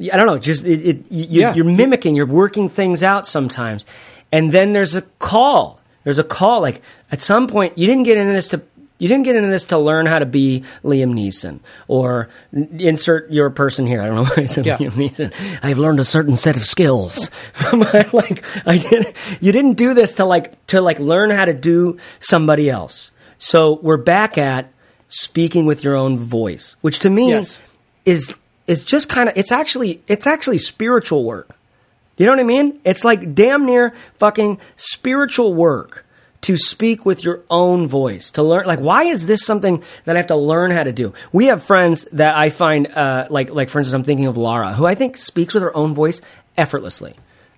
I 0.00 0.16
don't 0.16 0.26
know, 0.26 0.38
just 0.38 0.64
it, 0.64 0.86
it 0.86 0.96
you, 1.12 1.40
Yeah. 1.40 1.54
you're 1.54 1.64
mimicking, 1.64 2.14
you're 2.14 2.26
working 2.26 2.68
things 2.68 3.02
out 3.02 3.26
sometimes. 3.26 3.84
And 4.32 4.52
then 4.52 4.72
there's 4.72 4.94
a 4.94 5.02
call. 5.18 5.77
There's 6.08 6.18
a 6.18 6.24
call 6.24 6.62
like 6.62 6.80
at 7.12 7.20
some 7.20 7.48
point 7.48 7.76
you 7.76 7.86
didn't 7.86 8.04
get 8.04 8.16
into 8.16 8.32
this 8.32 8.48
to 8.48 8.62
you 8.96 9.08
didn't 9.08 9.24
get 9.24 9.36
into 9.36 9.50
this 9.50 9.66
to 9.66 9.78
learn 9.78 10.06
how 10.06 10.18
to 10.18 10.24
be 10.26 10.64
Liam 10.82 11.12
Neeson 11.12 11.60
or 11.86 12.30
insert 12.52 13.30
your 13.30 13.50
person 13.50 13.86
here. 13.86 14.00
I 14.00 14.06
don't 14.06 14.14
know 14.16 14.24
why 14.36 14.42
I 14.44 14.46
said 14.46 14.64
Yeah. 14.64 14.78
Liam 14.78 14.92
Neeson. 14.92 15.32
I've 15.62 15.76
learned 15.78 16.00
a 16.00 16.04
certain 16.04 16.34
set 16.36 16.56
of 16.56 16.64
skills. 16.64 17.30
Like 18.12 18.42
I 18.66 18.78
did 18.78 19.14
you 19.40 19.52
didn't 19.52 19.74
do 19.74 19.92
this 19.92 20.14
to 20.14 20.24
like 20.24 20.66
to 20.68 20.80
like 20.80 20.98
learn 20.98 21.28
how 21.30 21.44
to 21.44 21.52
do 21.52 21.98
somebody 22.20 22.70
else. 22.70 23.10
So 23.36 23.78
we're 23.82 23.98
back 23.98 24.38
at 24.38 24.72
speaking 25.08 25.66
with 25.66 25.84
your 25.84 25.94
own 25.94 26.16
voice, 26.16 26.74
which 26.80 26.98
to 27.00 27.10
me 27.10 27.28
Yes. 27.30 27.60
is 28.06 28.34
is 28.66 28.82
just 28.84 29.08
kind 29.10 29.28
of 29.28 29.36
it's 29.36 29.52
actually 29.52 30.02
it's 30.08 30.26
actually 30.26 30.58
spiritual 30.58 31.24
work. 31.24 31.54
You 32.18 32.26
know 32.26 32.32
what 32.32 32.40
I 32.40 32.44
mean? 32.44 32.80
It's 32.84 33.04
like 33.04 33.34
damn 33.34 33.64
near 33.64 33.94
fucking 34.18 34.58
spiritual 34.76 35.54
work 35.54 36.04
to 36.42 36.56
speak 36.56 37.04
with 37.06 37.24
your 37.24 37.40
own 37.50 37.86
voice. 37.86 38.30
To 38.32 38.42
learn 38.42 38.66
like 38.66 38.80
why 38.80 39.04
is 39.04 39.26
this 39.26 39.44
something 39.44 39.82
that 40.04 40.16
I 40.16 40.18
have 40.18 40.26
to 40.28 40.36
learn 40.36 40.70
how 40.70 40.82
to 40.82 40.92
do? 40.92 41.14
We 41.32 41.46
have 41.46 41.62
friends 41.62 42.06
that 42.12 42.36
I 42.36 42.50
find 42.50 42.88
uh, 42.88 43.26
like 43.30 43.50
like 43.50 43.68
for 43.68 43.78
instance 43.78 43.94
I'm 43.94 44.04
thinking 44.04 44.26
of 44.26 44.36
Laura, 44.36 44.74
who 44.74 44.84
I 44.84 44.94
think 44.94 45.16
speaks 45.16 45.54
with 45.54 45.62
her 45.62 45.74
own 45.76 45.94
voice 45.94 46.20
effortlessly. 46.56 47.14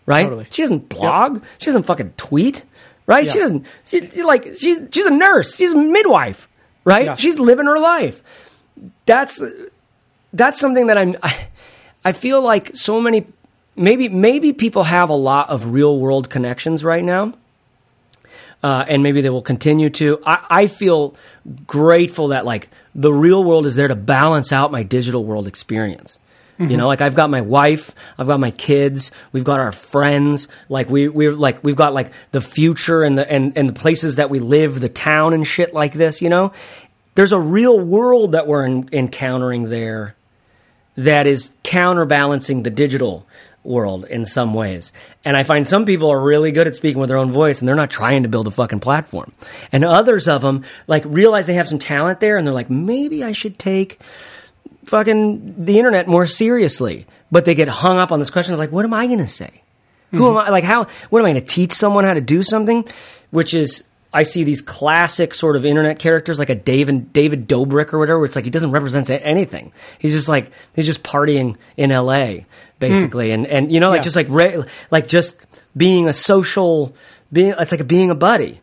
Right? 0.06 0.24
Totally. 0.24 0.46
She 0.50 0.62
doesn't 0.62 0.88
blog. 0.88 1.42
She 1.58 1.66
doesn't 1.66 1.84
fucking 1.84 2.14
tweet. 2.16 2.64
Right? 3.06 3.26
She 3.28 3.38
doesn't 3.38 3.66
she, 3.84 4.22
like 4.22 4.44
she's 4.56 4.80
she's 4.90 5.06
a 5.06 5.10
nurse. 5.10 5.56
She's 5.56 5.72
a 5.72 5.78
midwife. 5.78 6.48
Right? 6.84 7.04
Yeah. 7.06 7.16
She's 7.16 7.38
living 7.38 7.66
her 7.66 7.78
life. 7.78 8.22
That's 9.06 9.42
that's 10.32 10.60
something 10.60 10.86
that 10.88 10.98
I'm. 10.98 11.16
I, 11.22 11.48
I 12.04 12.12
feel 12.12 12.40
like 12.42 12.74
so 12.74 13.00
many. 13.00 13.26
Maybe 13.80 14.08
maybe 14.08 14.52
people 14.52 14.84
have 14.84 15.08
a 15.08 15.14
lot 15.14 15.48
of 15.48 15.72
real 15.72 15.98
world 15.98 16.28
connections 16.28 16.84
right 16.84 17.02
now, 17.02 17.32
uh, 18.62 18.84
and 18.86 19.02
maybe 19.02 19.22
they 19.22 19.30
will 19.30 19.40
continue 19.40 19.88
to. 19.90 20.20
I, 20.26 20.46
I 20.50 20.66
feel 20.66 21.14
grateful 21.66 22.28
that 22.28 22.44
like 22.44 22.68
the 22.94 23.12
real 23.12 23.42
world 23.42 23.64
is 23.64 23.76
there 23.76 23.88
to 23.88 23.94
balance 23.94 24.52
out 24.52 24.70
my 24.70 24.82
digital 24.82 25.24
world 25.24 25.46
experience. 25.46 26.18
You 26.60 26.76
know, 26.76 26.88
like 26.88 27.00
I've 27.00 27.14
got 27.14 27.30
my 27.30 27.40
wife, 27.40 27.94
I've 28.18 28.26
got 28.26 28.38
my 28.38 28.50
kids, 28.50 29.12
we've 29.32 29.44
got 29.44 29.60
our 29.60 29.72
friends, 29.72 30.46
like 30.68 30.90
we 30.90 31.08
we're 31.08 31.32
like 31.32 31.64
we've 31.64 31.74
got 31.74 31.94
like 31.94 32.12
the 32.32 32.42
future 32.42 33.02
and 33.02 33.16
the 33.16 33.26
and, 33.32 33.56
and 33.56 33.66
the 33.66 33.72
places 33.72 34.16
that 34.16 34.28
we 34.28 34.40
live, 34.40 34.78
the 34.78 34.90
town 34.90 35.32
and 35.32 35.46
shit 35.46 35.72
like 35.72 35.94
this, 35.94 36.20
you 36.20 36.28
know? 36.28 36.52
There's 37.14 37.32
a 37.32 37.40
real 37.40 37.80
world 37.80 38.32
that 38.32 38.46
we're 38.46 38.66
en- 38.66 38.90
encountering 38.92 39.70
there 39.70 40.16
that 40.96 41.26
is 41.26 41.54
counterbalancing 41.62 42.62
the 42.62 42.70
digital 42.70 43.26
world 43.62 44.04
in 44.06 44.24
some 44.24 44.54
ways. 44.54 44.92
And 45.24 45.36
I 45.36 45.42
find 45.42 45.68
some 45.68 45.84
people 45.84 46.10
are 46.10 46.20
really 46.20 46.50
good 46.50 46.66
at 46.66 46.74
speaking 46.74 47.00
with 47.00 47.08
their 47.08 47.18
own 47.18 47.30
voice 47.30 47.60
and 47.60 47.68
they're 47.68 47.76
not 47.76 47.90
trying 47.90 48.22
to 48.22 48.28
build 48.28 48.46
a 48.46 48.50
fucking 48.50 48.80
platform. 48.80 49.32
And 49.70 49.84
others 49.84 50.28
of 50.28 50.42
them 50.42 50.64
like 50.86 51.04
realize 51.06 51.46
they 51.46 51.54
have 51.54 51.68
some 51.68 51.78
talent 51.78 52.20
there 52.20 52.36
and 52.36 52.46
they're 52.46 52.54
like, 52.54 52.70
maybe 52.70 53.22
I 53.22 53.32
should 53.32 53.58
take 53.58 54.00
fucking 54.86 55.64
the 55.64 55.78
internet 55.78 56.08
more 56.08 56.26
seriously. 56.26 57.06
But 57.30 57.44
they 57.44 57.54
get 57.54 57.68
hung 57.68 57.98
up 57.98 58.10
on 58.10 58.18
this 58.18 58.30
question 58.30 58.54
of 58.54 58.58
like, 58.58 58.72
what 58.72 58.84
am 58.84 58.94
I 58.94 59.06
going 59.06 59.20
to 59.20 59.28
say? 59.28 59.62
Who 60.10 60.18
mm-hmm. 60.18 60.38
am 60.38 60.46
I? 60.46 60.50
Like, 60.50 60.64
how? 60.64 60.86
What 61.10 61.20
am 61.20 61.26
I 61.26 61.32
going 61.32 61.44
to 61.44 61.48
teach 61.48 61.72
someone 61.72 62.04
how 62.04 62.14
to 62.14 62.20
do 62.20 62.42
something? 62.42 62.84
Which 63.30 63.54
is, 63.54 63.84
I 64.12 64.24
see 64.24 64.42
these 64.42 64.60
classic 64.60 65.34
sort 65.34 65.54
of 65.56 65.64
internet 65.64 65.98
characters, 65.98 66.38
like 66.38 66.50
a 66.50 66.54
David 66.54 67.12
David 67.12 67.48
Dobrik 67.48 67.92
or 67.92 67.98
whatever. 67.98 68.18
Where 68.18 68.26
it's 68.26 68.34
like 68.36 68.44
he 68.44 68.50
doesn't 68.50 68.72
represent 68.72 69.08
anything. 69.10 69.72
He's 69.98 70.12
just 70.12 70.28
like 70.28 70.50
he's 70.74 70.86
just 70.86 71.02
partying 71.04 71.56
in 71.76 71.92
L.A. 71.92 72.46
basically, 72.80 73.30
and 73.30 73.46
and 73.46 73.70
you 73.70 73.78
know, 73.80 73.90
like 73.90 73.98
Yeah. 73.98 74.02
just 74.02 74.16
like 74.16 74.26
re- 74.28 74.64
like 74.90 75.06
just 75.06 75.46
being 75.76 76.08
a 76.08 76.12
social 76.12 76.94
being. 77.32 77.54
It's 77.58 77.70
like 77.72 77.86
being 77.86 78.10
a 78.10 78.14
buddy. 78.16 78.60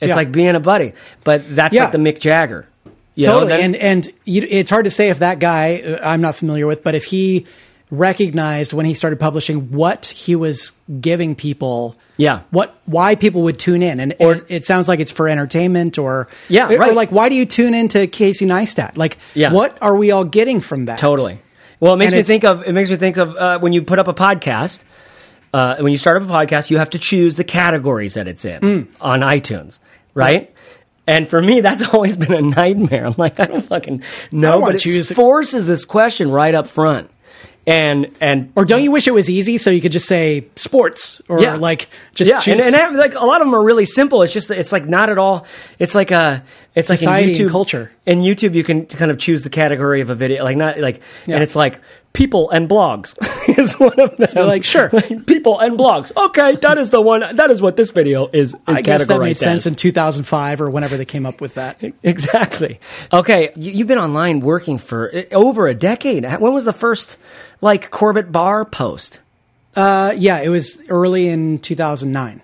It's 0.00 0.10
Yeah. 0.10 0.16
like 0.16 0.32
being 0.32 0.54
a 0.54 0.60
buddy, 0.60 0.92
but 1.24 1.54
that's 1.54 1.74
Yeah. 1.74 1.84
like 1.84 1.92
the 1.92 1.98
Mick 1.98 2.18
Jagger. 2.20 2.66
You 3.14 3.24
know, 3.26 3.32
totally. 3.40 3.48
then- 3.52 3.74
and 3.74 3.76
and 3.76 4.10
you, 4.26 4.46
it's 4.48 4.68
hard 4.70 4.84
to 4.84 4.90
say 4.90 5.08
if 5.10 5.18
that 5.20 5.38
guy 5.38 5.76
uh, 5.86 5.98
I'm 6.06 6.20
not 6.20 6.36
familiar 6.36 6.66
with, 6.66 6.82
but 6.82 6.94
if 6.94 7.04
he 7.04 7.46
recognized 7.90 8.72
when 8.72 8.86
he 8.86 8.94
started 8.94 9.18
publishing 9.20 9.70
what 9.72 10.06
he 10.06 10.34
was 10.34 10.72
giving 11.00 11.34
people. 11.34 11.96
Yeah. 12.16 12.40
What? 12.50 12.76
Why 12.86 13.14
people 13.14 13.42
would 13.42 13.58
tune 13.58 13.82
in, 13.82 14.00
and, 14.00 14.14
Or- 14.18 14.32
and 14.32 14.42
it 14.48 14.64
sounds 14.64 14.88
like 14.88 15.00
it's 15.00 15.12
for 15.12 15.28
entertainment, 15.28 15.98
or 15.98 16.28
Yeah, 16.48 16.68
or 16.72 16.76
right. 16.78 16.94
like 16.94 17.10
why 17.12 17.28
do 17.28 17.34
you 17.34 17.46
tune 17.46 17.74
into 17.74 18.06
Casey 18.06 18.46
Neistat? 18.46 18.96
Like, 18.96 19.18
Yeah. 19.34 19.52
what 19.52 19.76
are 19.80 19.94
we 19.94 20.10
all 20.10 20.24
getting 20.24 20.60
from 20.60 20.86
that? 20.86 20.98
Totally. 20.98 21.40
Well, 21.78 21.92
it 21.94 21.96
makes 21.98 22.12
And 22.12 22.20
me 22.20 22.24
think 22.24 22.44
of 22.44 22.62
it 22.66 22.72
makes 22.72 22.90
me 22.90 22.96
think 22.96 23.18
of 23.18 23.36
uh, 23.36 23.58
when 23.58 23.72
you 23.72 23.82
put 23.82 23.98
up 23.98 24.08
a 24.08 24.14
podcast. 24.14 24.80
Uh, 25.54 25.76
when 25.78 25.90
you 25.92 25.96
start 25.98 26.20
up 26.20 26.28
a 26.28 26.32
podcast, 26.32 26.70
you 26.70 26.76
have 26.78 26.90
to 26.90 26.98
choose 26.98 27.36
the 27.36 27.44
categories 27.44 28.14
that 28.14 28.26
it's 28.28 28.44
in 28.44 28.60
Mm. 28.60 28.86
on 29.00 29.20
iTunes, 29.20 29.78
right? 30.12 30.52
And 31.06 31.28
for 31.28 31.40
me, 31.40 31.60
that's 31.60 31.82
always 31.94 32.16
been 32.16 32.34
a 32.34 32.42
nightmare. 32.42 33.06
I'm 33.06 33.14
like, 33.16 33.38
I 33.40 33.44
don't 33.46 33.62
fucking 33.64 34.02
know, 34.32 34.58
wanna 34.58 34.66
but 34.66 34.74
it 34.76 34.78
choose- 34.80 35.12
forces 35.12 35.66
this 35.66 35.84
question 35.84 36.30
right 36.30 36.54
up 36.54 36.66
front. 36.66 37.10
And 37.66 38.14
and 38.20 38.52
Or 38.54 38.64
don't 38.64 38.82
you 38.84 38.92
wish 38.92 39.08
it 39.08 39.12
was 39.14 39.28
easy 39.28 39.58
so 39.58 39.70
you 39.70 39.80
could 39.80 39.90
just 39.90 40.06
say 40.06 40.46
sports 40.54 41.20
or 41.28 41.40
Yeah. 41.40 41.56
like 41.56 41.88
just 42.14 42.30
yeah, 42.30 42.38
choose 42.38 42.64
and, 42.64 42.74
and 42.76 42.96
like 42.96 43.14
a 43.14 43.24
lot 43.26 43.40
of 43.40 43.46
them 43.48 43.54
are 43.54 43.62
really 43.62 43.84
simple. 43.84 44.22
It's 44.22 44.32
just 44.32 44.50
it's 44.52 44.70
like 44.70 44.86
not 44.86 45.10
at 45.10 45.18
all. 45.18 45.46
It's 45.80 45.94
like 45.94 46.12
a 46.12 46.44
it's 46.76 46.88
like 46.88 46.98
Society 47.00 47.32
in 47.34 47.40
and 47.40 47.48
YouTube 47.48 47.50
culture. 47.50 47.92
In 48.06 48.20
YouTube, 48.20 48.54
you 48.54 48.62
can 48.62 48.86
kind 48.86 49.10
of 49.10 49.18
choose 49.18 49.42
the 49.42 49.50
category 49.50 50.00
of 50.00 50.10
a 50.10 50.14
video, 50.14 50.44
like 50.44 50.56
not 50.56 50.78
like, 50.78 51.00
Yeah. 51.26 51.34
and 51.36 51.42
it's 51.42 51.56
like 51.56 51.80
people 52.16 52.48
and 52.50 52.66
blogs 52.66 53.14
is 53.58 53.78
one 53.78 54.00
of 54.00 54.16
them. 54.16 54.30
You're 54.34 54.46
like, 54.46 54.64
sure. 54.64 54.88
people 55.26 55.60
and 55.60 55.78
blogs. 55.78 56.16
Okay, 56.16 56.56
that 56.56 56.78
is 56.78 56.90
the 56.90 57.00
one. 57.00 57.20
That 57.36 57.50
is 57.50 57.60
what 57.60 57.76
this 57.76 57.90
video 57.90 58.28
is. 58.32 58.54
is 58.54 58.56
I 58.66 58.80
guess 58.80 59.06
that 59.06 59.20
made 59.20 59.36
categorized 59.36 59.36
sense 59.36 59.66
as. 59.66 59.72
in 59.72 59.76
2005 59.76 60.62
or 60.62 60.70
whenever 60.70 60.96
they 60.96 61.04
came 61.04 61.26
up 61.26 61.40
with 61.40 61.54
that. 61.54 61.76
Exactly. 62.02 62.78
Okay, 63.12 63.50
you, 63.56 63.72
you've 63.72 63.86
been 63.88 63.98
online 63.98 64.40
working 64.40 64.78
for 64.78 65.14
uh, 65.14 65.22
over 65.32 65.66
a 65.66 65.74
decade. 65.74 66.24
When 66.24 66.52
was 66.52 66.64
the 66.64 66.72
first 66.72 67.18
like 67.60 67.90
Corbett 67.90 68.30
Barr 68.30 68.64
post? 68.64 69.20
Uh, 69.74 70.14
yeah, 70.16 70.40
it 70.40 70.48
was 70.48 70.82
early 70.88 71.28
in 71.28 71.58
2009. 71.58 72.42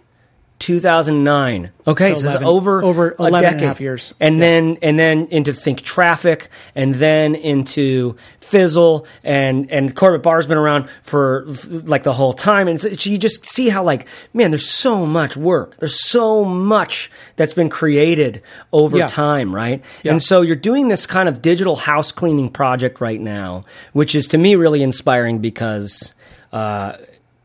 2009. 0.63 1.71
Okay, 1.87 2.15
So 2.15 2.21
so, 2.21 2.27
it's 2.27 2.35
11 2.37 2.47
over 2.47 2.85
over 2.85 3.11
a 3.11 3.15
11 3.27 3.53
and 3.55 3.63
a 3.63 3.67
half 3.67 3.81
years. 3.81 4.15
and 4.21 4.41
then 4.41 4.79
and 4.81 4.99
then 4.99 5.27
into 5.31 5.53
Think 5.53 5.83
Traffic, 5.83 6.49
and 6.75 6.95
then 6.95 7.35
into 7.35 8.17
Fizzle, 8.41 9.07
and 9.25 9.71
and 9.71 9.95
Corbett 9.95 10.23
Barr's 10.23 10.47
been 10.47 10.59
around 10.59 10.89
for 11.03 11.45
like 11.71 12.05
the 12.05 12.13
whole 12.13 12.33
time, 12.33 12.69
and 12.69 12.83
it's, 12.85 13.05
you 13.07 13.19
just 13.19 13.45
see 13.47 13.69
how 13.69 13.83
like 13.83 14.07
man, 14.33 14.51
there's 14.53 14.71
so 14.71 15.05
much 15.05 15.37
work, 15.37 15.77
there's 15.79 16.01
so 16.09 16.45
much 16.45 17.11
that's 17.37 17.55
been 17.55 17.69
created 17.69 18.41
over 18.73 18.97
Yeah. 18.99 19.09
time, 19.09 19.55
right? 19.55 19.83
Yeah. 20.05 20.13
And 20.13 20.23
so 20.23 20.43
you're 20.43 20.55
doing 20.57 20.89
this 20.89 21.07
kind 21.07 21.29
of 21.29 21.43
digital 21.43 21.75
house 21.77 22.13
cleaning 22.13 22.49
project 22.51 23.01
right 23.01 23.21
now, 23.21 23.65
which 23.93 24.15
is 24.15 24.27
to 24.29 24.39
me 24.39 24.55
really 24.55 24.83
inspiring 24.83 25.39
because. 25.41 26.15
Uh, 26.53 26.99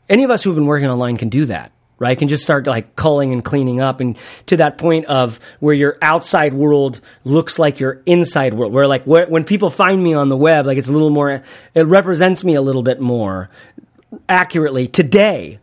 any 0.10 0.23
of 0.23 0.31
us 0.31 0.41
who've 0.44 0.56
been 0.56 0.68
working 0.68 0.89
online 0.89 1.18
can 1.18 1.27
do 1.30 1.45
that 1.45 1.72
right 1.99 2.18
can 2.18 2.28
just 2.28 2.44
start 2.44 2.68
like 2.68 2.95
culling 2.95 3.34
and 3.34 3.44
cleaning 3.44 3.80
up 3.80 3.99
and 3.99 4.18
to 4.45 4.57
that 4.57 4.78
point 4.78 5.06
of 5.06 5.40
where 5.60 5.74
your 5.74 5.98
outside 6.02 6.53
world 6.53 7.02
looks 7.24 7.57
like 7.57 7.80
your 7.80 8.02
inside 8.06 8.53
world 8.53 8.72
where 8.72 8.88
like 8.88 9.03
where, 9.06 9.26
when 9.28 9.44
people 9.44 9.69
find 9.69 10.03
me 10.03 10.14
on 10.14 10.30
the 10.30 10.38
web 10.38 10.65
like 10.65 10.78
it's 10.78 10.88
a 10.88 10.91
little 10.91 11.10
more 11.10 11.41
it 11.74 11.84
represents 11.84 12.44
me 12.44 12.56
a 12.56 12.61
little 12.61 12.84
bit 12.84 12.99
more 12.99 13.49
accurately 14.30 14.88
today 14.88 15.60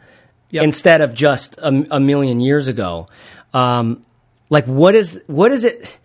Yep. 0.51 0.62
instead 0.62 1.01
of 1.01 1.15
just 1.15 1.59
a, 1.59 1.86
a 1.90 1.98
million 1.98 2.39
years 2.39 2.69
ago 2.69 3.09
um, 3.55 4.02
like 4.51 4.66
what 4.66 4.94
is 4.94 5.20
what 5.27 5.51
is 5.51 5.65
it 5.65 5.98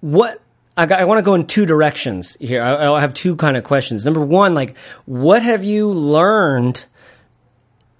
what 0.00 0.40
I, 0.76 0.84
I 0.86 1.04
want 1.04 1.18
to 1.18 1.22
go 1.22 1.34
in 1.34 1.46
two 1.46 1.66
directions 1.66 2.36
here. 2.40 2.62
I, 2.62 2.92
I 2.92 3.00
have 3.00 3.12
two 3.12 3.34
kind 3.34 3.56
of 3.56 3.64
questions. 3.64 4.04
Number 4.04 4.20
one, 4.20 4.54
like, 4.54 4.76
what 5.06 5.42
have 5.42 5.64
you 5.64 5.88
learned 5.90 6.84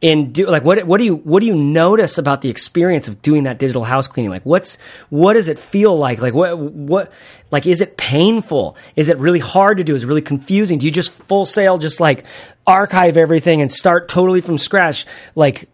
in 0.01 0.33
do 0.33 0.47
like 0.47 0.63
what 0.63 0.85
what 0.87 0.99
do 0.99 1.05
you 1.05 1.17
what 1.17 1.41
do 1.41 1.47
you 1.47 1.57
notice 1.57 2.19
about 2.19 2.41
the 2.41 2.49
experience 2.49 3.09
of 3.09 3.21
doing 3.21 3.43
that 3.45 3.59
digital 3.59 3.83
house 3.85 4.07
cleaning? 4.07 4.31
Like, 4.31 4.45
what's 4.47 4.79
what 5.11 5.33
does 5.35 5.49
it 5.49 5.59
feel 5.59 5.97
like? 5.97 6.21
Like, 6.23 6.35
what 6.35 6.57
what 6.59 7.13
like 7.51 7.67
is 7.67 7.81
it 7.81 7.97
painful? 7.97 8.77
Is 8.95 9.09
it 9.09 9.19
really 9.19 9.41
hard 9.41 9.79
to 9.79 9.85
do? 9.85 9.95
Is 9.97 10.05
it 10.05 10.07
really 10.07 10.23
confusing? 10.23 10.79
Do 10.79 10.87
you 10.87 10.93
just 10.93 11.11
full 11.11 11.47
sail 11.47 11.79
just 11.79 11.99
like 11.99 12.25
archive 12.67 13.17
everything 13.17 13.61
and 13.61 13.73
start 13.73 14.09
totally 14.09 14.41
from 14.41 14.57
scratch? 14.57 15.05
Like, 15.35 15.69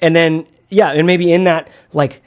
and 0.00 0.16
then 0.16 0.46
yeah, 0.70 0.90
and 0.92 1.06
maybe 1.06 1.30
in 1.30 1.44
that 1.44 1.68
like 1.92 2.22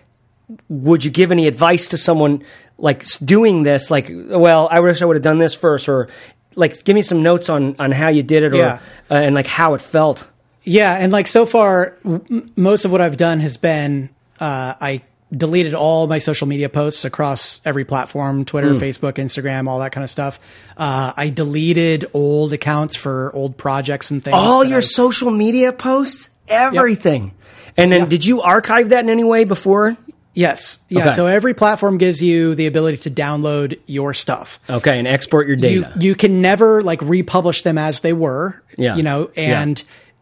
would 0.70 1.04
you 1.04 1.10
give 1.10 1.32
any 1.32 1.48
advice 1.48 1.88
to 1.88 1.98
someone 1.98 2.44
like 2.78 3.04
doing 3.24 3.64
this 3.64 3.90
like 3.90 4.08
well 4.12 4.68
i 4.70 4.80
wish 4.82 5.02
i 5.02 5.06
would 5.06 5.16
have 5.16 5.24
done 5.24 5.38
this 5.38 5.56
first 5.56 5.88
or 5.88 6.10
like 6.56 6.84
give 6.84 6.96
me 6.96 7.02
some 7.02 7.24
notes 7.24 7.50
on 7.50 7.76
on 7.80 7.92
how 7.92 8.10
you 8.10 8.22
did 8.22 8.44
it 8.44 8.54
or 8.54 8.58
Yeah. 8.58 8.80
uh, 9.10 9.14
and 9.16 9.34
like 9.36 9.48
how 9.48 9.74
it 9.74 9.82
felt 9.82 10.28
Yeah, 10.64 10.96
and 10.98 11.12
like 11.12 11.28
so 11.28 11.46
far, 11.46 11.98
m- 12.06 12.52
most 12.56 12.86
of 12.86 12.92
what 12.92 13.02
I've 13.02 13.18
done 13.18 13.40
has 13.42 13.58
been 13.58 14.10
uh, 14.40 14.74
I 14.80 15.02
deleted 15.36 15.74
all 15.74 16.06
my 16.08 16.20
social 16.20 16.48
media 16.48 16.70
posts 16.70 17.06
across 17.06 17.60
every 17.66 17.86
platform 17.86 18.46
Twitter, 18.46 18.74
Facebook, 18.76 19.14
Instagram, 19.14 19.68
all 19.68 19.80
that 19.80 19.92
kind 19.92 20.04
of 20.04 20.10
stuff. 20.10 20.40
Uh, 20.78 21.12
I 21.18 21.30
deleted 21.30 22.06
old 22.14 22.54
accounts 22.54 22.96
for 22.96 23.32
old 23.36 23.58
projects 23.58 24.12
and 24.12 24.24
things. 24.24 24.36
all 24.36 24.64
your 24.64 24.78
I- 24.78 24.82
social 24.82 25.32
media 25.32 25.72
posts 25.74 26.30
everything 26.48 27.34
and 27.78 27.92
then 27.92 28.02
Yeah. 28.02 28.06
did 28.08 28.26
you 28.26 28.42
archive 28.42 28.90
that 28.90 29.04
in 29.04 29.10
any 29.10 29.24
way 29.24 29.44
before 29.46 29.98
Yes. 30.36 30.80
Yeah. 30.90 31.02
Okay. 31.08 31.12
So 31.12 31.28
every 31.28 31.54
platform 31.54 32.00
gives 32.00 32.20
you 32.22 32.56
the 32.56 32.66
ability 32.66 32.98
to 32.98 33.12
download 33.12 33.78
your 33.86 34.14
stuff. 34.16 34.60
okay 34.70 34.98
and 35.00 35.08
export 35.08 35.48
your 35.48 35.56
data 35.56 35.92
you 36.00 36.16
can 36.16 36.42
never 36.42 36.82
like 36.82 37.02
republish 37.02 37.62
them 37.62 37.78
as 37.78 38.00
they 38.02 38.14
were. 38.14 38.62
Yeah. 38.78 38.96
You 38.96 39.04
know, 39.04 39.30
Yeah. 39.38 39.62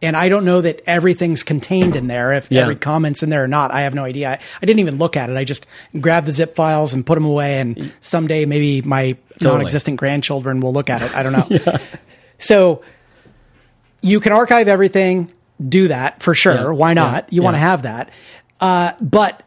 And 0.02 0.16
I 0.16 0.28
don't 0.28 0.44
know 0.44 0.60
that 0.60 0.82
everything's 0.86 1.42
contained 1.42 1.96
in 1.96 2.08
there. 2.08 2.32
If 2.32 2.48
Yeah. 2.50 2.62
every 2.62 2.76
comment's 2.76 3.22
in 3.22 3.30
there 3.30 3.44
or 3.44 3.48
not, 3.48 3.70
I 3.70 3.82
have 3.82 3.94
no 3.94 4.04
idea. 4.04 4.30
I, 4.30 4.38
I 4.60 4.66
didn't 4.66 4.80
even 4.80 4.98
look 4.98 5.16
at 5.16 5.30
it. 5.30 5.36
I 5.36 5.44
just 5.44 5.66
grabbed 5.98 6.26
the 6.26 6.32
zip 6.32 6.54
files 6.56 6.92
and 6.92 7.06
put 7.06 7.14
them 7.14 7.24
away. 7.24 7.60
And 7.60 7.92
someday 8.00 8.44
maybe 8.44 8.82
my 8.82 9.16
non-existent 9.40 9.96
grandchildren 9.98 10.60
will 10.60 10.72
look 10.72 10.90
at 10.90 11.00
it. 11.02 11.14
I 11.16 11.22
don't 11.22 11.32
know. 11.32 11.76
So 12.38 12.82
you 14.00 14.18
can 14.18 14.32
archive 14.32 14.66
everything. 14.66 15.30
Do 15.64 15.88
that 15.88 16.20
for 16.22 16.34
sure. 16.34 16.54
Yeah. 16.54 16.70
Why 16.70 16.92
not? 16.92 17.24
Yeah. 17.28 17.36
You 17.36 17.42
want 17.42 17.54
to 17.54 17.60
Yeah. 17.60 17.66
have 17.70 17.82
that. 17.82 18.10
Uh, 18.60 18.92
but 19.00 19.44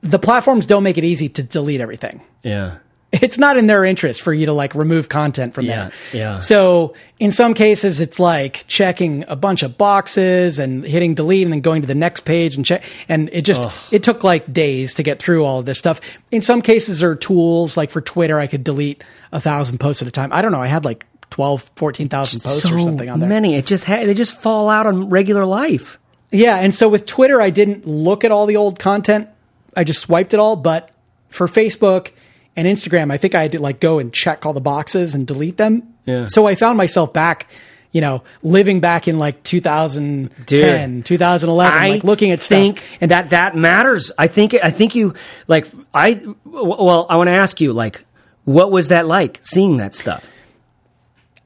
the 0.00 0.18
platforms 0.18 0.66
don't 0.66 0.82
make 0.82 0.98
it 0.98 1.04
easy 1.04 1.28
to 1.30 1.42
delete 1.42 1.80
everything 1.80 2.20
yeah 2.42 2.76
it's 3.22 3.38
not 3.38 3.56
in 3.56 3.66
their 3.66 3.84
interest 3.84 4.20
for 4.22 4.32
you 4.34 4.46
to 4.46 4.52
like 4.52 4.74
remove 4.74 5.08
content 5.08 5.54
from 5.54 5.64
Yeah, 5.66 5.90
there. 6.12 6.20
yeah. 6.20 6.38
So 6.38 6.94
in 7.18 7.30
some 7.30 7.54
cases, 7.54 8.00
it's 8.00 8.18
like 8.18 8.64
checking 8.66 9.24
a 9.28 9.36
bunch 9.36 9.62
of 9.62 9.78
boxes 9.78 10.58
and 10.58 10.84
hitting 10.84 11.14
delete 11.14 11.44
and 11.44 11.52
then 11.52 11.60
going 11.60 11.82
to 11.82 11.88
the 11.88 11.94
next 11.94 12.24
page 12.24 12.56
and 12.56 12.64
check. 12.64 12.82
And 13.08 13.30
it 13.32 13.42
just, 13.42 13.92
it 13.92 14.02
took 14.02 14.24
like 14.24 14.52
days 14.52 14.94
to 14.94 15.02
get 15.02 15.20
through 15.20 15.44
all 15.44 15.60
of 15.60 15.66
this 15.66 15.78
stuff. 15.78 16.00
In 16.30 16.42
some 16.42 16.60
cases, 16.62 17.00
there 17.00 17.10
are 17.10 17.14
tools 17.16 17.76
like 17.76 17.90
for 17.90 18.00
Twitter, 18.00 18.38
I 18.38 18.46
could 18.46 18.64
delete 18.64 19.04
a 19.32 19.40
thousand 19.40 19.78
posts 19.78 20.02
at 20.02 20.08
a 20.08 20.10
time. 20.10 20.32
I 20.32 20.42
don't 20.42 20.52
know. 20.52 20.62
I 20.62 20.66
had 20.66 20.84
like 20.84 21.06
12, 21.30 21.70
14,000 21.76 22.40
posts 22.40 22.70
or 22.70 22.78
something 22.80 23.10
on 23.10 23.20
there. 23.20 23.28
many 23.28 23.56
it 23.56 23.66
just 23.66 23.84
ha- 23.84 24.04
they 24.04 24.14
just 24.14 24.40
fall 24.40 24.68
out 24.68 24.86
on 24.86 25.08
regular 25.08 25.44
life 25.44 25.98
Yeah, 26.30 26.56
and 26.58 26.72
so 26.74 26.88
with 26.88 27.06
Twitter, 27.06 27.40
I 27.40 27.50
didn't 27.50 27.86
look 27.86 28.24
at 28.24 28.30
all 28.32 28.46
the 28.46 28.56
old 28.56 28.78
content. 28.78 29.28
I 29.76 29.82
just 29.84 30.00
swiped 30.00 30.32
it 30.34 30.38
all. 30.40 30.54
But 30.54 30.90
for 31.28 31.48
Facebook 31.48 32.12
and 32.56 32.68
Instagram, 32.68 33.12
I 33.12 33.16
think 33.16 33.34
I 33.34 33.42
had 33.42 33.52
to 33.52 33.60
like 33.60 33.80
go 33.80 33.98
and 33.98 34.12
check 34.12 34.46
all 34.46 34.52
the 34.52 34.60
boxes 34.60 35.14
and 35.14 35.26
delete 35.26 35.56
them. 35.56 35.94
Yeah. 36.04 36.26
So 36.26 36.46
I 36.46 36.54
found 36.54 36.76
myself 36.76 37.12
back, 37.12 37.48
you 37.92 38.00
know, 38.00 38.22
living 38.42 38.80
back 38.80 39.08
in 39.08 39.18
like 39.18 39.42
2010, 39.42 41.02
2011, 41.02 41.78
I 41.78 41.88
like 41.88 42.04
looking 42.04 42.30
at 42.30 42.42
think 42.42 42.78
stuff. 42.78 42.98
and 43.00 43.10
that 43.10 43.30
that 43.30 43.56
matters. 43.56 44.12
I 44.18 44.26
think 44.28 44.54
I 44.62 44.70
think 44.70 44.94
you 44.94 45.14
like 45.48 45.66
I 45.92 46.20
well 46.44 47.06
I 47.08 47.16
want 47.16 47.28
to 47.28 47.32
ask 47.32 47.60
you 47.60 47.72
like 47.72 48.04
what 48.44 48.70
was 48.70 48.88
that 48.88 49.06
like 49.06 49.40
seeing 49.42 49.78
that 49.78 49.94
stuff? 49.94 50.28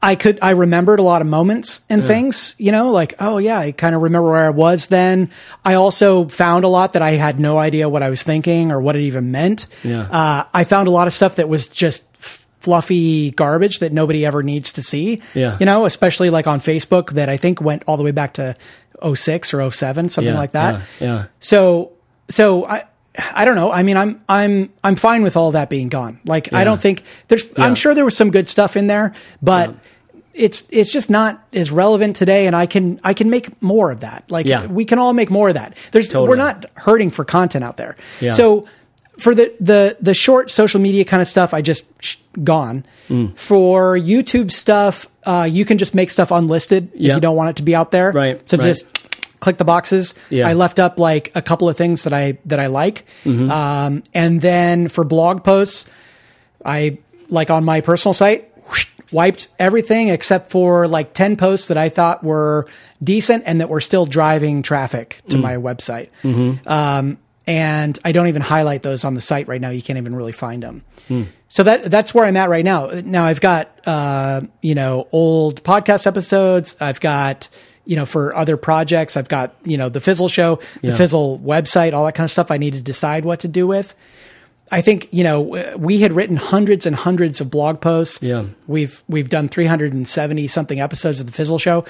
I 0.01 0.15
could 0.15 0.39
I 0.43 0.51
remembered 0.51 1.01
a 1.01 1.03
lot 1.03 1.23
of 1.23 1.29
moments 1.29 1.81
and 1.91 2.05
things, 2.05 2.55
you 2.59 2.71
know, 2.71 2.93
like 2.93 3.15
oh 3.19 3.39
yeah, 3.39 3.59
I 3.59 3.73
kind 3.73 3.95
of 3.97 4.03
remember 4.03 4.31
where 4.31 4.47
I 4.47 4.51
was 4.51 4.87
then. 4.87 5.31
I 5.65 5.75
also 5.75 6.29
found 6.29 6.65
a 6.65 6.69
lot 6.69 6.93
that 6.93 7.03
I 7.03 7.13
had 7.13 7.41
no 7.41 7.59
idea 7.59 7.89
what 7.89 8.03
I 8.05 8.09
was 8.11 8.23
thinking 8.23 8.71
or 8.71 8.81
what 8.81 8.95
it 8.95 9.01
even 9.03 9.33
meant. 9.33 9.67
Yeah. 9.83 10.03
Uh, 10.03 10.45
I 10.55 10.63
found 10.65 10.87
a 10.87 10.93
lot 10.93 11.09
of 11.09 11.13
stuff 11.13 11.37
that 11.37 11.49
was 11.49 11.67
just 11.67 12.05
fluffy 12.17 13.31
garbage 13.33 13.79
that 13.81 13.93
nobody 13.93 14.25
ever 14.27 14.43
needs 14.43 14.73
to 14.75 14.83
see. 14.83 15.21
Yeah. 15.35 15.57
You 15.59 15.67
know, 15.67 15.85
especially 15.85 16.31
like 16.31 16.47
on 16.47 16.61
Facebook 16.61 17.13
that 17.13 17.29
I 17.29 17.37
think 17.37 17.61
went 17.61 17.83
all 17.87 17.97
the 17.97 18.03
way 18.03 18.11
back 18.13 18.35
to 18.35 18.55
06 19.15 19.55
or 19.55 19.71
07, 19.71 20.09
something 20.11 20.33
Yeah, 20.35 20.39
like 20.39 20.53
that. 20.53 20.83
yeah, 21.01 21.07
yeah. 21.07 21.25
So 21.41 21.93
so 22.29 22.67
I 22.67 22.85
I 23.35 23.45
don't 23.45 23.57
know. 23.57 23.73
I 23.73 23.83
mean, 23.83 23.97
I'm 23.97 24.23
I'm 24.29 24.73
I'm 24.85 24.97
fine 24.97 25.23
with 25.23 25.37
all 25.37 25.53
that 25.53 25.69
being 25.71 25.89
gone. 25.89 26.21
Like 26.25 26.53
I 26.53 26.65
don't 26.65 26.81
think 26.81 27.03
there's 27.29 27.45
I'm 27.57 27.75
sure 27.75 27.95
there 27.95 28.05
was 28.05 28.17
some 28.17 28.31
good 28.31 28.49
stuff 28.49 28.77
in 28.77 28.87
there, 28.87 29.15
but 29.43 29.75
it's 30.35 30.69
it's 30.71 30.93
just 30.93 31.11
not 31.11 31.45
as 31.53 31.73
relevant 31.73 32.15
today 32.15 32.47
and 32.47 32.55
I 32.55 32.67
can 32.67 33.01
I 33.03 33.15
can 33.15 33.29
make 33.29 33.61
more 33.61 33.91
of 33.91 34.01
that. 34.01 34.31
Like 34.31 34.47
Yeah. 34.47 34.67
we 34.67 34.85
can 34.85 34.99
all 34.99 35.13
make 35.13 35.31
more 35.31 35.49
of 35.49 35.55
that. 35.55 35.77
There's 35.91 36.09
Totally. 36.09 36.29
we're 36.29 36.37
not 36.37 36.67
hurting 36.75 37.11
for 37.11 37.25
content 37.25 37.65
out 37.65 37.77
there. 37.77 37.97
Yeah. 38.21 38.31
So 38.31 38.67
for 39.19 39.35
the 39.35 39.53
the 39.59 39.97
the 40.01 40.15
short 40.15 40.51
social 40.51 40.81
media 40.81 41.05
kind 41.05 41.21
of 41.21 41.27
stuff, 41.27 41.53
I 41.53 41.61
just 41.61 41.85
sh- 42.01 42.17
gone. 42.45 42.85
Mm. 43.09 43.37
For 43.37 43.99
YouTube 43.99 44.53
stuff, 44.53 45.09
uh, 45.27 45.49
you 45.51 45.65
can 45.65 45.77
just 45.79 45.93
make 45.95 46.11
stuff 46.13 46.31
unlisted 46.31 46.91
if 46.95 47.01
you 47.01 47.19
don't 47.21 47.35
want 47.35 47.51
it 47.51 47.57
to 47.57 47.63
be 47.65 47.75
out 47.75 47.91
there. 47.91 48.13
Right, 48.13 48.49
So 48.49 48.57
right. 48.59 48.65
just 48.65 48.87
click 49.41 49.57
the 49.59 49.65
boxes. 49.65 50.15
Yeah. 50.31 50.49
I 50.49 50.55
left 50.55 50.79
up 50.79 50.99
like 50.99 51.31
a 51.35 51.43
couple 51.43 51.69
of 51.69 51.77
things 51.77 52.05
that 52.05 52.13
I 52.13 52.39
that 52.47 52.61
I 52.61 52.67
like, 52.67 53.05
Mm-hmm. 53.25 53.51
um, 53.51 54.03
and 54.15 54.41
then 54.41 54.89
for 54.89 55.05
blog 55.05 55.45
posts, 55.45 55.89
I 56.65 56.99
like 57.29 57.51
on 57.51 57.65
my 57.65 57.81
personal 57.81 58.15
site 58.15 58.51
whoosh, 58.69 58.87
wiped 59.13 59.49
everything 59.59 60.09
except 60.09 60.51
for 60.51 60.89
like 60.89 61.13
10 61.15 61.37
posts 61.37 61.69
that 61.69 61.77
I 61.77 61.89
thought 61.89 62.25
were 62.25 62.67
decent 63.03 63.45
and 63.47 63.61
that 63.61 63.69
were 63.69 63.81
still 63.81 64.07
driving 64.07 64.63
traffic 64.63 65.21
to 65.29 65.39
my 65.39 65.55
website. 65.57 66.09
Um, 66.67 67.19
and 67.47 67.99
I 68.05 68.13
don't 68.13 68.27
even 68.29 68.43
highlight 68.43 68.83
those 68.83 69.05
on 69.05 69.15
the 69.15 69.21
site 69.23 69.49
right 69.49 69.61
now. 69.61 69.71
You 69.71 69.81
can't 69.83 69.97
even 69.99 70.15
really 70.15 70.33
find 70.33 70.63
them. 70.63 70.85
So 71.49 71.63
that 71.63 71.85
that's 71.85 72.13
where 72.13 72.27
I'm 72.27 72.37
at 72.37 72.51
right 72.51 72.65
now. 72.65 72.89
Now 73.05 73.25
I've 73.25 73.41
got 73.41 73.71
uh, 73.87 74.43
you 74.61 74.75
know 74.75 75.09
old 75.13 75.63
podcast 75.65 76.07
episodes. 76.07 76.77
I've 76.79 77.01
got 77.01 77.49
you 77.89 77.97
know 77.97 78.07
for 78.07 78.33
other 78.37 78.57
projects. 78.57 79.17
I've 79.17 79.29
got 79.29 79.57
you 79.65 79.77
know 79.77 79.89
the 79.89 80.01
Fizzle 80.01 80.29
show, 80.29 80.61
the 80.83 80.89
Yeah. 80.89 80.97
Fizzle 80.97 81.41
website, 81.41 81.93
all 81.95 82.05
that 82.05 82.15
kind 82.15 82.25
of 82.27 82.31
stuff. 82.31 82.51
I 82.53 82.59
need 82.59 82.75
to 82.75 82.81
decide 82.81 83.25
what 83.25 83.41
to 83.41 83.49
do 83.49 83.67
with. 83.67 83.95
I 84.71 84.83
think 84.83 85.09
you 85.11 85.25
know 85.25 85.41
we 85.79 85.99
had 86.01 86.13
written 86.13 86.37
hundreds 86.37 86.85
and 86.87 86.95
hundreds 86.95 87.41
of 87.41 87.51
blog 87.51 87.81
posts. 87.81 88.23
Yeah. 88.23 88.45
we've 88.67 89.03
we've 89.09 89.31
done 89.31 89.49
370 89.49 90.47
something 90.47 90.79
episodes 90.79 91.21
of 91.21 91.27
the 91.27 91.33
Fizzle 91.33 91.59
Show. 91.59 91.85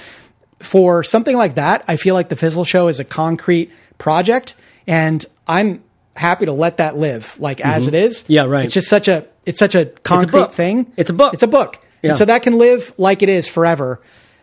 For 0.61 1.05
something 1.05 1.37
like 1.37 1.55
that, 1.57 1.85
I 1.89 1.97
feel 1.97 2.15
like 2.15 2.29
the 2.31 2.37
Fizzle 2.37 2.65
Show 2.65 2.89
is 2.89 2.99
a 3.01 3.05
concrete 3.05 3.71
project, 3.99 4.55
and 4.87 5.25
I'm 5.47 5.83
happy 6.17 6.47
to 6.47 6.53
let 6.53 6.79
that 6.79 6.97
live 6.97 7.37
like 7.39 7.61
as 7.61 7.87
it 7.87 7.95
is. 7.95 8.23
Mm-hmm. 8.25 8.33
Yeah, 8.33 8.45
right. 8.45 8.65
It's 8.65 8.75
just 8.75 8.89
such 8.89 9.09
a 9.09 9.27
it's 9.47 9.59
such 9.59 9.75
a 9.75 9.87
concrete 9.87 10.33
book. 10.33 10.53
thing. 10.53 10.93
It's 10.97 11.11
a 11.11 11.13
book. 11.13 11.35
It's 11.35 11.43
a 11.45 11.49
book, 11.49 11.79
Yeah. 12.03 12.11
and 12.11 12.19
so 12.19 12.25
that 12.25 12.43
can 12.43 12.59
live 12.59 12.93
like 12.99 13.23
it 13.23 13.29
is 13.29 13.49
forever. 13.49 14.01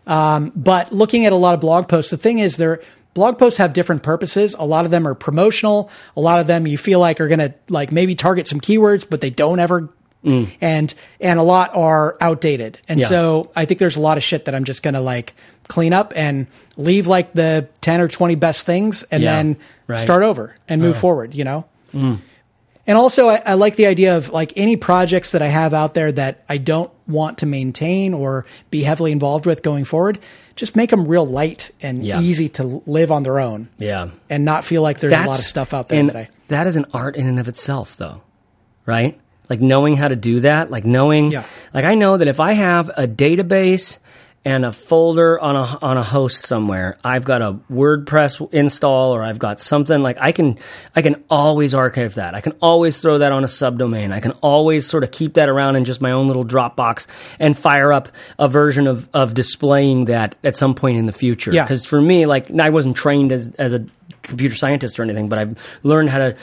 Um, 0.08 0.52
but 0.56 0.92
looking 0.92 1.26
at 1.26 1.34
a 1.34 1.36
lot 1.38 1.54
of 1.54 1.60
blog 1.62 1.88
posts, 1.88 2.12
the 2.12 2.18
thing 2.18 2.40
is, 2.40 2.58
they're 2.58 2.82
blog 3.14 3.38
posts 3.40 3.58
have 3.60 3.74
different 3.74 4.04
purposes. 4.04 4.56
A 4.60 4.66
lot 4.66 4.86
of 4.86 4.92
them 4.92 5.08
are 5.08 5.16
promotional. 5.16 5.90
A 6.18 6.22
lot 6.22 6.40
of 6.40 6.48
them 6.48 6.68
you 6.68 6.78
feel 6.78 7.00
like 7.00 7.20
are 7.22 7.28
going 7.30 7.40
to 7.40 7.54
like 7.70 7.92
maybe 7.92 8.14
target 8.16 8.48
some 8.48 8.60
keywords, 8.60 9.06
but 9.10 9.22
they 9.22 9.30
don't 9.30 9.60
ever. 9.60 9.90
And 10.60 10.92
and 11.22 11.40
a 11.40 11.44
lot 11.44 11.76
are 11.76 12.18
outdated. 12.20 12.80
And 12.90 12.98
Mm. 13.00 13.04
Yeah. 13.04 13.08
so 13.10 13.52
I 13.56 13.66
think 13.66 13.80
there's 13.80 13.96
a 13.96 14.00
lot 14.02 14.18
of 14.18 14.24
shit 14.24 14.46
that 14.46 14.56
I'm 14.56 14.64
just 14.64 14.82
going 14.82 14.96
to 14.96 15.00
like 15.00 15.34
clean 15.68 15.94
up 15.94 16.14
and 16.16 16.48
leave 16.78 17.06
like 17.06 17.34
the 17.34 17.68
10 17.82 18.02
or 18.02 18.08
20 18.08 18.34
best 18.34 18.66
things 18.66 19.04
and 19.12 19.22
Yeah. 19.22 19.36
then 19.36 19.58
Right. 19.86 20.00
start 20.00 20.24
over 20.24 20.56
and 20.68 20.82
move 20.82 20.98
forward, 20.98 21.36
you 21.36 21.44
know? 21.44 21.66
And 22.88 22.98
also, 22.98 23.30
I, 23.30 23.42
I 23.46 23.54
like 23.56 23.78
the 23.78 23.88
idea 23.88 24.16
of 24.16 24.30
like 24.30 24.54
any 24.56 24.76
projects 24.76 25.32
that 25.32 25.42
I 25.42 25.48
have 25.48 25.74
out 25.74 25.96
there 25.96 26.12
that 26.12 26.44
I 26.48 26.58
don't 26.58 26.92
want 27.08 27.40
to 27.40 27.46
maintain 27.48 28.14
or 28.14 28.46
be 28.70 28.84
heavily 28.84 29.12
involved 29.12 29.46
with 29.48 29.64
going 29.64 29.86
forward. 29.86 30.20
Just 30.56 30.76
make 30.76 30.92
them 30.92 31.08
real 31.08 31.26
light 31.26 31.72
and 31.82 32.06
Yeah. 32.06 32.22
easy 32.22 32.48
to 32.50 32.84
live 32.86 33.12
on 33.12 33.24
their 33.24 33.40
own, 33.40 33.70
Yeah. 33.80 34.10
and 34.30 34.46
not 34.46 34.66
feel 34.66 34.82
like 34.84 35.00
there's 35.00 35.14
a 35.14 35.18
lot 35.18 35.40
of 35.40 35.46
stuff 35.46 35.74
out 35.74 35.90
there 35.90 36.00
and 36.00 36.10
that 36.10 36.16
I. 36.16 36.30
that 36.50 36.68
is 36.68 36.76
an 36.76 36.86
art 36.94 37.16
in 37.16 37.28
and 37.28 37.40
of 37.40 37.48
itself, 37.48 37.98
though, 37.98 38.22
right? 38.86 39.20
Like 39.50 39.62
knowing 39.62 39.96
how 39.96 40.08
to 40.08 40.16
do 40.16 40.40
that, 40.42 40.70
like 40.72 40.86
knowing, 40.86 41.32
Yeah. 41.32 41.44
like 41.74 41.86
I 41.86 41.96
know 41.96 42.18
that 42.18 42.28
if 42.28 42.40
I 42.40 42.54
have 42.54 42.90
a 42.96 43.08
database 43.08 43.98
and 44.46 44.64
a 44.64 44.72
folder 44.72 45.40
on 45.40 45.56
a 45.56 45.80
on 45.82 45.98
a 45.98 46.04
host 46.04 46.46
somewhere, 46.46 46.98
I've 47.04 47.26
got 47.26 47.42
a 47.42 47.54
WordPress 47.72 48.54
install 48.54 49.14
or 49.16 49.24
I've 49.24 49.40
got 49.40 49.60
something 49.60 50.04
like 50.04 50.18
I 50.20 50.32
can 50.32 50.60
I 50.96 51.02
can 51.02 51.24
always 51.32 51.74
archive 51.74 52.16
that. 52.16 52.36
I 52.36 52.42
can 52.42 52.54
always 52.62 53.02
throw 53.02 53.18
that 53.18 53.32
on 53.32 53.44
a 53.44 53.48
subdomain. 53.48 54.14
I 54.14 54.20
can 54.20 54.32
always 54.44 54.88
sort 54.88 55.04
of 55.04 55.10
keep 55.10 55.34
that 55.34 55.50
around 55.50 55.78
in 55.78 55.84
just 55.84 56.00
my 56.00 56.12
own 56.12 56.28
little 56.28 56.46
Dropbox 56.46 57.08
and 57.40 57.58
fire 57.58 57.92
up 57.92 58.10
a 58.38 58.48
version 58.48 58.86
of 58.86 59.10
of 59.14 59.34
displaying 59.34 60.06
that 60.06 60.36
at 60.44 60.56
some 60.56 60.76
point 60.76 60.98
in 60.98 61.08
the 61.08 61.12
future. 61.12 61.52
Yeah. 61.52 61.64
Because 61.64 61.84
for 61.84 62.00
me, 62.00 62.28
like 62.28 62.52
I 62.52 62.70
wasn't 62.70 62.96
trained 62.96 63.32
as 63.32 63.48
as 63.56 63.74
a 63.74 63.84
computer 64.22 64.56
scientist 64.56 65.00
or 65.00 65.04
anything, 65.04 65.28
but 65.28 65.40
I've 65.40 65.80
learned 65.82 66.12
how 66.12 66.20
to 66.20 66.36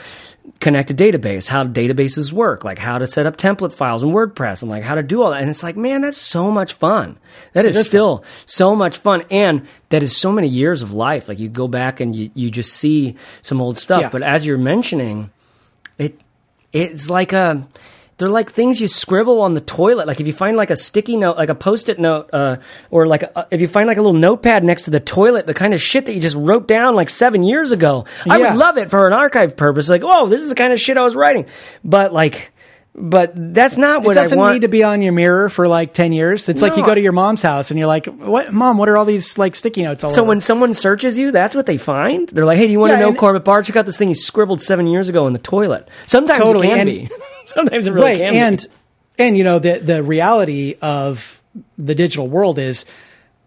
connect 0.63 0.89
a 0.89 0.93
database, 0.93 1.47
how 1.47 1.65
databases 1.65 2.31
work, 2.31 2.63
like 2.63 2.79
how 2.79 2.97
to 2.97 3.05
set 3.05 3.25
up 3.25 3.35
template 3.35 3.73
files 3.73 4.01
in 4.01 4.09
WordPress 4.09 4.61
and 4.61 4.71
like 4.71 4.83
how 4.83 4.95
to 4.95 5.03
do 5.03 5.21
all 5.21 5.31
that. 5.31 5.41
And 5.41 5.49
it's 5.49 5.61
like, 5.61 5.75
man, 5.75 6.01
that's 6.01 6.17
so 6.17 6.49
much 6.49 6.73
fun. 6.73 7.19
That 7.51 7.65
is, 7.65 7.75
is 7.75 7.85
still 7.85 8.23
so 8.45 8.73
much 8.73 8.97
fun. 8.97 9.25
And 9.29 9.67
that 9.89 10.01
is 10.01 10.15
so 10.15 10.31
many 10.31 10.47
years 10.47 10.81
of 10.81 10.93
life. 10.93 11.27
Like 11.27 11.37
you 11.37 11.49
go 11.49 11.67
back 11.67 11.99
and 11.99 12.15
you, 12.15 12.31
you 12.33 12.49
just 12.49 12.71
see 12.71 13.17
some 13.41 13.61
old 13.61 13.77
stuff. 13.77 14.03
Yeah. 14.03 14.09
But 14.09 14.23
as 14.23 14.45
you're 14.45 14.57
mentioning, 14.57 15.31
it 15.97 16.17
it's 16.71 17.09
like 17.09 17.33
a 17.33 17.67
they're 18.17 18.29
like 18.29 18.51
things 18.51 18.79
you 18.79 18.87
scribble 18.87 19.41
on 19.41 19.53
the 19.55 19.61
toilet. 19.61 20.05
Like 20.07 20.19
if 20.19 20.27
you 20.27 20.33
find 20.33 20.55
like 20.55 20.69
a 20.69 20.75
sticky 20.75 21.17
note, 21.17 21.35
like 21.37 21.49
a 21.49 21.55
post-it 21.55 21.99
note, 21.99 22.29
uh, 22.31 22.57
or 22.91 23.07
like 23.07 23.23
a, 23.23 23.47
if 23.51 23.59
you 23.61 23.67
find 23.67 23.87
like 23.87 23.97
a 23.97 24.01
little 24.01 24.19
notepad 24.19 24.63
next 24.63 24.83
to 24.83 24.91
the 24.91 24.99
toilet, 24.99 25.47
the 25.47 25.53
kind 25.53 25.73
of 25.73 25.81
shit 25.81 26.05
that 26.05 26.13
you 26.13 26.19
just 26.21 26.35
wrote 26.35 26.67
down 26.67 26.95
like 26.95 27.09
seven 27.09 27.43
years 27.43 27.71
ago. 27.71 28.05
I 28.29 28.37
Yeah. 28.37 28.51
would 28.51 28.59
love 28.59 28.77
it 28.77 28.89
for 28.89 29.07
an 29.07 29.13
archive 29.13 29.57
purpose. 29.57 29.89
Like, 29.89 30.03
oh, 30.03 30.27
this 30.27 30.41
is 30.41 30.49
the 30.49 30.55
kind 30.55 30.71
of 30.73 30.79
shit 30.79 30.97
I 30.97 31.03
was 31.03 31.15
writing. 31.15 31.47
But 31.83 32.13
like, 32.13 32.51
but 32.95 33.31
that's 33.35 33.75
not 33.77 34.03
what 34.03 34.15
I 34.15 34.21
want. 34.21 34.31
It 34.31 34.35
doesn't 34.35 34.53
need 34.53 34.61
to 34.61 34.67
be 34.67 34.83
on 34.83 35.01
your 35.01 35.13
mirror 35.13 35.49
for 35.49 35.67
like 35.67 35.93
10 35.95 36.11
years. 36.13 36.47
It's 36.47 36.61
like 36.61 36.77
you 36.77 36.85
go 36.85 36.93
to 36.93 37.01
your 37.01 37.11
mom's 37.11 37.41
house 37.41 37.71
and 37.71 37.79
you're 37.79 37.87
like, 37.87 38.05
what, 38.05 38.53
mom, 38.53 38.77
what 38.77 38.87
are 38.87 38.95
all 38.97 39.05
these 39.05 39.35
like 39.39 39.55
sticky 39.55 39.81
notes 39.81 40.03
all 40.03 40.11
so 40.11 40.21
over? 40.21 40.27
when 40.29 40.39
someone 40.41 40.75
searches 40.75 41.17
you, 41.17 41.31
that's 41.31 41.55
what 41.55 41.65
they 41.65 41.77
find. 41.77 42.29
They're 42.29 42.45
like, 42.45 42.59
"Hey, 42.59 42.67
do 42.67 42.71
you 42.71 42.79
want 42.79 42.91
Yeah, 42.91 42.97
to 42.97 43.01
know 43.01 43.09
and- 43.09 43.17
Corbett 43.17 43.43
Barr? 43.43 43.63
Check 43.63 43.77
out 43.77 43.87
this 43.87 43.97
thing 43.97 44.09
you 44.09 44.13
scribbled 44.15 44.61
seven 44.61 44.85
years 44.85 45.09
ago 45.09 45.25
in 45.25 45.33
the 45.33 45.39
toilet." 45.39 45.89
Sometimes 46.05 46.37
Totally, 46.37 46.67
it 46.67 46.75
can 46.75 46.87
and- 46.87 47.09
be. 47.09 47.15
Sometimes 47.45 47.87
it 47.87 47.91
really 47.91 48.11
right. 48.11 48.19
can 48.19 48.35
And, 48.35 48.57
be. 49.17 49.23
and, 49.23 49.37
you 49.37 49.43
know, 49.43 49.59
the, 49.59 49.79
the 49.79 50.03
reality 50.03 50.75
of 50.81 51.41
the 51.77 51.95
digital 51.95 52.27
world 52.27 52.57
is 52.59 52.85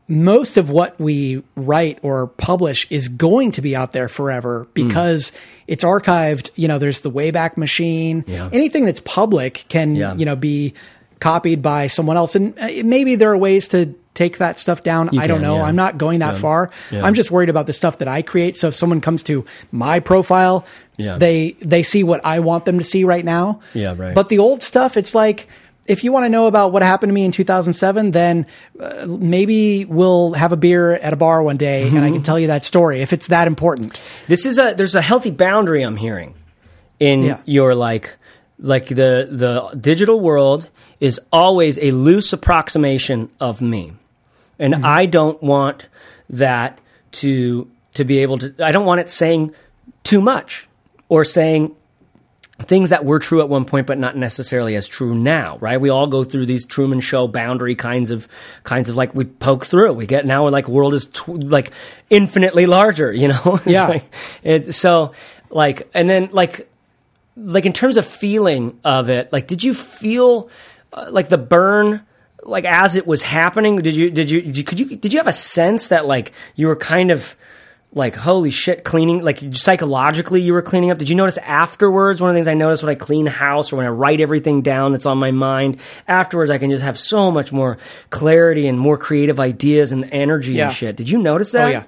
most 0.09 0.56
of 0.56 0.70
what 0.70 0.98
we 1.01 1.43
write 1.56 1.98
or 2.02 2.28
publish 2.28 2.86
is 2.90 3.09
going 3.09 3.51
to 3.51 3.60
be 3.60 3.74
out 3.74 3.93
there 3.93 4.09
forever 4.09 4.64
Hmm. 4.64 4.70
because 4.89 5.32
it's 5.66 5.82
archived. 5.82 6.51
You 6.55 6.68
know, 6.68 6.78
there's 6.78 7.01
the 7.01 7.10
Wayback 7.10 7.56
Machine. 7.56 8.24
Yeah. 8.28 8.48
Anything 8.52 8.85
that's 8.85 9.01
public 9.01 9.64
can, 9.68 9.97
Yeah. 9.97 10.14
you 10.14 10.24
know, 10.24 10.36
be 10.36 10.74
copied 11.18 11.60
by 11.62 11.89
someone 11.89 12.16
else. 12.16 12.36
And 12.36 12.56
uh, 12.59 12.68
maybe 12.85 13.16
there 13.16 13.31
are 13.32 13.36
ways 13.39 13.66
to 13.68 13.94
take 14.16 14.38
that 14.38 14.59
stuff 14.59 14.82
down. 14.82 15.10
I 15.18 15.26
don't 15.28 15.36
can, 15.36 15.43
know. 15.43 15.56
yeah. 15.59 15.64
I'm 15.64 15.76
not 15.76 15.98
going 15.98 16.18
that 16.20 16.36
far. 16.36 16.70
Yeah. 16.90 17.05
I'm 17.05 17.14
just 17.14 17.30
worried 17.30 17.48
about 17.51 17.66
the 17.66 17.72
stuff 17.72 17.98
that 17.98 18.09
I 18.09 18.22
create. 18.22 18.56
So 18.56 18.68
if 18.68 18.74
someone 18.74 19.01
comes 19.01 19.22
to 19.24 19.44
my 19.70 20.01
profile, 20.01 20.64
Yeah. 20.97 21.18
they 21.18 21.52
they 21.60 21.82
see 21.84 22.02
what 22.02 22.24
I 22.24 22.40
want 22.40 22.64
them 22.64 22.78
to 22.78 22.84
see 22.84 23.05
right 23.05 23.24
now. 23.24 23.60
Yeah, 23.74 23.94
right. 23.97 24.14
But 24.14 24.28
the 24.28 24.38
old 24.38 24.62
stuff, 24.62 24.97
it's 24.97 25.14
like 25.14 25.47
if 25.86 26.02
you 26.02 26.10
want 26.10 26.24
to 26.24 26.28
know 26.28 26.47
about 26.48 26.72
what 26.72 26.82
happened 26.82 27.10
to 27.10 27.14
me 27.14 27.24
in 27.24 27.30
2007, 27.30 28.10
then 28.10 28.44
uh, 28.80 29.06
maybe 29.06 29.84
we'll 29.84 30.32
have 30.32 30.51
a 30.51 30.56
beer 30.56 30.94
at 30.94 31.12
a 31.12 31.16
bar 31.16 31.43
one 31.44 31.56
day 31.59 31.86
and 31.88 31.98
I 32.01 32.10
can 32.10 32.22
tell 32.24 32.40
you 32.40 32.48
that 32.48 32.64
story 32.64 33.02
if 33.02 33.12
it's 33.12 33.28
that 33.28 33.47
important. 33.47 34.01
This 34.26 34.47
is 34.47 34.59
a 34.59 34.74
there's 34.76 34.97
a 34.97 35.02
healthy 35.02 35.30
boundary 35.30 35.82
I'm 35.82 35.97
hearing 35.97 36.34
in 36.98 37.22
Yeah. 37.22 37.38
your 37.44 37.74
like 37.76 38.10
like 38.59 38.88
the 38.88 39.28
the 39.30 39.76
digital 39.78 40.18
world 40.18 40.68
is 40.98 41.20
always 41.30 41.78
a 41.78 41.90
loose 41.93 42.32
approximation 42.32 43.28
of 43.38 43.60
me. 43.60 43.93
And 44.59 44.74
Mm-hmm. 44.74 44.85
I 44.85 45.07
don't 45.07 45.43
want 45.43 45.87
that 46.31 46.78
to 47.12 47.70
to 47.95 48.05
be 48.05 48.19
able 48.19 48.39
to 48.39 48.55
I 48.62 48.73
don't 48.73 48.87
want 48.87 49.01
it 49.01 49.11
saying 49.11 49.55
too 50.03 50.20
much 50.20 50.69
or 51.09 51.24
saying 51.24 51.74
things 52.62 52.89
that 52.91 53.05
were 53.05 53.19
true 53.19 53.41
at 53.43 53.49
one 53.51 53.65
point 53.66 53.87
but 53.87 53.99
not 53.99 54.16
necessarily 54.16 54.74
as 54.77 54.89
true 54.89 55.15
now 55.15 55.59
right 55.61 55.78
we 55.81 55.91
all 55.91 56.07
go 56.07 56.24
through 56.24 56.47
these 56.47 56.65
truman 56.65 57.01
show 57.01 57.28
boundary 57.28 57.74
kinds 57.74 58.11
of 58.11 58.27
kinds 58.65 58.89
of 58.89 58.97
like 58.97 59.15
we 59.15 59.24
poke 59.27 59.66
through 59.66 59.93
we 59.93 60.07
get 60.07 60.24
now 60.24 60.43
we're 60.45 60.51
like 60.51 60.66
world 60.66 60.95
is 60.95 61.05
tw- 61.07 61.28
like 61.28 61.70
infinitely 62.09 62.65
larger 62.66 63.12
you 63.12 63.28
know 63.28 63.61
Yeah. 63.66 63.87
like, 63.89 64.05
it, 64.43 64.73
so 64.74 65.12
like 65.51 65.89
and 65.93 66.09
then 66.09 66.31
like 66.33 66.66
like 67.37 67.66
in 67.66 67.74
terms 67.74 67.99
of 67.99 68.07
feeling 68.07 68.78
of 68.85 69.11
it 69.11 69.31
like 69.33 69.47
did 69.47 69.62
you 69.62 69.74
feel 69.74 70.49
uh, 70.95 71.09
like 71.11 71.28
the 71.28 71.39
burn 71.39 72.01
like 72.43 72.65
as 72.65 72.95
it 72.97 73.07
was 73.07 73.23
happening 73.23 73.77
did 73.77 73.95
you 73.95 74.11
did 74.11 74.31
you, 74.31 74.41
did 74.43 74.57
you 74.57 74.65
could 74.65 74.79
you 74.81 74.97
did 74.97 75.13
you 75.13 75.19
have 75.19 75.27
a 75.27 75.33
sense 75.33 75.89
that 75.89 76.07
like 76.07 76.33
you 76.55 76.67
were 76.67 76.77
kind 76.77 77.11
of 77.11 77.35
like 77.93 78.15
holy 78.15 78.51
shit 78.51 78.85
cleaning 78.85 79.23
like 79.25 79.41
psychologically 79.53 80.41
you 80.41 80.53
were 80.53 80.63
cleaning 80.63 80.91
up 80.91 80.99
did 80.99 81.09
you 81.09 81.15
notice 81.15 81.39
afterwards 81.39 82.21
one 82.21 82.29
of 82.31 82.35
the 82.35 82.39
things 82.39 82.47
i 82.49 82.55
notice 82.55 82.83
when 82.83 82.91
i 82.91 82.95
clean 82.95 83.27
house 83.27 83.73
or 83.73 83.77
when 83.77 83.87
i 83.87 83.89
write 83.89 84.21
everything 84.21 84.61
down 84.63 84.93
that's 84.93 85.07
on 85.07 85.19
my 85.19 85.31
mind 85.31 85.79
afterwards 86.07 86.51
i 86.51 86.59
can 86.59 86.71
just 86.71 86.83
have 86.85 86.99
so 86.99 87.31
much 87.31 87.53
more 87.53 87.79
clarity 88.11 88.67
and 88.67 88.79
more 88.79 88.99
creative 88.99 89.41
ideas 89.41 89.93
and 89.93 90.09
energy 90.13 90.53
Yeah. 90.55 90.67
and 90.69 90.77
shit 90.77 90.97
did 90.97 91.09
you 91.09 91.19
notice 91.19 91.53
that 91.53 91.67
Oh 91.67 91.71
yeah. 91.71 91.85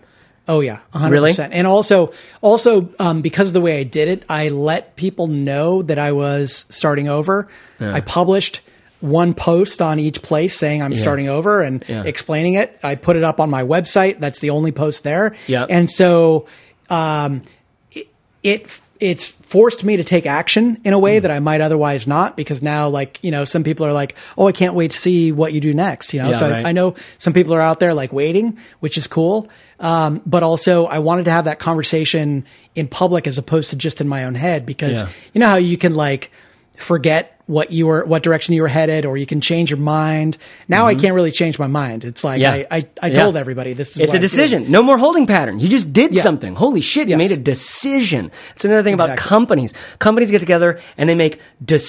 Oh 0.51 0.61
yeah, 0.61 0.81
100%. 0.95 1.11
Really? 1.11 1.33
And 1.53 1.67
also 1.67 2.11
also 2.41 2.89
um, 2.99 3.21
because 3.21 3.49
of 3.49 3.53
the 3.53 3.61
way 3.61 3.81
I 3.81 3.83
did 3.83 4.09
it, 4.09 4.25
I 4.31 4.49
let 4.49 4.97
people 4.97 5.27
know 5.27 5.83
that 5.83 5.99
I 5.99 6.13
was 6.13 6.65
starting 6.71 7.07
over. 7.07 7.49
I 7.79 8.01
published 8.01 8.63
one 9.01 9.33
post 9.35 9.81
on 9.81 9.99
each 9.99 10.23
place 10.23 10.59
saying 10.59 10.83
I'm 10.83 10.97
starting 10.97 11.29
over 11.29 11.63
and 11.63 11.85
Yeah. 11.89 12.03
explaining 12.05 12.55
it. 12.55 12.79
I 12.83 12.97
put 12.97 13.17
it 13.17 13.23
up 13.25 13.39
on 13.41 13.49
my 13.51 13.63
website. 13.63 14.19
That's 14.19 14.41
the 14.41 14.51
only 14.51 14.73
post 14.73 15.05
there. 15.05 15.37
Yeah. 15.47 15.67
And 15.69 15.89
so 15.91 16.47
um, 16.91 17.43
it, 17.93 18.09
it 18.43 18.81
it's 19.01 19.29
forced 19.29 19.85
me 19.85 19.97
to 19.97 20.03
take 20.03 20.27
action 20.27 20.81
in 20.85 20.93
a 20.93 20.99
way 20.99 21.21
that 21.21 21.31
I 21.31 21.39
might 21.39 21.61
otherwise 21.61 22.09
not 22.09 22.37
because 22.37 22.61
now 22.63 22.89
like, 22.89 23.21
you 23.23 23.31
know, 23.31 23.45
some 23.45 23.63
people 23.63 23.87
are 23.87 23.93
like, 23.93 24.17
"Oh, 24.37 24.49
I 24.49 24.53
can't 24.53 24.75
wait 24.75 24.91
to 24.91 24.97
see 24.97 25.31
what 25.31 25.53
you 25.53 25.61
do 25.61 25.73
next," 25.73 26.13
you 26.13 26.21
know. 26.21 26.31
Yeah, 26.31 26.37
so 26.37 26.51
right. 26.51 26.67
I, 26.67 26.71
I 26.71 26.73
know 26.73 26.97
some 27.17 27.33
people 27.33 27.55
are 27.55 27.61
out 27.61 27.79
there 27.79 27.95
like 27.95 28.13
waiting, 28.13 28.59
which 28.81 28.99
is 28.99 29.07
cool. 29.07 29.49
Um, 29.79 30.21
but 30.27 30.43
also 30.43 30.87
I 30.87 30.99
wanted 30.99 31.27
to 31.27 31.31
have 31.31 31.45
that 31.45 31.61
conversation 31.61 32.45
in 32.75 32.89
public 32.89 33.29
as 33.29 33.39
opposed 33.39 33.71
to 33.71 33.77
just 33.77 34.01
in 34.01 34.09
my 34.09 34.25
own 34.25 34.35
head 34.35 34.67
because 34.67 35.03
Yeah. 35.03 35.09
you 35.33 35.39
know 35.39 35.47
how 35.47 35.57
you 35.57 35.79
can 35.79 35.95
like 35.95 36.33
forget 36.77 37.38
what 37.49 37.73
you 37.73 37.87
were 37.89 38.05
what 38.05 38.23
direction 38.23 38.55
you 38.55 38.63
were 38.63 38.69
headed 38.69 39.05
or 39.05 39.17
you 39.17 39.27
can 39.27 39.41
change 39.41 39.71
your 39.71 39.79
mind. 39.81 40.37
Now 40.69 40.87
I 40.87 40.95
can't 40.95 41.15
really 41.15 41.33
change 41.33 41.59
my 41.59 41.67
mind. 41.67 42.05
It's 42.05 42.23
like 42.23 42.41
Mm-hmm. 42.41 42.61
Yeah. 42.61 42.67
I, 42.71 42.77
I, 42.77 42.89
I 43.03 43.07
Yeah. 43.09 43.15
told 43.23 43.37
everybody 43.37 43.73
this 43.73 43.93
is 43.93 43.97
It's 43.97 44.09
what 44.09 44.15
a 44.15 44.19
I'm 44.19 44.21
doing. 44.21 44.21
decision. 44.31 44.71
No 44.71 44.83
more 44.83 44.99
holding 44.99 45.27
pattern. 45.27 45.59
You 45.59 45.69
just 45.69 45.93
did 45.93 46.13
Yeah. 46.15 46.23
something. 46.23 46.55
Holy 46.55 46.81
shit, 46.83 47.09
you 47.09 47.17
Yes. 47.19 47.31
made 47.31 47.39
a 47.39 47.43
decision. 47.43 48.31
It's 48.55 48.65
another 48.65 48.83
thing 48.85 48.95
about 48.95 49.17
companies. 49.17 49.73
Companies 49.99 50.31
get 50.31 50.41
together 50.41 50.79
and 50.99 51.09
they 51.09 51.15
make 51.15 51.41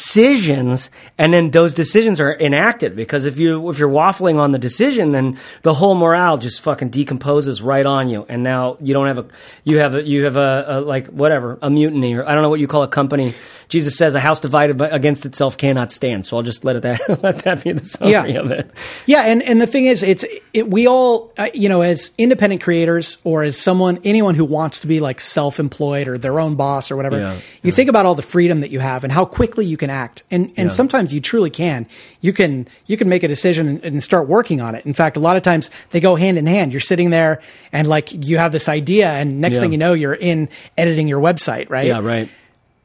decisions 0.04 0.90
and 1.18 1.34
then 1.34 1.52
those 1.52 1.74
decisions 1.74 2.20
are 2.22 2.34
enacted 2.40 2.96
because 2.96 3.26
if 3.26 3.38
you 3.38 3.70
if 3.70 3.78
you're 3.80 3.90
waffling 3.90 4.38
on 4.38 4.52
the 4.52 4.58
decision 4.58 5.12
then 5.12 5.38
the 5.64 5.74
whole 5.74 5.94
morale 5.96 6.38
just 6.38 6.62
fucking 6.62 6.90
decomposes 6.90 7.62
right 7.62 7.86
on 7.86 8.08
you 8.10 8.26
and 8.30 8.44
now 8.44 8.78
you 8.82 8.94
don't 8.94 9.08
have 9.08 9.18
a 9.20 9.26
you 9.66 9.78
have 9.78 9.94
a 9.96 10.02
you 10.04 10.24
have 10.24 10.38
a, 10.38 10.66
a 10.68 10.82
like 10.82 11.08
whatever, 11.08 11.58
a 11.62 11.70
mutiny 11.70 12.14
or 12.16 12.26
I 12.28 12.34
don't 12.34 12.44
know 12.44 12.50
what 12.50 12.60
you 12.62 12.68
call 12.68 12.84
a 12.84 12.88
company. 12.88 13.34
Jesus 13.68 13.98
says 13.98 14.16
a 14.16 14.20
house 14.20 14.40
divided 14.40 14.82
against 14.82 15.26
itself 15.26 15.49
cannot 15.58 15.92
stand. 15.92 16.26
So 16.26 16.38
I'll 16.38 16.44
just 16.44 16.64
let 16.66 16.76
it 16.76 16.82
that 16.84 17.02
let 17.24 17.40
that 17.40 17.64
be 17.64 17.72
the 17.72 17.86
summary 17.86 18.12
Yeah. 18.34 18.40
of 18.40 18.52
it. 18.52 18.70
Yeah, 19.06 19.24
and 19.28 19.42
and 19.44 19.60
the 19.62 19.68
thing 19.68 19.86
is, 19.86 20.04
it's 20.04 20.26
it, 20.54 20.70
we 20.70 20.88
all, 20.88 21.32
uh, 21.38 21.50
you 21.54 21.70
know, 21.70 21.82
as 21.82 22.12
independent 22.18 22.62
creators 22.62 23.18
or 23.24 23.44
as 23.44 23.58
someone, 23.58 24.00
anyone 24.04 24.36
who 24.36 24.46
wants 24.46 24.80
to 24.82 24.88
be 24.88 25.00
like 25.00 25.20
self-employed 25.22 26.08
or 26.08 26.18
their 26.18 26.40
own 26.40 26.56
boss 26.56 26.92
or 26.92 26.96
whatever, 26.96 27.20
Yeah, 27.20 27.38
you 27.64 27.72
think 27.72 27.90
about 27.90 28.06
all 28.06 28.16
the 28.16 28.22
freedom 28.22 28.62
that 28.62 28.72
you 28.72 28.80
have 28.80 29.04
and 29.04 29.14
how 29.14 29.26
quickly 29.26 29.66
you 29.66 29.78
can 29.78 29.90
act, 29.90 30.24
and 30.32 30.48
and 30.58 30.70
Yeah. 30.70 30.76
sometimes 30.76 31.14
you 31.14 31.22
truly 31.22 31.50
can. 31.50 31.86
You 32.22 32.34
can 32.34 32.68
you 32.86 32.98
can 32.98 33.08
make 33.10 33.24
a 33.24 33.28
decision 33.28 33.68
and, 33.68 33.84
and 33.86 34.04
start 34.04 34.28
working 34.28 34.60
on 34.62 34.76
it. 34.76 34.86
In 34.86 34.94
fact, 34.94 35.18
a 35.18 35.20
lot 35.20 35.38
of 35.38 35.44
times 35.44 35.70
they 35.92 36.00
go 36.00 36.16
hand 36.16 36.38
in 36.38 36.46
hand. 36.48 36.72
You're 36.74 36.80
sitting 36.82 37.10
there 37.10 37.42
and 37.72 37.88
like 37.88 38.12
you 38.12 38.38
have 38.38 38.52
this 38.52 38.68
idea, 38.70 39.10
and 39.10 39.40
next 39.42 39.56
Yeah. 39.56 39.62
thing 39.62 39.72
you 39.72 39.78
know, 39.78 39.94
you're 39.94 40.14
in 40.14 40.50
editing 40.78 41.08
your 41.08 41.22
website, 41.22 41.70
right? 41.70 41.88
Yeah, 41.88 42.00
right. 42.00 42.30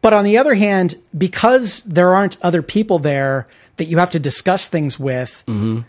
But 0.05 0.13
on 0.13 0.25
the 0.25 0.37
other 0.37 0.53
hand, 0.55 0.97
because 1.17 1.83
there 1.85 2.15
aren't 2.15 2.37
other 2.43 2.61
people 2.63 2.99
there 2.99 3.47
that 3.77 3.87
you 3.87 3.97
have 3.99 4.11
to 4.11 4.21
discuss 4.21 4.69
things 4.69 5.01
with, 5.01 5.43
Mm-hmm. 5.49 5.81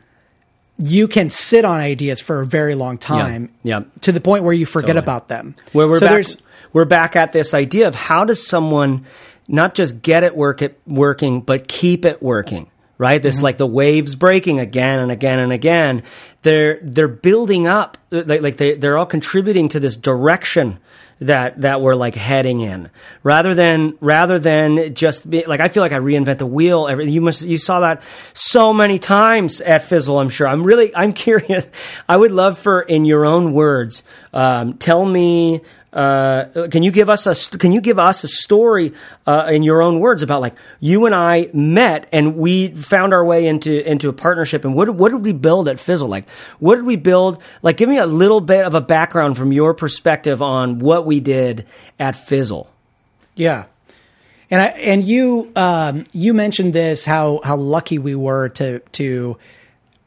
you 0.78 1.08
can 1.08 1.30
sit 1.30 1.66
on 1.66 1.80
ideas 1.80 2.20
for 2.22 2.42
a 2.42 2.46
very 2.46 2.76
long 2.76 2.98
time. 2.98 3.50
yeah. 3.64 3.82
To 4.02 4.12
the 4.12 4.22
point 4.22 4.44
where 4.46 4.54
you 4.54 4.66
forget 4.66 4.96
Totally. 4.96 5.04
about 5.06 5.28
them. 5.28 5.56
Where 5.74 5.88
we're 5.88 6.00
so 6.00 6.06
back, 6.08 6.12
there's 6.14 6.42
we're 6.74 6.86
back 6.86 7.16
at 7.16 7.32
this 7.34 7.54
idea 7.54 7.88
of 7.88 7.96
how 7.96 8.26
does 8.26 8.46
someone 8.46 9.06
not 9.48 9.76
just 9.76 10.02
get 10.02 10.24
it 10.24 10.36
work 10.36 10.62
it 10.62 10.80
working, 10.88 11.42
but 11.42 11.68
keep 11.68 12.04
it 12.06 12.22
working, 12.24 12.68
right? 12.98 13.22
This 13.22 13.42
like 13.42 13.58
the 13.58 13.68
waves 13.68 14.16
breaking 14.16 14.60
again 14.60 15.00
and 15.00 15.12
again 15.12 15.40
and 15.40 15.52
again. 15.54 16.04
They're 16.42 16.80
they're 16.82 17.08
building 17.08 17.68
up, 17.68 17.98
like, 18.12 18.42
like 18.42 18.58
they 18.58 18.76
they're 18.76 18.98
all 18.98 19.06
contributing 19.06 19.68
to 19.70 19.80
this 19.80 19.96
direction 19.98 20.80
that 21.20 21.62
that 21.62 21.82
we're 21.82 21.96
like 21.96 22.16
heading 22.16 22.60
in, 22.60 22.90
rather 23.24 23.54
than 23.54 23.98
rather 24.02 24.40
than 24.40 24.94
just 24.94 25.30
be 25.30 25.46
like 25.46 25.60
I 25.60 25.68
feel 25.70 25.82
like 25.82 25.92
I 25.92 26.00
reinvent 26.00 26.40
the 26.40 26.46
wheel. 26.46 26.88
Every 26.88 27.10
you 27.10 27.22
must 27.22 27.44
you 27.44 27.58
saw 27.58 27.80
that 27.82 28.04
so 28.34 28.74
many 28.74 29.00
times 29.00 29.62
at 29.62 29.84
Fizzle. 29.84 30.20
I'm 30.20 30.30
sure. 30.30 30.48
I'm 30.48 30.64
really 30.64 30.96
I'm 30.96 31.14
curious. 31.26 31.68
I 32.10 32.18
would 32.18 32.32
love 32.32 32.60
for 32.60 32.82
in 32.82 33.06
your 33.06 33.26
own 33.26 33.54
words, 33.54 34.04
um, 34.34 34.74
tell 34.76 35.06
me 35.06 35.62
uh, 35.96 36.68
can 36.70 36.84
you 36.84 36.92
give 36.92 37.10
us 37.10 37.26
a 37.26 37.58
can 37.58 37.72
you 37.72 37.80
give 37.80 37.98
us 37.98 38.26
a 38.26 38.28
story 38.28 38.94
uh, 39.26 39.48
in 39.50 39.64
your 39.64 39.82
own 39.82 40.02
words 40.02 40.22
about 40.22 40.42
like 40.42 40.54
you 40.82 41.06
and 41.06 41.16
I 41.16 41.50
met 41.54 42.10
and 42.12 42.36
we 42.36 42.68
found 42.68 43.14
our 43.14 43.24
way 43.24 43.48
into 43.48 43.90
into 43.90 44.10
a 44.10 44.14
partnership 44.14 44.66
and 44.66 44.76
what 44.76 44.90
what 44.90 45.12
did 45.12 45.24
we 45.24 45.32
build 45.32 45.70
at 45.70 45.80
Fizzle? 45.80 46.10
Like 46.10 46.30
what 46.60 46.76
did 46.76 46.86
we 46.86 46.98
build? 46.98 47.42
Like 47.62 47.78
give 47.78 47.88
me 47.88 47.98
a 47.98 48.06
little 48.06 48.42
bit 48.42 48.66
of 48.66 48.76
a 48.76 48.82
background 48.82 49.38
from 49.38 49.54
your 49.54 49.74
perspective 49.74 50.42
on 50.42 50.80
what 50.80 51.06
we 51.06 51.22
did 51.22 51.66
at 51.98 52.18
Fizzle. 52.18 52.70
Yeah. 53.36 53.66
And 54.52 54.62
I, 54.62 54.66
and 54.66 55.02
you 55.02 55.52
um, 55.56 56.04
you 56.12 56.34
mentioned 56.34 56.74
this 56.74 57.06
how 57.06 57.40
how 57.44 57.56
lucky 57.56 58.00
we 58.00 58.16
were 58.16 58.50
to 58.50 58.80
to 58.80 59.38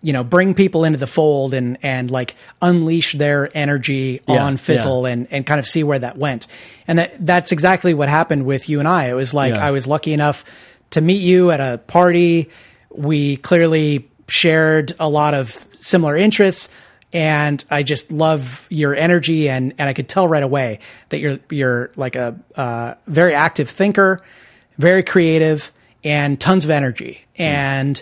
you 0.02 0.12
know 0.12 0.22
bring 0.22 0.54
people 0.54 0.84
into 0.84 0.98
the 0.98 1.06
fold 1.06 1.54
and 1.54 1.78
and 1.82 2.10
like 2.10 2.36
unleash 2.62 3.12
their 3.14 3.48
energy 3.54 4.20
Yeah, 4.28 4.44
on 4.44 4.56
Fizzle 4.56 5.06
and 5.06 5.26
and 5.30 5.46
kind 5.46 5.58
of 5.58 5.66
see 5.66 5.82
where 5.82 5.98
that 5.98 6.16
went. 6.16 6.46
And 6.86 6.98
that 6.98 7.26
that's 7.26 7.52
exactly 7.52 7.94
what 7.94 8.08
happened 8.08 8.46
with 8.46 8.68
you 8.68 8.78
and 8.78 8.88
I. 8.88 9.06
It 9.06 9.14
was 9.14 9.34
like 9.34 9.54
Yeah. 9.54 9.66
I 9.66 9.70
was 9.72 9.86
lucky 9.86 10.12
enough 10.12 10.44
to 10.90 11.00
meet 11.00 11.20
you 11.20 11.50
at 11.50 11.60
a 11.60 11.78
party. 11.78 12.48
We 12.90 13.36
clearly 13.36 14.08
shared 14.28 14.92
a 15.00 15.08
lot 15.08 15.34
of 15.34 15.66
similar 15.72 16.16
interests 16.16 16.68
and 17.12 17.64
I 17.70 17.82
just 17.82 18.12
love 18.12 18.66
your 18.70 18.94
energy 18.94 19.48
and 19.48 19.72
and 19.78 19.88
I 19.88 19.94
could 19.94 20.08
tell 20.08 20.28
right 20.28 20.42
away 20.42 20.80
that 21.08 21.18
you're 21.18 21.38
you're 21.50 21.90
like 21.96 22.16
a 22.16 22.38
uh, 22.54 22.94
very 23.06 23.34
active 23.34 23.68
thinker, 23.68 24.20
very 24.76 25.02
creative, 25.02 25.72
and 26.04 26.40
tons 26.40 26.64
of 26.64 26.70
energy. 26.70 27.24
And 27.36 28.00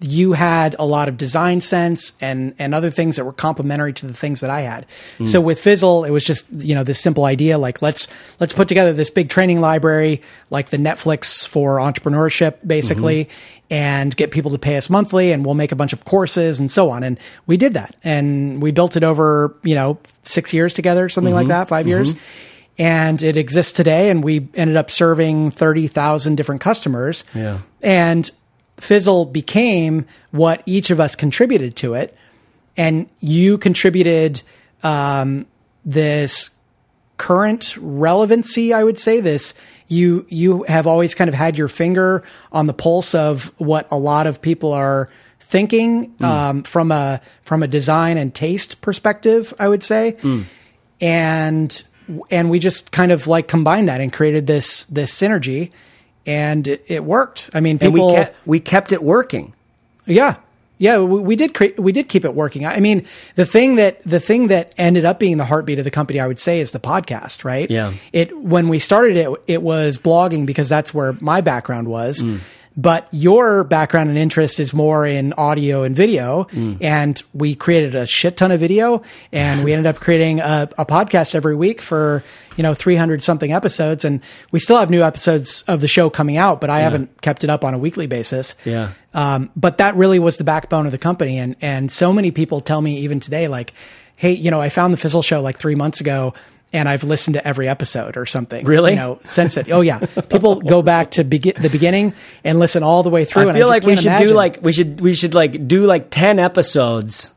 you 0.00 0.32
had 0.32 0.74
a 0.78 0.84
lot 0.84 1.08
of 1.08 1.16
design 1.16 1.60
sense 1.60 2.14
and 2.20 2.54
and 2.58 2.74
other 2.74 2.90
things 2.90 3.16
that 3.16 3.24
were 3.24 3.32
complementary 3.32 3.92
to 3.92 4.06
the 4.06 4.12
things 4.12 4.40
that 4.40 4.50
I 4.50 4.62
had. 4.62 4.86
Hmm. 5.18 5.24
So 5.24 5.40
with 5.40 5.60
Fizzle, 5.60 6.04
it 6.04 6.10
was 6.10 6.24
just 6.24 6.46
you 6.52 6.74
know 6.74 6.84
this 6.84 7.00
simple 7.00 7.24
idea 7.24 7.58
like 7.58 7.80
let's 7.80 8.08
let's 8.40 8.52
put 8.52 8.68
together 8.68 8.92
this 8.92 9.10
big 9.10 9.28
training 9.28 9.60
library 9.60 10.20
like 10.50 10.70
the 10.70 10.76
Netflix 10.76 11.46
for 11.46 11.78
entrepreneurship 11.78 12.56
basically 12.66 13.26
mm-hmm. 13.26 13.64
and 13.70 14.16
get 14.16 14.30
people 14.30 14.50
to 14.50 14.58
pay 14.58 14.76
us 14.76 14.90
monthly 14.90 15.32
and 15.32 15.44
we'll 15.44 15.54
make 15.54 15.72
a 15.72 15.76
bunch 15.76 15.92
of 15.92 16.04
courses 16.04 16.58
and 16.58 16.70
so 16.70 16.90
on. 16.90 17.02
And 17.02 17.18
we 17.46 17.56
did 17.56 17.74
that. 17.74 17.96
And 18.02 18.60
we 18.60 18.72
built 18.72 18.96
it 18.96 19.04
over 19.04 19.56
you 19.62 19.74
know 19.74 19.98
6 20.24 20.52
years 20.52 20.74
together 20.74 21.08
something 21.08 21.34
like 21.34 21.44
mm-hmm. 21.44 21.50
that 21.50 21.68
5 21.68 21.86
years. 21.86 22.14
Mm-hmm. 22.14 22.50
And 22.76 23.22
it 23.22 23.36
exists 23.36 23.72
today 23.72 24.10
and 24.10 24.24
we 24.24 24.48
ended 24.54 24.76
up 24.76 24.90
serving 24.90 25.52
30,000 25.52 26.34
different 26.34 26.60
customers. 26.60 27.22
Yeah. 27.32 27.60
and 27.80 28.28
Fizzle 28.78 29.26
became 29.26 30.06
what 30.30 30.62
each 30.66 30.90
of 30.90 31.00
us 31.00 31.14
contributed 31.14 31.76
to 31.76 31.94
it. 31.94 32.16
And 32.76 33.08
you 33.20 33.56
contributed 33.58 34.42
um, 34.82 35.46
this 35.84 36.50
current 37.16 37.76
relevancy, 37.78 38.72
I 38.72 38.82
would 38.82 38.98
say. 38.98 39.20
This 39.20 39.54
you 39.88 40.26
you 40.28 40.64
have 40.64 40.86
always 40.86 41.14
kind 41.14 41.28
of 41.28 41.34
had 41.34 41.56
your 41.56 41.68
finger 41.68 42.26
on 42.52 42.66
the 42.66 42.74
pulse 42.74 43.14
of 43.14 43.52
what 43.58 43.86
a 43.90 43.96
lot 43.96 44.26
of 44.26 44.42
people 44.42 44.72
are 44.72 45.08
thinking 45.38 46.14
um, 46.20 46.62
from 46.64 46.90
a 46.90 47.20
from 47.42 47.62
a 47.62 47.68
design 47.68 48.18
and 48.18 48.34
taste 48.34 48.80
perspective. 48.80 49.54
I 49.58 49.68
would 49.68 49.84
say, 49.84 50.16
and 51.00 51.84
and 52.30 52.50
we 52.50 52.58
just 52.58 52.90
kind 52.90 53.12
of 53.12 53.26
like 53.26 53.46
combined 53.46 53.88
that 53.88 54.00
and 54.00 54.12
created 54.12 54.46
this 54.46 54.84
this 54.84 55.14
synergy, 55.14 55.70
and 56.26 56.66
it, 56.66 56.84
it 56.88 57.04
worked. 57.04 57.50
I 57.54 57.60
mean, 57.60 57.78
people. 57.78 58.08
we 58.08 58.14
kept 58.14 58.46
we 58.46 58.60
kept 58.60 58.92
it 58.92 59.02
working 59.02 59.52
Yeah. 60.06 60.36
Yeah, 60.76 60.98
we, 60.98 61.20
we 61.20 61.36
did 61.36 61.54
create, 61.54 61.78
we 61.78 61.92
did 61.92 62.08
keep 62.08 62.24
it 62.24 62.34
working. 62.34 62.66
I 62.66 62.80
mean, 62.80 63.06
the 63.36 63.46
thing 63.46 63.76
that 63.76 64.02
the 64.02 64.18
thing 64.18 64.48
that 64.48 64.72
ended 64.76 65.04
up 65.04 65.20
being 65.20 65.36
the 65.36 65.44
heartbeat 65.44 65.78
of 65.78 65.84
the 65.84 65.90
company, 65.90 66.18
I 66.18 66.26
would 66.26 66.40
say, 66.40 66.58
is 66.60 66.72
the 66.72 66.80
podcast, 66.80 67.44
right? 67.44 67.70
Yeah. 67.70 67.94
It 68.12 68.36
when 68.36 68.68
we 68.68 68.80
started 68.80 69.16
it, 69.16 69.30
it 69.46 69.62
was 69.62 69.98
blogging 69.98 70.46
because 70.46 70.68
that's 70.68 70.92
where 70.92 71.14
my 71.20 71.40
background 71.40 71.88
was. 71.88 72.20
Mm. 72.22 72.40
But 72.76 73.06
your 73.12 73.62
background 73.62 74.08
and 74.08 74.18
interest 74.18 74.58
is 74.58 74.74
more 74.74 75.06
in 75.06 75.32
audio 75.34 75.84
and 75.84 75.94
video, 75.94 76.48
and 76.80 77.22
we 77.32 77.54
created 77.54 77.94
a 77.94 78.04
shit 78.04 78.36
ton 78.36 78.50
of 78.50 78.58
video, 78.58 79.02
and 79.30 79.62
we 79.62 79.72
ended 79.72 79.86
up 79.86 80.00
creating 80.00 80.40
a, 80.40 80.68
a 80.76 80.84
podcast 80.84 81.36
every 81.36 81.54
week 81.54 81.80
for 81.80 82.24
you 82.56 82.62
know 82.62 82.74
300 82.74 83.22
something 83.22 83.52
episodes, 83.52 84.04
and 84.04 84.20
we 84.50 84.58
still 84.58 84.78
have 84.78 84.90
new 84.90 85.02
episodes 85.02 85.62
of 85.68 85.80
the 85.80 85.88
show 85.88 86.10
coming 86.10 86.36
out, 86.36 86.60
but 86.60 86.68
I 86.68 86.80
haven't 86.80 87.22
kept 87.22 87.44
it 87.44 87.50
up 87.50 87.64
on 87.64 87.74
a 87.74 87.78
weekly 87.78 88.08
basis. 88.08 88.56
Yeah. 88.64 88.92
Um, 89.12 89.50
but 89.54 89.78
that 89.78 89.94
really 89.94 90.18
was 90.18 90.38
the 90.38 90.44
backbone 90.44 90.86
of 90.86 90.92
the 90.92 90.98
company. 90.98 91.38
And, 91.38 91.54
and 91.60 91.92
so 91.92 92.12
many 92.12 92.32
people 92.32 92.60
tell 92.60 92.82
me 92.82 92.98
even 93.00 93.20
today, 93.20 93.46
like, 93.46 93.72
Hey, 94.16 94.32
you 94.32 94.50
know, 94.50 94.60
I 94.60 94.68
found 94.68 94.92
the 94.92 94.96
Fizzle 94.96 95.22
show 95.22 95.40
like 95.40 95.58
three 95.58 95.74
months 95.74 96.00
ago 96.00 96.34
and 96.74 96.88
I've 96.88 97.04
listened 97.04 97.34
to 97.34 97.46
every 97.46 97.68
episode 97.68 98.16
or 98.16 98.26
something. 98.26 98.66
Really? 98.66 98.90
You 98.90 98.96
know, 98.96 99.20
since 99.24 99.56
it. 99.56 99.70
Oh 99.70 99.80
yeah. 99.80 100.00
People 100.00 100.60
go 100.60 100.82
back 100.82 101.12
to 101.12 101.24
begin 101.24 101.54
the 101.60 101.70
beginning 101.70 102.12
and 102.42 102.58
listen 102.58 102.82
all 102.82 103.02
the 103.02 103.10
way 103.10 103.24
through. 103.24 103.42
And 103.42 103.52
I 103.52 103.54
feel 103.54 103.68
I 103.68 103.70
like 103.70 103.84
we 103.84 103.96
should 103.96 104.06
imagine. 104.06 104.28
do 104.28 104.34
like 104.34 104.58
we 104.60 104.72
should 104.72 105.00
we 105.00 105.14
should 105.14 105.34
like 105.34 105.66
do 105.66 105.86
like 105.86 106.10
ten 106.10 106.38
episodes 106.38 107.30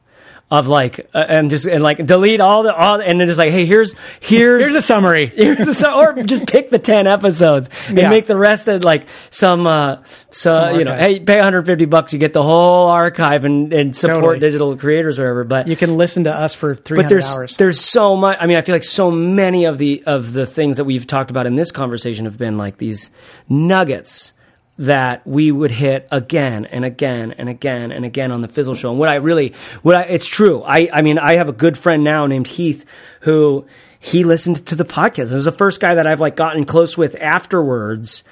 of 0.50 0.66
like 0.70 1.10
uh, 1.14 1.18
and 1.28 1.50
just 1.50 1.66
and 1.66 1.84
like 1.84 2.06
delete 2.06 2.40
all 2.40 2.64
the 2.64 2.74
all 2.74 3.02
and 3.02 3.20
then 3.20 3.28
just 3.28 3.38
like 3.38 3.52
hey 3.52 3.66
here's 3.66 3.94
here's 4.22 4.64
Here's 4.64 4.76
a 4.76 4.82
summary. 4.82 5.28
Here's 5.36 5.68
a, 5.68 5.74
su- 5.74 5.92
or 5.92 6.14
just 6.24 6.48
pick 6.48 6.70
the 6.70 6.80
10 6.80 7.06
episodes 7.06 7.70
and 7.90 7.98
Yeah. 7.98 8.10
make 8.10 8.28
the 8.28 8.38
rest 8.38 8.70
of 8.70 8.86
like 8.86 9.08
some 9.30 9.68
uh 9.68 9.98
so 10.30 10.56
Some 10.56 10.80
you 10.80 10.86
know 10.86 10.96
hey 10.96 11.20
pay 11.20 11.36
150 11.36 11.84
bucks 11.86 12.14
you 12.14 12.20
get 12.20 12.32
the 12.32 12.44
whole 12.44 12.88
archive 12.88 13.44
and, 13.44 13.74
and 13.74 13.94
support 13.94 14.22
Totally. 14.24 14.40
digital 14.40 14.78
creators 14.78 15.20
or 15.20 15.24
whatever 15.24 15.44
but 15.44 15.68
You 15.68 15.76
can 15.76 15.98
listen 15.98 16.24
to 16.24 16.34
us 16.34 16.54
for 16.54 16.74
300 16.76 17.04
but 17.04 17.10
there's 17.10 17.36
hours. 17.36 17.58
there's 17.58 17.82
so 17.82 18.16
much. 18.16 18.38
I 18.40 18.48
mean, 18.48 18.56
I 18.58 18.62
feel 18.62 18.76
like 18.76 18.86
so 18.86 19.12
many 19.12 19.66
of 19.66 19.78
the 19.78 20.02
of 20.06 20.32
the 20.32 20.46
things 20.46 20.78
that 20.78 20.86
we've 20.86 21.06
talked 21.06 21.30
about 21.30 21.46
in 21.46 21.56
this 21.56 21.72
conversation 21.72 22.24
have 22.24 22.38
been 22.38 22.58
like 22.58 22.78
these 22.78 23.10
nuggets 23.50 24.32
that 24.78 25.26
we 25.26 25.52
would 25.52 25.72
hit 25.72 26.08
again 26.12 26.66
and 26.66 26.86
again 26.86 27.34
and 27.34 27.50
again 27.50 27.92
and 27.92 28.06
again 28.06 28.32
on 28.32 28.42
the 28.42 28.48
Fizzle 28.48 28.76
Show. 28.76 28.92
And 28.92 29.00
what 29.00 29.10
I 29.10 29.16
really, 29.16 29.54
what 29.82 29.96
I, 29.96 30.04
it's 30.04 30.28
true. 30.28 30.62
I, 30.64 30.90
I 30.94 31.02
mean, 31.02 31.18
I 31.18 31.34
have 31.34 31.50
a 31.50 31.54
good 31.54 31.78
friend 31.78 32.04
now 32.04 32.28
named 32.28 32.48
Heath 32.48 32.86
who 33.22 33.66
he 34.00 34.24
listened 34.24 34.66
to 34.68 34.76
the 34.76 34.86
podcast. 34.86 35.32
It 35.32 35.36
was 35.36 35.46
the 35.46 35.52
first 35.52 35.80
guy 35.80 35.96
that 35.96 36.06
I've 36.06 36.22
like 36.22 36.36
gotten 36.36 36.66
close 36.66 36.98
with 36.98 37.16
afterwards 37.20 38.24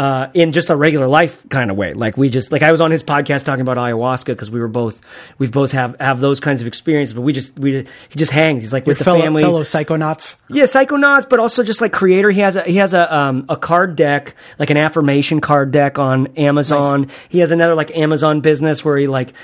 uh, 0.00 0.30
in 0.32 0.50
just 0.50 0.70
a 0.70 0.76
regular 0.76 1.06
life 1.06 1.46
kind 1.50 1.70
of 1.70 1.76
way. 1.76 1.92
Like 1.92 2.16
we 2.16 2.30
just 2.30 2.50
like 2.52 2.62
I 2.62 2.70
was 2.70 2.80
on 2.80 2.90
his 2.90 3.04
podcast 3.04 3.44
talking 3.44 3.60
about 3.60 3.76
ayahuasca 3.76 4.24
because 4.24 4.50
we 4.50 4.58
were 4.58 4.66
both 4.66 5.02
we've 5.36 5.52
both 5.52 5.72
have 5.72 5.94
have 6.00 6.20
those 6.20 6.40
kinds 6.40 6.62
of 6.62 6.66
experiences. 6.66 7.12
But 7.12 7.20
we 7.20 7.34
just 7.34 7.58
we 7.58 7.72
he 8.08 8.16
just 8.16 8.32
hangs. 8.32 8.62
He's 8.62 8.72
like 8.72 8.86
with 8.86 8.96
the 8.96 9.04
fellow, 9.04 9.20
family. 9.20 9.42
fellow 9.42 9.62
psychonauts. 9.62 10.40
Yeah, 10.48 10.64
psychonauts, 10.64 11.28
but 11.28 11.38
also 11.38 11.62
just 11.62 11.82
like 11.82 11.92
creator. 11.92 12.30
He 12.30 12.40
has 12.40 12.56
a 12.56 12.62
he 12.62 12.76
has 12.76 12.94
a 12.94 13.14
um, 13.14 13.44
a 13.50 13.58
card 13.58 13.94
deck, 13.94 14.36
like 14.58 14.70
an 14.70 14.78
affirmation 14.78 15.42
card 15.42 15.70
deck 15.70 15.98
on 15.98 16.28
Amazon. 16.28 17.10
He 17.28 17.40
has 17.40 17.50
another 17.50 17.74
like 17.74 17.94
Amazon 17.94 18.40
business 18.40 18.82
where 18.82 18.96
he 18.96 19.06
like 19.06 19.34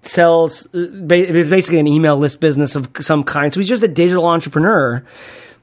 sells 0.00 0.66
uh, 0.74 0.86
basically 1.06 1.78
an 1.78 1.86
email 1.86 2.16
list 2.16 2.40
business 2.40 2.74
of 2.74 2.88
some 3.00 3.22
kind. 3.22 3.52
So 3.52 3.60
he's 3.60 3.68
just 3.68 3.82
a 3.82 3.88
digital 3.88 4.24
entrepreneur, 4.24 5.04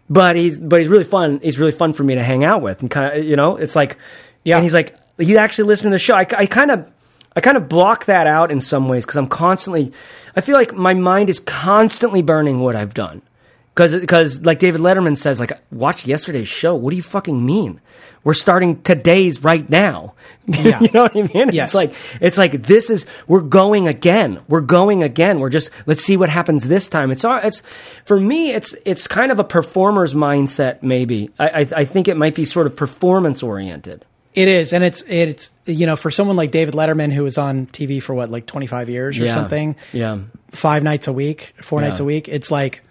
but 0.10 0.36
he's 0.36 0.60
but 0.60 0.80
he's 0.80 0.90
really 0.90 1.04
fun. 1.04 1.40
He's 1.42 1.60
really 1.60 1.72
fun 1.72 1.94
for 1.94 2.04
me 2.04 2.16
to 2.16 2.24
hang 2.24 2.44
out 2.44 2.62
with, 2.62 2.82
and 2.82 2.92
kind 2.92 3.18
of 3.18 3.26
you 3.26 3.36
know, 3.36 3.58
it's 3.58 3.76
like 3.76 3.98
Yeah. 4.44 4.58
And 4.58 4.64
he's 4.64 4.74
like 4.74 4.96
he 5.18 5.38
actually 5.38 5.68
listened 5.68 5.92
to 5.92 5.96
the 5.96 6.00
show. 6.00 6.16
I, 6.16 6.28
I 6.38 6.46
kind 6.46 6.72
of. 6.72 6.92
I 7.38 7.42
kind 7.42 7.58
of 7.58 7.68
block 7.68 8.06
that 8.06 8.28
out 8.28 8.50
in 8.50 8.62
some 8.62 8.88
ways 8.88 9.06
because 9.06 9.18
I'm 9.18 9.28
constantly, 9.28 9.92
I 10.38 10.40
feel 10.40 10.56
like 10.56 10.74
my 10.74 10.94
mind 10.94 11.30
is 11.30 11.42
constantly 11.42 12.22
burning 12.22 12.62
what 12.62 12.78
I've 12.78 12.94
done. 12.94 13.22
Because, 13.76 13.94
because 13.94 14.46
like 14.46 14.60
David 14.60 14.80
Letterman 14.80 15.18
says, 15.18 15.40
like 15.40 15.52
watch 15.70 16.08
yesterday's 16.08 16.48
show. 16.48 16.74
What 16.76 16.92
do 16.92 16.96
you 16.96 17.04
fucking 17.04 17.46
mean? 17.46 17.82
We're 18.24 18.34
starting 18.34 18.82
today's 18.82 19.44
right 19.44 19.70
now. 19.70 20.14
Yeah. 20.48 20.80
you 20.80 20.90
know 20.94 21.02
what 21.04 21.16
I 21.18 21.24
mean? 21.24 21.50
Yes. 21.52 21.70
It's 21.70 21.76
like 21.76 21.94
it's 22.22 22.38
like 22.38 22.64
this 22.64 22.90
is 22.92 23.06
we're 23.28 23.42
going 23.42 23.88
again. 23.88 24.42
We're 24.48 24.62
going 24.62 25.02
again. 25.04 25.40
We're 25.40 25.50
just 25.50 25.72
let's 25.88 26.04
see 26.04 26.18
what 26.18 26.30
happens 26.30 26.68
this 26.68 26.88
time. 26.88 27.10
It's 27.12 27.26
all 27.26 27.38
it's 27.38 27.64
for 28.06 28.20
me. 28.20 28.52
It's 28.52 28.76
it's 28.86 29.08
kind 29.08 29.32
of 29.32 29.40
a 29.40 29.44
performer's 29.44 30.14
mindset. 30.14 30.84
Maybe 30.84 31.32
I 31.40 31.48
I, 31.50 31.60
I 31.78 31.86
think 31.86 32.08
it 32.08 32.16
might 32.16 32.36
be 32.36 32.46
sort 32.46 32.68
of 32.68 32.76
performance 32.76 33.42
oriented. 33.42 34.06
It 34.36 34.48
is, 34.48 34.72
and 34.72 34.84
it's 34.84 35.02
it's 35.10 35.50
you 35.66 35.88
know 35.88 35.96
for 35.96 36.12
someone 36.12 36.36
like 36.36 36.52
David 36.52 36.76
Letterman 36.76 37.12
who 37.12 37.24
was 37.24 37.38
on 37.40 37.66
TV 37.68 38.02
for 38.02 38.14
what 38.14 38.30
like 38.30 38.46
25 38.46 38.88
years 38.88 39.18
or 39.18 39.26
Yeah. 39.26 39.34
something, 39.34 39.76
Yeah. 39.94 40.20
five 40.52 40.84
nights 40.84 41.08
a 41.08 41.14
week, 41.14 41.56
four 41.62 41.82
Yeah. 41.82 41.88
nights 41.88 42.00
a 42.00 42.06
week. 42.06 42.28
It's 42.30 42.52
like 42.52 42.84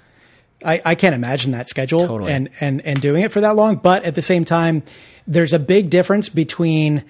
I, 0.65 0.81
I 0.85 0.95
can't 0.95 1.15
imagine 1.15 1.53
that 1.53 1.69
schedule 1.69 2.07
Totally. 2.07 2.33
and 2.33 2.49
and 2.61 2.81
and 2.83 3.01
doing 3.01 3.23
it 3.23 3.33
for 3.33 3.41
that 3.41 3.57
long. 3.57 3.77
But 3.77 4.05
at 4.05 4.15
the 4.15 4.23
same 4.23 4.45
time, 4.45 4.83
there's 5.27 5.53
a 5.53 5.59
big 5.59 5.91
difference 5.91 6.29
between 6.29 7.05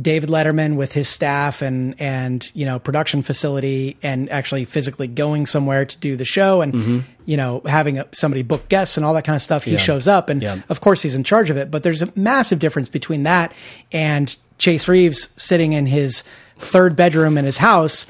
David 0.00 0.28
Letterman 0.28 0.74
with 0.74 0.92
his 0.92 1.08
staff 1.08 1.62
and 1.62 1.94
and 2.00 2.50
you 2.54 2.64
know 2.66 2.78
production 2.80 3.22
facility 3.22 3.96
and 4.02 4.28
actually 4.30 4.64
physically 4.64 5.06
going 5.06 5.46
somewhere 5.46 5.84
to 5.84 5.98
do 5.98 6.16
the 6.16 6.24
show 6.24 6.62
and 6.62 7.04
you 7.26 7.36
know 7.36 7.62
having 7.64 7.98
a, 8.00 8.06
somebody 8.12 8.42
book 8.42 8.68
guests 8.68 8.96
and 8.96 9.06
all 9.06 9.14
that 9.14 9.24
kind 9.24 9.36
of 9.36 9.42
stuff. 9.42 9.62
He 9.64 9.70
Mm-hmm. 9.70 9.76
Yeah. 9.78 9.84
shows 9.84 10.08
up 10.08 10.28
and 10.28 10.42
Yeah. 10.42 10.58
of 10.68 10.80
course 10.80 11.02
he's 11.02 11.14
in 11.14 11.22
charge 11.22 11.48
of 11.48 11.56
it. 11.56 11.70
But 11.70 11.84
there's 11.84 12.02
a 12.02 12.12
massive 12.16 12.58
difference 12.58 12.88
between 12.88 13.22
that 13.22 13.52
and 13.92 14.36
Chase 14.58 14.88
Reeves 14.88 15.28
sitting 15.36 15.72
in 15.74 15.86
his 15.86 16.24
third 16.58 16.96
bedroom 16.96 17.38
in 17.38 17.44
his 17.44 17.58
house, 17.58 18.06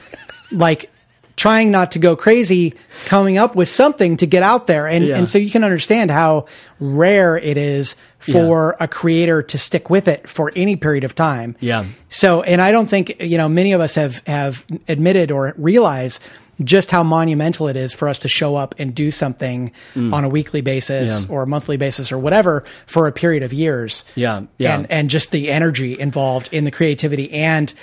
like 0.51 0.91
trying 1.37 1.71
not 1.71 1.91
to 1.93 1.99
go 1.99 2.15
crazy, 2.17 2.75
coming 3.07 3.39
up 3.39 3.57
with 3.57 3.69
something 3.69 4.17
to 4.19 4.27
get 4.27 4.43
out 4.43 4.67
there. 4.67 4.87
And 4.87 5.05
Yeah. 5.07 5.17
and 5.17 5.29
so 5.29 5.39
you 5.39 5.51
can 5.51 5.65
understand 5.65 6.11
how 6.11 6.47
rare 6.81 7.37
it 7.37 7.57
is 7.57 7.97
for 8.21 8.75
a 8.81 8.89
creator 8.89 9.43
to 9.43 9.59
stick 9.59 9.91
with 9.91 10.09
it 10.09 10.27
for 10.29 10.51
any 10.57 10.77
period 10.77 11.05
of 11.05 11.15
time. 11.15 11.57
Yeah. 11.61 11.85
So, 12.09 12.43
and 12.43 12.63
I 12.63 12.73
don't 12.73 12.89
think, 12.89 13.17
you 13.21 13.37
know, 13.37 13.49
many 13.49 13.73
of 13.73 13.81
us 13.83 13.97
have, 13.97 14.23
have 14.27 14.65
admitted 14.89 15.31
or 15.31 15.53
realize 15.59 16.21
just 16.63 16.93
how 16.93 17.03
monumental 17.03 17.67
it 17.67 17.77
is 17.77 17.93
for 17.93 18.09
us 18.09 18.19
to 18.21 18.29
show 18.29 18.55
up 18.55 18.77
and 18.79 18.95
do 18.95 19.11
something 19.11 19.73
on 19.97 20.23
a 20.25 20.29
weekly 20.29 20.61
basis 20.61 21.25
Mm. 21.25 21.29
Yeah. 21.29 21.35
or 21.35 21.43
a 21.43 21.47
monthly 21.49 21.77
basis 21.77 22.13
or 22.13 22.19
whatever 22.19 22.65
for 22.87 23.09
a 23.09 23.13
period 23.13 23.43
of 23.43 23.53
years. 23.53 24.05
Yeah, 24.15 24.43
yeah. 24.57 24.77
And, 24.77 24.91
and 24.91 25.11
just 25.11 25.33
the 25.33 25.51
energy 25.51 25.99
involved 25.99 26.49
in 26.53 26.63
the 26.65 26.71
creativity 26.71 27.31
and 27.33 27.75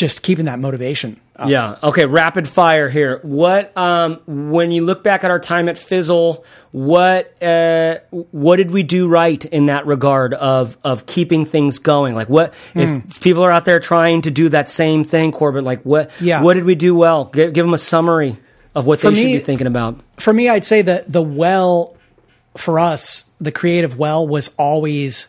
just 0.00 0.22
keeping 0.22 0.46
that 0.46 0.58
motivation. 0.58 1.20
up. 1.36 1.48
Yeah. 1.48 1.76
Okay. 1.82 2.06
Rapid 2.06 2.48
fire 2.48 2.88
here. 2.88 3.20
What 3.22 3.76
um, 3.76 4.20
when 4.26 4.70
you 4.72 4.84
look 4.84 5.04
back 5.04 5.22
at 5.24 5.30
our 5.30 5.38
time 5.38 5.68
at 5.68 5.78
Fizzle, 5.78 6.44
what 6.72 7.40
uh, 7.42 7.98
what 8.10 8.56
did 8.56 8.70
we 8.70 8.82
do 8.82 9.06
right 9.08 9.44
in 9.44 9.66
that 9.66 9.86
regard 9.86 10.34
of 10.34 10.76
of 10.82 11.06
keeping 11.06 11.44
things 11.44 11.78
going? 11.78 12.14
Like 12.14 12.28
what 12.28 12.54
Hmm. 12.72 12.80
if 12.80 13.20
people 13.20 13.44
are 13.44 13.50
out 13.52 13.64
there 13.64 13.78
trying 13.78 14.22
to 14.22 14.30
do 14.30 14.48
that 14.48 14.68
same 14.68 15.04
thing, 15.04 15.30
Corbett? 15.32 15.62
Like 15.64 15.82
what? 15.82 16.10
Yeah. 16.20 16.42
What 16.42 16.54
did 16.54 16.64
we 16.64 16.74
do 16.74 16.94
well? 16.94 17.26
Give, 17.26 17.52
give 17.52 17.64
them 17.64 17.74
a 17.74 17.78
summary 17.78 18.38
of 18.74 18.86
what 18.86 19.00
they 19.00 19.14
should 19.14 19.22
be 19.24 19.38
thinking 19.38 19.66
about. 19.66 20.00
for 20.16 20.32
me, 20.32 20.48
I'd 20.48 20.64
say 20.64 20.82
that 20.82 21.12
the 21.12 21.22
well 21.22 21.96
for 22.56 22.78
us, 22.80 23.24
the 23.40 23.52
creative 23.52 23.96
well 23.98 24.26
was 24.26 24.50
always 24.58 25.28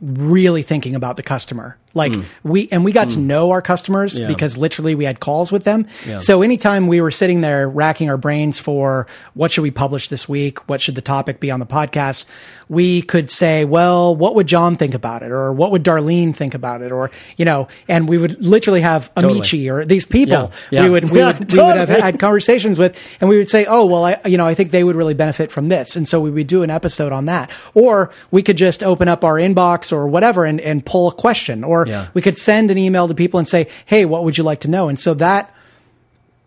really 0.00 0.62
thinking 0.62 0.94
about 0.94 1.16
the 1.16 1.22
customer. 1.22 1.76
Like 1.94 2.12
we 2.42 2.68
and 2.70 2.84
we 2.84 2.92
got 2.92 3.10
to 3.10 3.18
know 3.18 3.50
our 3.50 3.62
customers 3.62 4.14
Hmm. 4.16 4.22
Yeah. 4.22 4.28
because 4.28 4.56
literally 4.56 4.94
we 4.94 5.04
had 5.04 5.20
calls 5.20 5.50
with 5.50 5.64
them. 5.64 5.86
Yeah. 6.06 6.18
So 6.18 6.42
anytime 6.42 6.86
we 6.86 7.00
were 7.00 7.10
sitting 7.10 7.40
there 7.40 7.68
racking 7.68 8.08
our 8.10 8.16
brains 8.16 8.58
for 8.58 9.06
what 9.34 9.50
should 9.52 9.62
we 9.62 9.70
publish 9.70 10.08
this 10.08 10.28
week, 10.28 10.68
what 10.68 10.80
should 10.80 10.94
the 10.94 11.00
topic 11.02 11.40
be 11.40 11.50
on 11.50 11.60
the 11.60 11.66
podcast, 11.66 12.24
we 12.68 13.00
could 13.02 13.30
say, 13.30 13.64
well, 13.64 14.14
what 14.14 14.34
would 14.34 14.46
John 14.46 14.76
think 14.76 14.94
about 14.94 15.22
it, 15.22 15.30
or 15.30 15.52
what 15.52 15.70
would 15.72 15.82
Darlene 15.82 16.34
think 16.36 16.54
about 16.54 16.82
it, 16.82 16.92
or 16.92 17.10
you 17.36 17.44
know, 17.44 17.68
and 17.88 18.08
we 18.08 18.18
would 18.18 18.44
literally 18.44 18.82
have 18.82 19.12
Totally. 19.14 19.34
Amici 19.34 19.70
or 19.70 19.84
these 19.84 20.04
people. 20.04 20.52
Yeah. 20.70 20.84
We 20.84 20.90
would 20.90 21.10
we 21.10 21.24
would 21.24 21.52
we 21.52 21.58
would 21.62 21.76
have 21.76 21.88
had 21.88 22.18
conversations 22.20 22.78
with, 22.78 22.98
and 23.20 23.28
we 23.30 23.38
would 23.38 23.48
say, 23.48 23.64
"Oh, 23.66 23.86
well, 23.86 24.04
I, 24.04 24.20
you 24.26 24.36
know, 24.36 24.46
I 24.46 24.54
think 24.54 24.70
they 24.70 24.84
would 24.84 24.96
really 24.96 25.14
benefit 25.14 25.50
from 25.50 25.68
this," 25.68 25.96
and 25.96 26.06
so 26.08 26.20
we 26.20 26.30
would 26.30 26.46
do 26.46 26.62
an 26.62 26.70
episode 26.70 27.12
on 27.12 27.24
that, 27.26 27.50
or 27.74 28.10
we 28.30 28.42
could 28.42 28.56
just 28.58 28.84
open 28.84 29.08
up 29.08 29.24
our 29.24 29.34
inbox 29.36 29.92
or 29.92 30.06
whatever 30.06 30.44
and, 30.44 30.60
and 30.60 30.84
pull 30.84 31.08
a 31.08 31.12
question, 31.12 31.64
or 31.64 31.77
Yeah. 31.86 32.08
we 32.14 32.22
could 32.22 32.38
send 32.38 32.70
an 32.70 32.78
email 32.78 33.06
to 33.08 33.14
people 33.14 33.38
and 33.38 33.46
say, 33.46 33.68
"Hey, 33.86 34.04
what 34.04 34.24
would 34.24 34.38
you 34.38 34.44
like 34.44 34.60
to 34.60 34.70
know?" 34.70 34.88
And 34.88 34.98
so 34.98 35.14
that 35.14 35.54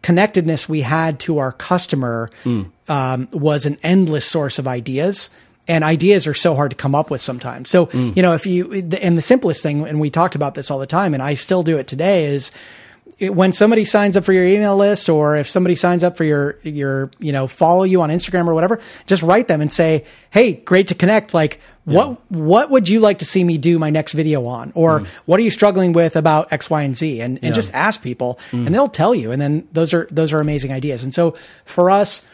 connectedness 0.02 0.68
we 0.68 0.82
had 0.82 1.20
to 1.20 1.38
our 1.38 1.52
customer 1.52 2.30
um, 2.88 3.28
was 3.32 3.66
an 3.66 3.78
endless 3.84 4.26
source 4.26 4.58
of 4.60 4.68
ideas. 4.68 5.30
And 5.68 5.84
ideas 5.84 6.26
are 6.26 6.34
so 6.34 6.56
hard 6.56 6.72
to 6.72 6.76
come 6.76 6.96
up 6.96 7.12
with 7.12 7.22
sometimes. 7.22 7.70
So, 7.70 7.88
you 7.94 8.22
know, 8.24 8.34
if 8.34 8.48
you, 8.48 8.74
and 8.74 9.16
the 9.16 9.22
simplest 9.22 9.62
thing, 9.62 9.88
and 9.88 10.00
we 10.00 10.10
talked 10.10 10.34
about 10.34 10.56
this 10.56 10.72
all 10.72 10.80
the 10.80 10.88
time, 10.88 11.14
and 11.14 11.22
I 11.22 11.36
still 11.36 11.62
do 11.62 11.78
it 11.78 11.86
today, 11.88 12.26
is 12.26 12.52
when 13.30 13.54
somebody 13.54 13.86
signs 13.86 14.18
up 14.18 14.24
for 14.24 14.34
your 14.34 14.46
email 14.46 14.76
list 14.76 15.08
or 15.08 15.38
if 15.38 15.48
somebody 15.48 15.76
signs 15.76 16.04
up 16.04 16.18
for 16.18 16.24
your 16.24 16.60
your 16.64 17.12
you 17.20 17.32
know 17.32 17.48
follow 17.48 17.84
you 17.84 18.02
on 18.02 18.10
Instagram 18.10 18.48
or 18.48 18.54
whatever, 18.54 18.80
just 19.06 19.22
write 19.22 19.48
them 19.48 19.62
and 19.62 19.72
say, 19.72 20.06
"Hey, 20.32 20.54
great 20.54 20.88
to 20.88 20.96
connect. 20.96 21.34
Like, 21.34 21.60
what 21.86 22.20
what 22.32 22.72
would 22.72 22.90
you 22.90 23.00
like 23.00 23.20
to 23.20 23.26
see 23.26 23.44
me 23.44 23.58
do 23.58 23.78
my 23.78 23.90
next 23.90 24.14
video 24.14 24.46
on? 24.46 24.72
Or 24.76 25.06
what 25.26 25.40
are 25.40 25.44
you 25.44 25.52
struggling 25.52 25.94
with 25.94 26.16
about 26.16 26.52
X, 26.52 26.70
Y, 26.70 26.82
and 26.82 26.96
Z?" 26.96 27.22
And 27.22 27.40
and 27.44 27.54
just 27.54 27.74
ask 27.74 28.02
people, 28.02 28.40
and 28.52 28.74
they'll 28.74 28.90
tell 28.90 29.14
you. 29.14 29.32
And 29.32 29.42
then 29.42 29.68
those 29.72 29.94
are 29.94 30.08
those 30.12 30.34
are 30.34 30.40
amazing 30.40 30.72
ideas. 30.72 31.04
And 31.04 31.14
so 31.14 31.36
for 31.66 31.92
us, 31.92 32.28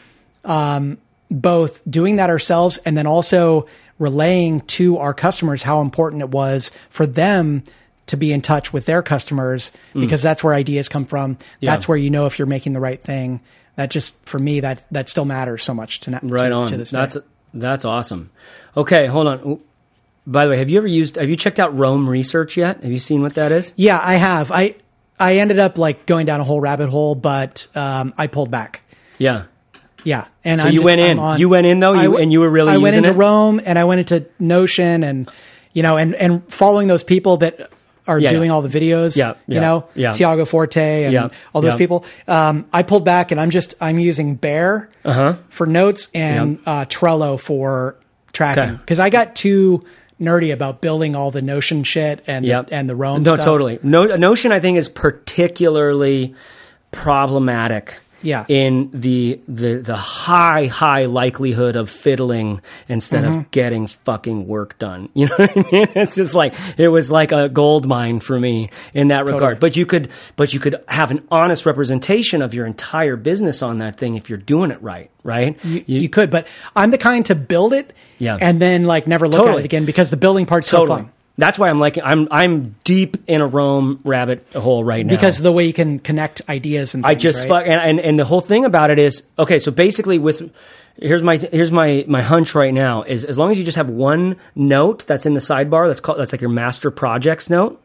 um, 0.46 0.98
both 1.30 1.82
doing 1.90 2.16
that 2.16 2.30
ourselves 2.30 2.78
and 2.86 2.98
then 2.98 3.08
also 3.08 3.68
relaying 4.00 4.62
to 4.62 4.98
our 4.98 5.14
customers 5.14 5.64
how 5.64 5.82
important 5.82 6.22
it 6.22 6.30
was 6.30 6.72
for 6.90 7.06
them 7.06 7.64
to 8.08 8.18
be 8.18 8.32
in 8.34 8.42
touch 8.42 8.74
with 8.74 8.86
their 8.86 9.02
customers 9.02 9.72
because 9.94 10.22
that's 10.22 10.44
where 10.44 10.54
ideas 10.54 10.90
come 10.90 11.06
from. 11.06 11.38
That's 11.62 11.88
where 11.88 11.98
you 11.98 12.10
know 12.10 12.26
if 12.26 12.40
you're 12.40 12.46
making 12.48 12.74
the 12.74 12.80
right 12.80 13.02
thing. 13.02 13.42
That 13.76 13.92
just 13.92 14.26
for 14.26 14.40
me 14.40 14.60
that 14.62 14.84
that 14.92 15.08
still 15.08 15.26
matters 15.26 15.64
so 15.64 15.74
much 15.74 16.00
to 16.02 16.20
Right 16.24 16.50
to, 16.50 16.56
on. 16.56 16.68
to 16.70 16.78
this 16.78 16.90
that's 16.90 17.14
day. 17.14 17.22
that's 17.54 17.86
awesome. 17.86 18.32
Okay, 18.76 19.06
hold 19.06 19.28
on. 19.28 19.60
By 20.26 20.46
the 20.46 20.50
way, 20.52 20.58
have 20.58 20.70
you 20.70 20.78
ever 20.78 20.88
used? 20.88 21.16
Have 21.16 21.30
you 21.30 21.36
checked 21.36 21.60
out 21.60 21.78
Roam 21.78 22.10
Research 22.10 22.58
yet? 22.58 22.82
Have 22.84 22.92
you 22.92 22.98
seen 23.00 23.22
what 23.22 23.36
that 23.36 23.52
is? 23.52 23.72
Yeah, 23.76 24.00
I 24.04 24.16
have. 24.16 24.52
I 24.52 24.76
I 25.20 25.38
ended 25.38 25.60
up 25.60 25.78
like 25.78 26.06
going 26.08 26.26
down 26.26 26.40
a 26.40 26.44
whole 26.44 26.60
rabbit 26.60 26.90
hole, 26.90 27.14
but 27.16 27.68
um, 27.76 28.14
I 28.18 28.28
pulled 28.28 28.50
back. 28.52 28.82
Yeah. 29.20 29.44
Yeah, 30.04 30.26
and 30.44 30.60
So 30.62 30.68
I'm 30.68 30.74
you 30.74 30.80
just- 30.80 30.86
went 30.86 31.02
in. 31.02 31.20
on- 31.20 31.40
You 31.40 31.50
went 31.50 31.66
in, 31.68 31.80
though? 31.80 31.94
You- 31.94 32.02
w- 32.04 32.22
and 32.24 32.32
you 32.32 32.40
were 32.40 32.50
really 32.50 32.72
I 32.72 32.78
went 32.78 32.96
into 32.96 33.10
it? 33.10 33.14
Roam 33.16 33.60
and 33.66 33.78
I 33.78 33.84
went 33.84 34.00
into 34.00 34.26
Notion 34.40 35.04
and 35.04 35.30
you 35.74 35.84
know 35.84 35.98
and 35.98 36.16
and 36.16 36.52
following 36.52 36.88
those 36.88 37.04
people 37.04 37.38
that 37.38 37.70
are 38.08 38.20
Yeah, 38.20 38.30
doing 38.30 38.48
yeah. 38.48 38.54
all 38.54 38.62
the 38.62 38.70
videos. 38.80 39.18
Yeah, 39.18 39.34
yeah, 39.48 39.56
you 39.56 39.60
know, 39.62 39.88
yeah. 39.96 40.12
Tiago 40.14 40.46
Forte 40.46 41.04
and 41.06 41.32
all 41.54 41.62
those 41.62 41.76
people. 41.76 42.06
Um, 42.28 42.66
I 42.74 42.84
pulled 42.84 43.06
back 43.06 43.32
and 43.32 43.40
I'm 43.40 43.50
just 43.50 43.76
I'm 43.82 44.00
using 44.00 44.36
Bear 44.36 44.90
for 45.50 45.66
notes 45.68 46.10
and 46.14 46.60
uh, 46.66 46.86
Trello 46.86 47.40
for 47.40 47.96
tracking 48.34 48.64
Okay. 48.64 48.74
because 48.78 49.00
I 49.00 49.10
got 49.10 49.36
too 49.36 49.84
nerdy 50.20 50.52
about 50.52 50.82
building 50.82 51.16
all 51.16 51.30
the 51.32 51.42
Notion 51.44 51.84
shit 51.84 52.24
and 52.28 52.44
Yep. 52.46 52.68
the, 52.68 52.76
and 52.76 52.90
the 52.90 52.96
Roam. 52.96 53.22
No, 53.24 53.36
stuff. 53.36 53.46
totally. 53.46 53.78
No, 53.84 54.06
Notion, 54.16 54.52
I 54.52 54.60
think, 54.60 54.78
is 54.80 54.90
particularly 54.90 56.34
problematic. 56.92 57.96
Yeah. 58.28 58.44
In 58.50 58.90
the 58.94 59.40
the 59.48 59.76
the 59.78 59.96
high 59.96 60.66
high 60.66 61.06
likelihood 61.06 61.78
of 61.78 61.90
fiddling 61.90 62.62
instead 62.90 63.24
Mm-hmm. 63.24 63.40
of 63.40 63.52
getting 63.52 63.88
fucking 63.88 64.48
work 64.48 64.78
done. 64.80 65.08
You 65.16 65.28
know 65.28 65.36
what 65.38 65.52
I 65.58 65.72
mean? 65.72 65.88
It's 65.96 66.16
just 66.16 66.36
like 66.36 66.54
it 66.78 66.90
was 66.90 67.10
like 67.10 67.32
a 67.32 67.48
gold 67.48 67.88
mine 67.88 68.20
for 68.20 68.38
me 68.40 68.70
in 68.94 69.08
that 69.10 69.30
regard. 69.30 69.60
But 69.62 69.78
you 69.78 69.86
could 69.86 70.10
but 70.36 70.54
you 70.54 70.60
could 70.60 70.76
have 70.90 71.10
an 71.12 71.26
honest 71.32 71.66
representation 71.66 72.42
of 72.42 72.54
your 72.54 72.66
entire 72.66 73.16
business 73.16 73.62
on 73.62 73.78
that 73.78 73.96
thing 73.98 74.16
if 74.16 74.30
you're 74.30 74.38
doing 74.54 74.72
it 74.72 74.82
right, 74.82 75.10
right? 75.24 75.58
You, 75.64 75.84
you 75.88 76.10
could, 76.10 76.30
but 76.30 76.48
I'm 76.76 76.92
the 76.92 76.98
kind 76.98 77.26
to 77.28 77.36
build 77.36 77.72
it 77.72 77.94
Yeah. 78.20 78.38
and 78.42 78.62
then 78.62 78.84
like 78.84 79.08
never 79.08 79.28
look 79.30 79.48
at 79.48 79.60
it 79.60 79.66
again 79.66 79.86
because 79.86 80.12
the 80.12 80.18
building 80.18 80.46
part's 80.46 80.68
so 80.68 80.86
fun. 80.86 81.12
That's 81.38 81.60
why 81.60 81.70
I'm 81.70 81.80
like 81.80 82.00
I'm 82.04 82.28
I'm 82.32 82.76
deep 82.84 83.18
in 83.28 83.42
a 83.42 83.48
Roam 83.48 84.00
rabbit 84.04 84.48
hole 84.54 84.84
right 84.84 85.06
now 85.06 85.12
Because 85.12 85.40
the 85.40 85.52
way 85.52 85.66
you 85.66 85.74
can 85.74 86.00
connect 86.00 86.42
ideas 86.50 86.96
and 86.96 87.06
I 87.06 87.14
just 87.14 87.42
right? 87.42 87.48
fuck 87.48 87.64
and, 87.68 87.80
and 87.80 88.00
and 88.00 88.20
the 88.20 88.26
whole 88.26 88.42
thing 88.42 88.66
about 88.66 88.90
it 88.90 88.98
is 88.98 89.24
okay. 89.38 89.60
So 89.60 89.72
basically, 89.72 90.18
with 90.18 90.52
here's 91.00 91.22
my 91.22 91.38
here's 91.38 91.72
my 91.72 92.04
my 92.08 92.24
hunch 92.24 92.56
right 92.56 92.74
now 92.74 93.04
is 93.04 93.24
as 93.24 93.38
long 93.38 93.52
as 93.52 93.60
you 93.60 93.64
just 93.64 93.78
have 93.78 93.90
one 93.90 94.36
note 94.56 95.06
that's 95.06 95.28
in 95.28 95.36
the 95.36 95.40
sidebar 95.40 95.88
that's 95.88 96.00
called 96.00 96.18
that's 96.18 96.32
like 96.32 96.42
your 96.42 96.50
master 96.50 96.90
projects 96.90 97.50
note. 97.50 97.82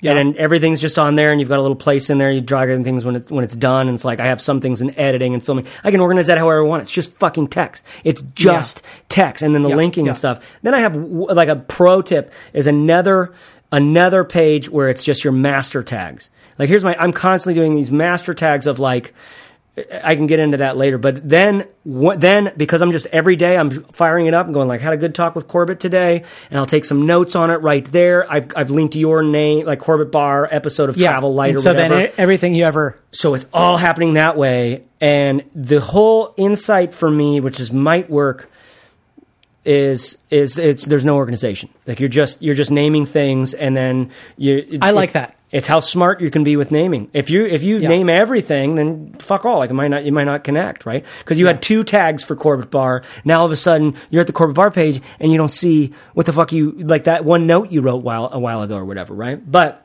Yeah. 0.00 0.12
And 0.12 0.32
then 0.34 0.40
everything's 0.40 0.80
just 0.80 0.96
on 0.98 1.16
there, 1.16 1.32
and 1.32 1.40
you've 1.40 1.48
got 1.48 1.58
a 1.58 1.62
little 1.62 1.76
place 1.76 2.08
in 2.08 2.18
there. 2.18 2.30
You 2.30 2.40
drag 2.40 2.68
in 2.68 2.84
things 2.84 3.04
when 3.04 3.16
it, 3.16 3.30
when 3.30 3.42
it's 3.42 3.56
done, 3.56 3.88
and 3.88 3.94
it's 3.96 4.04
like 4.04 4.20
I 4.20 4.26
have 4.26 4.40
some 4.40 4.60
things 4.60 4.80
in 4.80 4.96
editing 4.98 5.34
and 5.34 5.44
filming. 5.44 5.66
I 5.82 5.90
can 5.90 5.98
organize 6.00 6.28
that 6.28 6.38
however 6.38 6.60
I 6.60 6.66
want. 6.68 6.82
It's 6.82 6.90
just 6.90 7.10
fucking 7.14 7.48
text. 7.48 7.82
It's 8.04 8.22
just 8.34 8.82
text, 9.08 9.42
and 9.42 9.54
then 9.54 9.62
the 9.62 9.70
Yeah, 9.70 9.74
linking 9.76 10.06
yeah. 10.06 10.10
and 10.10 10.16
stuff. 10.16 10.40
Then 10.62 10.74
I 10.74 10.80
have 10.80 10.94
like 10.96 11.48
a 11.48 11.56
pro 11.56 12.00
tip 12.00 12.32
is 12.52 12.66
another 12.68 13.32
another 13.72 14.22
page 14.24 14.70
where 14.70 14.88
it's 14.88 15.02
just 15.02 15.24
your 15.24 15.32
master 15.32 15.82
tags. 15.82 16.30
Like 16.58 16.68
here's 16.68 16.84
my 16.84 16.96
I'm 16.96 17.12
constantly 17.12 17.60
doing 17.60 17.74
these 17.74 17.90
master 17.90 18.34
tags 18.34 18.66
of 18.66 18.78
like 18.78 19.14
I 20.02 20.16
can 20.16 20.26
get 20.26 20.38
into 20.38 20.58
that 20.58 20.76
later, 20.76 20.98
but 20.98 21.28
then 21.28 21.66
what, 21.84 22.20
then 22.20 22.52
because 22.56 22.82
I'm 22.82 22.92
just 22.92 23.06
every 23.06 23.36
day 23.36 23.56
I'm 23.56 23.70
firing 23.70 24.26
it 24.26 24.34
up 24.34 24.46
and 24.46 24.54
going 24.54 24.68
like 24.68 24.80
had 24.80 24.92
a 24.92 24.96
good 24.96 25.14
talk 25.14 25.34
with 25.34 25.48
Corbett 25.48 25.80
today, 25.80 26.24
and 26.50 26.58
I'll 26.58 26.66
take 26.66 26.84
some 26.84 27.06
notes 27.06 27.34
on 27.36 27.50
it 27.50 27.56
right 27.56 27.84
there. 27.90 28.30
I've 28.30 28.50
I've 28.56 28.70
linked 28.70 28.94
your 28.94 29.22
name 29.22 29.66
like 29.66 29.78
Corbett 29.78 30.10
Barr 30.10 30.48
episode 30.50 30.88
of 30.88 30.96
yeah. 30.96 31.10
Travel 31.10 31.34
Light 31.34 31.50
And 31.50 31.58
or 31.58 31.62
so 31.62 31.72
whatever. 31.72 31.94
then 31.94 32.12
everything 32.18 32.54
you 32.54 32.64
ever 32.64 33.00
So 33.10 33.34
it's 33.34 33.46
all 33.52 33.76
happening 33.76 34.14
that 34.14 34.36
way. 34.36 34.84
And 35.00 35.44
the 35.54 35.80
whole 35.80 36.34
insight 36.36 36.92
for 36.92 37.10
me, 37.10 37.40
which 37.40 37.60
is 37.60 37.72
might 37.72 38.10
work, 38.10 38.50
is 39.64 40.18
is 40.30 40.58
it's 40.58 40.86
there's 40.86 41.04
no 41.04 41.16
organization. 41.16 41.68
Like 41.86 42.00
you're 42.00 42.08
just 42.08 42.42
you're 42.42 42.54
just 42.54 42.70
naming 42.70 43.06
things 43.06 43.54
and 43.54 43.76
then 43.76 44.10
you 44.36 44.78
I 44.82 44.90
like 44.90 45.12
that. 45.12 45.37
It's 45.50 45.66
how 45.66 45.80
smart 45.80 46.20
you 46.20 46.30
can 46.30 46.44
be 46.44 46.56
with 46.56 46.70
naming. 46.70 47.08
If 47.14 47.30
you 47.30 47.46
if 47.46 47.62
you 47.62 47.78
Yeah. 47.78 47.88
name 47.88 48.10
everything, 48.10 48.74
then 48.74 49.14
fuck 49.18 49.46
all. 49.46 49.58
Like 49.58 49.70
it 49.70 49.74
might 49.74 49.88
not 49.88 50.04
you 50.04 50.12
might 50.12 50.24
not 50.24 50.44
connect, 50.44 50.84
right? 50.84 51.04
Because 51.20 51.38
you 51.38 51.46
had 51.46 51.62
two 51.62 51.82
tags 51.84 52.22
for 52.22 52.36
Corbett 52.36 52.70
Barr. 52.70 53.02
Now 53.24 53.40
all 53.40 53.46
of 53.46 53.52
a 53.52 53.56
sudden 53.56 53.94
you're 54.10 54.20
at 54.20 54.26
the 54.26 54.32
Corbett 54.34 54.56
Barr 54.56 54.70
page 54.70 55.00
and 55.20 55.32
you 55.32 55.38
don't 55.38 55.48
see 55.50 55.92
what 56.12 56.26
the 56.26 56.32
fuck 56.34 56.52
you 56.52 56.72
like 56.78 57.04
that 57.04 57.24
one 57.24 57.46
note 57.46 57.70
you 57.70 57.80
wrote 57.80 58.02
while 58.04 58.28
a 58.30 58.38
while 58.38 58.60
ago 58.62 58.76
or 58.76 58.84
whatever, 58.84 59.14
right? 59.14 59.40
But 59.50 59.84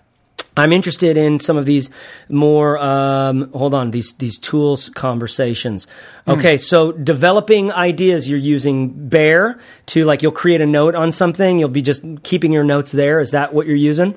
I'm 0.55 0.71
interested 0.71 1.17
in 1.17 1.39
some 1.39 1.57
of 1.57 1.65
these 1.65 1.89
more. 2.29 2.77
Um, 2.77 3.49
hold 3.53 3.73
on, 3.73 3.89
these 3.91 4.11
these 4.19 4.37
tools 4.37 4.89
conversations. 4.89 5.87
Okay, 6.27 6.57
so 6.57 6.91
developing 6.91 7.71
ideas. 7.71 8.29
You're 8.29 8.37
using 8.37 8.89
Bear 9.09 9.57
to 9.87 10.03
like 10.05 10.21
you'll 10.21 10.31
create 10.33 10.61
a 10.61 10.65
note 10.67 10.93
on 10.93 11.11
something. 11.11 11.57
You'll 11.57 11.69
be 11.69 11.81
just 11.81 12.03
keeping 12.23 12.51
your 12.51 12.63
notes 12.65 12.91
there. 12.91 13.19
Is 13.19 13.31
that 13.31 13.53
what 13.53 13.65
you're 13.65 13.75
using? 13.75 14.13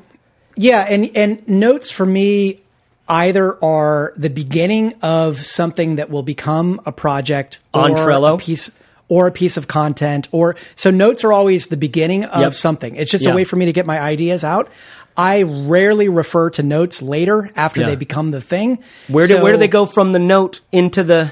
Yeah, 0.56 0.86
and 0.88 1.10
and 1.16 1.46
notes 1.48 1.90
for 1.90 2.06
me 2.06 2.60
either 3.08 3.62
are 3.62 4.12
the 4.16 4.30
beginning 4.30 4.94
of 5.02 5.38
something 5.46 5.96
that 5.96 6.10
will 6.10 6.22
become 6.24 6.80
a 6.86 6.92
project 6.92 7.58
On 7.74 7.92
or 7.92 7.96
Trello? 7.96 8.34
a 8.34 8.38
piece 8.38 8.70
or 9.08 9.28
a 9.28 9.32
piece 9.32 9.56
of 9.56 9.68
content 9.68 10.26
or 10.32 10.56
so 10.74 10.90
notes 10.90 11.22
are 11.22 11.32
always 11.32 11.68
the 11.68 11.76
beginning 11.76 12.24
of 12.24 12.40
Yep. 12.40 12.54
something. 12.54 12.96
It's 12.96 13.10
just 13.10 13.24
Yeah. 13.24 13.30
a 13.30 13.34
way 13.36 13.44
for 13.44 13.54
me 13.56 13.66
to 13.66 13.72
get 13.72 13.86
my 13.86 14.00
ideas 14.00 14.42
out. 14.42 14.68
I 15.16 15.42
rarely 15.42 16.08
refer 16.08 16.50
to 16.50 16.62
notes 16.64 17.00
later 17.00 17.48
after 17.54 17.82
Yeah. 17.82 17.86
they 17.86 17.96
become 17.96 18.32
the 18.32 18.40
thing. 18.40 18.80
Where 19.08 19.26
do 19.28 19.36
So- 19.36 19.42
where 19.44 19.52
do 19.52 19.58
they 19.58 19.68
go 19.68 19.86
from 19.86 20.12
the 20.12 20.18
note 20.18 20.60
into 20.72 21.04
the 21.04 21.30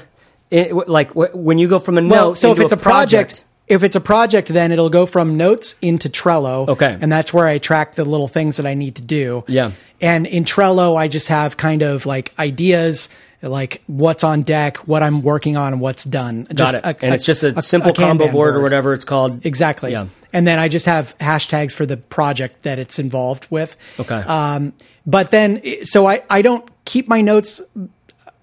it, 0.51 0.71
like 0.87 1.11
wh- 1.13 1.35
when 1.35 1.57
you 1.57 1.67
go 1.67 1.79
from 1.79 1.97
a 1.97 2.01
note? 2.01 2.11
Well, 2.11 2.27
note? 2.29 2.37
so 2.37 2.51
if 2.53 2.59
it's 2.59 2.71
a 2.71 2.77
project, 2.77 3.43
if 3.67 3.83
it's 3.83 3.95
a 3.95 4.01
project, 4.01 4.49
then 4.49 4.71
it'll 4.71 4.89
go 4.89 5.05
from 5.05 5.37
notes 5.37 5.75
into 5.81 6.09
Trello. 6.09 6.67
Okay. 6.69 6.97
And 7.01 7.11
that's 7.11 7.33
where 7.33 7.47
I 7.47 7.57
track 7.57 7.95
the 7.95 8.05
little 8.05 8.27
things 8.27 8.57
that 8.57 8.65
I 8.65 8.73
need 8.73 8.95
to 8.97 9.01
do. 9.01 9.43
Yeah. 9.47 9.71
And 10.01 10.27
in 10.27 10.43
Trello, 10.43 10.95
I 10.95 11.07
just 11.07 11.29
have 11.29 11.57
kind 11.57 11.81
of 11.81 12.05
like 12.05 12.31
ideas, 12.37 13.09
like 13.41 13.81
what's 13.87 14.23
on 14.23 14.43
deck, 14.43 14.77
what 14.87 15.01
I'm 15.03 15.21
working 15.21 15.57
on, 15.57 15.79
what's 15.79 16.03
done. 16.03 16.43
got 16.43 16.55
Just 16.55 16.73
it, 16.75 16.83
a- 16.83 16.87
and 17.03 17.11
a- 17.11 17.15
it's 17.15 17.23
just 17.23 17.43
a, 17.43 17.57
a- 17.57 17.61
simple 17.61 17.93
combo 17.93 18.27
Kanban 18.27 18.31
board 18.33 18.55
or 18.55 18.61
whatever 18.61 18.93
it's 18.93 19.05
called. 19.05 19.45
Exactly. 19.45 19.91
Yeah. 19.93 20.07
And 20.33 20.45
then 20.45 20.59
I 20.59 20.67
just 20.67 20.85
have 20.85 21.17
hashtags 21.19 21.71
for 21.71 21.85
the 21.85 21.97
project 21.97 22.63
that 22.63 22.77
it's 22.77 22.99
involved 22.99 23.47
with. 23.49 23.77
Okay. 23.99 24.15
Um, 24.15 24.73
but 25.07 25.31
then, 25.31 25.61
so 25.85 26.05
I, 26.07 26.23
I 26.29 26.41
don't 26.41 26.67
keep 26.85 27.07
my 27.07 27.21
notes. 27.21 27.61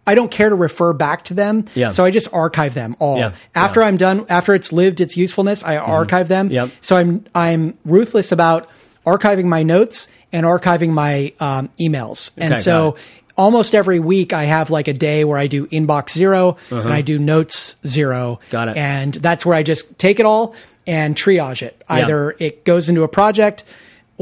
I 0.06 0.14
don't 0.14 0.30
care 0.30 0.48
to 0.48 0.54
refer 0.56 0.92
back 0.92 1.22
to 1.24 1.34
them. 1.34 1.64
Yeah. 1.74 1.88
So 1.88 2.04
I 2.04 2.10
just 2.10 2.32
archive 2.32 2.74
them 2.74 2.96
all. 2.98 3.18
Yeah. 3.18 3.32
After 3.54 3.80
Yeah. 3.80 3.84
Mm-hmm. 3.86 3.88
I'm 3.88 3.96
done, 3.96 4.26
after 4.28 4.54
it's 4.54 4.72
lived 4.72 5.00
its 5.00 5.16
usefulness, 5.16 5.62
I 5.64 5.76
archive 5.76 6.28
them. 6.28 6.50
Yep. 6.50 6.70
So 6.80 6.96
I'm, 6.96 7.24
I'm 7.34 7.78
ruthless 7.84 8.32
about 8.32 8.68
archiving 9.06 9.44
my 9.44 9.62
notes 9.62 10.08
and 10.32 10.44
archiving 10.46 10.90
my 10.90 11.32
um, 11.40 11.70
emails. 11.80 12.30
and 12.36 12.54
Okay, 12.54 12.62
so 12.62 12.96
almost 13.36 13.74
every 13.74 13.98
week 14.00 14.32
I 14.32 14.44
have 14.44 14.70
like 14.70 14.88
a 14.88 14.92
day 14.92 15.24
where 15.24 15.38
I 15.38 15.46
do 15.46 15.66
inbox 15.68 16.10
0 16.10 16.56
and 16.70 16.92
I 16.92 17.02
do 17.02 17.18
notes 17.18 17.76
zero. 17.86 18.34
Uh-huh. 18.34 18.50
Got 18.50 18.68
it. 18.68 18.76
And 18.76 19.14
that's 19.14 19.46
where 19.46 19.54
I 19.56 19.62
just 19.62 19.98
take 19.98 20.20
it 20.20 20.26
all 20.26 20.54
and 20.86 21.14
triage 21.14 21.62
it. 21.62 21.82
Either 21.88 22.34
it 22.38 22.64
goes 22.64 22.88
into 22.88 23.02
a 23.02 23.08
project 23.08 23.64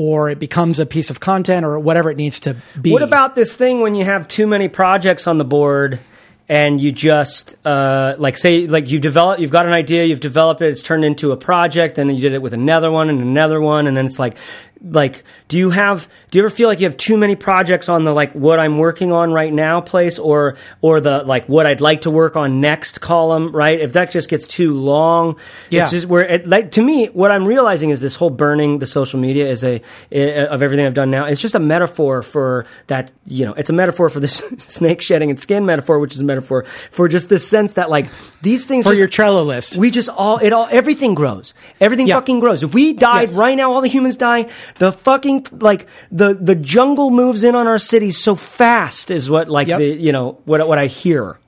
or 0.01 0.31
it 0.31 0.39
becomes 0.39 0.81
a 0.81 0.87
piece 0.87 1.11
of 1.11 1.21
content 1.21 1.67
or 1.67 1.79
whatever 1.79 2.11
it 2.11 2.17
needs 2.17 2.41
to 2.41 2.57
be. 2.81 2.91
What 2.91 3.03
about 3.03 3.35
this 3.35 3.55
thing 3.55 3.83
when 3.83 3.95
you 3.95 4.07
have 4.07 4.27
too 4.27 4.47
many 4.47 4.67
projects 4.67 5.27
on 5.27 5.37
the 5.37 5.45
board 5.45 6.01
and 6.49 6.81
you 6.81 6.91
just 6.91 7.55
uh, 7.67 8.15
like 8.19 8.39
say 8.39 8.67
like 8.67 8.91
you've 8.91 9.03
developed 9.03 9.43
you've 9.43 9.51
got 9.51 9.67
an 9.67 9.73
idea 9.73 10.07
you've 10.07 10.21
developed 10.21 10.63
it 10.63 10.69
it's 10.69 10.83
turned 10.83 11.05
into 11.05 11.33
a 11.33 11.37
project 11.37 11.99
and 11.99 12.11
you 12.15 12.21
did 12.23 12.33
it 12.33 12.41
with 12.41 12.55
another 12.55 12.91
one 12.91 13.11
and 13.11 13.21
another 13.21 13.61
one 13.61 13.87
and 13.87 13.95
then 13.95 14.07
it's 14.07 14.19
like 14.19 14.39
like 14.83 15.25
do 15.49 15.59
you 15.59 15.71
have 15.71 16.09
do 16.31 16.39
you 16.39 16.43
ever 16.45 16.49
feel 16.49 16.67
like 16.67 16.81
you 16.81 16.87
have 16.87 16.97
too 16.97 17.19
many 17.19 17.37
projects 17.37 17.89
on 17.91 18.05
the 18.05 18.15
like 18.15 18.33
what 18.33 18.59
I'm 18.59 18.79
working 18.79 19.13
on 19.13 19.31
right 19.31 19.53
now 19.53 19.83
place 19.83 20.19
or 20.19 20.57
or 20.81 21.01
the 21.01 21.23
like 21.25 21.45
what 21.51 21.67
I'd 21.67 21.83
like 21.83 22.03
to 22.03 22.11
work 22.11 22.35
on 22.35 22.61
next 22.63 23.01
column 23.03 23.55
right 23.55 23.79
if 23.79 23.93
that 23.93 24.11
just 24.11 24.31
gets 24.31 24.47
too 24.47 24.73
long 24.73 25.37
Yeah. 25.69 25.83
it's 25.83 25.91
just 25.91 26.07
where 26.07 26.25
it 26.25 26.47
like 26.49 26.71
to 26.73 26.83
me 26.83 27.07
what 27.09 27.31
I'm 27.31 27.47
realizing 27.47 27.91
is 27.91 28.01
this 28.01 28.15
whole 28.15 28.31
burning 28.31 28.79
the 28.79 28.87
social 28.87 29.21
media 29.21 29.47
is 29.51 29.63
a 29.65 29.83
of 30.13 30.63
everything 30.63 30.87
I've 30.87 30.95
done 30.95 31.11
now 31.11 31.27
it's 31.27 31.41
just 31.43 31.55
a 31.55 31.61
metaphor 31.61 32.23
for 32.23 32.65
that 32.87 33.11
you 33.27 33.45
know 33.45 33.53
it's 33.55 33.69
a 33.69 33.75
metaphor 33.75 34.09
for 34.09 34.21
this 34.21 34.39
snake 34.59 35.03
shedding 35.03 35.29
and 35.29 35.39
skin 35.39 35.67
metaphor 35.67 35.99
which 35.99 36.15
is 36.15 36.21
a 36.21 36.25
metaphor 36.25 36.65
for 36.91 37.07
just 37.07 37.29
this 37.29 37.47
sense 37.47 37.75
that 37.75 37.91
like 37.91 38.07
these 38.41 38.65
things 38.65 38.85
for 38.85 38.93
just- 38.93 38.99
your 38.99 39.09
Trello 39.09 39.45
list? 39.45 39.77
we 39.77 39.91
just 39.91 40.09
all 40.09 40.39
it 40.39 40.53
all 40.55 40.69
everything 40.71 41.15
grows. 41.15 41.53
Everything 41.81 42.07
Yeah. 42.07 42.15
fucking 42.15 42.41
grows. 42.41 42.63
If 42.63 42.75
we 42.75 42.93
died 42.95 43.29
Yes. 43.29 43.37
right 43.37 43.55
now, 43.57 43.73
all 43.73 43.81
the 43.81 43.89
humans 43.89 44.17
die. 44.17 44.49
The 44.79 44.93
fucking 44.93 45.47
like 45.53 45.87
the 46.11 46.35
the 46.35 46.55
jungle 46.55 47.11
moves 47.11 47.45
in 47.45 47.55
on 47.55 47.67
our 47.67 47.79
cities 47.79 48.19
so 48.19 48.35
fast 48.35 49.11
is 49.11 49.29
what 49.31 49.49
like 49.49 49.69
Yep. 49.69 49.79
the 49.79 49.87
you 49.87 50.13
know 50.13 50.39
what 50.45 50.67
what 50.69 50.79
I 50.79 50.87
hear. 50.87 51.39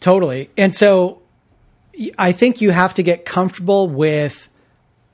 Totally. 0.00 0.50
And 0.58 0.74
so 0.74 1.22
I 2.18 2.32
think 2.32 2.60
you 2.60 2.70
have 2.70 2.94
to 2.94 3.02
get 3.02 3.24
comfortable 3.24 3.88
with 3.88 4.48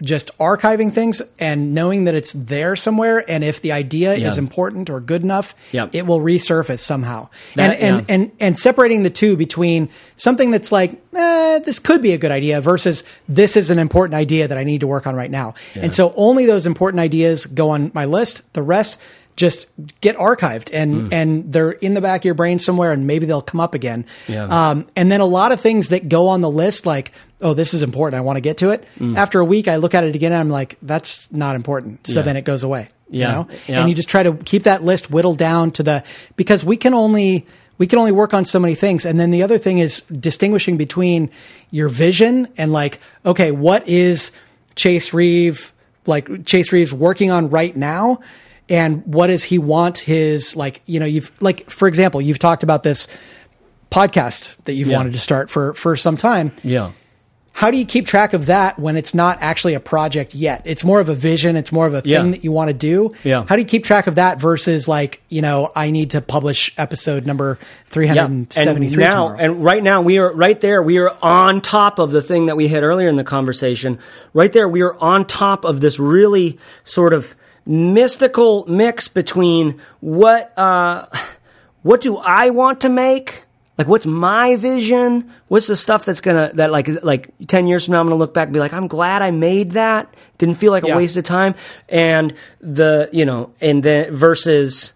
just 0.03 0.37
archiving 0.39 0.93
things 0.93 1.21
and 1.39 1.75
knowing 1.75 2.05
that 2.05 2.15
it's 2.15 2.33
there 2.33 2.77
somewhere. 2.77 3.25
And 3.29 3.45
if 3.45 3.61
the 3.61 3.73
idea 3.73 4.15
Yeah. 4.17 4.29
is 4.29 4.39
important 4.39 4.89
or 4.91 5.01
good 5.01 5.23
enough, 5.23 5.55
Yep. 5.73 5.91
it 5.95 6.07
will 6.07 6.21
resurface 6.21 6.81
somehow. 6.81 7.29
That- 7.57 7.73
and, 7.73 7.83
and, 7.83 7.97
yeah. 8.09 8.15
and, 8.15 8.31
and 8.41 8.59
separating 8.59 9.03
the 9.03 9.11
two 9.11 9.37
between 9.37 9.89
something 10.17 10.51
that's 10.51 10.73
like, 10.73 10.93
eh, 11.15 11.59
this 11.61 11.79
could 11.79 12.03
be 12.03 12.13
a 12.13 12.19
good 12.19 12.31
idea 12.31 12.61
versus 12.61 13.05
this 13.29 13.57
is 13.57 13.71
an 13.71 13.79
important 13.79 14.15
idea 14.15 14.49
that 14.49 14.57
I 14.59 14.65
need 14.65 14.81
to 14.81 14.87
work 14.87 15.07
on 15.07 15.15
right 15.15 15.31
now. 15.31 15.55
And 15.75 15.93
so 15.95 16.13
only 16.17 16.47
those 16.47 16.67
important 16.67 17.01
ideas 17.01 17.47
go 17.47 17.71
on 17.71 17.91
my 17.95 18.05
list. 18.05 18.43
The 18.55 18.63
rest 18.63 18.99
just 19.41 19.67
get 20.03 20.17
archived 20.19 20.69
and, 20.75 21.09
Hmm. 21.09 21.15
and 21.15 21.53
they're 21.53 21.71
in 21.73 21.95
the 21.95 22.03
back 22.03 22.21
of 22.21 22.25
your 22.27 22.35
brain 22.35 22.59
somewhere 22.59 22.93
and 22.93 23.07
maybe 23.07 23.25
they'll 23.25 23.41
come 23.41 23.59
up 23.61 23.75
again. 23.75 24.05
Yeah. 24.29 24.45
Um, 24.45 24.87
and 24.95 25.11
then 25.11 25.23
a 25.23 25.25
lot 25.25 25.51
of 25.51 25.61
things 25.63 25.89
that 25.89 26.11
go 26.11 26.29
on 26.29 26.43
the 26.43 26.51
list, 26.51 26.85
like, 26.85 27.13
oh, 27.41 27.55
this 27.55 27.73
is 27.73 27.81
important. 27.83 28.19
I 28.19 28.21
want 28.21 28.37
to 28.37 28.43
get 28.43 28.59
to 28.59 28.69
it. 28.71 28.85
Mm. 28.99 29.17
After 29.17 29.41
a 29.41 29.45
week, 29.45 29.67
I 29.67 29.77
look 29.77 29.95
at 29.95 30.05
it 30.05 30.15
again 30.15 30.33
and 30.33 30.41
I'm 30.41 30.51
like, 30.51 30.77
that's 30.83 31.33
not 31.33 31.57
important. 31.57 32.07
So 32.07 32.19
Yeah. 32.21 32.23
then 32.23 32.37
it 32.37 32.45
goes 32.45 32.63
away. 32.63 32.89
Yeah, 33.09 33.27
You 33.29 33.33
know? 33.35 33.49
yeah. 33.67 33.81
And 33.81 33.89
you 33.89 33.95
just 33.95 34.11
try 34.11 34.23
to 34.23 34.35
keep 34.35 34.65
that 34.65 34.85
list 34.85 35.11
whittled 35.11 35.39
down 35.39 35.71
to 35.73 35.83
the 35.83 36.03
because 36.37 36.63
we 36.65 36.77
can 36.77 36.93
only 36.93 37.47
we 37.79 37.87
can 37.87 37.99
only 37.99 38.13
work 38.13 38.35
on 38.35 38.45
so 38.45 38.61
many 38.61 38.75
things. 38.75 39.07
And 39.07 39.19
then 39.19 39.31
the 39.31 39.43
other 39.43 39.57
thing 39.57 39.79
is 39.79 40.03
distinguishing 40.03 40.77
between 40.77 41.31
your 41.71 41.89
vision 41.89 42.47
and 42.59 42.75
like, 42.75 43.01
okay, 43.25 43.53
what 43.53 43.89
is 43.89 44.33
Chase 44.77 45.15
Reeve 45.15 45.73
like 46.07 46.45
Chase 46.45 46.73
Reeves 46.73 46.93
working 46.93 47.31
on 47.31 47.49
right 47.49 47.75
now? 47.75 48.21
And 48.71 49.03
what 49.05 49.27
does 49.27 49.45
he 49.45 49.59
want 49.59 49.99
his 49.99 50.55
like, 50.57 50.81
you 50.87 51.01
know, 51.01 51.07
you've 51.07 51.33
like, 51.41 51.69
for 51.69 51.89
example, 51.89 52.21
you've 52.21 52.39
talked 52.39 52.63
about 52.63 52.83
this 52.85 53.09
podcast 53.91 54.55
that 54.65 54.75
you've 54.75 54.89
Yeah. 54.89 54.97
wanted 54.99 55.13
to 55.13 55.19
start 55.19 55.51
for 55.51 55.75
for 55.75 55.97
some 55.97 56.17
time 56.17 56.53
Yeah. 56.63 56.91
how 57.53 57.71
do 57.73 57.77
you 57.77 57.85
keep 57.85 58.07
track 58.07 58.33
of 58.33 58.47
that 58.47 58.79
when 58.79 58.97
it's 58.97 59.13
not 59.13 59.39
actually 59.41 59.75
a 59.75 59.81
project 59.81 60.35
yet? 60.35 60.63
It's 60.65 60.85
more 60.85 61.01
of 61.01 61.09
a 61.09 61.15
vision. 61.15 61.57
It's 61.57 61.73
more 61.73 61.87
of 61.89 61.95
a 61.95 62.01
thing 62.01 62.11
Yeah. 62.13 62.23
that 62.31 62.45
you 62.45 62.53
want 62.53 62.69
to 62.69 62.75
do. 62.75 63.11
Yeah. 63.25 63.45
How 63.49 63.57
do 63.57 63.61
you 63.63 63.67
keep 63.67 63.83
track 63.85 64.07
of 64.07 64.15
that 64.15 64.41
versus 64.41 64.87
like, 64.87 65.21
you 65.29 65.43
know, 65.43 65.71
I 65.75 65.91
need 65.91 66.11
to 66.11 66.21
publish 66.21 66.73
episode 66.79 67.27
number 67.27 67.59
Yeah. 67.61 67.67
373 67.91 69.03
and 69.03 69.13
now, 69.13 69.25
tomorrow. 69.29 69.37
and 69.41 69.65
right 69.65 69.83
now 69.83 70.01
we 70.01 70.19
are 70.19 70.33
right 70.33 70.61
there. 70.61 70.81
We 70.83 70.99
are 70.99 71.13
on 71.21 71.61
top 71.61 71.99
of 71.99 72.13
the 72.13 72.23
thing 72.23 72.47
that 72.47 72.57
we 72.57 72.69
had 72.69 72.85
earlier 72.85 73.09
in 73.09 73.17
the 73.17 73.25
conversation. 73.25 73.99
Right 74.33 74.53
there, 74.53 74.69
we 74.69 74.81
are 74.83 74.95
on 75.01 75.25
top 75.27 75.65
of 75.65 75.81
this 75.81 75.99
really 75.99 76.57
sort 76.85 77.13
of 77.13 77.35
mystical 77.67 78.65
mix 78.69 79.09
between 79.09 79.81
what 80.01 80.57
uh, 80.59 81.07
what 81.83 82.01
do 82.01 82.17
I 82.19 82.51
want 82.51 82.81
to 82.83 82.89
make. 82.89 83.45
Like 83.79 83.87
what's 83.89 84.05
my 84.05 84.57
vision? 84.57 85.33
What's 85.49 85.67
the 85.67 85.77
stuff 85.77 86.05
that's 86.05 86.21
gonna 86.21 86.51
that 86.55 86.71
like 86.71 86.87
is- 86.89 86.99
like 87.03 87.31
ten 87.47 87.67
years 87.67 87.87
from 87.87 87.93
now 87.93 88.01
I'm 88.01 88.07
gonna 88.07 88.17
look 88.17 88.35
back 88.35 88.49
and 88.49 88.53
be 88.53 88.61
like 88.61 88.75
I'm 88.75 88.89
glad 88.89 89.23
I 89.23 89.31
made 89.31 89.73
that. 89.73 90.13
Didn't 90.37 90.57
feel 90.57 90.71
like 90.71 90.85
a 90.85 90.89
Yeah. 90.89 90.97
waste 90.99 91.17
of 91.17 91.25
time. 91.25 91.55
And 91.89 92.35
the 92.61 93.09
you 93.11 93.25
know 93.25 93.53
and 93.61 93.83
then 93.83 94.15
versus 94.15 94.93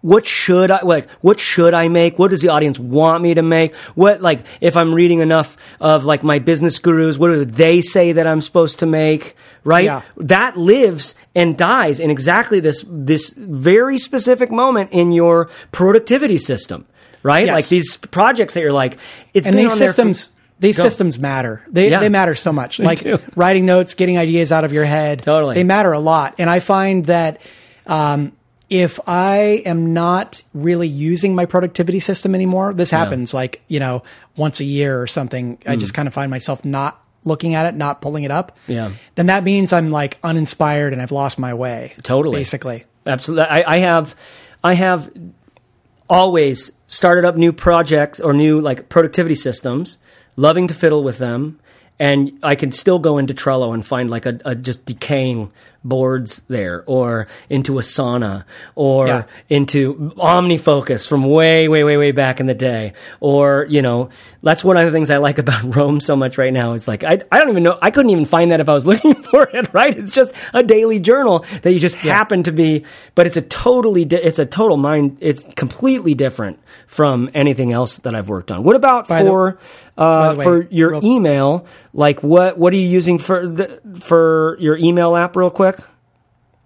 what 0.00 0.26
should 0.26 0.70
I 0.70 0.80
like? 0.82 1.08
What 1.22 1.40
should 1.40 1.74
I 1.74 1.88
make? 1.88 2.18
What 2.18 2.30
does 2.30 2.40
the 2.40 2.48
audience 2.50 2.78
want 2.78 3.22
me 3.22 3.34
to 3.34 3.42
make? 3.42 3.74
What 3.94 4.20
like 4.22 4.40
if 4.60 4.76
I'm 4.76 4.94
reading 4.94 5.18
enough 5.20 5.56
of 5.80 6.04
like 6.04 6.22
my 6.22 6.38
business 6.38 6.78
gurus, 6.78 7.18
what 7.18 7.28
do 7.28 7.44
they 7.44 7.80
say 7.80 8.12
that 8.12 8.26
I'm 8.26 8.40
supposed 8.40 8.78
to 8.78 8.86
make? 8.86 9.36
Right? 9.64 9.84
Yeah. 9.86 10.02
That 10.16 10.56
lives 10.56 11.14
and 11.34 11.58
dies 11.58 11.98
in 12.00 12.10
exactly 12.10 12.60
this 12.60 12.84
this 12.88 13.30
very 13.30 13.98
specific 13.98 14.50
moment 14.52 14.90
in 14.92 15.10
your 15.12 15.50
productivity 15.72 16.38
system. 16.38 16.86
Right? 17.24 17.46
Yes. 17.46 17.54
Like 17.54 17.68
these 17.68 17.96
projects 17.96 18.54
that 18.54 18.60
you're 18.60 18.72
like, 18.72 18.98
it's 19.34 19.46
and 19.46 19.56
been 19.56 19.64
these 19.64 19.76
there 19.78 19.88
for- 19.88 19.92
systems, 19.92 20.30
these 20.60 20.76
Go. 20.76 20.84
systems 20.84 21.18
matter. 21.18 21.62
They, 21.68 21.90
Yeah. 21.90 21.98
they 21.98 22.08
matter 22.08 22.36
so 22.36 22.52
much. 22.52 22.78
like 22.78 23.00
do. 23.02 23.18
writing 23.34 23.66
notes, 23.66 23.94
getting 23.94 24.16
ideas 24.16 24.52
out 24.52 24.62
of 24.64 24.72
your 24.72 24.84
head. 24.84 25.22
Totally. 25.22 25.54
They 25.54 25.64
matter 25.64 25.92
a 25.92 25.98
lot. 25.98 26.36
And 26.38 26.48
I 26.48 26.60
find 26.60 27.04
that, 27.06 27.40
um, 27.86 28.32
if 28.70 29.00
I 29.08 29.62
am 29.64 29.92
not 29.94 30.42
really 30.52 30.88
using 30.88 31.34
my 31.34 31.46
productivity 31.46 32.00
system 32.00 32.34
anymore, 32.34 32.74
this 32.74 32.90
happens 32.90 33.32
like, 33.32 33.62
you 33.68 33.80
know, 33.80 34.02
once 34.36 34.60
a 34.60 34.64
year 34.64 35.00
or 35.00 35.06
something. 35.06 35.58
I 35.66 35.76
Mm. 35.76 35.80
just 35.80 35.94
kind 35.94 36.06
of 36.06 36.12
find 36.14 36.30
myself 36.30 36.64
not 36.64 37.02
looking 37.24 37.54
at 37.54 37.66
it, 37.66 37.74
not 37.76 38.00
pulling 38.00 38.24
it 38.24 38.30
up. 38.30 38.56
Yeah. 38.66 38.90
Then 39.14 39.26
that 39.26 39.42
means 39.44 39.72
I'm 39.72 39.90
like 39.90 40.18
uninspired 40.22 40.92
and 40.92 41.00
I've 41.00 41.12
lost 41.12 41.38
my 41.38 41.54
way. 41.54 41.94
Totally. 42.02 42.36
Basically. 42.36 42.84
Absolutely. 43.06 43.46
I, 43.46 43.74
I 43.74 43.78
have, 43.78 44.14
I 44.62 44.74
have 44.74 45.10
always 46.08 46.72
started 46.86 47.24
up 47.24 47.36
new 47.36 47.52
projects 47.52 48.20
or 48.20 48.32
new 48.32 48.60
like 48.60 48.88
productivity 48.88 49.34
systems, 49.34 49.96
loving 50.36 50.66
to 50.68 50.74
fiddle 50.74 51.02
with 51.02 51.18
them. 51.18 51.58
And 52.00 52.38
I 52.42 52.54
can 52.54 52.70
still 52.72 52.98
go 52.98 53.18
into 53.18 53.34
Trello 53.34 53.74
and 53.74 53.84
find 53.84 54.08
like 54.08 54.24
a, 54.26 54.38
a 54.44 54.54
just 54.54 54.86
decaying 54.86 55.50
boards 55.84 56.42
there, 56.48 56.82
or 56.86 57.28
into 57.48 57.74
Asana, 57.74 58.44
or 58.74 59.06
Yeah. 59.06 59.22
into 59.48 60.12
OmniFocus 60.18 61.08
from 61.08 61.24
way, 61.24 61.68
way, 61.68 61.84
way, 61.84 61.96
way 61.96 62.10
back 62.12 62.40
in 62.40 62.46
the 62.46 62.54
day. 62.54 62.92
Or, 63.20 63.64
you 63.70 63.80
know, 63.80 64.10
that's 64.42 64.64
one 64.64 64.76
of 64.76 64.84
the 64.84 64.92
things 64.92 65.08
I 65.10 65.16
like 65.18 65.38
about 65.38 65.74
Roam 65.76 66.00
so 66.00 66.16
much 66.16 66.36
right 66.36 66.52
now 66.52 66.72
is 66.72 66.88
like, 66.88 67.04
I, 67.04 67.20
I 67.30 67.38
don't 67.38 67.48
even 67.50 67.62
know, 67.62 67.78
I 67.80 67.90
couldn't 67.92 68.10
even 68.10 68.24
find 68.24 68.50
that 68.50 68.60
if 68.60 68.68
I 68.68 68.74
was 68.74 68.86
looking 68.90 69.14
for 69.22 69.48
it, 69.52 69.72
right? 69.72 69.96
It's 69.96 70.12
just 70.12 70.34
a 70.52 70.62
daily 70.62 70.98
journal 71.00 71.44
that 71.62 71.72
you 71.72 71.78
just 71.78 71.96
happen 71.96 72.42
to 72.42 72.52
be, 72.52 72.84
but 73.14 73.26
it's 73.26 73.36
a 73.36 73.42
totally, 73.42 74.04
di- 74.04 74.16
it's 74.16 74.38
a 74.40 74.46
total 74.46 74.76
mind, 74.76 75.18
it's 75.20 75.44
completely 75.54 76.14
different 76.14 76.58
from 76.88 77.30
anything 77.34 77.72
else 77.72 77.98
that 77.98 78.14
I've 78.16 78.28
worked 78.28 78.50
on. 78.50 78.62
What 78.64 78.76
about 78.76 79.06
By 79.08 79.22
the- 79.22 79.28
for, 79.30 79.58
uh, 79.98 80.34
way, 80.38 80.44
for 80.44 80.62
your 80.70 80.90
real- 80.92 81.04
email? 81.04 81.66
Like 81.92 82.22
what, 82.22 82.56
what 82.58 82.72
are 82.72 82.76
you 82.76 82.88
using 82.88 83.18
for 83.18 83.46
the, 83.46 83.80
for 84.00 84.56
your 84.60 84.76
email 84.78 85.14
app 85.16 85.36
real 85.36 85.50
quick? 85.50 85.78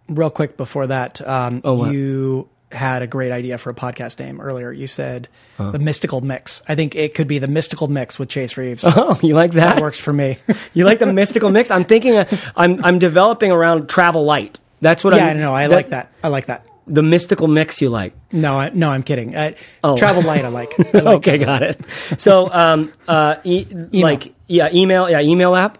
real 0.08 0.30
quick 0.30 0.56
before 0.56 0.86
that, 0.88 1.26
um, 1.26 1.60
Oh, 1.64 1.90
you 1.90 2.48
had 2.70 3.02
a 3.02 3.06
great 3.06 3.32
idea 3.32 3.56
for 3.58 3.70
a 3.70 3.74
podcast 3.74 4.18
name 4.18 4.40
earlier. 4.40 4.70
You 4.72 4.86
said 4.86 5.28
the 5.58 5.78
Mystical 5.78 6.20
Mix. 6.20 6.62
I 6.68 6.74
think 6.74 6.94
it 6.94 7.14
could 7.14 7.28
be 7.28 7.38
the 7.38 7.46
Mystical 7.48 7.88
Mix 7.88 8.18
with 8.18 8.28
Chase 8.28 8.56
Reeves. 8.56 8.84
Oh, 8.86 9.18
you 9.22 9.34
like 9.34 9.52
that? 9.52 9.74
that 9.76 9.82
works 9.82 9.98
for 10.00 10.12
me. 10.12 10.38
You 10.74 10.84
like 10.84 10.98
the 10.98 11.12
mystical 11.12 11.50
mix? 11.50 11.70
I'm 11.70 11.84
thinking. 11.84 12.16
uh, 12.16 12.24
I'm 12.56 12.84
I'm 12.84 12.98
developing 12.98 13.52
around 13.52 13.88
travel 13.88 14.24
light. 14.24 14.58
That's 14.80 15.04
what 15.04 15.14
yeah, 15.14 15.26
I'm. 15.28 15.38
no, 15.38 15.54
I 15.54 15.66
like 15.66 15.90
that. 15.90 16.10
I 16.24 16.28
like 16.28 16.46
that. 16.46 16.66
The 16.86 17.02
mystical 17.02 17.46
mix 17.46 17.80
you 17.80 17.88
like. 17.90 18.12
No, 18.32 18.58
I, 18.58 18.70
no, 18.74 18.90
I'm 18.90 19.02
kidding. 19.04 19.34
Uh, 19.36 19.52
Oh. 19.84 19.96
Travel 19.96 20.22
light, 20.22 20.44
I 20.44 20.48
like. 20.48 20.72
I 20.94 20.98
like 20.98 21.16
okay, 21.18 21.38
got 21.38 21.62
it. 21.62 21.80
So, 22.18 22.50
um, 22.52 22.90
uh, 23.06 23.36
e- 23.44 23.66
like 23.92 24.34
yeah, 24.48 24.68
email, 24.72 25.08
yeah, 25.08 25.20
email 25.20 25.54
app. 25.54 25.78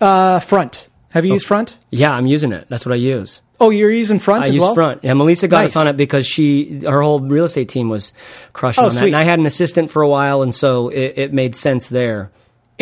uh, 0.00 0.40
Front. 0.40 0.88
Have 1.10 1.24
you 1.24 1.32
used 1.34 1.46
Front? 1.46 1.78
Yeah, 1.90 2.12
I'm 2.12 2.26
using 2.26 2.52
it. 2.52 2.66
That's 2.68 2.84
what 2.86 2.92
I 2.92 2.96
use. 2.96 3.42
Oh, 3.60 3.70
you're 3.70 3.90
using 3.90 4.18
Front 4.18 4.44
I 4.46 4.48
as 4.48 4.54
use 4.54 4.62
well. 4.62 4.74
Front. 4.74 5.04
Yeah, 5.04 5.12
Melissa 5.14 5.46
got 5.46 5.64
us 5.66 5.76
on 5.76 5.86
it 5.86 5.96
because 5.96 6.26
she, 6.26 6.80
her 6.84 7.00
whole 7.02 7.20
real 7.20 7.44
estate 7.44 7.68
team 7.68 7.88
was 7.88 8.12
crushing 8.52 8.82
Oh, 8.82 8.88
on 8.88 8.94
that, 8.94 8.98
sweet. 8.98 9.08
and 9.08 9.16
I 9.16 9.22
had 9.22 9.38
an 9.38 9.46
assistant 9.46 9.90
for 9.90 10.02
a 10.02 10.08
while, 10.08 10.42
and 10.42 10.54
so 10.54 10.88
it, 10.88 11.14
it 11.16 11.32
made 11.32 11.54
sense 11.54 11.88
there. 11.88 12.30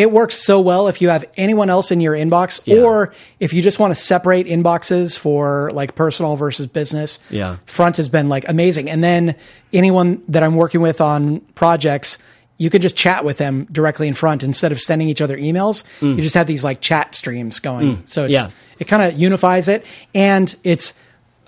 It 0.01 0.11
works 0.11 0.35
so 0.37 0.61
well 0.63 0.89
if 0.89 1.03
you 1.03 1.11
have 1.11 1.27
anyone 1.37 1.69
else 1.69 1.91
in 1.91 2.01
your 2.01 2.15
inbox, 2.15 2.61
Yeah. 2.65 2.79
or 2.83 3.13
if 3.39 3.53
you 3.53 3.61
just 3.61 3.79
want 3.79 3.91
to 3.91 3.95
separate 4.01 4.47
inboxes 4.47 5.19
for 5.19 5.71
like 5.75 5.95
personal 5.95 6.37
versus 6.37 6.67
business. 6.67 7.19
Yeah. 7.29 7.57
Front 7.67 7.99
has 7.99 8.09
been 8.09 8.31
like 8.31 8.49
amazing. 8.49 8.89
And 8.89 9.05
then 9.05 9.35
anyone 9.75 10.23
that 10.29 10.43
I'm 10.43 10.57
working 10.57 10.81
with 10.81 11.03
on 11.03 11.41
projects, 11.55 12.17
you 12.57 12.71
could 12.71 12.81
just 12.81 12.97
chat 12.97 13.25
with 13.27 13.37
them 13.37 13.67
directly 13.71 14.09
in 14.09 14.15
front 14.15 14.43
instead 14.43 14.73
of 14.73 14.81
sending 14.81 15.09
each 15.09 15.21
other 15.21 15.37
emails. 15.37 15.83
You 16.01 16.17
just 16.17 16.35
have 16.35 16.47
these 16.47 16.65
like 16.65 16.81
chat 16.81 17.15
streams 17.15 17.59
going. 17.59 18.03
So 18.07 18.25
it's, 18.25 18.31
Mm. 18.33 18.35
Yeah. 18.35 18.51
it 18.79 18.89
kind 18.89 19.03
of 19.03 19.19
unifies 19.21 19.69
it 19.69 19.85
and 20.15 20.55
it's 20.65 20.95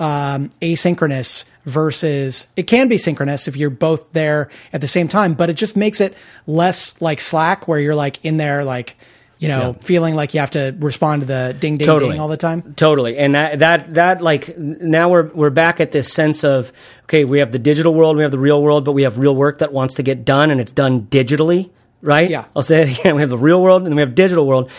um, 0.02 0.50
asynchronous 0.60 1.44
versus 1.64 2.48
it 2.56 2.64
can 2.64 2.88
be 2.88 2.98
synchronous 2.98 3.46
if 3.46 3.56
you're 3.56 3.70
both 3.70 4.12
there 4.12 4.50
at 4.72 4.80
the 4.80 4.88
same 4.88 5.06
time, 5.06 5.34
but 5.34 5.48
it 5.48 5.54
just 5.54 5.76
makes 5.76 6.00
it 6.00 6.14
less 6.46 7.00
like 7.00 7.20
Slack 7.20 7.68
where 7.68 7.78
you're 7.78 7.94
like 7.94 8.22
in 8.24 8.36
there, 8.36 8.64
like, 8.64 8.96
you 9.38 9.46
know, 9.48 9.76
Yeah. 9.76 9.84
feeling 9.86 10.14
like 10.16 10.34
you 10.34 10.40
have 10.40 10.50
to 10.50 10.74
respond 10.80 11.22
to 11.22 11.26
the 11.26 11.54
ding, 11.58 11.76
ding, 11.76 11.86
totally 11.86 12.12
ding 12.12 12.20
all 12.20 12.28
the 12.28 12.36
time. 12.36 12.74
Totally, 12.76 13.16
and 13.16 13.34
that 13.34 13.58
that 13.60 13.94
that 13.94 14.22
like 14.22 14.56
now 14.58 15.08
we're 15.08 15.28
we're 15.34 15.50
back 15.50 15.80
at 15.80 15.92
this 15.92 16.12
sense 16.12 16.42
of 16.44 16.72
okay, 17.04 17.24
we 17.24 17.38
have 17.38 17.52
the 17.52 17.58
digital 17.60 17.94
world, 17.94 18.16
we 18.16 18.22
have 18.22 18.32
the 18.32 18.38
real 18.38 18.60
world, 18.62 18.84
but 18.84 18.92
we 18.92 19.02
have 19.02 19.18
real 19.18 19.34
work 19.36 19.58
that 19.58 19.72
wants 19.72 19.94
to 19.96 20.02
get 20.02 20.24
done, 20.24 20.50
and 20.50 20.60
it's 20.60 20.72
done 20.72 21.02
digitally, 21.10 21.70
right? 22.02 22.28
Yeah. 22.30 22.44
I'll 22.56 22.62
say 22.62 22.82
it 22.82 22.98
again: 23.00 23.14
we 23.16 23.22
have 23.22 23.30
the 23.30 23.38
real 23.38 23.60
world, 23.62 23.82
and 23.82 23.86
then 23.90 23.96
we 23.96 24.02
have 24.02 24.14
digital 24.14 24.46
world. 24.46 24.70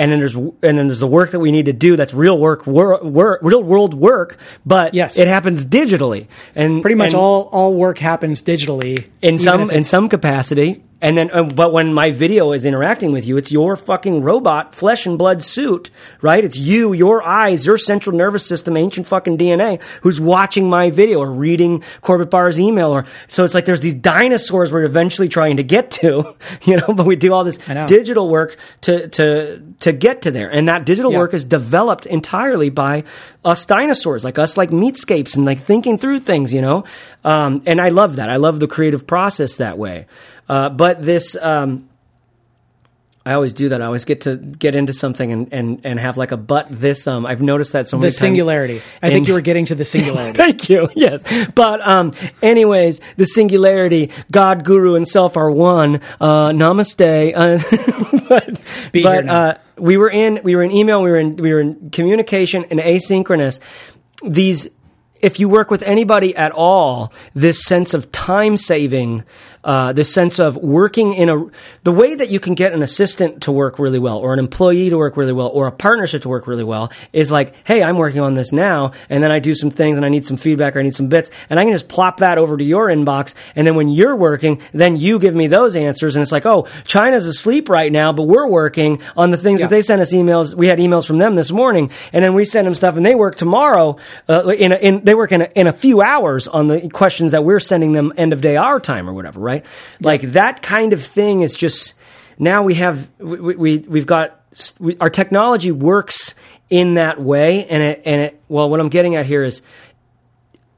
And 0.00 0.12
then 0.12 0.20
there's 0.20 0.34
and 0.34 0.54
then 0.62 0.86
there's 0.86 1.00
the 1.00 1.08
work 1.08 1.32
that 1.32 1.40
we 1.40 1.50
need 1.50 1.66
to 1.66 1.72
do 1.72 1.96
that's 1.96 2.14
real 2.14 2.38
work, 2.38 2.66
wor- 2.68 3.02
work, 3.02 3.40
real 3.42 3.62
world 3.62 3.94
work, 3.94 4.38
but 4.64 4.94
Yes. 4.94 5.18
it 5.18 5.26
happens 5.26 5.64
digitally, 5.64 6.28
and 6.54 6.80
Pretty 6.82 6.94
much 6.94 7.08
and- 7.08 7.16
all, 7.16 7.48
all 7.50 7.74
work 7.74 7.98
happens 7.98 8.40
digitally. 8.40 9.06
in 9.22 9.38
some 9.38 9.70
in 9.72 9.82
some 9.82 10.08
capacity 10.08 10.82
and 11.00 11.16
then 11.16 11.30
uh, 11.32 11.42
but 11.42 11.72
when 11.72 11.94
my 11.94 12.10
video 12.10 12.52
is 12.52 12.64
interacting 12.66 13.12
with 13.12 13.26
you 13.26 13.36
it's 13.36 13.52
your 13.52 13.76
fucking 13.76 14.22
robot 14.22 14.74
flesh 14.74 15.06
and 15.06 15.18
blood 15.18 15.42
suit 15.42 15.90
right? 16.22 16.44
It's 16.44 16.56
you 16.58 16.92
your 16.92 17.22
eyes 17.22 17.64
your 17.66 17.78
central 17.78 18.16
nervous 18.16 18.44
system 18.46 18.76
ancient 18.76 19.06
fucking 19.06 19.38
dna 19.38 19.80
who's 20.02 20.20
watching 20.20 20.68
my 20.68 20.90
video 20.90 21.20
or 21.20 21.30
reading 21.30 21.82
corbett 22.00 22.30
barr's 22.30 22.58
email 22.58 22.90
or 22.90 23.04
so 23.28 23.44
it's 23.44 23.54
like 23.54 23.66
there's 23.66 23.80
these 23.80 23.94
dinosaurs 23.94 24.72
we're 24.72 24.84
eventually 24.84 25.28
trying 25.28 25.56
to 25.56 25.62
get 25.62 25.90
to 25.90 26.34
you 26.62 26.76
know 26.76 26.86
but 26.94 27.06
we 27.06 27.16
do 27.16 27.32
all 27.32 27.44
this 27.44 27.58
digital 27.86 28.28
work 28.28 28.56
to 28.82 29.08
to 29.08 29.62
to 29.80 29.92
get 29.92 30.22
to 30.22 30.30
there. 30.30 30.50
And 30.50 30.68
that 30.68 30.84
digital 30.84 31.12
Yeah. 31.12 31.18
work 31.18 31.34
is 31.34 31.44
developed 31.44 32.06
entirely 32.06 32.68
by 32.70 33.04
us 33.44 33.64
dinosaurs 33.64 34.24
like 34.24 34.38
us 34.38 34.56
like 34.56 34.70
meatscapes 34.70 35.36
and 35.36 35.44
like 35.44 35.60
thinking 35.60 35.98
through 35.98 36.20
things 36.20 36.52
you 36.52 36.60
know? 36.60 36.84
Um, 37.24 37.62
and 37.66 37.80
i 37.80 37.88
love 37.88 38.16
that. 38.16 38.28
I 38.30 38.36
love 38.36 38.58
the 38.60 38.66
creative 38.66 39.06
process 39.06 39.56
that 39.56 39.78
way 39.78 40.06
uh, 40.48 40.68
but 40.70 41.02
this 41.02 41.36
um, 41.36 41.88
I 43.28 43.34
always 43.34 43.52
do 43.52 43.68
that. 43.68 43.82
I 43.82 43.84
always 43.84 44.06
get 44.06 44.22
to 44.22 44.36
get 44.36 44.74
into 44.74 44.94
something 44.94 45.30
and, 45.30 45.52
and, 45.52 45.80
and 45.84 46.00
have 46.00 46.16
like 46.16 46.32
a 46.32 46.38
but 46.38 46.66
this 46.70 47.06
um 47.06 47.26
I've 47.26 47.42
noticed 47.42 47.74
that 47.74 47.86
so 47.86 47.98
many 47.98 48.06
the 48.06 48.10
times. 48.12 48.18
singularity. 48.20 48.80
I 49.02 49.08
in- 49.08 49.12
think 49.12 49.28
you 49.28 49.34
were 49.34 49.42
getting 49.42 49.66
to 49.66 49.74
the 49.74 49.84
singularity. 49.84 50.36
Thank 50.38 50.70
you. 50.70 50.88
Yes. 50.94 51.24
But 51.54 51.86
um 51.86 52.14
anyways, 52.40 53.02
the 53.16 53.26
singularity, 53.26 54.10
God, 54.30 54.64
guru 54.64 54.94
and 54.94 55.06
self 55.06 55.36
are 55.36 55.50
one. 55.50 56.00
Uh 56.18 56.52
namaste. 56.52 57.34
Uh, 57.36 58.22
but 58.30 58.62
Be 58.92 59.02
but 59.02 59.28
uh 59.28 59.58
we 59.76 59.98
were 59.98 60.10
in 60.10 60.40
we 60.42 60.56
were 60.56 60.62
in 60.62 60.70
email, 60.70 61.02
we 61.02 61.10
were 61.10 61.18
in 61.18 61.36
we 61.36 61.52
were 61.52 61.60
in 61.60 61.90
communication 61.90 62.64
and 62.70 62.80
asynchronous. 62.80 63.60
These 64.24 64.70
if 65.20 65.38
you 65.38 65.48
work 65.50 65.70
with 65.70 65.82
anybody 65.82 66.34
at 66.36 66.52
all, 66.52 67.12
this 67.34 67.62
sense 67.64 67.92
of 67.92 68.10
time 68.12 68.56
saving, 68.56 69.24
uh, 69.64 69.92
this 69.92 70.12
sense 70.12 70.38
of 70.38 70.56
working 70.56 71.12
in 71.14 71.28
a 71.28 71.44
the 71.84 71.92
way 71.92 72.14
that 72.14 72.28
you 72.30 72.40
can 72.40 72.54
get 72.54 72.72
an 72.72 72.82
assistant 72.82 73.42
to 73.42 73.52
work 73.52 73.78
really 73.78 73.98
well, 73.98 74.18
or 74.18 74.32
an 74.32 74.38
employee 74.38 74.90
to 74.90 74.96
work 74.96 75.16
really 75.16 75.32
well, 75.32 75.48
or 75.48 75.66
a 75.66 75.72
partnership 75.72 76.22
to 76.22 76.28
work 76.28 76.46
really 76.46 76.64
well 76.64 76.90
is 77.12 77.30
like, 77.32 77.54
hey, 77.66 77.82
I'm 77.82 77.96
working 77.96 78.20
on 78.20 78.34
this 78.34 78.52
now, 78.52 78.92
and 79.08 79.22
then 79.22 79.30
I 79.30 79.38
do 79.38 79.54
some 79.54 79.70
things, 79.70 79.96
and 79.96 80.04
I 80.06 80.08
need 80.08 80.24
some 80.24 80.36
feedback, 80.36 80.76
or 80.76 80.80
I 80.80 80.82
need 80.82 80.94
some 80.94 81.08
bits, 81.08 81.30
and 81.50 81.58
I 81.58 81.64
can 81.64 81.72
just 81.72 81.88
plop 81.88 82.18
that 82.18 82.38
over 82.38 82.56
to 82.56 82.64
your 82.64 82.86
inbox, 82.88 83.34
and 83.56 83.66
then 83.66 83.74
when 83.74 83.88
you're 83.88 84.16
working, 84.16 84.60
then 84.72 84.96
you 84.96 85.18
give 85.18 85.34
me 85.34 85.46
those 85.46 85.76
answers, 85.76 86.16
and 86.16 86.22
it's 86.22 86.32
like, 86.32 86.46
oh, 86.46 86.66
China's 86.84 87.26
asleep 87.26 87.68
right 87.68 87.90
now, 87.92 88.12
but 88.12 88.24
we're 88.24 88.46
working 88.46 89.00
on 89.16 89.30
the 89.30 89.36
things 89.36 89.60
Yeah. 89.60 89.66
that 89.66 89.70
they 89.70 89.82
sent 89.82 90.00
us 90.00 90.12
emails. 90.12 90.54
We 90.54 90.68
had 90.68 90.78
emails 90.78 91.06
from 91.06 91.18
them 91.18 91.34
this 91.34 91.50
morning, 91.50 91.90
and 92.12 92.24
then 92.24 92.34
we 92.34 92.44
send 92.44 92.66
them 92.66 92.74
stuff, 92.74 92.96
and 92.96 93.04
they 93.04 93.14
work 93.14 93.36
tomorrow. 93.36 93.96
Uh, 94.28 94.48
in, 94.48 94.72
a, 94.72 94.76
in 94.76 95.04
they 95.04 95.14
work 95.14 95.32
in 95.32 95.42
a, 95.42 95.48
in 95.54 95.66
a 95.66 95.72
few 95.72 96.00
hours 96.02 96.46
on 96.48 96.68
the 96.68 96.88
questions 96.90 97.32
that 97.32 97.44
we're 97.44 97.60
sending 97.60 97.92
them 97.92 98.12
end 98.16 98.32
of 98.32 98.40
day 98.40 98.56
our 98.56 98.80
time 98.80 99.08
or 99.08 99.12
whatever, 99.12 99.40
right? 99.48 99.64
Like 100.00 100.22
that 100.32 100.62
kind 100.62 100.92
of 100.92 101.02
thing 101.02 101.42
is 101.42 101.54
just 101.56 101.94
now 102.38 102.62
we 102.62 102.74
have 102.74 103.08
we, 103.18 103.56
we 103.56 103.78
we've 103.78 104.06
got 104.06 104.40
we, 104.78 104.96
our 104.98 105.10
technology 105.10 105.72
works 105.72 106.34
in 106.70 106.94
that 106.94 107.20
way, 107.20 107.64
and 107.66 107.82
it 107.82 108.02
and 108.04 108.20
it. 108.22 108.40
Well, 108.48 108.68
what 108.70 108.78
I'm 108.80 108.90
getting 108.90 109.16
at 109.16 109.26
here 109.26 109.42
is. 109.42 109.62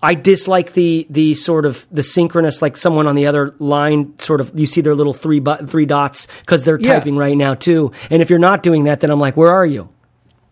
I 0.02 0.14
dislike 0.14 0.72
the 0.72 1.06
the 1.10 1.34
sort 1.34 1.66
of 1.66 1.86
the 1.92 2.02
synchronous, 2.02 2.62
like 2.62 2.78
someone 2.78 3.06
on 3.06 3.16
the 3.16 3.26
other 3.26 3.55
line, 3.59 4.18
sort 4.18 4.40
of. 4.40 4.51
You 4.59 4.64
see 4.64 4.80
their 4.80 4.94
little 4.94 5.12
three 5.12 5.40
but 5.40 5.68
three 5.68 5.84
dots 5.84 6.26
because 6.40 6.64
they're 6.64 6.80
Yeah. 6.80 6.94
typing 6.94 7.18
right 7.18 7.36
now 7.36 7.52
too. 7.52 7.92
And 8.09 8.22
if 8.22 8.30
you're 8.30 8.38
not 8.38 8.62
doing 8.62 8.84
that, 8.84 9.01
then 9.01 9.10
I'm 9.10 9.20
like, 9.20 9.36
where 9.36 9.52
are 9.52 9.66
you? 9.66 9.90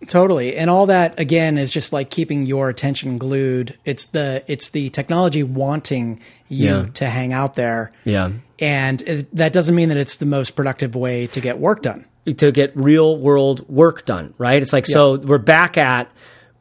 Totally. 0.06 0.56
And 0.56 0.70
all 0.70 0.86
that 0.86 1.18
again 1.18 1.58
is 1.58 1.72
just 1.72 1.92
like 1.92 2.08
keeping 2.08 2.46
your 2.46 2.68
attention 2.68 3.18
glued. 3.18 3.76
It's 3.84 4.04
the 4.06 4.44
it's 4.46 4.68
the 4.68 4.90
technology 4.90 5.42
wanting 5.42 6.20
you 6.48 6.66
Yeah. 6.68 6.86
to 6.94 7.06
hang 7.06 7.32
out 7.32 7.54
there. 7.54 7.90
Yeah. 8.04 8.30
And 8.60 9.02
it, 9.02 9.34
that 9.36 9.52
doesn't 9.52 9.74
mean 9.74 9.88
that 9.88 9.98
it's 9.98 10.16
the 10.16 10.26
most 10.26 10.52
productive 10.52 10.94
way 10.94 11.26
to 11.28 11.40
get 11.40 11.58
work 11.58 11.82
done. 11.82 12.04
to 12.36 12.52
get 12.52 12.72
real 12.76 13.16
world 13.16 13.66
work 13.68 14.04
done, 14.04 14.34
right? 14.38 14.60
It's 14.60 14.72
like, 14.72 14.84
so 14.86 15.16
we're 15.16 15.38
back 15.38 15.76
at 15.78 16.10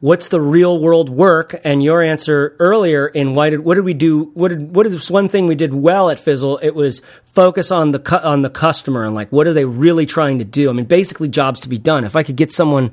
what's 0.00 0.28
the 0.28 0.40
real 0.40 0.78
world 0.78 1.08
work? 1.08 1.60
And 1.64 1.82
your 1.82 2.02
answer 2.02 2.56
earlier 2.58 3.06
in 3.06 3.34
why 3.34 3.50
did, 3.50 3.60
what 3.60 3.74
did 3.74 3.84
we 3.84 3.94
do? 3.94 4.30
What 4.34 4.48
did, 4.48 4.74
what 4.74 4.86
is 4.86 5.10
one 5.10 5.28
thing 5.28 5.46
we 5.46 5.54
did 5.54 5.74
well 5.74 6.10
at 6.10 6.20
Fizzle? 6.20 6.58
It 6.58 6.74
was 6.74 7.02
focus 7.24 7.70
on 7.70 7.90
the, 7.92 7.98
cu- 7.98 8.16
on 8.16 8.42
the 8.42 8.50
customer 8.50 9.04
and 9.04 9.14
like, 9.14 9.30
what 9.32 9.46
are 9.46 9.52
they 9.52 9.64
really 9.64 10.06
trying 10.06 10.38
to 10.38 10.44
do? 10.44 10.70
I 10.70 10.72
mean, 10.72 10.86
basically 10.86 11.28
jobs 11.28 11.60
to 11.60 11.68
be 11.68 11.78
done. 11.78 12.04
If 12.04 12.16
I 12.16 12.22
could 12.22 12.36
get 12.36 12.52
someone 12.52 12.92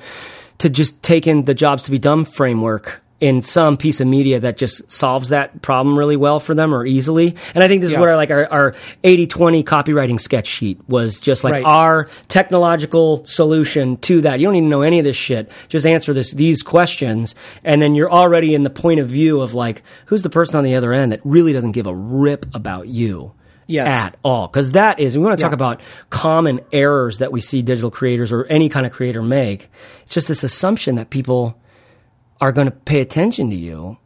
to 0.57 0.69
just 0.69 1.03
take 1.03 1.27
in 1.27 1.45
the 1.45 1.53
jobs 1.53 1.83
to 1.83 1.91
be 1.91 1.99
done 1.99 2.25
framework 2.25 3.01
in 3.25 3.41
some 3.41 3.75
piece 3.75 3.99
of 3.99 4.05
media 4.07 4.39
that 4.39 4.55
just 4.55 4.89
solves 4.91 5.29
that 5.29 5.61
problem 5.63 5.97
really 5.97 6.15
well 6.15 6.39
for 6.39 6.53
them 6.53 6.71
or 6.75 6.85
easily. 6.85 7.35
And 7.55 7.63
I 7.63 7.67
think 7.67 7.81
this 7.81 7.89
is 7.89 7.93
Yeah. 7.93 8.01
where 8.01 8.15
like 8.15 8.29
our, 8.29 8.45
our 8.51 8.75
80-20 9.03 9.63
copywriting 9.63 10.19
sketch 10.21 10.45
sheet 10.45 10.79
was 10.87 11.19
just 11.19 11.43
like 11.43 11.53
Right. 11.53 11.63
our 11.65 12.07
technological 12.27 13.25
solution 13.25 13.97
to 13.97 14.21
that. 14.21 14.39
You 14.39 14.45
don't 14.45 14.55
even 14.57 14.69
know 14.69 14.83
any 14.83 14.99
of 14.99 15.05
this 15.05 15.15
shit. 15.15 15.49
Just 15.69 15.87
answer 15.87 16.13
this 16.13 16.31
these 16.33 16.61
questions 16.61 17.33
and 17.63 17.81
then 17.81 17.95
you're 17.95 18.11
already 18.11 18.53
in 18.53 18.61
the 18.63 18.69
point 18.69 18.99
of 18.99 19.09
view 19.09 19.41
of 19.41 19.55
like 19.55 19.81
who's 20.05 20.21
the 20.21 20.29
person 20.29 20.55
on 20.57 20.63
the 20.63 20.75
other 20.75 20.93
end 20.93 21.11
that 21.11 21.21
really 21.23 21.51
doesn't 21.51 21.71
give 21.71 21.87
a 21.87 21.95
rip 21.95 22.45
about 22.53 22.87
you. 22.87 23.31
Yes. 23.67 23.87
At 23.89 24.15
all. 24.23 24.47
Because 24.47 24.73
that 24.73 24.99
is, 24.99 25.17
we 25.17 25.23
want 25.23 25.39
to 25.39 25.41
talk 25.43 25.49
Yeah. 25.51 25.55
about 25.55 25.81
common 26.11 26.59
errors 26.71 27.17
that 27.17 27.31
we 27.31 27.41
see 27.41 27.63
digital 27.63 27.89
creators 27.89 28.31
or 28.31 28.43
any 28.45 28.69
kind 28.69 28.85
of 28.85 28.91
creator 28.91 29.23
make. 29.23 29.71
It's 30.03 30.13
just 30.13 30.27
this 30.27 30.43
assumption 30.43 30.93
that 30.95 31.09
people 31.09 31.57
are 32.41 32.51
going 32.51 32.65
to 32.65 32.71
pay 32.71 33.01
attention 33.01 33.49
to 33.49 33.55
you 33.55 33.97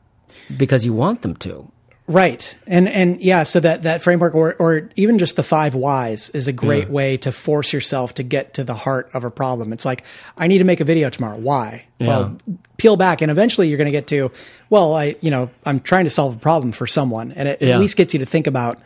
because 0.58 0.86
you 0.86 0.94
want 0.94 1.22
them 1.22 1.36
to. 1.38 1.72
Right. 2.08 2.56
And 2.66 2.90
and 2.90 3.22
yeah, 3.22 3.44
so 3.44 3.60
that 3.60 3.84
that 3.84 4.02
framework 4.02 4.34
or 4.34 4.56
or 4.56 4.90
even 4.96 5.20
just 5.20 5.36
the 5.36 5.44
5 5.44 5.76
whys 5.76 6.32
is 6.32 6.48
a 6.48 6.52
great 6.52 6.90
way 6.90 7.18
to 7.18 7.32
force 7.32 7.72
yourself 7.72 8.16
to 8.16 8.24
get 8.24 8.56
to 8.56 8.64
the 8.64 8.74
heart 8.74 9.12
of 9.14 9.24
a 9.24 9.30
problem. 9.30 9.72
It's 9.72 9.86
like 9.86 10.04
I 10.36 10.48
need 10.48 10.58
to 10.58 10.64
make 10.64 10.80
a 10.80 10.84
video 10.84 11.12
tomorrow. 11.12 11.38
Why? 11.38 11.86
Well, 12.00 12.36
peel 12.78 12.98
back 12.98 13.22
and 13.22 13.30
eventually 13.30 13.68
you're 13.68 13.78
going 13.78 13.86
to 13.86 13.92
get 13.92 14.08
to 14.08 14.32
well, 14.72 14.96
I 14.96 15.18
you 15.22 15.30
know, 15.30 15.52
I'm 15.68 15.80
trying 15.82 16.06
to 16.06 16.10
solve 16.10 16.36
a 16.36 16.40
problem 16.40 16.72
for 16.72 16.88
someone 16.88 17.32
and 17.34 17.48
it 17.48 17.62
Yeah. 17.62 17.76
at 17.76 17.80
least 17.80 17.96
gets 17.96 18.12
you 18.16 18.20
to 18.20 18.26
think 18.26 18.48
about 18.48 18.80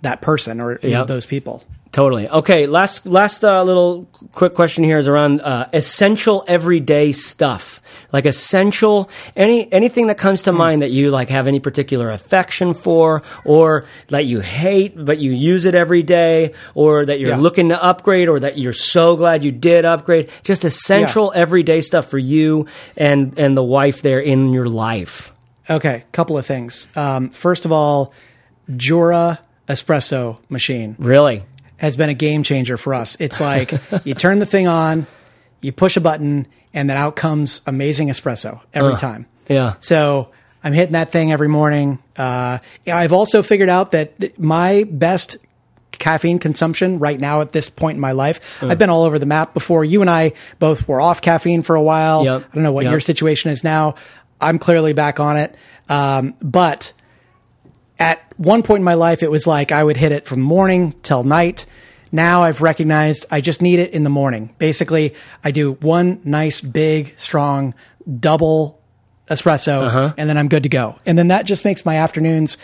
that 0.00 0.22
person 0.22 0.58
or 0.58 0.80
you 0.82 0.90
know, 0.92 1.04
those 1.04 1.26
people. 1.26 1.62
Totally. 1.92 2.28
Okay. 2.28 2.66
Last 2.68 3.04
last 3.04 3.44
uh, 3.44 3.64
little 3.64 4.04
quick 4.32 4.54
question 4.54 4.84
here 4.84 4.98
is 4.98 5.08
around 5.08 5.40
uh, 5.40 5.68
essential 5.72 6.44
everyday 6.46 7.10
stuff, 7.10 7.82
like 8.12 8.26
essential 8.26 9.10
any 9.34 9.70
anything 9.72 10.06
that 10.06 10.16
comes 10.16 10.42
to 10.42 10.52
mind 10.52 10.82
that 10.82 10.92
you 10.92 11.10
like 11.10 11.28
have 11.30 11.48
any 11.48 11.58
particular 11.58 12.10
affection 12.10 12.74
for, 12.74 13.22
or 13.44 13.86
that 14.08 14.24
you 14.24 14.38
hate 14.38 15.04
but 15.04 15.18
you 15.18 15.32
use 15.32 15.64
it 15.64 15.74
every 15.74 16.04
day, 16.04 16.52
or 16.74 17.04
that 17.04 17.18
you're 17.18 17.30
Yeah. 17.30 17.38
looking 17.38 17.70
to 17.70 17.82
upgrade, 17.82 18.28
or 18.28 18.38
that 18.38 18.56
you're 18.56 18.72
so 18.72 19.16
glad 19.16 19.42
you 19.42 19.50
did 19.50 19.84
upgrade. 19.84 20.28
Just 20.44 20.64
essential 20.64 21.32
everyday 21.34 21.80
stuff 21.80 22.06
for 22.06 22.18
you 22.18 22.66
and 22.96 23.36
and 23.36 23.56
the 23.56 23.64
wife 23.64 24.00
there 24.02 24.20
in 24.20 24.52
your 24.52 24.66
life. 24.66 25.32
Okay, 25.68 26.04
couple 26.12 26.38
of 26.38 26.46
things. 26.46 26.86
Um, 26.94 27.30
first 27.30 27.64
of 27.64 27.72
all, 27.72 28.12
Jura 28.76 29.40
espresso 29.68 30.38
machine 30.48 30.96
Really. 30.98 31.44
Has 31.80 31.96
been 31.96 32.08
a 32.10 32.14
game 32.14 32.42
changer 32.42 32.76
for 32.76 32.94
us. 32.94 33.16
It's 33.20 33.40
like 33.40 33.72
you 34.04 34.14
turn 34.14 34.38
the 34.38 34.46
thing 34.46 34.68
on, 34.68 35.06
you 35.60 35.72
push 35.72 35.96
a 35.96 36.00
button, 36.00 36.46
and 36.72 36.88
then 36.88 36.96
out 36.96 37.16
comes 37.16 37.62
amazing 37.66 38.08
espresso 38.08 38.60
every 38.72 38.96
time. 38.96 39.26
Yeah. 39.48 39.74
So 39.80 40.30
I'm 40.62 40.72
hitting 40.72 40.92
that 40.92 41.10
thing 41.10 41.32
every 41.32 41.48
morning. 41.48 41.98
Uh, 42.16 42.58
I've 42.86 43.12
also 43.12 43.42
figured 43.42 43.68
out 43.70 43.90
that 43.92 44.38
my 44.38 44.84
best 44.90 45.38
caffeine 45.92 46.38
consumption 46.38 46.98
right 46.98 47.18
now 47.18 47.40
at 47.40 47.50
this 47.52 47.68
point 47.68 47.96
in 47.96 48.00
my 48.00 48.12
life, 48.12 48.62
I've 48.62 48.78
been 48.78 48.90
all 48.90 49.04
over 49.04 49.18
the 49.18 49.26
map 49.26 49.52
before. 49.54 49.84
You 49.84 50.02
and 50.02 50.08
I 50.10 50.32
both 50.58 50.86
were 50.86 51.00
off 51.00 51.20
caffeine 51.22 51.62
for 51.62 51.76
a 51.76 51.82
while. 51.82 52.24
Yep. 52.24 52.44
I 52.52 52.54
don't 52.54 52.62
know 52.62 52.72
what 52.72 52.84
Yep. 52.84 52.90
your 52.92 53.00
situation 53.00 53.50
is 53.50 53.64
now. 53.64 53.94
I'm 54.40 54.58
clearly 54.58 54.92
back 54.92 55.18
on 55.18 55.36
it. 55.36 55.54
Um, 55.88 56.34
but 56.40 56.92
at 58.00 58.24
one 58.38 58.62
point 58.64 58.80
in 58.80 58.84
my 58.84 58.94
life, 58.94 59.22
it 59.22 59.30
was 59.30 59.46
like 59.46 59.70
I 59.70 59.84
would 59.84 59.96
hit 59.96 60.10
it 60.10 60.24
from 60.26 60.40
morning 60.40 60.94
till 61.02 61.22
night. 61.22 61.66
Now 62.10 62.42
I've 62.42 62.60
recognized 62.60 63.26
I 63.30 63.40
just 63.40 63.62
need 63.62 63.78
it 63.78 63.92
in 63.92 64.02
the 64.02 64.10
morning. 64.10 64.52
Basically, 64.58 65.14
I 65.44 65.52
do 65.52 65.72
one 65.74 66.20
nice, 66.24 66.60
big, 66.60 67.14
strong, 67.20 67.74
double 68.18 68.80
espresso, 69.28 70.12
and 70.16 70.28
then 70.28 70.36
I'm 70.36 70.48
good 70.48 70.64
to 70.64 70.68
go. 70.68 70.96
And 71.06 71.16
then 71.16 71.28
that 71.28 71.46
just 71.46 71.64
makes 71.64 71.84
my 71.84 71.96
afternoons 71.98 72.56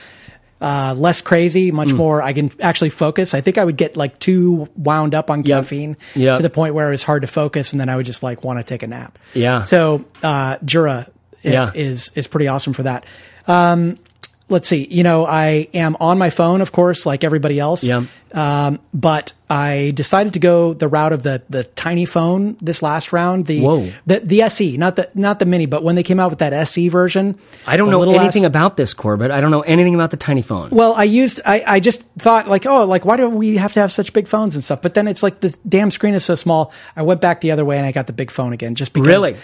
uh, 0.60 0.94
less 0.96 1.20
crazy, 1.20 1.70
much 1.70 1.92
more. 1.92 2.22
I 2.22 2.32
can 2.32 2.50
actually 2.60 2.88
focus. 2.90 3.34
I 3.34 3.40
think 3.42 3.58
I 3.58 3.64
would 3.64 3.76
get 3.76 3.96
like 3.96 4.18
too 4.18 4.68
wound 4.74 5.14
up 5.14 5.30
on 5.30 5.42
caffeine 5.44 5.96
Yep. 6.16 6.38
to 6.38 6.42
the 6.42 6.50
point 6.50 6.74
where 6.74 6.88
it 6.88 6.92
was 6.92 7.02
hard 7.04 7.22
to 7.22 7.28
focus, 7.28 7.72
and 7.72 7.80
then 7.80 7.88
I 7.88 7.94
would 7.96 8.06
just 8.06 8.22
like 8.22 8.42
want 8.42 8.58
to 8.58 8.64
take 8.64 8.82
a 8.82 8.86
nap. 8.88 9.18
Yeah. 9.34 9.62
So 9.64 10.06
uh, 10.24 10.56
Jura 10.64 11.06
Yeah. 11.42 11.70
is 11.74 12.10
is 12.16 12.26
pretty 12.26 12.48
awesome 12.48 12.72
for 12.72 12.82
that. 12.84 13.04
Um, 13.46 13.98
let's 14.48 14.68
see. 14.68 14.86
You 14.90 15.02
know, 15.02 15.26
I 15.26 15.68
am 15.74 15.96
on 16.00 16.18
my 16.18 16.30
phone, 16.30 16.60
of 16.60 16.72
course, 16.72 17.06
like 17.06 17.24
everybody 17.24 17.58
else. 17.58 17.84
Yeah. 17.84 18.04
Um, 18.34 18.80
but 18.92 19.32
I 19.48 19.92
decided 19.94 20.34
to 20.34 20.40
go 20.40 20.74
the 20.74 20.88
route 20.88 21.12
of 21.12 21.22
the 21.22 21.42
the 21.48 21.64
tiny 21.64 22.04
phone 22.04 22.56
this 22.60 22.82
last 22.82 23.12
round. 23.12 23.46
The 23.46 23.62
Whoa. 23.62 23.90
the 24.04 24.20
the 24.20 24.42
SE, 24.42 24.76
not 24.76 24.96
the 24.96 25.08
not 25.14 25.38
the 25.38 25.46
mini, 25.46 25.64
but 25.66 25.82
when 25.82 25.94
they 25.94 26.02
came 26.02 26.20
out 26.20 26.30
with 26.30 26.40
that 26.40 26.52
SE 26.52 26.88
version, 26.88 27.38
I 27.66 27.76
don't 27.76 27.90
know 27.90 28.02
anything 28.02 28.44
ass- 28.44 28.48
about 28.48 28.76
this, 28.76 28.92
Corbett. 28.92 29.30
I 29.30 29.40
don't 29.40 29.52
know 29.52 29.60
anything 29.62 29.94
about 29.94 30.10
the 30.10 30.16
tiny 30.16 30.42
phone. 30.42 30.70
Well, 30.70 30.92
I 30.94 31.04
used 31.04 31.40
I, 31.46 31.62
I 31.66 31.80
just 31.80 32.02
thought 32.18 32.48
like, 32.48 32.66
oh, 32.66 32.84
like 32.84 33.04
why 33.04 33.16
do 33.16 33.28
we 33.30 33.56
have 33.56 33.72
to 33.74 33.80
have 33.80 33.92
such 33.92 34.12
big 34.12 34.28
phones 34.28 34.54
and 34.54 34.62
stuff? 34.62 34.82
But 34.82 34.94
then 34.94 35.08
it's 35.08 35.22
like 35.22 35.40
the 35.40 35.56
damn 35.66 35.90
screen 35.90 36.14
is 36.14 36.24
so 36.24 36.34
small. 36.34 36.72
I 36.94 37.02
went 37.02 37.20
back 37.20 37.40
the 37.40 37.52
other 37.52 37.64
way 37.64 37.78
and 37.78 37.86
I 37.86 37.92
got 37.92 38.06
the 38.06 38.12
big 38.12 38.30
phone 38.30 38.52
again 38.52 38.74
just 38.74 38.92
because 38.92 39.08
Really? 39.08 39.36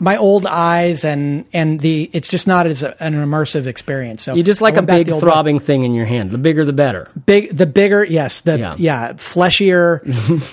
My 0.00 0.16
old 0.18 0.44
eyes 0.46 1.04
and 1.04 1.44
and 1.52 1.80
the 1.80 2.10
it's 2.12 2.28
just 2.28 2.46
not 2.46 2.66
as 2.66 2.82
a, 2.82 2.94
an 3.02 3.14
immersive 3.14 3.66
experience. 3.66 4.22
So 4.22 4.34
You 4.34 4.42
just 4.42 4.60
like 4.60 4.76
a 4.76 4.82
big 4.82 5.08
way. 5.08 5.20
throbbing 5.20 5.58
thing 5.58 5.82
in 5.84 5.94
your 5.94 6.04
hand. 6.06 6.30
The 6.30 6.38
bigger, 6.38 6.64
the 6.64 6.72
better. 6.74 7.08
big 7.24 7.56
the 7.56 7.66
bigger 7.66 8.04
yes 8.04 8.42
the 8.42 8.58
Yeah. 8.58 8.74
yeah, 8.78 9.12
fleshier 9.14 10.00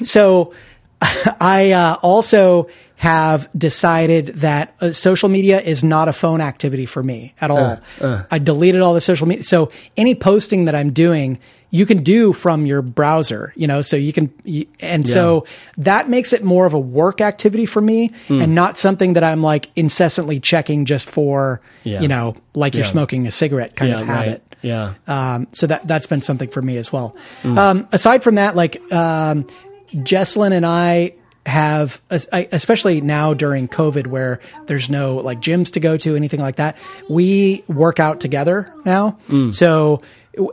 so 0.06 0.53
i 1.40 1.72
uh, 1.72 1.98
also 2.02 2.68
have 2.95 3.49
decided 3.57 4.28
that 4.28 4.74
uh, 4.80 4.94
social 4.94 5.28
media 5.28 5.60
is 5.60 5.84
not 5.84 6.07
a 6.07 6.14
phone 6.14 6.40
activity 6.40 6.86
for 6.86 7.03
me 7.03 7.34
at 7.41 7.52
all 7.52 7.78
Uh, 7.99 8.24
i 8.32 8.40
deleted 8.40 8.80
all 8.82 8.94
the 8.94 9.02
social 9.02 9.28
media 9.28 9.44
so 9.44 9.70
any 9.98 10.15
posting 10.15 10.65
that 10.65 10.76
i'm 10.76 10.91
doing 10.94 11.38
you 11.75 11.87
can 11.87 12.03
do 12.03 12.33
from 12.33 12.67
your 12.67 12.83
browser 12.83 13.51
you 13.55 13.65
know 13.65 13.81
so 13.81 13.95
you 13.97 14.13
can 14.13 14.31
and 14.79 15.09
so 15.09 15.43
that 15.75 16.07
makes 16.07 16.31
it 16.31 16.43
more 16.43 16.67
of 16.67 16.73
a 16.73 16.79
work 16.79 17.19
activity 17.19 17.65
for 17.65 17.81
me 17.81 18.11
Hmm. 18.27 18.41
and 18.41 18.53
not 18.53 18.77
something 18.77 19.13
that 19.13 19.23
i'm 19.23 19.41
like 19.41 19.69
incessantly 19.75 20.39
checking 20.39 20.85
just 20.85 21.09
for 21.09 21.61
Yeah. 21.83 22.01
you 22.01 22.07
know 22.07 22.35
like 22.53 22.75
you're 22.75 22.83
smoking 22.85 23.25
a 23.27 23.31
cigarette 23.31 23.75
kind 23.75 23.91
yeah, 23.91 24.01
of 24.01 24.05
habit 24.07 24.29
right. 24.29 24.57
Yeah. 24.61 24.93
um, 25.07 25.47
so 25.51 25.67
that 25.67 25.87
that's 25.87 26.05
been 26.07 26.21
something 26.21 26.47
for 26.49 26.61
me 26.61 26.77
as 26.77 26.93
well. 26.93 27.17
Mm. 27.41 27.57
Um, 27.57 27.87
aside 27.91 28.23
from 28.23 28.35
that, 28.35 28.55
like 28.55 28.79
um, 28.93 29.45
Jesslyn 29.93 30.53
and 30.53 30.65
I 30.65 31.15
have, 31.45 31.99
especially 32.09 33.01
now 33.01 33.33
during 33.33 33.67
COVID, 33.67 34.07
where 34.07 34.39
there's 34.67 34.89
no 34.89 35.17
like 35.17 35.41
gyms 35.41 35.73
to 35.73 35.81
go 35.81 35.97
to, 35.97 36.15
anything 36.15 36.39
like 36.39 36.55
that. 36.55 36.77
We 37.09 37.65
work 37.67 37.99
out 37.99 38.21
together 38.21 38.73
now. 38.85 39.17
Mm. 39.27 39.53
So 39.53 40.01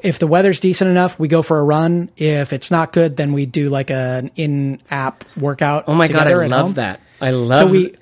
if 0.03 0.19
the 0.19 0.27
weather's 0.27 0.61
decent 0.61 0.91
enough, 0.91 1.19
we 1.19 1.29
go 1.29 1.43
for 1.43 1.59
a 1.59 1.63
run. 1.65 2.11
If 2.17 2.53
it's 2.53 2.71
not 2.71 2.93
good, 2.93 3.17
then 3.17 3.33
we 3.33 3.47
do 3.47 3.69
like 3.71 3.91
an 3.91 4.31
in-app 4.37 5.25
workout. 5.37 5.85
Oh 5.87 5.95
my 5.95 6.07
god, 6.07 6.27
I 6.27 6.47
love 6.47 6.61
home. 6.67 6.73
that. 6.75 7.01
I 7.21 7.31
love. 7.33 7.59
So 7.59 7.67
we 7.67 7.95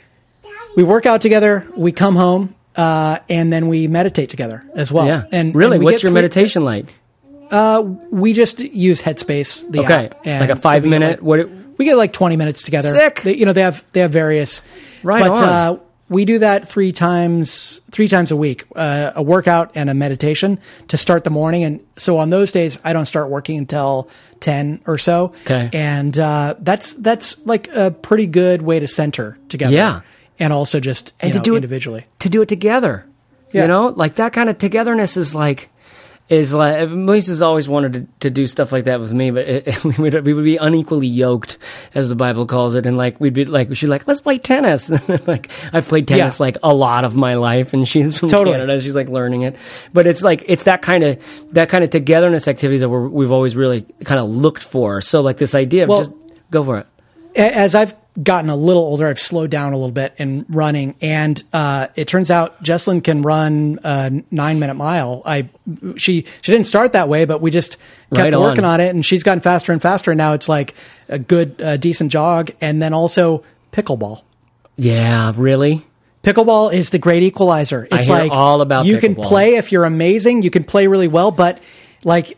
we 0.76 0.82
work 0.84 1.06
out 1.06 1.20
together. 1.20 1.66
We 1.76 1.92
come 1.92 2.16
home. 2.16 2.54
Uh, 2.76 3.18
and 3.28 3.52
then 3.52 3.66
we 3.66 3.88
meditate 3.88 4.28
together 4.30 4.64
as 4.76 4.92
well. 4.92 5.04
Yeah. 5.08 5.24
And 5.32 5.52
really, 5.52 5.76
and 5.76 5.80
we 5.80 5.90
what's 5.92 6.00
your 6.04 6.10
three- 6.10 6.14
meditation 6.14 6.64
like? 6.64 6.94
We 8.12 8.32
just 8.32 8.60
use 8.60 9.02
Headspace, 9.02 9.68
the 9.68 9.80
Okay, 9.80 10.06
app, 10.06 10.20
and 10.24 10.40
like 10.40 10.50
a 10.50 10.60
five 10.60 10.84
we 10.84 10.90
get, 10.90 11.00
minute. 11.00 11.10
like- 11.18 11.22
what? 11.22 11.38
It, 11.40 11.50
we 11.76 11.84
get 11.86 11.96
like 11.96 12.12
20 12.12 12.36
minutes 12.36 12.62
together. 12.62 12.90
Sick. 12.90 13.22
They, 13.22 13.34
you 13.36 13.46
know, 13.46 13.52
they 13.52 13.62
have 13.62 13.82
they 13.92 14.00
have 14.00 14.12
various. 14.12 14.62
Right 15.02 15.20
But 15.20 15.38
on. 15.38 15.44
uh, 15.44 15.76
we 16.08 16.24
do 16.24 16.38
that 16.38 16.68
three 16.68 16.92
times 16.92 17.80
three 17.90 18.08
times 18.08 18.30
a 18.30 18.36
week, 18.36 18.64
uh, 18.74 19.12
a 19.14 19.22
workout 19.22 19.72
and 19.74 19.90
a 19.90 19.94
meditation 19.94 20.58
to 20.88 20.96
start 20.96 21.24
the 21.24 21.30
morning. 21.30 21.64
And 21.64 21.80
so 21.96 22.16
on 22.18 22.30
those 22.30 22.52
days, 22.52 22.78
I 22.84 22.92
don't 22.92 23.06
start 23.06 23.28
working 23.28 23.58
until 23.58 24.08
10 24.40 24.82
or 24.86 24.98
so. 24.98 25.34
Okay. 25.42 25.70
And 25.72 26.18
uh, 26.18 26.54
that's 26.58 26.94
that's 26.94 27.44
like 27.46 27.68
a 27.68 27.90
pretty 27.90 28.26
good 28.26 28.62
way 28.62 28.78
to 28.78 28.88
center 28.88 29.38
together. 29.48 29.74
Yeah. 29.74 30.00
And 30.38 30.52
also 30.52 30.80
just 30.80 31.14
and 31.20 31.32
to 31.32 31.38
know, 31.38 31.44
do 31.44 31.56
individually. 31.56 32.00
it 32.00 32.20
to 32.20 32.28
do 32.28 32.42
it 32.42 32.48
together. 32.48 33.04
Yeah. 33.52 33.62
You 33.62 33.68
know, 33.68 33.86
like 33.88 34.16
that 34.16 34.32
kind 34.32 34.48
of 34.48 34.58
togetherness 34.58 35.16
is 35.16 35.34
like 35.34 35.70
is 36.28 36.52
like 36.52 36.88
Lisa's 36.90 37.40
always 37.40 37.68
wanted 37.68 37.92
to, 37.94 38.06
to 38.20 38.30
do 38.30 38.46
stuff 38.46 38.70
like 38.70 38.84
that 38.84 39.00
with 39.00 39.12
me, 39.12 39.30
but 39.30 39.48
it, 39.48 39.84
we 39.84 39.94
would 39.98 40.26
we 40.26 40.34
would 40.34 40.44
be 40.44 40.56
unequally 40.56 41.06
yoked, 41.06 41.56
as 41.94 42.08
the 42.08 42.14
Bible 42.14 42.44
calls 42.46 42.74
it, 42.74 42.84
and 42.86 42.96
like 42.98 43.18
we'd 43.20 43.32
be 43.32 43.44
like 43.46 43.74
she'd 43.74 43.86
like 43.86 44.06
let's 44.06 44.20
play 44.20 44.36
tennis. 44.38 44.90
like 45.26 45.50
I've 45.72 45.88
played 45.88 46.06
tennis 46.06 46.38
Yeah. 46.38 46.44
like 46.44 46.56
a 46.62 46.74
lot 46.74 47.04
of 47.04 47.16
my 47.16 47.34
life, 47.34 47.72
and 47.72 47.88
she's 47.88 48.18
from 48.18 48.28
Totally. 48.28 48.56
Canada, 48.58 48.80
she's 48.80 48.94
like 48.94 49.08
learning 49.08 49.42
it. 49.42 49.56
But 49.94 50.06
it's 50.06 50.22
like 50.22 50.44
it's 50.46 50.64
that 50.64 50.82
kind 50.82 51.02
of 51.02 51.22
that 51.54 51.68
kind 51.70 51.82
of 51.82 51.90
togetherness 51.90 52.46
activities 52.46 52.80
that 52.80 52.88
we're, 52.90 53.08
we've 53.08 53.32
always 53.32 53.56
really 53.56 53.86
kind 54.04 54.20
of 54.20 54.28
looked 54.28 54.62
for. 54.62 55.00
So 55.00 55.22
like 55.22 55.38
this 55.38 55.54
idea 55.54 55.84
of 55.84 55.88
Well- 55.88 55.98
just 56.00 56.12
go 56.50 56.62
for 56.62 56.78
it. 56.78 56.86
as 57.36 57.74
I've 57.74 57.94
gotten 58.22 58.50
a 58.50 58.56
little 58.56 58.82
older, 58.82 59.06
I've 59.06 59.20
slowed 59.20 59.50
down 59.50 59.72
a 59.72 59.76
little 59.76 59.92
bit 59.92 60.14
in 60.18 60.44
running, 60.48 60.96
and 61.00 61.42
uh, 61.52 61.86
it 61.94 62.08
turns 62.08 62.30
out 62.30 62.62
Jesslyn 62.62 63.02
can 63.04 63.22
run 63.22 63.78
a 63.84 64.10
nine 64.30 64.58
minute 64.58 64.74
mile. 64.74 65.22
I 65.24 65.48
she 65.96 66.24
she 66.42 66.52
didn't 66.52 66.66
start 66.66 66.92
that 66.94 67.08
way, 67.08 67.24
but 67.24 67.40
we 67.40 67.50
just 67.50 67.76
kept 68.14 68.24
Right 68.24 68.34
on. 68.34 68.42
working 68.42 68.64
on 68.64 68.80
it, 68.80 68.94
and 68.94 69.04
she's 69.04 69.22
gotten 69.22 69.40
faster 69.40 69.72
and 69.72 69.80
faster. 69.80 70.10
And 70.10 70.18
now 70.18 70.32
it's 70.32 70.48
like 70.48 70.74
a 71.08 71.18
good, 71.18 71.60
uh, 71.62 71.76
decent 71.76 72.10
jog, 72.10 72.50
and 72.60 72.82
then 72.82 72.92
also 72.92 73.44
pickleball. 73.72 74.22
Yeah, 74.76 75.32
really. 75.36 75.84
Pickleball 76.22 76.72
is 76.72 76.90
the 76.90 76.98
great 76.98 77.22
equalizer. 77.22 77.86
It's 77.90 78.08
like 78.08 78.32
all 78.32 78.60
about 78.60 78.84
you 78.86 78.98
can 78.98 79.14
play 79.14 79.54
if 79.56 79.70
you're 79.72 79.84
amazing. 79.84 80.42
You 80.42 80.50
can 80.50 80.64
play 80.64 80.86
really 80.88 81.08
well, 81.08 81.30
but 81.30 81.62
like 82.04 82.36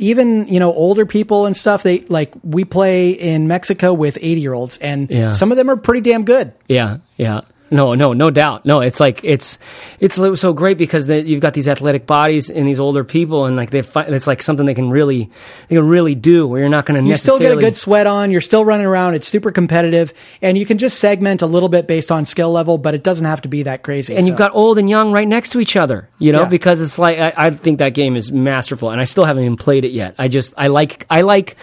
even 0.00 0.48
you 0.48 0.58
know 0.58 0.72
older 0.72 1.06
people 1.06 1.46
and 1.46 1.56
stuff. 1.56 1.82
They 1.82 2.00
like 2.08 2.32
we 2.42 2.64
play 2.64 3.10
in 3.10 3.46
Mexico 3.48 3.92
with 3.92 4.18
80 4.20 4.40
year 4.40 4.54
olds, 4.54 4.78
and 4.78 5.10
Yeah. 5.10 5.30
some 5.30 5.50
of 5.52 5.56
them 5.56 5.70
are 5.70 5.76
pretty 5.76 6.00
damn 6.00 6.24
good. 6.24 6.52
Yeah, 6.68 6.98
yeah. 7.16 7.42
No, 7.70 7.94
no, 7.94 8.12
no 8.12 8.30
doubt. 8.30 8.66
No, 8.66 8.80
it's 8.80 8.98
like 8.98 9.20
it's 9.22 9.58
it's 10.00 10.16
so 10.16 10.52
great 10.52 10.76
because 10.76 11.06
they, 11.06 11.20
you've 11.20 11.40
got 11.40 11.54
these 11.54 11.68
athletic 11.68 12.04
bodies 12.06 12.50
and 12.50 12.66
these 12.66 12.80
older 12.80 13.04
people, 13.04 13.46
and 13.46 13.56
like 13.56 13.70
they 13.70 13.82
fi- 13.82 14.04
it's 14.06 14.26
like 14.26 14.42
something 14.42 14.66
they 14.66 14.74
can 14.74 14.90
really 14.90 15.30
they 15.68 15.76
can 15.76 15.86
really 15.88 16.14
do. 16.16 16.46
Where 16.48 16.60
you're 16.60 16.68
not 16.68 16.84
going 16.86 17.02
to 17.02 17.08
You 17.08 17.16
still 17.16 17.38
get 17.38 17.52
a 17.52 17.56
good 17.56 17.76
sweat 17.76 18.06
on. 18.06 18.30
You're 18.32 18.40
still 18.40 18.64
running 18.64 18.86
around. 18.86 19.14
It's 19.14 19.28
super 19.28 19.52
competitive, 19.52 20.12
and 20.42 20.58
you 20.58 20.66
can 20.66 20.78
just 20.78 20.98
segment 20.98 21.42
a 21.42 21.46
little 21.46 21.68
bit 21.68 21.86
based 21.86 22.10
on 22.10 22.24
skill 22.26 22.50
level, 22.50 22.76
but 22.76 22.94
it 22.94 23.04
doesn't 23.04 23.26
have 23.26 23.42
to 23.42 23.48
be 23.48 23.62
that 23.62 23.82
crazy. 23.82 24.16
and 24.16 24.26
you've 24.26 24.36
got 24.38 24.54
old 24.54 24.76
and 24.78 24.90
young 24.90 25.12
right 25.12 25.28
next 25.28 25.50
to 25.50 25.60
each 25.60 25.76
other, 25.76 26.08
you 26.18 26.32
know, 26.32 26.42
Yeah. 26.42 26.48
because 26.48 26.80
it's 26.80 26.98
like 26.98 27.18
I, 27.18 27.32
I 27.36 27.50
think 27.50 27.78
that 27.78 27.90
game 27.94 28.16
is 28.16 28.32
masterful, 28.32 28.90
and 28.90 29.00
I 29.00 29.04
still 29.04 29.24
haven't 29.24 29.44
even 29.44 29.56
played 29.56 29.84
it 29.84 29.92
yet. 29.92 30.14
I 30.18 30.26
just 30.28 30.54
I 30.56 30.66
like 30.66 31.06
I 31.08 31.20
like 31.22 31.56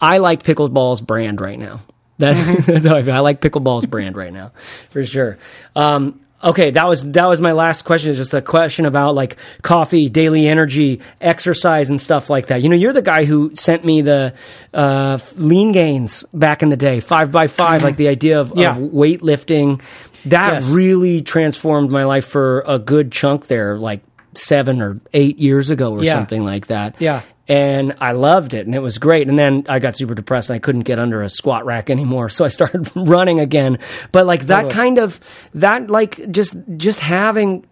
I 0.00 0.18
like 0.18 0.42
pickleball's 0.42 1.00
brand 1.00 1.40
right 1.40 1.58
now. 1.58 1.80
That's, 2.18 2.66
that's 2.66 2.86
how 2.86 2.96
I 2.96 3.02
feel. 3.02 3.14
I 3.14 3.18
like 3.20 3.40
pickleball's 3.40 3.86
brand 3.86 4.16
right 4.16 4.32
now, 4.32 4.52
for 4.90 5.04
sure. 5.04 5.38
Um, 5.74 6.20
okay, 6.42 6.70
that 6.72 6.86
was 6.86 7.10
that 7.12 7.26
was 7.26 7.40
my 7.40 7.52
last 7.52 7.82
question. 7.82 8.10
Is 8.10 8.16
just 8.18 8.34
a 8.34 8.42
question 8.42 8.86
about 8.86 9.14
like 9.14 9.36
coffee, 9.62 10.08
daily 10.08 10.46
energy, 10.46 11.00
exercise, 11.20 11.90
and 11.90 12.00
stuff 12.00 12.30
like 12.30 12.46
that. 12.48 12.62
You 12.62 12.68
know, 12.68 12.76
you're 12.76 12.92
the 12.92 13.02
guy 13.02 13.24
who 13.24 13.52
sent 13.54 13.84
me 13.84 14.02
the 14.02 14.34
uh, 14.72 15.18
lean 15.36 15.72
gains 15.72 16.22
back 16.32 16.62
in 16.62 16.68
the 16.68 16.76
day, 16.76 17.00
five 17.00 17.32
by 17.32 17.46
five, 17.48 17.82
like 17.82 17.96
the 17.96 18.08
idea 18.08 18.40
of, 18.40 18.52
Yeah. 18.54 18.76
of 18.76 18.82
weightlifting. 18.92 19.80
That 20.26 20.52
Yes. 20.54 20.70
really 20.72 21.20
transformed 21.20 21.90
my 21.90 22.04
life 22.04 22.26
for 22.26 22.62
a 22.66 22.78
good 22.78 23.12
chunk 23.12 23.46
there, 23.46 23.76
like 23.76 24.00
seven 24.34 24.80
or 24.80 25.00
eight 25.12 25.38
years 25.38 25.68
ago 25.70 25.92
or 25.92 26.02
Yeah. 26.02 26.14
something 26.14 26.44
like 26.44 26.68
that. 26.68 26.96
Yeah. 26.98 27.20
And 27.46 27.94
I 28.00 28.12
loved 28.12 28.54
it 28.54 28.64
and 28.66 28.74
it 28.74 28.78
was 28.80 28.96
great. 28.98 29.28
And 29.28 29.38
then 29.38 29.64
I 29.68 29.78
got 29.78 29.96
super 29.96 30.14
depressed 30.14 30.48
and 30.48 30.56
I 30.56 30.58
couldn't 30.60 30.82
get 30.82 30.98
under 30.98 31.20
a 31.20 31.28
squat 31.28 31.66
rack 31.66 31.90
anymore. 31.90 32.28
So 32.30 32.44
I 32.44 32.48
started 32.48 32.90
running 32.96 33.38
again. 33.38 33.78
But 34.12 34.26
like 34.26 34.46
that 34.46 34.62
Totally. 34.62 34.74
kind 34.74 34.98
of, 34.98 35.20
that 35.54 35.90
like 35.90 36.30
just, 36.30 36.56
just 36.76 37.00
having 37.00 37.66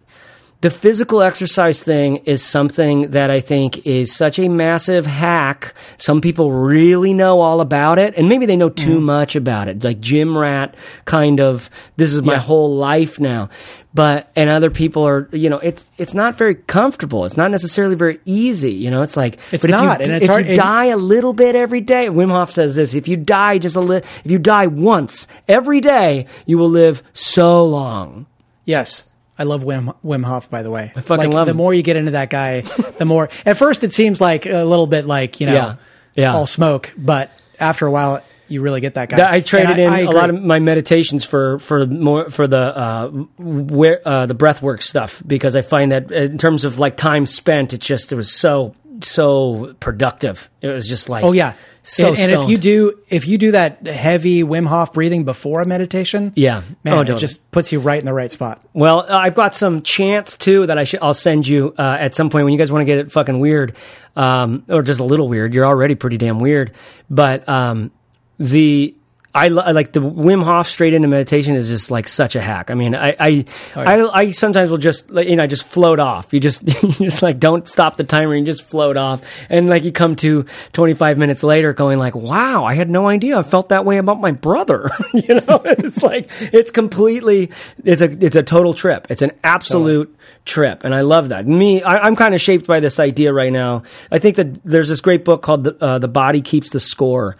the 0.61 0.69
physical 0.69 1.21
exercise 1.21 1.83
thing 1.83 2.17
is 2.17 2.41
something 2.41 3.11
that 3.11 3.29
I 3.29 3.41
think 3.41 3.85
is 3.85 4.13
such 4.15 4.39
a 4.39 4.47
massive 4.47 5.05
hack. 5.05 5.73
Some 5.97 6.21
people 6.21 6.53
really 6.53 7.13
know 7.13 7.41
all 7.41 7.59
about 7.59 7.99
it, 7.99 8.13
and 8.15 8.29
maybe 8.29 8.45
they 8.45 8.55
know 8.55 8.69
too 8.69 8.91
Mm-hmm. 8.97 9.03
much 9.03 9.35
about 9.35 9.67
it. 9.67 9.83
Like 9.83 9.99
gym 9.99 10.37
rat 10.37 10.75
kind 11.03 11.41
of, 11.41 11.69
this 11.97 12.13
is 12.13 12.21
my 12.21 12.33
Yeah. 12.35 12.39
whole 12.39 12.77
life 12.77 13.19
now. 13.19 13.49
But 13.95 14.31
and 14.35 14.49
other 14.49 14.71
people 14.71 15.07
are, 15.07 15.29
you 15.31 15.49
know, 15.49 15.59
it's 15.59 15.91
it's 15.99 16.15
not 16.15 16.35
very 16.37 16.55
comfortable. 16.55 17.25
It's 17.25 17.37
not 17.37 17.51
necessarily 17.51 17.93
very 17.93 18.19
easy. 18.25 18.71
You 18.71 18.89
know, 18.89 19.03
it's 19.03 19.15
like 19.15 19.35
It's 19.51 19.61
but 19.63 19.69
if 19.69 19.75
you 19.75 19.81
not, 19.85 20.01
and 20.01 20.11
it's 20.11 20.23
if 20.25 20.29
hard- 20.31 20.47
you 20.47 20.55
die 20.55 20.85
a 20.85 20.97
little 20.97 21.33
bit 21.33 21.55
every 21.55 21.81
day, 21.81 22.07
Wim 22.07 22.29
Hof 22.29 22.49
says 22.49 22.75
this: 22.75 22.95
if 22.95 23.07
you 23.07 23.17
die 23.17 23.59
just 23.59 23.75
a 23.75 23.79
little, 23.79 24.07
if 24.25 24.31
you 24.31 24.39
die 24.39 24.65
once 24.65 25.27
every 25.47 25.79
day, 25.79 26.25
you 26.47 26.57
will 26.57 26.69
live 26.69 27.03
so 27.13 27.65
long. 27.65 28.25
Yes. 28.65 29.09
I 29.37 29.43
love 29.43 29.63
Wim, 29.63 29.95
Wim 30.05 30.23
Hof, 30.25 30.49
by 30.49 30.61
the 30.61 30.69
way. 30.71 30.91
I 30.95 31.01
fucking 31.01 31.25
like, 31.25 31.33
love 31.33 31.47
The 31.47 31.53
more 31.55 31.73
you 31.73 31.81
get 31.81 31.95
into 31.95 32.11
that 32.11 32.29
guy, 32.29 32.61
the 32.97 33.05
more. 33.05 33.29
At 33.45 33.57
first, 33.57 33.83
it 33.83 33.91
seems 33.93 34.21
like 34.21 34.45
a 34.45 34.63
little 34.63 34.85
bit 34.87 35.05
like 35.05 35.39
you 35.39 35.47
know, 35.47 35.53
Yeah. 35.53 35.75
Yeah. 36.15 36.33
all 36.35 36.45
smoke, 36.47 36.93
but 36.97 37.31
after 37.59 37.85
a 37.87 37.91
while, 37.91 38.23
you 38.47 38.61
really 38.61 38.81
get 38.81 38.93
that 38.95 39.09
guy. 39.09 39.17
That 39.17 39.31
I 39.31 39.41
traded 39.41 39.71
And 39.71 39.79
in 39.79 39.89
I 39.93 39.99
a 40.01 40.11
lot 40.11 40.29
of 40.29 40.41
my 40.41 40.59
meditations 40.59 41.23
for 41.25 41.59
for 41.59 41.85
more 41.85 42.29
for 42.29 42.47
the 42.47 42.77
uh, 42.77 43.07
where 43.37 44.01
uh, 44.07 44.25
the 44.25 44.33
breath 44.33 44.61
work 44.61 44.81
stuff 44.81 45.21
because 45.25 45.55
I 45.55 45.61
find 45.61 45.91
that 45.91 46.11
in 46.11 46.37
terms 46.37 46.63
of 46.63 46.79
like 46.79 46.97
time 46.97 47.25
spent, 47.25 47.73
it 47.73 47.81
just 47.81 48.11
it 48.11 48.15
was 48.15 48.31
so 48.31 48.75
so 49.01 49.75
productive. 49.79 50.49
It 50.61 50.67
was 50.67 50.87
just 50.87 51.09
like 51.09 51.23
Oh 51.23 51.31
yeah. 51.31 51.53
so 51.81 52.09
and, 52.09 52.19
and 52.19 52.31
if 52.31 52.49
you 52.49 52.57
do 52.57 52.93
if 53.09 53.27
you 53.27 53.37
do 53.37 53.51
that 53.51 53.85
heavy 53.87 54.43
Wim 54.43 54.65
Hof 54.67 54.93
breathing 54.93 55.25
before 55.25 55.61
a 55.61 55.65
meditation, 55.65 56.31
Yeah. 56.35 56.61
man, 56.83 56.93
Oh, 56.93 57.01
it 57.13 57.17
just 57.17 57.51
puts 57.51 57.71
you 57.71 57.79
right 57.79 57.99
in 57.99 58.05
the 58.05 58.13
right 58.13 58.31
spot. 58.31 58.63
Well, 58.73 58.99
uh, 59.01 59.17
I've 59.17 59.35
got 59.35 59.55
some 59.55 59.81
chants 59.81 60.37
too 60.37 60.67
that 60.67 60.77
I 60.77 60.83
should 60.85 60.99
I'll 61.01 61.13
send 61.13 61.47
you 61.47 61.73
uh, 61.77 61.97
at 61.99 62.15
some 62.15 62.29
point 62.29 62.45
when 62.45 62.53
you 62.53 62.59
guys 62.59 62.71
want 62.71 62.81
to 62.81 62.85
get 62.85 62.99
it 62.99 63.11
fucking 63.11 63.39
weird, 63.39 63.75
um, 64.15 64.63
or 64.69 64.83
just 64.83 64.99
a 64.99 65.03
little 65.03 65.27
weird. 65.27 65.53
You're 65.53 65.65
already 65.65 65.95
pretty 65.95 66.17
damn 66.17 66.39
weird, 66.39 66.71
but 67.09 67.47
um, 67.49 67.91
the 68.39 68.95
I, 69.35 69.45
I 69.45 69.71
like 69.71 69.93
the 69.93 69.99
Wim 69.99 70.43
Hof 70.43 70.67
straight 70.67 70.93
into 70.93 71.07
meditation 71.07 71.55
is 71.55 71.67
just 71.67 71.89
like 71.89 72.07
such 72.07 72.35
a 72.35 72.41
hack. 72.41 72.69
I 72.69 72.75
mean, 72.75 72.93
I 72.93 73.15
I, 73.19 73.45
I, 73.75 74.19
I 74.19 74.31
sometimes 74.31 74.69
will 74.69 74.77
just 74.77 75.09
like, 75.09 75.27
you 75.27 75.35
know 75.35 75.47
just 75.47 75.65
float 75.65 75.99
off. 75.99 76.33
You 76.33 76.39
just 76.39 76.61
you 76.83 76.91
just 76.91 77.23
like 77.23 77.39
don't 77.39 77.67
stop 77.67 77.97
the 77.97 78.03
timer. 78.03 78.35
You 78.35 78.45
just 78.45 78.63
float 78.63 78.95
off, 78.95 79.23
and 79.49 79.69
like 79.69 79.85
you 79.85 79.91
come 79.91 80.15
to 80.17 80.45
25 80.73 81.17
minutes 81.17 81.41
later, 81.41 81.73
going 81.73 81.97
like, 81.97 82.13
wow, 82.13 82.63
I 82.63 82.75
had 82.75 82.91
no 82.91 83.07
idea. 83.07 83.39
I 83.39 83.43
felt 83.43 83.69
that 83.69 83.85
way 83.85 83.97
about 83.97 84.19
my 84.19 84.31
brother. 84.31 84.91
you 85.13 85.41
know, 85.41 85.61
it's 85.65 86.03
like 86.03 86.29
it's 86.39 86.69
completely 86.69 87.49
it's 87.83 88.01
a 88.01 88.11
it's 88.23 88.35
a 88.35 88.43
total 88.43 88.75
trip. 88.75 89.07
It's 89.09 89.23
an 89.23 89.31
absolute 89.43 90.15
trip, 90.45 90.83
and 90.83 90.93
I 90.93 91.01
love 91.01 91.29
that. 91.29 91.47
Me, 91.47 91.81
I, 91.81 92.05
I'm 92.05 92.15
kind 92.15 92.35
of 92.35 92.41
shaped 92.41 92.67
by 92.67 92.81
this 92.81 92.99
idea 92.99 93.33
right 93.33 93.51
now. 93.51 93.81
I 94.11 94.19
think 94.19 94.35
that 94.35 94.63
there's 94.63 94.89
this 94.89 95.01
great 95.01 95.25
book 95.25 95.41
called 95.41 95.63
the, 95.63 95.83
uh, 95.83 95.97
"The 95.97 96.07
Body 96.07 96.41
Keeps 96.41 96.69
the 96.69 96.79
Score." 96.79 97.35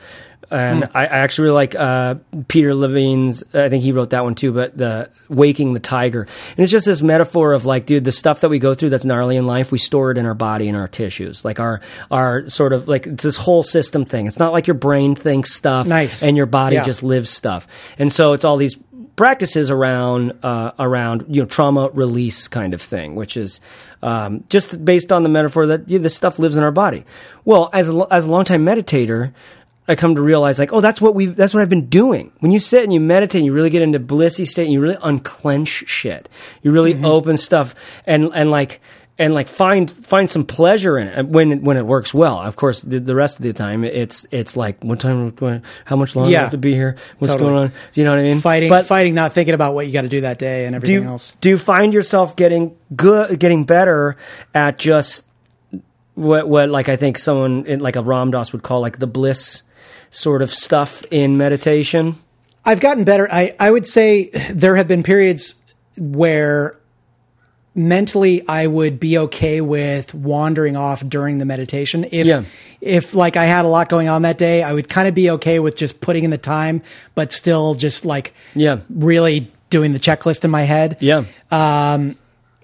And 0.51 0.85
I, 0.93 1.01
I 1.03 1.05
actually 1.05 1.45
really 1.45 1.55
like 1.55 1.75
uh, 1.75 2.15
Peter 2.47 2.73
Levine's. 2.75 3.43
I 3.53 3.69
think 3.69 3.83
he 3.83 3.91
wrote 3.91 4.11
that 4.11 4.23
one 4.23 4.35
too. 4.35 4.51
But 4.51 4.77
the 4.77 5.09
waking 5.29 5.73
the 5.73 5.79
tiger, 5.79 6.23
and 6.23 6.59
it's 6.59 6.71
just 6.71 6.85
this 6.85 7.01
metaphor 7.01 7.53
of 7.53 7.65
like, 7.65 7.85
dude, 7.85 8.03
the 8.05 8.11
stuff 8.11 8.41
that 8.41 8.49
we 8.49 8.59
go 8.59 8.73
through 8.73 8.89
that's 8.91 9.05
gnarly 9.05 9.37
in 9.37 9.45
life, 9.47 9.71
we 9.71 9.77
store 9.77 10.11
it 10.11 10.17
in 10.17 10.25
our 10.25 10.33
body 10.33 10.67
and 10.67 10.77
our 10.77 10.87
tissues, 10.87 11.43
like 11.43 11.59
our 11.59 11.81
our 12.11 12.47
sort 12.49 12.73
of 12.73 12.87
like 12.87 13.07
it's 13.07 13.23
this 13.23 13.37
whole 13.37 13.63
system 13.63 14.05
thing. 14.05 14.27
It's 14.27 14.39
not 14.39 14.53
like 14.53 14.67
your 14.67 14.77
brain 14.77 15.15
thinks 15.15 15.53
stuff, 15.53 15.87
Nice. 15.87 16.21
and 16.23 16.37
your 16.37 16.45
body 16.45 16.75
Yeah. 16.75 16.83
just 16.83 17.03
lives 17.03 17.29
stuff, 17.29 17.67
and 17.97 18.11
so 18.11 18.33
it's 18.33 18.43
all 18.45 18.57
these 18.57 18.77
practices 19.15 19.69
around 19.69 20.33
uh, 20.43 20.71
around 20.79 21.25
you 21.29 21.41
know 21.41 21.47
trauma 21.47 21.89
release 21.93 22.47
kind 22.47 22.73
of 22.73 22.81
thing, 22.81 23.15
which 23.15 23.37
is 23.37 23.61
um, 24.01 24.43
just 24.49 24.83
based 24.83 25.11
on 25.11 25.23
the 25.23 25.29
metaphor 25.29 25.67
that 25.67 25.87
you 25.89 25.99
know, 25.99 26.03
this 26.03 26.15
stuff 26.15 26.39
lives 26.39 26.57
in 26.57 26.63
our 26.63 26.71
body. 26.71 27.05
Well, 27.45 27.69
as 27.73 27.89
a, 27.89 28.07
as 28.11 28.25
a 28.25 28.29
longtime 28.29 28.65
meditator. 28.65 29.31
I 29.87 29.95
come 29.95 30.15
to 30.15 30.21
realize 30.21 30.59
like, 30.59 30.71
oh, 30.71 30.81
that's 30.81 31.01
what 31.01 31.13
we 31.15 31.25
that's 31.25 31.53
what 31.53 31.61
I've 31.61 31.69
been 31.69 31.89
doing. 31.89 32.31
When 32.39 32.51
you 32.51 32.59
sit 32.59 32.83
and 32.83 32.93
you 32.93 32.99
meditate, 32.99 33.39
and 33.39 33.45
you 33.45 33.53
really 33.53 33.69
get 33.69 33.81
into 33.81 33.99
blissy 33.99 34.47
state, 34.47 34.63
and 34.63 34.73
you 34.73 34.79
really 34.79 34.97
unclench 35.01 35.83
shit. 35.87 36.29
You 36.61 36.71
really 36.71 36.93
mm-hmm. 36.93 37.05
open 37.05 37.37
stuff 37.37 37.75
and 38.05 38.31
and 38.33 38.49
like 38.49 38.81
and 39.17 39.33
like 39.33 39.47
find 39.47 39.91
find 39.91 40.29
some 40.29 40.45
pleasure 40.45 40.97
in 40.97 41.07
it 41.07 41.19
uh, 41.19 41.23
when 41.23 41.63
when 41.63 41.77
it 41.77 41.85
works 41.85 42.13
well. 42.13 42.39
Of 42.39 42.55
course, 42.55 42.81
the, 42.81 42.99
the 42.99 43.13
rest 43.13 43.37
of 43.37 43.43
the 43.43 43.53
time 43.53 43.83
it's 43.83 44.25
it's 44.31 44.57
like 44.57 44.83
what 44.83 44.99
time, 44.99 45.29
do 45.31 45.61
how 45.85 45.95
much 45.95 46.15
longer 46.15 46.31
do 46.31 46.35
I 46.35 46.39
have 46.41 46.51
to 46.51 46.57
be 46.57 46.73
here? 46.73 46.95
What's 47.19 47.33
Totally. 47.33 47.51
going 47.51 47.63
on? 47.65 47.73
Do 47.91 48.01
you 48.01 48.05
know 48.05 48.11
what 48.11 48.19
I 48.19 48.23
mean? 48.23 48.39
fighting, 48.39 48.69
But- 48.69 48.85
fighting, 48.85 49.13
not 49.13 49.33
thinking 49.33 49.53
about 49.53 49.75
what 49.75 49.85
you 49.85 49.93
got 49.93 50.01
to 50.01 50.09
do 50.09 50.21
that 50.21 50.39
day 50.39 50.65
and 50.65 50.73
do 50.73 50.75
everything 50.77 51.03
you, 51.03 51.09
else. 51.09 51.35
do 51.41 51.49
you 51.49 51.57
find 51.57 51.93
yourself 51.93 52.35
getting 52.35 52.75
good, 52.95 53.39
getting 53.39 53.65
better 53.65 54.17
at 54.55 54.79
just 54.79 55.25
what, 56.15 56.47
what 56.47 56.69
like 56.69 56.89
I 56.89 56.95
think 56.95 57.17
someone 57.17 57.65
in, 57.65 57.79
like 57.79 57.95
a 57.95 58.01
Ram 58.01 58.31
Dass 58.31 58.51
would 58.51 58.63
call 58.63 58.81
like 58.81 58.97
the 58.97 59.07
bliss 59.07 59.63
sort 60.13 60.41
of 60.41 60.53
stuff 60.53 61.03
in 61.11 61.37
meditation? 61.37 62.15
I've 62.65 62.79
gotten 62.79 63.03
better. 63.03 63.27
I, 63.31 63.55
I 63.59 63.69
would 63.71 63.85
say 63.87 64.29
there 64.51 64.75
have 64.77 64.87
been 64.87 65.03
periods 65.03 65.55
where 65.97 66.77
mentally 67.75 68.47
I 68.47 68.67
would 68.67 68.99
be 68.99 69.17
okay 69.17 69.59
with 69.59 70.13
wandering 70.13 70.77
off 70.77 71.03
during 71.07 71.39
the 71.39 71.45
meditation. 71.45 72.05
If 72.11 72.25
Yeah. 72.27 72.43
if 72.81 73.13
like 73.15 73.35
I 73.35 73.45
had 73.45 73.65
a 73.65 73.67
lot 73.67 73.89
going 73.89 74.07
on 74.09 74.21
that 74.21 74.37
day, 74.37 74.61
I 74.61 74.73
would 74.73 74.87
kind 74.89 75.07
of 75.07 75.15
be 75.15 75.29
okay 75.31 75.59
with 75.59 75.75
just 75.75 75.99
putting 75.99 76.23
in 76.23 76.29
the 76.29 76.37
time, 76.37 76.81
but 77.15 77.31
still 77.33 77.73
just 77.73 78.05
like 78.05 78.33
Yeah. 78.53 78.79
really 78.89 79.51
doing 79.69 79.91
the 79.93 79.99
checklist 79.99 80.45
in 80.45 80.51
my 80.51 80.63
head. 80.63 80.97
Yeah. 80.99 81.23
Um, 81.51 82.15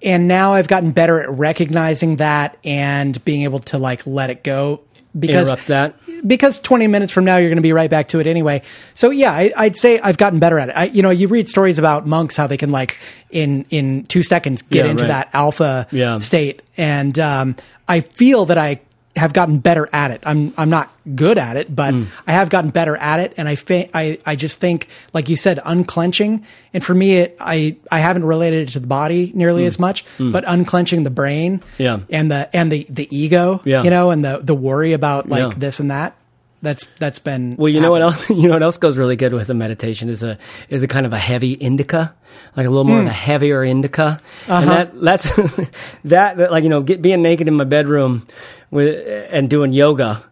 And 0.02 0.26
now 0.28 0.54
I've 0.54 0.66
gotten 0.68 0.92
better 0.92 1.20
at 1.20 1.28
recognizing 1.30 2.16
that 2.16 2.56
and 2.64 3.22
being 3.24 3.42
able 3.42 3.58
to 3.58 3.76
like 3.76 4.06
let 4.06 4.30
it 4.30 4.42
go 4.42 4.80
because 5.18 5.48
Interrupt 5.48 5.66
that. 5.68 5.94
because 6.26 6.58
20 6.60 6.86
minutes 6.86 7.12
from 7.12 7.24
now 7.24 7.36
you're 7.36 7.48
going 7.50 7.56
to 7.56 7.62
be 7.62 7.72
right 7.72 7.90
back 7.90 8.08
to 8.08 8.20
it 8.20 8.26
anyway. 8.26 8.62
So 8.94 9.10
yeah, 9.10 9.32
I, 9.32 9.50
I'd 9.56 9.76
say 9.76 9.98
I've 9.98 10.16
gotten 10.18 10.38
better 10.38 10.58
at 10.58 10.68
it. 10.68 10.72
I, 10.76 10.84
you 10.84 11.02
know, 11.02 11.10
you 11.10 11.26
read 11.28 11.48
stories 11.48 11.78
about 11.78 12.06
monks 12.06 12.36
how 12.36 12.46
they 12.46 12.56
can 12.56 12.70
like 12.70 12.98
in 13.30 13.64
in 13.70 14.04
two 14.04 14.22
seconds 14.22 14.62
get 14.62 14.84
Yeah, 14.84 14.90
into 14.92 15.02
right. 15.04 15.08
that 15.08 15.30
alpha 15.34 15.86
Yeah. 15.90 16.18
state, 16.18 16.62
and 16.76 17.18
um, 17.18 17.56
I 17.88 18.00
feel 18.00 18.44
that 18.46 18.58
I 18.58 18.80
have 19.16 19.32
gotten 19.32 19.58
better 19.58 19.88
at 19.92 20.10
it. 20.12 20.22
I'm 20.24 20.54
I'm 20.56 20.70
not 20.70 20.88
good 21.16 21.36
at 21.36 21.56
it, 21.56 21.74
but 21.74 21.94
Hmm. 21.94 22.04
I 22.26 22.32
have 22.32 22.48
gotten 22.48 22.70
better 22.70 22.96
at 22.96 23.18
it, 23.20 23.34
and 23.36 23.48
I 23.48 23.56
fa- 23.56 23.88
I 23.96 24.18
I 24.24 24.36
just 24.36 24.60
think 24.60 24.86
like 25.12 25.28
you 25.28 25.36
said, 25.36 25.58
unclenching, 25.64 26.44
and 26.72 26.84
for 26.84 26.94
me, 26.94 27.16
it, 27.16 27.36
I 27.40 27.76
I 27.90 27.98
haven't 28.00 28.24
related 28.24 28.68
it 28.68 28.72
to 28.72 28.80
the 28.80 28.86
body 28.86 29.32
nearly 29.34 29.66
as 29.66 29.78
much, 29.78 30.04
but 30.18 30.44
unclenching 30.46 31.02
the 31.02 31.10
brain. 31.10 31.60
Yeah. 31.78 32.00
and 32.10 32.30
the 32.30 32.48
and 32.56 32.70
the 32.70 32.86
the 32.88 33.08
ego, 33.16 33.60
Yeah. 33.64 33.82
you 33.82 33.90
know, 33.90 34.10
and 34.10 34.24
the 34.24 34.40
the 34.42 34.54
worry 34.54 34.92
about 34.92 35.28
like 35.28 35.42
Yeah. 35.52 35.58
this 35.58 35.80
and 35.80 35.90
that. 35.90 36.14
That's 36.62 36.84
that's 36.98 37.18
been 37.18 37.56
Well, 37.56 37.70
you 37.70 37.80
know 37.80 37.90
what 37.90 38.02
else? 38.02 38.28
You 38.30 38.46
know 38.48 38.52
what 38.54 38.62
else 38.62 38.76
goes 38.76 38.96
really 38.98 39.16
good 39.16 39.32
with 39.32 39.48
a 39.48 39.54
meditation 39.54 40.08
is 40.10 40.22
a 40.22 40.36
is 40.68 40.82
a 40.82 40.88
kind 40.88 41.06
of 41.06 41.12
a 41.14 41.18
heavy 41.18 41.52
indica, 41.54 42.14
like 42.56 42.66
a 42.66 42.70
little 42.70 42.84
more 42.84 43.00
of 43.00 43.06
a 43.06 43.08
hmm. 43.08 43.14
heavier 43.14 43.64
indica, 43.64 44.20
and 44.46 44.68
uh-huh. 44.68 44.84
that 44.84 45.00
that's 45.00 45.36
that, 46.04 46.36
that 46.36 46.50
like 46.50 46.64
you 46.64 46.70
know 46.70 46.82
get, 46.82 47.00
being 47.02 47.22
naked 47.22 47.48
in 47.48 47.54
my 47.54 47.64
bedroom 47.64 48.26
with 48.70 49.28
and 49.30 49.48
doing 49.48 49.72
yoga. 49.72 50.24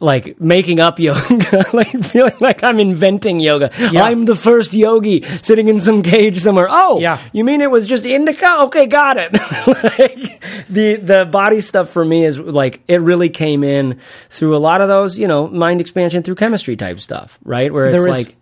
Like 0.00 0.38
making 0.38 0.80
up 0.80 0.98
yoga, 0.98 1.64
like 1.72 2.04
feeling 2.04 2.34
like 2.40 2.62
I'm 2.62 2.78
inventing 2.78 3.40
yoga. 3.40 3.70
Yeah. 3.78 4.02
I'm 4.02 4.26
the 4.26 4.34
first 4.34 4.74
yogi 4.74 5.22
sitting 5.22 5.68
in 5.68 5.80
some 5.80 6.02
cage 6.02 6.40
somewhere. 6.40 6.66
Oh, 6.68 6.98
Yeah. 6.98 7.18
You 7.32 7.42
mean 7.42 7.62
it 7.62 7.70
was 7.70 7.86
just 7.86 8.04
indica? 8.04 8.64
Okay, 8.64 8.86
got 8.86 9.16
it. 9.16 9.32
like 9.98 10.42
the 10.66 10.96
the 10.96 11.24
body 11.30 11.60
stuff 11.60 11.90
for 11.90 12.04
me 12.04 12.24
is 12.24 12.38
like 12.38 12.82
it 12.86 13.00
really 13.00 13.30
came 13.30 13.64
in 13.64 13.98
through 14.28 14.54
a 14.54 14.58
lot 14.58 14.82
of 14.82 14.88
those, 14.88 15.16
you 15.16 15.28
know, 15.28 15.48
mind 15.48 15.80
expansion 15.80 16.22
through 16.22 16.34
chemistry 16.34 16.76
type 16.76 17.00
stuff, 17.00 17.38
right? 17.42 17.72
Where 17.72 17.86
it's 17.86 17.96
There 17.96 18.10
like 18.10 18.34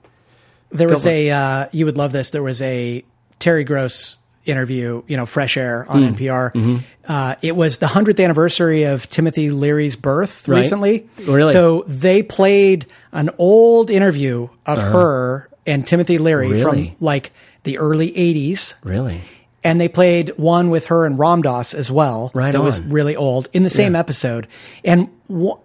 There 0.72 0.88
was 0.88 1.04
for 1.04 1.10
a 1.10 1.30
uh, 1.30 1.66
you 1.72 1.84
would 1.86 1.96
love 1.96 2.12
this. 2.12 2.30
There 2.30 2.42
was 2.42 2.60
a 2.62 3.04
Terry 3.38 3.64
Gross 3.64 4.18
interview, 4.44 5.02
you 5.06 5.16
know, 5.16 5.24
Fresh 5.26 5.56
Air 5.56 5.86
on 5.88 6.02
Hmm. 6.02 6.14
NPR. 6.14 6.52
Mm-hmm. 6.52 6.76
Uh, 7.06 7.34
it 7.42 7.54
was 7.54 7.78
the 7.78 7.86
hundredth 7.86 8.18
anniversary 8.20 8.84
of 8.84 9.08
Timothy 9.08 9.50
Leary's 9.50 9.94
birth 9.96 10.48
Right. 10.48 10.58
recently. 10.58 11.08
Really? 11.26 11.52
So 11.52 11.84
they 11.86 12.22
played 12.22 12.86
an 13.12 13.30
old 13.38 13.90
interview 13.90 14.48
of 14.66 14.80
her 14.80 15.48
and 15.66 15.86
Timothy 15.86 16.18
Leary 16.18 16.46
Uh-huh. 16.46 16.70
Really? 16.70 16.86
from 16.88 16.96
like 17.04 17.32
the 17.62 17.78
early 17.78 18.10
'80s. 18.12 18.74
really, 18.82 19.20
and 19.62 19.80
they 19.80 19.86
played 19.88 20.32
one 20.36 20.70
with 20.70 20.86
her 20.86 21.06
and 21.06 21.16
Ram 21.18 21.42
Dass 21.42 21.72
as 21.72 21.88
well. 21.90 22.32
Right 22.34 22.50
that 22.52 22.62
was 22.62 22.80
really 22.80 23.14
old 23.14 23.48
in 23.52 23.62
the 23.62 23.70
same 23.70 23.94
episode. 23.94 24.48
And 24.84 25.08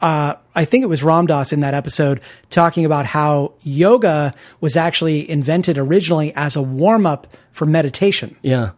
uh, 0.01 0.35
I 0.55 0.65
think 0.65 0.83
it 0.83 0.87
was 0.87 1.03
Ram 1.03 1.27
Dass 1.27 1.51
in 1.53 1.59
that 1.61 1.73
episode 1.73 2.21
talking 2.49 2.85
about 2.85 3.05
how 3.05 3.53
yoga 3.63 4.33
was 4.61 4.75
actually 4.75 5.29
invented 5.29 5.77
originally 5.77 6.33
as 6.35 6.55
a 6.55 6.61
warm 6.61 7.05
up 7.05 7.27
for 7.51 7.65
meditation. 7.65 8.35
yeah, 8.41 8.71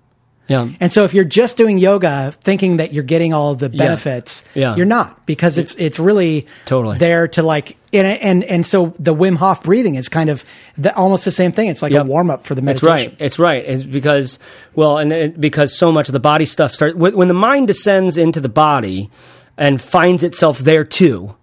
yeah, 0.47 0.67
And 0.79 0.91
so 0.91 1.03
if 1.03 1.13
you're 1.13 1.25
just 1.25 1.57
doing 1.57 1.77
yoga 1.77 2.33
thinking 2.41 2.77
that 2.77 2.91
you're 2.91 3.03
getting 3.03 3.33
all 3.33 3.53
the 3.53 3.69
benefits, 3.69 4.43
Yeah. 4.55 4.75
you're 4.75 4.85
not 4.87 5.25
because 5.27 5.59
it's 5.59 5.75
it's 5.75 5.99
really 5.99 6.47
Totally. 6.65 6.97
there 6.97 7.27
to 7.29 7.43
like 7.43 7.77
and 7.93 8.07
and 8.07 8.43
and 8.45 8.65
so 8.65 8.93
the 8.97 9.13
Wim 9.13 9.35
Hof 9.37 9.61
breathing 9.63 9.93
is 9.95 10.09
kind 10.09 10.27
of 10.29 10.43
the, 10.75 10.95
almost 10.95 11.23
the 11.25 11.31
same 11.31 11.51
thing. 11.51 11.67
It's 11.67 11.83
like 11.83 11.91
Yep. 11.91 12.05
a 12.05 12.07
warm 12.07 12.31
up 12.31 12.45
for 12.45 12.55
the 12.55 12.61
meditation. 12.63 12.89
right. 13.11 13.15
It's 13.19 13.37
right. 13.37 13.63
It's 13.63 13.83
because 13.83 14.39
well, 14.75 14.97
and 14.97 15.11
it, 15.13 15.39
because 15.39 15.77
so 15.77 15.91
much 15.91 16.09
of 16.09 16.13
the 16.13 16.19
body 16.19 16.45
stuff 16.45 16.73
starts 16.73 16.95
when, 16.95 17.15
when 17.15 17.27
the 17.27 17.33
mind 17.35 17.67
descends 17.67 18.17
into 18.17 18.39
the 18.41 18.49
body 18.49 19.11
and 19.59 19.79
finds 19.79 20.23
itself 20.23 20.57
there 20.59 20.85
too. 20.85 21.35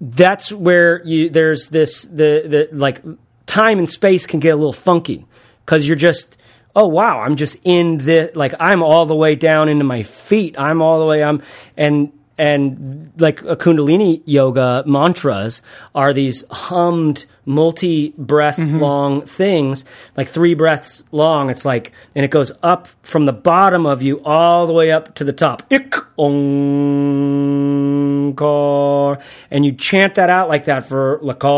That's 0.00 0.52
where 0.52 1.02
you 1.04 1.30
there's 1.30 1.68
this 1.70 2.02
the 2.02 2.44
the 2.46 2.68
like 2.70 3.02
time 3.46 3.78
and 3.78 3.88
space 3.88 4.26
can 4.26 4.38
get 4.38 4.50
a 4.50 4.56
little 4.56 4.72
funky 4.72 5.26
because 5.64 5.88
you're 5.88 5.96
just 5.96 6.36
oh 6.76 6.86
wow 6.86 7.20
I'm 7.20 7.34
just 7.34 7.56
in 7.64 7.98
the 7.98 8.30
like 8.34 8.54
I'm 8.60 8.84
all 8.84 9.06
the 9.06 9.16
way 9.16 9.34
down 9.34 9.68
into 9.68 9.84
my 9.84 10.04
feet 10.04 10.54
I'm 10.56 10.82
all 10.82 11.00
the 11.00 11.06
way 11.06 11.24
I'm 11.24 11.42
and 11.76 12.12
and 12.38 13.12
like 13.18 13.42
a 13.42 13.56
kundalini 13.56 14.22
yoga 14.24 14.84
mantras 14.86 15.60
are 15.94 16.12
these 16.12 16.46
hummed 16.48 17.26
multi 17.44 18.14
breath 18.16 18.56
mm-hmm. 18.56 18.78
long 18.78 19.22
things 19.22 19.84
like 20.16 20.28
three 20.28 20.54
breaths 20.54 21.02
long. 21.10 21.50
It's 21.50 21.64
like 21.64 21.90
and 22.14 22.24
it 22.24 22.30
goes 22.30 22.52
up 22.62 22.86
from 23.02 23.26
the 23.26 23.32
bottom 23.32 23.84
of 23.86 24.00
you 24.02 24.22
all 24.24 24.68
the 24.68 24.72
way 24.72 24.92
up 24.92 25.16
to 25.16 25.24
the 25.24 25.32
top. 25.32 25.64
Ik 25.68 25.96
onkar 26.16 26.38
and 29.50 29.66
you 29.66 29.72
chant 29.72 30.14
that 30.14 30.30
out 30.30 30.48
like 30.48 30.66
that 30.66 30.86
for 30.86 31.18
lakar 31.22 31.48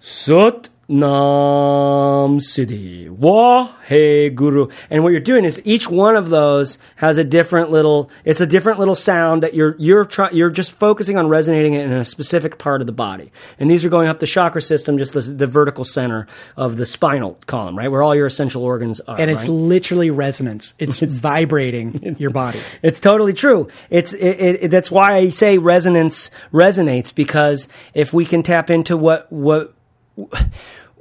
Sut 0.00 0.69
Nam 0.90 2.40
Siddhi 2.40 3.08
Wahe 3.08 4.34
Guru. 4.34 4.68
And 4.90 5.04
what 5.04 5.10
you're 5.10 5.20
doing 5.20 5.44
is 5.44 5.62
each 5.64 5.88
one 5.88 6.16
of 6.16 6.30
those 6.30 6.78
has 6.96 7.16
a 7.16 7.22
different 7.22 7.70
little. 7.70 8.10
It's 8.24 8.40
a 8.40 8.46
different 8.46 8.80
little 8.80 8.96
sound 8.96 9.44
that 9.44 9.54
you're 9.54 9.76
you're 9.78 10.04
try, 10.04 10.30
you're 10.30 10.50
just 10.50 10.72
focusing 10.72 11.16
on 11.16 11.28
resonating 11.28 11.74
it 11.74 11.84
in 11.84 11.92
a 11.92 12.04
specific 12.04 12.58
part 12.58 12.80
of 12.80 12.88
the 12.88 12.92
body. 12.92 13.30
And 13.60 13.70
these 13.70 13.84
are 13.84 13.88
going 13.88 14.08
up 14.08 14.18
the 14.18 14.26
chakra 14.26 14.60
system, 14.60 14.98
just 14.98 15.12
the, 15.12 15.20
the 15.20 15.46
vertical 15.46 15.84
center 15.84 16.26
of 16.56 16.76
the 16.76 16.84
spinal 16.84 17.38
column, 17.46 17.78
right, 17.78 17.88
where 17.88 18.02
all 18.02 18.16
your 18.16 18.26
essential 18.26 18.64
organs 18.64 18.98
are. 19.00 19.20
and 19.20 19.30
it's 19.30 19.42
right? 19.42 19.48
literally 19.48 20.10
resonance. 20.10 20.74
It's, 20.80 21.00
it's 21.02 21.20
vibrating 21.20 22.16
your 22.18 22.30
body. 22.30 22.58
It's 22.82 22.98
totally 22.98 23.32
true. 23.32 23.68
It's 23.90 24.12
it, 24.12 24.64
it, 24.64 24.70
that's 24.70 24.90
why 24.90 25.14
I 25.14 25.28
say 25.28 25.58
resonance 25.58 26.30
resonates 26.52 27.14
because 27.14 27.68
if 27.94 28.12
we 28.12 28.24
can 28.24 28.42
tap 28.42 28.70
into 28.70 28.96
what 28.96 29.30
what 29.30 29.74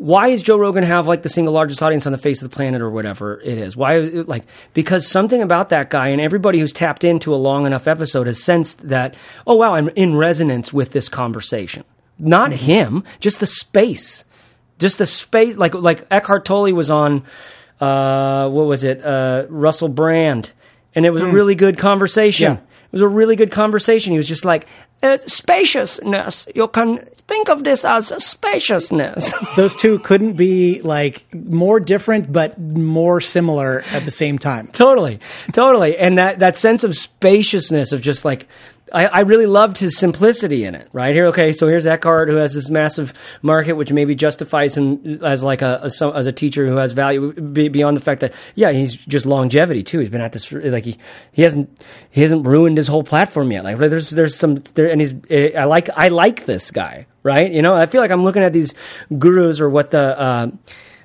why 0.01 0.30
is 0.30 0.41
Joe 0.41 0.57
Rogan 0.57 0.84
have 0.84 1.07
like 1.07 1.23
the 1.23 1.30
single 1.30 1.53
largest 1.53 1.84
audience 1.84 2.05
on 2.05 2.13
the 2.13 2.17
face 2.17 2.41
of 2.41 2.49
the 2.49 2.55
planet 2.55 2.81
or 2.81 2.89
whatever 2.89 3.39
it 3.41 3.57
is? 3.57 3.76
Why 3.76 3.97
is 3.99 4.07
it 4.13 4.27
like 4.30 4.45
because 4.73 5.05
something 5.05 5.41
about 5.41 5.69
that 5.71 5.89
guy 5.89 6.07
and 6.07 6.21
everybody 6.21 6.57
who's 6.59 6.71
tapped 6.71 7.03
into 7.03 7.34
a 7.34 7.38
long 7.38 7.65
enough 7.65 7.85
episode 7.85 8.26
has 8.27 8.41
sensed 8.41 8.88
that 8.88 9.13
oh 9.45 9.55
wow 9.55 9.76
I'm 9.76 9.89
in 9.89 10.15
resonance 10.15 10.71
with 10.71 10.91
this 10.91 11.09
conversation. 11.09 11.84
Not 12.17 12.53
him, 12.53 13.03
just 13.19 13.39
the 13.41 13.45
space 13.45 14.23
just 14.77 14.97
the 14.97 15.05
space 15.05 15.57
like 15.57 15.73
like 15.73 16.07
Eckhart 16.09 16.45
Tolle 16.45 16.71
was 16.73 16.89
on 16.89 17.23
uh 17.81 18.47
what 18.49 18.67
was 18.67 18.85
it 18.85 19.03
uh 19.03 19.45
Russell 19.49 19.89
Brand 19.89 20.53
and 20.95 21.05
it 21.05 21.09
was 21.09 21.21
a 21.21 21.27
really 21.27 21.55
good 21.55 21.77
conversation 21.77 22.43
Yeah. 22.45 22.53
it 22.53 22.91
was 22.93 23.01
a 23.01 23.07
really 23.07 23.35
good 23.35 23.51
conversation 23.51 24.11
he 24.13 24.17
was 24.17 24.27
just 24.27 24.45
like 24.45 24.65
uh, 25.03 25.17
spaciousness 25.17 26.47
you 26.55 26.67
can 26.69 27.05
think 27.30 27.49
of 27.49 27.64
this 27.64 27.85
as 27.85 28.07
spaciousness. 28.23 29.34
Those 29.56 29.76
two 29.76 29.99
couldn't 29.99 30.34
be 30.34 30.81
like 30.81 31.23
more 31.34 31.80
different, 31.80 32.34
but 32.34 32.60
more 32.60 33.22
similar 33.22 33.84
at 33.93 34.03
the 34.03 34.11
same 34.11 34.38
time. 34.38 34.68
totally. 34.68 35.19
Totally. 35.53 35.97
And 35.97 36.18
that 36.18 36.39
that 36.39 36.57
sense 36.57 36.84
of 36.84 36.97
spaciousness 36.97 37.93
of 37.93 38.01
just 38.01 38.26
like 38.26 38.47
I, 38.91 39.06
I 39.07 39.20
really 39.22 39.45
loved 39.45 39.78
his 39.78 39.98
simplicity 39.98 40.64
in 40.64 40.76
it. 40.76 40.90
Right 40.94 41.14
here, 41.14 41.26
okay. 41.28 41.52
So 41.52 41.68
here's 41.68 41.86
Eckhart, 41.86 42.30
who 42.30 42.36
has 42.36 42.53
this 42.53 42.70
massive 42.70 43.14
market, 43.41 43.74
which 43.74 43.91
maybe 43.91 44.16
justifies 44.16 44.76
him 44.76 45.24
as 45.24 45.44
like 45.44 45.61
a, 45.61 45.82
a 45.84 46.16
as 46.16 46.28
a 46.28 46.32
teacher 46.32 46.68
who 46.68 46.78
has 46.78 46.91
value 46.91 47.32
beyond 47.34 47.98
the 47.98 48.02
fact 48.02 48.22
that 48.22 48.34
yeah, 48.56 48.72
he's 48.72 48.95
just 48.95 49.26
longevity 49.26 49.84
too. 49.84 49.99
He's 49.99 50.10
been 50.10 50.22
at 50.22 50.34
this 50.34 50.52
like 50.52 50.86
he 50.86 50.98
he 51.32 51.41
hasn't 51.41 51.70
he 52.10 52.22
hasn't 52.22 52.45
ruined 52.45 52.78
his 52.78 52.88
whole 52.88 53.03
platform 53.03 53.52
yet. 53.52 53.64
Like 53.64 53.78
there's 53.78 54.10
there's 54.10 54.36
some 54.36 54.56
there, 54.76 54.90
and 54.90 55.02
he's 55.02 55.14
I 55.56 55.66
like 55.66 55.90
I 55.95 56.07
like 56.10 56.45
this 56.45 56.72
guy. 56.72 57.06
Right, 57.22 57.52
you 57.52 57.61
know, 57.61 57.76
I 57.76 57.86
feel 57.86 57.99
like 57.99 58.11
I'm 58.11 58.24
looking 58.24 58.44
at 58.44 58.53
these 58.53 58.74
gurus 59.18 59.60
or 59.60 59.70
what 59.70 59.91
the. 59.91 60.20
Uh, 60.20 60.52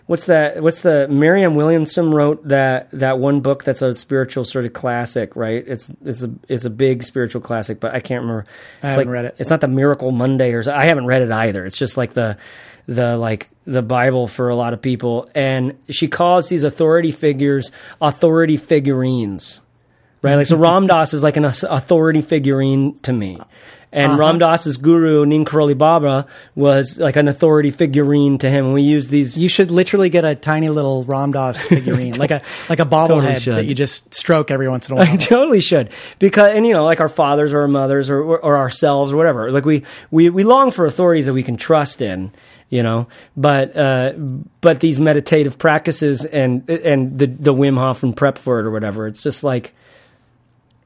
what's 0.07 0.27
that 0.27 0.63
what's 0.63 0.83
the 0.83 1.09
Marianne 1.09 1.55
Williamson 1.55 2.11
wrote 2.11 2.47
that 2.49 2.91
that 2.93 3.19
one 3.19 3.41
book 3.41 3.65
that's 3.65 3.83
a 3.83 3.95
spiritual 3.95 4.45
sort 4.45 4.65
of 4.65 4.73
classic, 4.73 5.35
right? 5.37 5.65
It's 5.67 5.91
it's 6.05 6.23
a 6.23 6.31
it's 6.49 6.65
a 6.65 6.71
big 6.71 7.03
spiritual 7.03 7.41
classic, 7.41 7.81
but 7.81 7.95
I 7.95 8.01
can't 8.01 8.23
remember. 8.23 8.47
It's 8.77 8.85
I 8.85 8.91
haven't 8.91 9.07
like, 9.07 9.13
read 9.13 9.25
it. 9.27 9.37
It's 9.39 9.51
not 9.51 9.61
the 9.61 9.69
Miracle 9.69 10.13
Monday 10.13 10.53
or 10.53 10.69
I 10.71 10.87
haven't 10.87 11.07
read 11.07 11.23
it 11.23 11.31
either. 11.31 11.65
It's 11.65 11.79
just 11.79 11.97
like 11.97 12.15
the 12.15 12.37
the 12.87 13.17
like 13.17 13.49
the 13.67 13.83
Bible 13.83 14.29
for 14.29 14.51
a 14.51 14.57
lot 14.57 14.75
of 14.75 14.83
people 14.83 15.29
and 15.35 15.79
she 15.89 16.07
calls 16.07 16.51
these 16.51 16.65
authority 16.65 17.13
figures 17.13 17.73
authority 18.01 18.57
figurines. 18.57 19.61
Right? 20.21 20.37
Like 20.37 20.47
so 20.47 20.57
Ram 20.57 20.87
Dass 20.87 21.13
is 21.13 21.23
like 21.23 21.37
an 21.37 21.45
authority 21.45 22.23
figurine 22.23 22.95
to 23.01 23.13
me. 23.13 23.39
And 23.95 24.19
Ram 24.19 24.39
Dass's 24.39 24.77
guru 24.77 25.25
Neem 25.25 25.45
Karoli 25.45 25.79
Baba 25.79 26.27
was 26.55 26.99
like 26.99 27.17
an 27.17 27.29
authority 27.29 27.71
figurine 27.71 28.39
to 28.39 28.51
him. 28.51 28.67
And 28.67 28.75
we 28.75 28.83
use 28.83 29.09
these 29.09 29.39
You 29.39 29.49
should 29.49 29.71
literally 29.71 30.09
get 30.09 30.25
a 30.25 30.35
tiny 30.35 30.69
little 30.69 31.05
Ram 31.05 31.33
Dass 31.33 31.67
figurine, 31.69 32.15
like 32.15 32.31
a 32.31 32.43
like 32.69 32.81
a 32.81 32.85
bobblehead 32.85 33.43
should. 33.43 33.55
that 33.55 33.67
you 33.67 33.75
just 33.75 34.15
stroke 34.15 34.51
every 34.51 34.69
once 34.69 34.89
in 34.89 34.95
a 34.95 34.97
while. 34.99 35.09
I 35.09 35.17
totally 35.17 35.61
should 35.61 35.91
because 36.19 36.55
and 36.55 36.67
you 36.67 36.73
know 36.73 36.85
like 36.85 37.01
our 37.01 37.09
fathers 37.09 37.53
or 37.53 37.61
our 37.61 37.69
mothers 37.69 38.11
or, 38.11 38.21
or, 38.21 38.39
or 38.39 38.57
ourselves 38.57 39.13
or 39.13 39.17
whatever 39.17 39.51
like 39.51 39.65
we, 39.65 39.85
we 40.11 40.31
we 40.31 40.45
long 40.45 40.71
for 40.71 40.87
authorities 40.87 41.27
that 41.27 41.33
we 41.33 41.43
can 41.43 41.57
trust 41.57 42.03
in 42.03 42.33
you 42.71 42.83
know 42.83 43.07
but 43.37 43.77
uh, 43.77 44.13
but 44.61 44.81
these 44.81 44.99
meditative 44.99 45.59
practices 45.59 46.25
and 46.25 46.69
and 46.69 47.19
the 47.19 47.27
the 47.27 47.55
Wim 47.55 47.77
Hof 47.77 48.03
and 48.03 48.17
prep 48.17 48.39
for 48.39 48.61
it 48.61 48.67
or 48.67 48.71
whatever 48.71 49.07
it's 49.07 49.23
just 49.23 49.45
like 49.45 49.75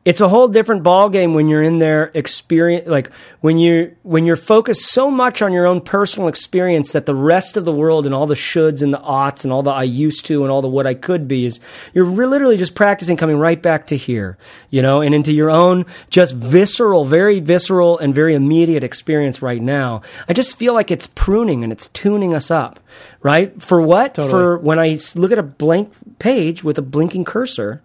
it's 0.08 0.22
a 0.22 0.28
whole 0.28 0.48
different 0.48 0.82
ball 0.82 1.10
game 1.10 1.34
when 1.34 1.48
you're 1.48 1.62
in 1.62 1.80
there 1.80 2.10
experience 2.14 2.88
like 2.88 3.10
when 3.42 3.58
you 3.58 3.94
when 4.04 4.24
you're 4.24 4.36
focused 4.36 4.86
so 4.86 5.10
much 5.10 5.42
on 5.42 5.52
your 5.52 5.66
own 5.66 5.82
personal 5.82 6.30
experience 6.30 6.92
that 6.92 7.04
the 7.04 7.14
rest 7.14 7.58
of 7.58 7.66
the 7.66 7.72
world 7.72 8.06
and 8.06 8.14
all 8.14 8.26
the 8.26 8.34
shoulds 8.34 8.80
and 8.80 8.94
the 8.94 9.00
oughts 9.00 9.44
and 9.44 9.52
all 9.52 9.62
the 9.62 9.70
I 9.70 9.82
used 9.82 10.24
to 10.24 10.44
and 10.44 10.50
all 10.50 10.62
the 10.62 10.68
what 10.68 10.86
I 10.86 10.94
could 10.94 11.28
be 11.28 11.44
is 11.44 11.60
you're 11.92 12.06
literally 12.06 12.56
just 12.56 12.74
practicing 12.74 13.18
coming 13.18 13.36
right 13.36 13.60
back 13.60 13.88
to 13.88 13.98
here, 13.98 14.38
you 14.70 14.80
know, 14.80 15.02
and 15.02 15.14
into 15.14 15.30
your 15.30 15.50
own 15.50 15.84
just 16.08 16.34
visceral, 16.34 17.04
very 17.04 17.40
visceral 17.40 17.98
and 17.98 18.14
very 18.14 18.34
immediate 18.34 18.84
experience 18.84 19.42
right 19.42 19.60
now. 19.60 20.00
I 20.26 20.32
just 20.32 20.56
feel 20.56 20.72
like 20.72 20.90
it's 20.90 21.06
pruning 21.06 21.64
and 21.64 21.70
it's 21.70 21.88
tuning 21.88 22.32
us 22.32 22.50
up, 22.50 22.80
right? 23.20 23.62
For 23.62 23.78
what? 23.78 24.14
Totally. 24.14 24.30
For 24.30 24.80
I 24.80 24.98
look 25.16 25.32
at 25.32 25.38
a 25.38 25.42
blank 25.42 25.92
page 26.18 26.64
with 26.64 26.78
a 26.78 26.82
blinking 26.82 27.26
cursor, 27.26 27.82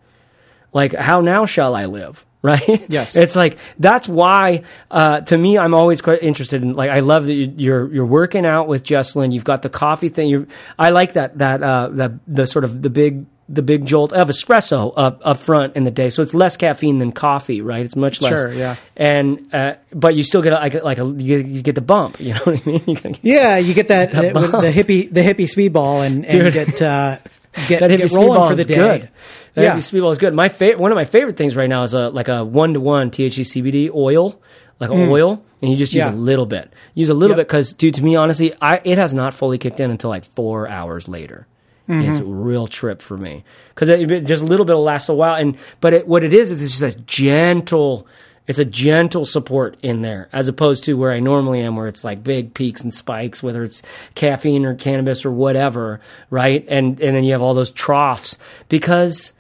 like 0.74 0.94
how 0.94 1.22
now 1.22 1.46
shall 1.46 1.76
i 1.76 1.86
live? 1.86 2.26
Right? 2.44 2.86
Yes. 2.90 3.16
it's 3.16 3.38
like 3.38 3.58
that's 3.80 4.06
why 4.06 4.64
uh, 4.92 5.22
to 5.22 5.38
me 5.38 5.58
i'm 5.58 5.74
always 5.74 6.02
quite 6.02 6.22
interested 6.22 6.62
in 6.62 6.74
like 6.76 6.90
i 6.90 7.00
love 7.00 7.28
that 7.28 7.34
you- 7.34 7.54
you're 7.56 7.94
you're 7.94 8.06
working 8.06 8.46
out 8.46 8.68
with 8.68 8.84
jesslyn. 8.84 9.32
You've 9.32 9.46
got 9.46 9.62
the 9.62 9.70
coffee 9.70 10.10
thing. 10.10 10.28
You 10.28 10.48
i 10.78 10.90
like 10.90 11.14
that 11.14 11.38
that 11.38 11.64
uh 11.64 11.88
that 11.94 12.12
the 12.28 12.46
sort 12.46 12.66
of 12.66 12.82
the 12.82 12.90
big 12.90 13.28
the 13.48 13.62
big 13.62 13.86
jolt 13.86 14.12
of 14.12 14.28
espresso 14.28 14.92
up 14.98 15.22
up 15.24 15.38
front 15.38 15.78
in 15.78 15.86
the 15.86 15.92
day. 15.92 16.10
So 16.10 16.22
it's 16.22 16.34
less 16.34 16.58
caffeine 16.58 17.00
than 17.00 17.14
coffee 17.14 17.62
right? 17.62 17.86
It's 17.86 17.96
much 17.96 18.22
less. 18.22 18.38
Sure, 18.38 18.52
yeah. 18.54 18.76
and 18.98 19.48
uh, 19.56 19.76
but 19.94 20.14
you 20.16 20.26
still 20.26 20.42
get 20.42 20.52
a, 20.52 20.58
like 20.58 20.74
a, 20.74 20.80
like 20.80 20.98
a 20.98 21.06
you, 21.06 21.42
get, 21.44 21.46
you 21.48 21.62
get 21.62 21.76
the 21.76 21.82
bump 21.82 22.20
you 22.20 22.34
know 22.34 22.40
what 22.44 22.60
i 22.60 22.70
mean? 22.70 22.84
You 22.88 22.96
get, 22.96 23.20
Yeah, 23.24 23.56
you 23.58 23.74
get 23.74 23.88
that 23.88 24.12
the, 24.12 24.34
the 24.34 24.72
hippie 24.72 25.10
the 25.10 25.22
hippie 25.22 25.48
speedball 25.48 26.06
and, 26.06 26.26
and 26.26 26.52
get 26.52 26.82
uh, 26.82 27.20
get 27.70 27.80
get 27.88 28.12
rolling 28.12 28.50
for 28.50 28.56
the 28.56 28.66
day. 28.66 28.76
good. 28.76 29.10
That 29.56 29.64
Yeah. 29.64 29.78
speedball 29.78 30.12
is 30.12 30.18
good. 30.18 30.34
My 30.34 30.50
fa- 30.50 30.74
one 30.78 30.92
of 30.92 30.96
my 30.96 31.06
favorite 31.06 31.38
things 31.38 31.56
right 31.56 31.70
now 31.70 31.84
is 31.84 31.94
a 31.94 32.10
like 32.10 32.28
a 32.28 32.44
one 32.44 32.74
to 32.74 32.80
one 32.80 33.12
THC 33.12 33.44
CBD 33.44 33.90
oil, 33.94 34.40
like 34.80 34.90
an 34.90 35.10
oil, 35.10 35.44
and 35.62 35.70
you 35.72 35.78
just 35.78 35.94
use 35.94 36.04
Mm. 36.04 36.08
Yeah. 36.10 36.16
a 36.16 36.18
little 36.18 36.46
bit. 36.46 36.74
Use 36.96 37.10
a 37.10 37.14
little 37.14 37.38
Yep. 37.38 37.38
bit 37.38 37.48
because, 37.50 37.74
dude, 37.74 37.94
to 37.96 38.04
me, 38.04 38.16
honestly, 38.16 38.54
I 38.62 38.82
it 38.84 38.98
has 38.98 39.14
not 39.14 39.34
fully 39.34 39.58
kicked 39.58 39.80
in 39.80 39.92
until 39.92 40.10
like 40.10 40.26
four 40.36 40.68
hours 40.68 41.08
later. 41.08 41.46
Mm-hmm. 41.90 42.10
It's 42.10 42.20
a 42.20 42.24
real 42.26 42.66
trip 42.68 43.02
for 43.02 43.18
me 43.18 43.44
because 43.76 43.90
just 44.26 44.42
a 44.42 44.46
little 44.46 44.66
bit 44.66 44.74
will 44.74 44.84
last 44.84 45.10
a 45.10 45.14
while. 45.14 45.36
And 45.36 45.58
but 45.82 45.94
it, 45.94 46.08
what 46.08 46.24
it 46.24 46.34
is 46.34 46.50
is 46.50 46.64
it's 46.64 46.80
just 46.80 46.96
a 46.96 47.00
gentle. 47.02 48.08
It's 48.46 48.60
a 48.60 48.66
gentle 48.66 49.24
support 49.26 49.78
in 49.82 50.02
there, 50.02 50.28
as 50.34 50.50
opposed 50.50 50.84
to 50.86 50.96
where 50.96 51.12
I 51.14 51.22
normally 51.22 51.62
am, 51.62 51.78
where 51.78 51.88
it's 51.88 52.04
like 52.04 52.26
big 52.26 52.54
peaks 52.54 52.82
and 52.84 52.94
spikes, 52.94 53.42
whether 53.42 53.64
it's 53.64 53.82
caffeine 54.16 54.66
or 54.66 54.76
cannabis 54.76 55.24
or 55.24 55.32
whatever, 55.32 56.02
right? 56.30 56.66
And 56.68 57.00
and 57.00 57.16
then 57.16 57.24
you 57.24 57.32
have 57.32 57.42
all 57.42 57.54
those 57.54 57.72
troughs 57.72 58.38
because 58.68 59.32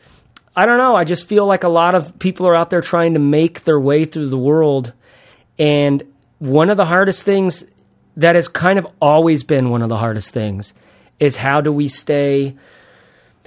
I 0.56 0.66
don't 0.66 0.78
know. 0.78 0.96
I 0.96 1.04
just 1.04 1.28
feel 1.28 1.46
like 1.46 1.64
a 1.64 1.70
lot 1.70 1.96
of 1.96 2.20
people 2.20 2.48
are 2.48 2.56
out 2.56 2.70
there 2.70 2.82
trying 2.82 3.14
to 3.14 3.20
make 3.20 3.64
their 3.64 3.80
way 3.80 4.06
through 4.06 4.30
the 4.30 4.38
world. 4.38 4.94
And 5.58 6.04
one 6.40 6.70
of 6.70 6.78
the 6.78 6.86
hardest 6.86 7.24
things 7.24 7.64
that 8.18 8.36
has 8.36 8.48
kind 8.48 8.78
of 8.78 8.88
always 9.02 9.44
been 9.44 9.72
one 9.72 9.82
of 9.82 9.90
the 9.90 9.98
hardest 9.98 10.32
things 10.32 10.74
is 11.20 11.38
how 11.38 11.62
do 11.62 11.72
we 11.72 11.88
stay. 11.88 12.56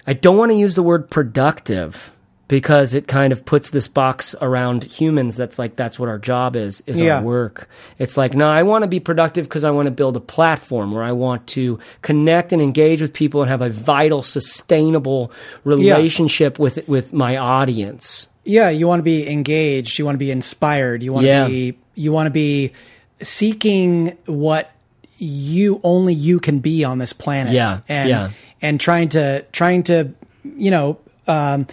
I 0.07 0.15
don't 0.15 0.37
want 0.37 0.51
to 0.51 0.57
use 0.57 0.75
the 0.75 0.83
word 0.83 1.11
productive 1.11 2.11
because 2.49 2.95
it 2.95 3.09
kind 3.09 3.33
of 3.33 3.45
puts 3.45 3.71
this 3.71 3.89
box 3.89 4.35
around 4.41 4.85
humans 4.85 5.35
that's 5.37 5.59
like 5.59 5.75
that's 5.77 5.99
what 5.99 6.09
our 6.09 6.19
job 6.19 6.55
is 6.55 6.81
is 6.87 7.01
Yeah. 7.01 7.19
our 7.19 7.25
work 7.25 7.69
it's 7.99 8.17
like 8.17 8.35
no 8.35 8.49
i 8.49 8.63
want 8.63 8.83
to 8.83 8.89
be 8.89 9.01
productive 9.01 9.47
because 9.47 9.65
i 9.65 9.71
want 9.71 9.87
to 9.87 9.91
build 9.91 10.17
a 10.17 10.21
platform 10.21 10.93
where 10.93 11.03
i 11.03 11.11
want 11.13 11.47
to 11.49 11.79
connect 12.03 12.53
and 12.53 12.63
engage 12.63 13.03
with 13.03 13.13
people 13.13 13.43
and 13.43 13.51
have 13.51 13.63
a 13.63 13.71
vital 13.71 14.23
sustainable 14.23 15.33
relationship 15.65 16.59
with 16.59 16.87
with 16.89 17.13
my 17.13 17.37
audience 17.37 18.29
Yeah, 18.45 18.71
you 18.71 18.87
want 18.87 19.01
to 19.01 19.05
be 19.05 19.29
engaged. 19.29 19.99
You 19.99 20.05
want 20.05 20.15
to 20.15 20.21
be 20.25 20.31
inspired. 20.31 21.03
You 21.03 21.13
want 21.13 21.27
Yeah. 21.27 21.45
to 21.45 21.51
be 21.51 21.79
you 21.97 22.13
want 22.13 22.29
to 22.29 22.31
be 22.31 22.71
seeking 23.23 24.17
what 24.27 24.71
you 25.19 25.81
only 25.83 26.15
you 26.15 26.39
can 26.39 26.61
be 26.61 26.85
on 26.85 26.99
this 26.99 27.13
planet. 27.13 27.53
Yeah, 27.55 27.81
and 27.89 28.09
yeah. 28.09 28.31
and 28.63 28.79
trying 28.79 29.09
to 29.11 29.45
trying 29.51 29.83
to 29.85 30.11
you 30.45 30.71
know 30.71 30.99
um, 31.27 31.67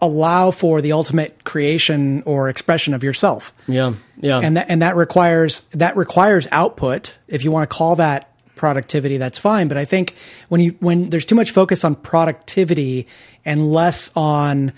allow 0.00 0.50
for 0.50 0.80
the 0.80 0.92
ultimate 0.92 1.44
creation 1.44 2.22
or 2.24 2.48
expression 2.48 2.94
of 2.94 3.02
yourself. 3.02 3.52
yeah 3.66 3.94
yeah 4.20 4.40
and 4.40 4.56
that 4.56 4.66
and 4.68 4.82
that 4.82 4.96
requires 4.96 5.60
that 5.72 5.96
requires 5.96 6.48
output. 6.52 7.18
If 7.28 7.44
you 7.44 7.50
want 7.50 7.68
to 7.68 7.76
call 7.76 7.96
that 7.96 8.32
productivity, 8.54 9.16
that's 9.16 9.38
fine. 9.38 9.68
But 9.68 9.78
I 9.78 9.84
think 9.84 10.14
when 10.48 10.60
you 10.60 10.76
when 10.80 11.10
there's 11.10 11.24
too 11.24 11.34
much 11.34 11.50
focus 11.50 11.84
on 11.84 11.94
productivity 11.94 13.06
and 13.44 13.72
less 13.72 14.10
on 14.16 14.72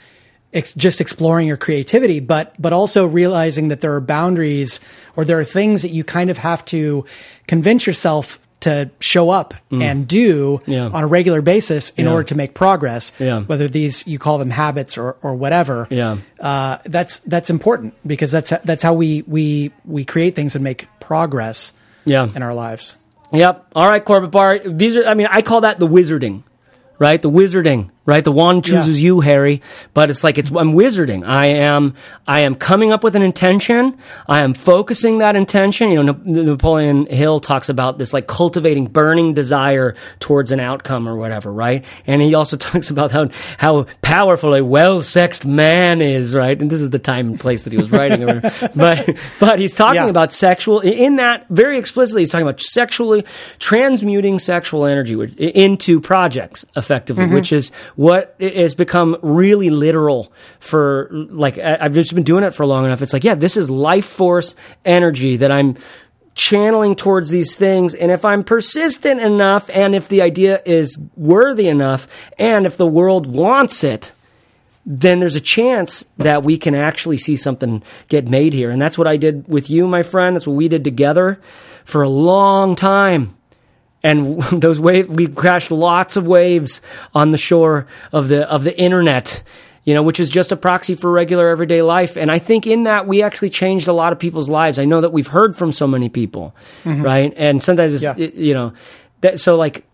ex- 0.52 0.72
just 0.74 1.01
exploring 1.01 1.48
your 1.48 1.56
creativity, 1.56 2.20
but 2.20 2.55
but 2.60 2.72
also 2.72 3.06
realizing 3.06 3.68
that 3.68 3.80
there 3.80 3.94
are 3.94 4.01
boundaries 4.01 4.80
or 5.16 5.24
there 5.24 5.38
are 5.38 5.44
things 5.44 5.82
that 5.82 5.90
you 5.90 6.05
kind 6.05 6.30
of 6.30 6.38
have 6.38 6.64
to 6.66 7.05
convince 7.47 7.86
yourself 7.86 8.38
to 8.61 8.91
show 9.01 9.31
up 9.31 9.55
and 9.70 10.07
do 10.07 10.59
Mm. 10.59 10.62
Yeah. 10.66 10.87
on 10.93 11.03
a 11.03 11.07
regular 11.07 11.41
basis 11.43 11.91
in 11.91 12.05
Yeah. 12.05 12.12
order 12.12 12.24
to 12.24 12.35
make 12.35 12.53
progress. 12.55 13.12
Yeah. 13.19 13.41
Whether 13.41 13.69
these 13.69 14.07
you 14.07 14.19
call 14.19 14.39
them 14.39 14.51
habits 14.51 14.99
or 14.99 15.16
or 15.23 15.35
whatever 15.35 15.87
Yeah. 15.91 16.16
uh, 16.41 16.77
that's 16.85 17.20
that's 17.20 17.49
important 17.51 17.95
because 18.07 18.31
that's 18.31 18.51
that's 18.65 18.82
how 18.82 18.93
we 18.95 19.24
we 19.27 19.70
we 19.87 20.05
create 20.05 20.35
things 20.35 20.55
and 20.55 20.62
make 20.65 20.87
progress 21.01 21.73
yeah 22.05 22.28
in 22.35 22.43
our 22.43 22.55
lives. 22.55 22.97
Yep. 23.32 23.66
All 23.77 23.89
right, 23.89 24.05
Corbett 24.05 24.31
Barr. 24.32 24.59
These 24.59 24.97
are. 24.97 25.07
I 25.07 25.15
mean, 25.15 25.28
I 25.31 25.41
call 25.43 25.61
that 25.62 25.78
the 25.78 25.87
wizarding, 25.87 26.43
right? 26.99 27.23
The 27.23 27.31
wizarding, 27.31 27.91
right? 28.11 28.24
The 28.24 28.32
wand 28.32 28.65
chooses 28.65 29.01
you, 29.01 29.20
Harry. 29.20 29.62
But 29.95 30.11
it's 30.11 30.24
like 30.24 30.37
it's. 30.37 30.51
I'm 30.51 30.74
wizarding. 30.74 31.27
I 31.27 31.47
am. 31.47 31.95
I 32.27 32.41
am 32.41 32.57
coming 32.57 32.93
up 32.93 33.05
with 33.05 33.15
an 33.15 33.23
intention. 33.23 33.97
I 34.28 34.43
am 34.43 34.53
focusing 34.53 35.19
that 35.19 35.37
intention. 35.37 35.91
You 35.91 36.03
know, 36.03 36.12
Napoleon 36.24 37.07
Hill 37.07 37.41
talks 37.41 37.69
about 37.69 37.99
this 37.99 38.12
like 38.12 38.27
cultivating 38.27 38.87
burning 38.87 39.32
desire 39.35 39.95
towards 40.19 40.51
an 40.53 40.59
outcome 40.61 41.09
or 41.09 41.16
whatever, 41.16 41.53
right? 41.53 41.85
And 42.07 42.20
he 42.20 42.35
also 42.35 42.57
talks 42.69 42.91
about 42.91 43.12
how 43.12 43.28
how 43.59 43.87
powerful 44.03 44.55
a 44.55 44.65
well-sexed 44.65 45.47
man 45.47 46.03
is, 46.03 46.35
right? 46.35 46.61
And 46.61 46.69
this 46.69 46.81
is 46.81 46.91
the 46.91 46.99
time 46.99 47.28
and 47.28 47.41
place 47.41 47.62
that 47.62 47.73
he 47.73 47.78
was 47.78 47.91
writing. 47.91 48.20
but 48.74 49.16
but 49.39 49.59
he's 49.61 49.74
talking 49.77 49.97
Yeah. 49.97 50.07
about 50.09 50.32
sexual 50.32 50.81
in 50.81 51.16
that 51.16 51.47
very 51.49 51.78
explicitly 51.78 52.23
he's 52.23 52.31
talking 52.31 52.47
about 52.47 52.61
sexually 52.61 53.24
transmuting 53.59 54.39
sexual 54.39 54.85
energy 54.85 55.15
into 55.39 56.01
projects 56.01 56.65
effectively 56.77 57.24
mm-hmm. 57.24 57.35
which 57.35 57.53
is 57.53 57.70
what 58.01 58.35
has 58.40 58.74
become 58.74 59.14
really 59.20 59.68
literal 59.68 60.32
for 60.59 61.06
like 61.12 61.59
i've 61.59 61.93
just 61.93 62.14
been 62.14 62.24
doing 62.24 62.43
it 62.43 62.55
for 62.55 62.64
long 62.64 62.86
enough 62.86 63.02
it's 63.02 63.12
like 63.12 63.24
yeah 63.24 63.35
this 63.35 63.59
is 63.59 63.68
life 63.68 64.06
force 64.06 64.55
energy 64.86 65.36
that 65.36 65.51
i'm 65.51 65.77
channeling 66.35 66.97
towards 66.97 67.28
these 67.28 67.55
things 67.55 67.94
and 67.94 68.10
if 68.10 68.24
i'm 68.24 68.43
persistent 68.43 69.20
enough 69.20 69.68
and 69.68 69.94
if 69.94 70.09
the 70.09 70.22
idea 70.22 70.62
is 70.64 70.98
worthy 71.14 71.68
enough 71.68 72.09
and 72.39 72.64
if 72.64 72.78
the 72.78 72.86
world 72.86 73.27
wants 73.27 73.85
it 73.85 74.12
then 74.86 75.20
there's 75.20 75.36
a 75.36 75.40
chance 75.43 76.02
that 76.16 76.43
we 76.43 76.56
can 76.56 76.74
actually 76.74 77.18
see 77.18 77.36
something 77.36 77.82
get 78.09 78.27
made 78.27 78.55
here. 78.55 78.70
And 78.70 78.81
that's 78.81 78.97
what 78.97 79.06
I 79.06 79.18
did 79.18 79.47
with 79.47 79.68
you, 79.68 79.86
my 79.86 80.02
friend. 80.02 80.35
That's 80.35 80.47
what 80.47 80.56
we 80.56 80.68
did 80.68 80.85
together 80.85 81.39
for 81.85 82.01
a 82.01 82.09
long 82.09 82.77
time. 82.77 83.36
And 84.02 84.40
those 84.52 84.81
waves, 84.81 85.09
we 85.09 85.27
crashed 85.27 85.70
lots 85.70 86.16
of 86.16 86.27
waves 86.27 86.81
on 87.14 87.31
the 87.31 87.39
shore 87.39 87.86
of 88.12 88.28
the 88.28 88.48
of 88.48 88.64
the 88.64 88.78
internet, 88.78 89.43
you 89.85 89.94
know, 89.94 90.02
which 90.02 90.20
is 90.20 90.31
just 90.31 90.52
a 90.52 90.56
proxy 90.56 90.94
for 90.94 91.10
regular 91.10 91.48
everyday 91.48 91.82
life. 91.82 92.16
And 92.16 92.31
I 92.31 92.39
think 92.39 92.66
in 92.66 92.85
that 92.85 93.06
we 93.06 93.22
actually 93.22 93.51
changed 93.51 93.89
a 93.89 93.93
lot 93.93 94.12
of 94.12 94.18
people's 94.18 94.48
lives. 94.48 94.78
I 94.78 94.85
know 94.85 95.01
that 95.01 95.12
we've 95.12 95.27
heard 95.27 95.56
from 95.56 95.72
so 95.72 95.86
many 95.86 96.09
people, 96.09 96.55
mm-hmm. 96.85 97.02
right? 97.02 97.32
And 97.36 97.62
sometimes, 97.62 97.94
it's, 97.94 98.02
Yeah. 98.02 98.16
you 98.16 98.55
know, 98.55 98.72
that 99.20 99.39
so 99.39 99.56
like 99.56 99.85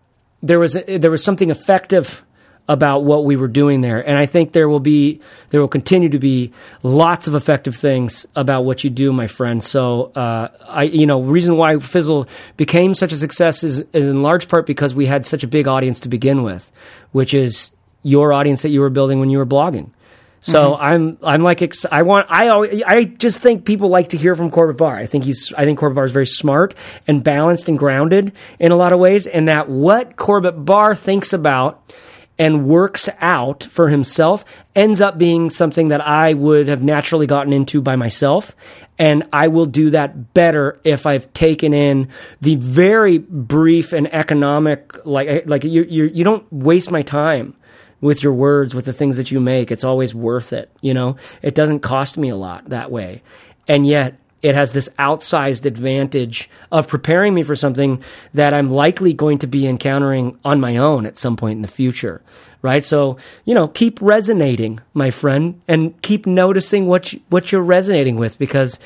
there 0.41 0.59
was 0.59 0.77
there 0.87 1.11
was 1.11 1.23
something 1.23 1.49
effective 1.49 2.23
about 2.67 3.03
what 3.03 3.25
we 3.25 3.35
were 3.35 3.47
doing 3.47 3.81
there. 3.81 4.05
And 4.07 4.17
i 4.17 4.25
think 4.25 4.51
there 4.51 4.69
will 4.69 4.79
be 4.79 5.21
there 5.49 5.61
will 5.61 5.67
continue 5.67 6.09
to 6.09 6.19
be 6.19 6.51
lots 6.83 7.27
of 7.27 7.35
effective 7.35 7.75
things 7.75 8.25
about 8.35 8.61
what 8.61 8.83
you 8.83 8.89
do 8.89 9.13
my 9.13 9.27
friend. 9.27 9.63
So 9.63 10.11
uh, 10.15 10.49
i 10.67 10.83
you 10.83 11.05
know 11.05 11.21
reason 11.21 11.57
why 11.57 11.79
fizzle 11.79 12.27
became 12.57 12.93
such 12.93 13.11
a 13.11 13.17
success 13.17 13.63
is, 13.63 13.79
is 13.79 14.09
in 14.09 14.21
large 14.21 14.47
part 14.47 14.65
because 14.65 14.93
we 14.95 15.05
had 15.05 15.25
such 15.25 15.43
a 15.43 15.47
big 15.47 15.67
audience 15.67 15.99
to 16.01 16.09
begin 16.09 16.43
with 16.43 16.71
which 17.11 17.33
is 17.33 17.71
your 18.03 18.33
audience 18.33 18.61
that 18.61 18.69
you 18.69 18.79
were 18.79 18.89
building 18.89 19.19
when 19.19 19.29
you 19.29 19.37
were 19.37 19.45
blogging. 19.45 19.91
So 20.39 20.75
I'm 20.75 21.17
I'm 21.23 21.41
like 21.41 21.61
ex- 21.61 21.85
I 21.91 22.03
want 22.03 22.27
I 22.29 22.47
always, 22.49 22.83
I 22.85 23.03
just 23.03 23.39
think 23.39 23.65
people 23.65 23.89
like 23.89 24.09
to 24.09 24.17
hear 24.17 24.35
from 24.35 24.49
Corbett 24.49 24.77
Barr. 24.77 24.95
I 24.95 25.05
think 25.05 25.23
he's 25.23 25.51
I 25.57 25.65
think 25.65 25.79
Corbett 25.79 25.95
Barr 25.95 26.05
is 26.05 26.11
very 26.11 26.27
smart 26.27 26.75
and 27.07 27.23
balanced 27.23 27.67
and 27.67 27.77
grounded 27.77 28.31
in 28.59 28.71
a 28.71 28.75
lot 28.75 28.93
of 28.93 28.99
ways, 28.99 29.27
and 29.27 29.47
that 29.47 29.67
what 29.67 30.15
Corbett 30.15 30.63
Barr 30.63 30.95
thinks 30.95 31.33
about 31.33 31.91
and 32.39 32.67
works 32.67 33.09
out 33.19 33.63
for 33.63 33.89
himself 33.89 34.45
ends 34.75 35.01
up 35.01 35.17
being 35.17 35.49
something 35.49 35.87
that 35.87 36.01
I 36.01 36.33
would 36.33 36.67
have 36.67 36.83
naturally 36.83 37.27
gotten 37.27 37.51
into 37.51 37.81
by 37.81 37.95
myself. 37.95 38.55
And 38.99 39.27
I 39.31 39.47
will 39.47 39.65
do 39.65 39.91
that 39.91 40.33
better 40.33 40.79
if 40.83 41.05
I've 41.05 41.31
taken 41.33 41.73
in 41.73 42.09
the 42.41 42.55
very 42.55 43.17
brief 43.17 43.93
and 43.93 44.11
economic, 44.13 45.05
like, 45.05 45.45
like 45.45 45.63
you, 45.63 45.83
you, 45.83 46.05
you 46.05 46.23
don't 46.23 46.51
waste 46.51 46.91
my 46.91 47.01
time 47.01 47.55
with 48.01 48.21
your 48.21 48.33
words, 48.33 48.75
with 48.75 48.85
the 48.85 48.93
things 48.93 49.17
that 49.17 49.31
you 49.31 49.39
make. 49.39 49.71
It's 49.71 49.83
always 49.83 50.13
worth 50.13 50.53
it. 50.53 50.71
You 50.81 50.93
know, 50.93 51.15
it 51.41 51.55
doesn't 51.55 51.79
cost 51.79 52.17
me 52.17 52.29
a 52.29 52.35
lot 52.35 52.69
that 52.69 52.91
way. 52.91 53.23
And 53.67 53.85
yet 53.85 54.19
it 54.47 54.55
has 54.55 54.71
this 54.71 54.87
outsized 54.97 55.65
advantage 55.65 56.49
of 56.71 56.87
preparing 56.87 57.33
me 57.33 57.43
for 57.43 57.55
something 57.55 58.01
that 58.33 58.53
I'm 58.53 58.69
likely 58.69 59.13
going 59.13 59.39
to 59.39 59.47
be 59.47 59.67
encountering 59.67 60.39
on 60.45 60.61
my 60.61 60.77
own 60.77 61.05
at 61.05 61.17
some 61.17 61.35
point 61.35 61.57
in 61.57 61.61
the 61.61 61.67
future. 61.67 62.21
Right. 62.61 62.83
So, 62.83 63.17
you 63.45 63.53
know, 63.53 63.67
keep 63.67 64.01
resonating, 64.01 64.79
my 64.93 65.11
friend, 65.11 65.61
and 65.67 66.01
keep 66.01 66.25
noticing 66.25 66.87
what, 66.87 67.13
you, 67.13 67.21
what 67.29 67.51
you're 67.51 67.61
resonating 67.61 68.15
with 68.15 68.39
because 68.39 68.79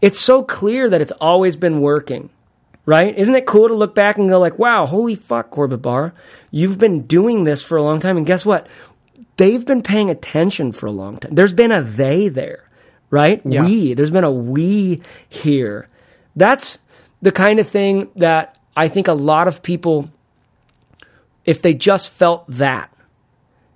it's 0.00 0.20
so 0.20 0.42
clear 0.42 0.88
that 0.88 1.00
it's 1.00 1.12
always 1.12 1.56
been 1.56 1.80
working 1.80 2.30
right? 2.84 3.16
Isn't 3.16 3.36
it 3.36 3.46
cool 3.46 3.68
to 3.68 3.74
look 3.74 3.94
back 3.94 4.18
and 4.18 4.28
go 4.28 4.40
like, 4.40 4.58
wow, 4.58 4.86
holy 4.86 5.14
fuck, 5.14 5.50
Corbett 5.50 5.82
Barr, 5.82 6.12
you've 6.50 6.80
been 6.80 7.02
doing 7.06 7.44
this 7.44 7.62
for 7.62 7.76
a 7.76 7.82
long 7.82 8.00
time, 8.00 8.16
and 8.16 8.26
guess 8.26 8.44
what? 8.44 8.66
They've 9.36 9.64
been 9.64 9.82
paying 9.82 10.10
attention 10.10 10.72
for 10.72 10.86
a 10.86 10.90
long 10.90 11.18
time. 11.18 11.34
There's 11.34 11.52
been 11.52 11.70
a 11.70 11.80
they 11.80 12.26
there, 12.26 12.68
right? 13.12 13.40
Yeah. 13.44 13.64
We. 13.64 13.94
There's 13.94 14.10
been 14.10 14.24
a 14.24 14.32
we 14.32 15.02
here. 15.28 15.88
That's 16.34 16.78
the 17.20 17.30
kind 17.30 17.60
of 17.60 17.68
thing 17.68 18.08
that 18.16 18.58
I 18.76 18.88
think 18.88 19.06
a 19.06 19.12
lot 19.12 19.46
of 19.46 19.62
people, 19.62 20.10
if 21.44 21.62
they 21.62 21.74
just 21.74 22.08
felt 22.08 22.44
that, 22.48 22.92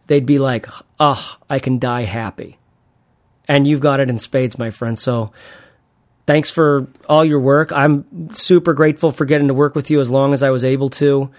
they'd 0.09 0.27
be 0.27 0.41
like, 0.41 0.67
oh, 0.99 1.37
I 1.49 1.61
can 1.61 1.79
die 1.79 2.05
happy. 2.05 2.59
And 3.47 3.67
you've 3.67 3.81
got 3.81 4.01
it 4.01 4.11
in 4.11 4.19
spades, 4.19 4.59
my 4.59 4.71
friend. 4.71 4.99
So 4.99 5.33
thanks 6.27 6.51
for 6.51 6.89
all 7.09 7.25
your 7.25 7.39
work. 7.39 7.71
I'm 7.73 8.35
super 8.35 8.73
grateful 8.73 9.13
for 9.13 9.27
getting 9.27 9.49
to 9.49 9.55
work 9.55 9.75
with 9.75 9.91
you 9.91 10.01
as 10.01 10.09
long 10.09 10.33
as 10.33 10.43
I 10.43 10.51
was 10.51 10.65
able 10.65 10.89
to. 10.91 11.31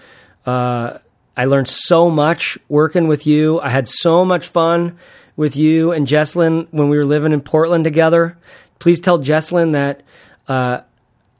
Uh, 0.46 0.98
I 1.36 1.46
learned 1.46 1.68
so 1.68 2.10
much 2.10 2.58
working 2.68 3.08
with 3.08 3.26
you. 3.26 3.60
I 3.60 3.70
had 3.70 3.88
so 3.88 4.24
much 4.24 4.46
fun 4.46 4.98
with 5.38 5.56
you 5.56 5.92
and 5.92 6.06
Jesslyn 6.06 6.66
when 6.72 6.90
we 6.90 6.98
were 6.98 7.06
living 7.06 7.32
in 7.32 7.40
Portland 7.40 7.84
together. 7.84 8.36
Please 8.80 9.00
tell 9.00 9.18
Jesslyn 9.18 9.72
that 9.72 10.02
uh, 10.48 10.80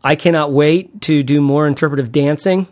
I 0.02 0.14
cannot 0.14 0.52
wait 0.52 1.02
to 1.02 1.22
do 1.22 1.40
more 1.42 1.66
interpretive 1.66 2.10
dancing 2.12 2.66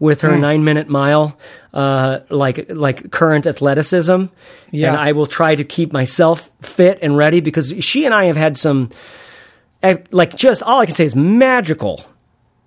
with 0.00 0.22
her 0.22 0.36
nine 0.36 0.64
minute 0.64 0.88
mile, 0.88 1.38
uh, 1.72 2.18
like 2.28 2.66
like 2.68 3.12
current 3.12 3.46
athleticism. 3.46 4.24
Yeah. 4.72 4.88
and 4.88 4.96
I 5.00 5.12
will 5.12 5.28
try 5.28 5.54
to 5.54 5.62
keep 5.64 5.92
myself 5.92 6.50
fit 6.60 6.98
and 7.00 7.16
ready 7.16 7.40
because 7.40 7.72
she 7.80 8.04
and 8.04 8.12
I 8.12 8.24
have 8.24 8.36
had 8.36 8.56
some 8.58 8.90
eh, 9.82 9.98
like 10.10 10.34
just 10.34 10.62
all 10.64 10.80
I 10.80 10.86
can 10.86 10.94
say 10.96 11.04
is 11.04 11.14
magical 11.14 12.04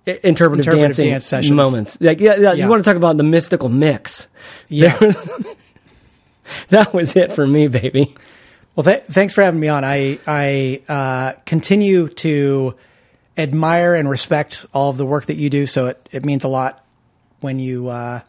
interpretive, 0.06 0.24
Interpretive 0.24 0.64
dancing 0.74 1.10
dance 1.10 1.26
sessions. 1.26 1.50
moments. 1.52 2.00
Like 2.00 2.20
yeah, 2.20 2.36
yeah, 2.36 2.52
Yeah. 2.52 2.64
you 2.64 2.70
want 2.70 2.82
to 2.82 2.88
talk 2.88 2.96
about 2.96 3.16
the 3.18 3.24
mystical 3.24 3.68
mix? 3.68 4.28
Yeah. 4.68 4.96
That 6.70 6.92
was 6.94 7.16
it 7.16 7.32
for 7.32 7.46
me, 7.46 7.68
baby. 7.68 8.14
Well, 8.74 8.84
th- 8.84 9.02
thanks 9.04 9.32
for 9.34 9.42
having 9.42 9.60
me 9.60 9.68
on. 9.68 9.84
I 9.84 10.18
I 10.26 10.82
uh, 10.88 11.32
continue 11.46 12.08
to 12.08 12.74
admire 13.38 13.94
and 13.94 14.08
respect 14.08 14.66
all 14.74 14.90
of 14.90 14.96
the 14.96 15.06
work 15.06 15.26
that 15.26 15.36
you 15.36 15.50
do. 15.50 15.66
So 15.66 15.86
it, 15.88 16.08
it 16.12 16.24
means 16.24 16.44
a 16.44 16.48
lot 16.48 16.84
when 17.40 17.58
you 17.58 17.88
uh, 17.88 18.20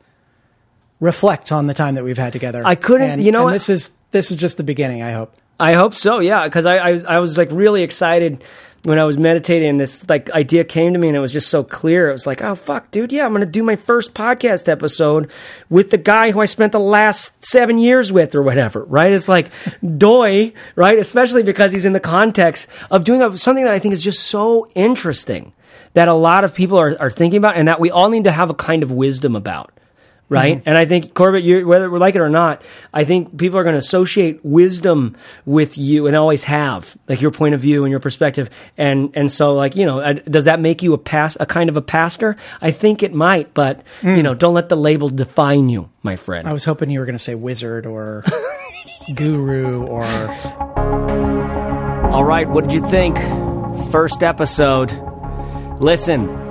reflect 1.00 1.52
on 1.52 1.68
the 1.68 1.74
time 1.74 1.96
that 1.96 2.04
we've 2.04 2.18
had 2.18 2.34
together. 2.34 2.62
I 2.66 2.76
couldn't- 2.76 3.10
And- 3.10 3.24
you 3.24 3.32
know 3.32 3.52
this 3.52 3.70
is 3.70 3.92
this 4.12 4.32
is 4.32 4.38
just 4.38 4.58
the 4.58 4.64
beginning. 4.64 5.02
I 5.04 5.12
hope. 5.12 5.34
I 5.60 5.74
hope 5.74 5.96
so, 5.96 6.20
yeah, 6.20 6.44
because 6.46 6.66
I, 6.68 6.78
I 6.78 6.90
I 7.16 7.20
was 7.20 7.36
like 7.38 7.50
really 7.52 7.82
excited 7.84 8.44
when 8.88 9.00
I 9.00 9.04
was 9.04 9.18
meditating. 9.18 9.78
This 9.78 10.08
like 10.08 10.30
idea 10.32 10.64
came 10.64 10.94
to 10.94 11.00
me, 11.00 11.10
and 11.10 11.18
it 11.18 11.20
was 11.20 11.34
just 11.34 11.50
so 11.50 11.62
clear. 11.62 12.10
It 12.10 12.14
was 12.14 12.26
like, 12.26 12.42
oh 12.42 12.56
fuck, 12.56 12.90
dude, 12.90 13.12
yeah, 13.12 13.26
I'm 13.26 13.34
gonna 13.34 13.46
do 13.46 13.62
my 13.62 13.76
first 13.76 14.14
podcast 14.14 14.70
episode 14.70 15.30
with 15.70 15.92
the 15.92 15.98
guy 15.98 16.32
who 16.32 16.40
I 16.40 16.46
spent 16.46 16.72
the 16.72 16.80
last 16.80 17.44
seven 17.46 17.78
years 17.78 18.12
with, 18.12 18.34
or 18.34 18.42
whatever. 18.42 18.86
Right? 18.86 19.12
It's 19.12 19.28
like 19.28 19.48
doy, 19.98 20.54
right? 20.76 20.98
Especially 20.98 21.44
because 21.44 21.74
he's 21.74 21.86
in 21.86 21.94
the 21.94 22.00
context 22.00 22.68
of 22.90 23.04
doing 23.04 23.22
a, 23.22 23.38
something 23.38 23.66
that 23.66 23.74
I 23.74 23.80
think 23.80 23.94
is 23.94 24.04
just 24.04 24.24
so 24.24 24.68
interesting 24.74 25.52
that 25.94 26.08
a 26.08 26.14
lot 26.14 26.46
of 26.46 26.56
people 26.56 26.80
are 26.80 26.96
are 27.00 27.12
thinking 27.12 27.38
about, 27.38 27.58
and 27.58 27.68
that 27.68 27.82
we 27.82 27.92
all 27.92 28.10
need 28.10 28.24
to 28.24 28.32
have 28.32 28.50
a 28.50 28.56
kind 28.56 28.84
of 28.84 28.92
wisdom 28.92 29.36
about 29.36 29.72
right? 30.30 30.62
And 30.66 30.78
I 30.78 30.86
think 30.86 31.14
Corbett, 31.14 31.44
you 31.44 31.68
whether 31.68 31.90
we 31.90 32.00
like 32.00 32.16
it 32.16 32.22
or 32.22 32.30
not, 32.30 32.62
I 32.94 33.04
think 33.06 33.38
people 33.38 33.58
are 33.60 33.64
going 33.64 33.74
to 33.74 33.80
associate 33.80 34.44
wisdom 34.44 35.16
with 35.46 35.78
you, 35.78 36.08
and 36.08 36.16
always 36.16 36.44
have, 36.46 36.96
like 37.08 37.22
your 37.22 37.32
point 37.32 37.56
of 37.56 37.62
view 37.62 37.84
and 37.84 37.92
your 37.92 38.00
perspective, 38.00 38.50
and 38.78 39.12
and 39.16 39.32
so 39.32 39.56
like 39.56 39.76
you 39.76 39.86
know, 39.86 40.00
uh, 40.00 40.14
does 40.14 40.46
that 40.46 40.60
make 40.60 40.84
you 40.84 40.94
a 40.94 40.98
pass 40.98 41.38
a 41.40 41.46
kind 41.46 41.70
of 41.70 41.78
a 41.78 41.82
pastor? 41.82 42.36
I 42.62 42.72
think 42.72 43.04
it 43.04 43.14
might, 43.14 43.54
but 43.54 43.82
you 44.02 44.24
know, 44.24 44.34
don't 44.34 44.54
let 44.54 44.70
the 44.70 44.76
label 44.76 45.10
define 45.10 45.70
you, 45.70 45.90
my 46.04 46.16
friend. 46.16 46.48
I 46.48 46.54
was 46.54 46.66
hoping 46.66 46.90
you 46.90 47.00
were 47.00 47.06
going 47.06 47.18
to 47.18 47.24
say 47.24 47.36
wizard 47.36 47.86
or 47.86 48.24
guru 49.16 49.86
or 49.86 50.06
All 52.12 52.24
right, 52.24 52.50
what 52.50 52.68
did 52.68 52.74
you 52.74 52.88
think? 52.90 53.18
First 53.92 54.24
episode. 54.24 54.92
Listen, 55.80 56.47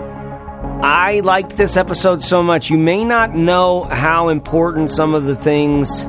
I 0.83 1.21
liked 1.21 1.57
this 1.57 1.77
episode 1.77 2.23
so 2.23 2.43
much. 2.43 2.71
You 2.71 2.77
may 2.77 3.03
not 3.05 3.35
know 3.35 3.85
how 3.85 4.29
important 4.29 4.91
some 4.91 5.15
of 5.15 5.25
the 5.25 5.35
things 5.35 6.05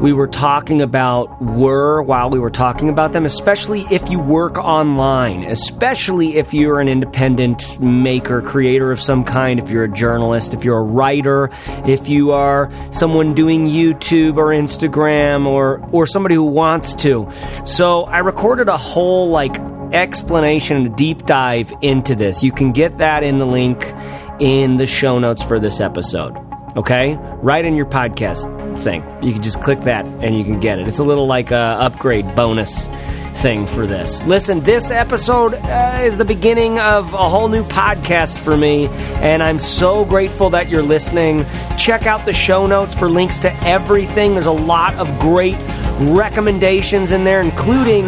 we 0.00 0.12
were 0.12 0.26
talking 0.26 0.82
about 0.82 1.40
were 1.40 2.02
while 2.02 2.28
we 2.28 2.38
were 2.38 2.50
talking 2.50 2.88
about 2.88 3.12
them, 3.12 3.24
especially 3.24 3.82
if 3.90 4.10
you 4.10 4.18
work 4.18 4.58
online, 4.58 5.44
especially 5.44 6.36
if 6.36 6.52
you're 6.52 6.80
an 6.80 6.88
independent 6.88 7.80
maker, 7.80 8.42
creator 8.42 8.90
of 8.90 9.00
some 9.00 9.24
kind, 9.24 9.60
if 9.60 9.70
you're 9.70 9.84
a 9.84 9.92
journalist, 9.92 10.52
if 10.52 10.64
you're 10.64 10.78
a 10.78 10.82
writer, 10.82 11.50
if 11.86 12.08
you 12.08 12.32
are 12.32 12.70
someone 12.90 13.32
doing 13.32 13.66
YouTube 13.66 14.36
or 14.36 14.48
Instagram 14.48 15.46
or 15.46 15.78
or 15.92 16.06
somebody 16.06 16.34
who 16.34 16.42
wants 16.42 16.94
to. 16.94 17.30
So, 17.64 18.02
I 18.04 18.18
recorded 18.18 18.68
a 18.68 18.76
whole 18.76 19.30
like 19.30 19.54
explanation, 19.94 20.78
and 20.78 20.86
a 20.88 20.90
deep 20.90 21.24
dive 21.24 21.72
into 21.80 22.14
this. 22.14 22.42
You 22.42 22.52
can 22.52 22.72
get 22.72 22.98
that 22.98 23.22
in 23.22 23.38
the 23.38 23.46
link 23.46 23.94
in 24.40 24.76
the 24.76 24.86
show 24.86 25.18
notes 25.18 25.42
for 25.42 25.58
this 25.60 25.80
episode. 25.80 26.36
Okay? 26.76 27.14
Right 27.40 27.64
in 27.64 27.76
your 27.76 27.86
podcast 27.86 28.78
thing. 28.78 29.02
You 29.22 29.32
can 29.32 29.42
just 29.42 29.62
click 29.62 29.80
that 29.82 30.04
and 30.04 30.36
you 30.36 30.44
can 30.44 30.58
get 30.58 30.78
it. 30.78 30.88
It's 30.88 30.98
a 30.98 31.04
little 31.04 31.26
like 31.26 31.52
a 31.52 31.56
upgrade 31.56 32.34
bonus 32.34 32.88
thing 33.36 33.66
for 33.66 33.86
this. 33.86 34.24
Listen, 34.24 34.60
this 34.60 34.90
episode 34.90 35.54
uh, 35.54 36.00
is 36.02 36.18
the 36.18 36.24
beginning 36.24 36.78
of 36.78 37.12
a 37.14 37.28
whole 37.28 37.48
new 37.48 37.64
podcast 37.64 38.38
for 38.38 38.56
me, 38.56 38.86
and 39.20 39.42
I'm 39.42 39.58
so 39.58 40.04
grateful 40.04 40.50
that 40.50 40.68
you're 40.68 40.82
listening. 40.82 41.44
Check 41.76 42.06
out 42.06 42.24
the 42.24 42.32
show 42.32 42.66
notes 42.66 42.94
for 42.94 43.08
links 43.08 43.40
to 43.40 43.52
everything. 43.64 44.34
There's 44.34 44.46
a 44.46 44.52
lot 44.52 44.94
of 44.94 45.18
great 45.18 45.56
recommendations 45.98 47.10
in 47.10 47.24
there, 47.24 47.40
including 47.40 48.06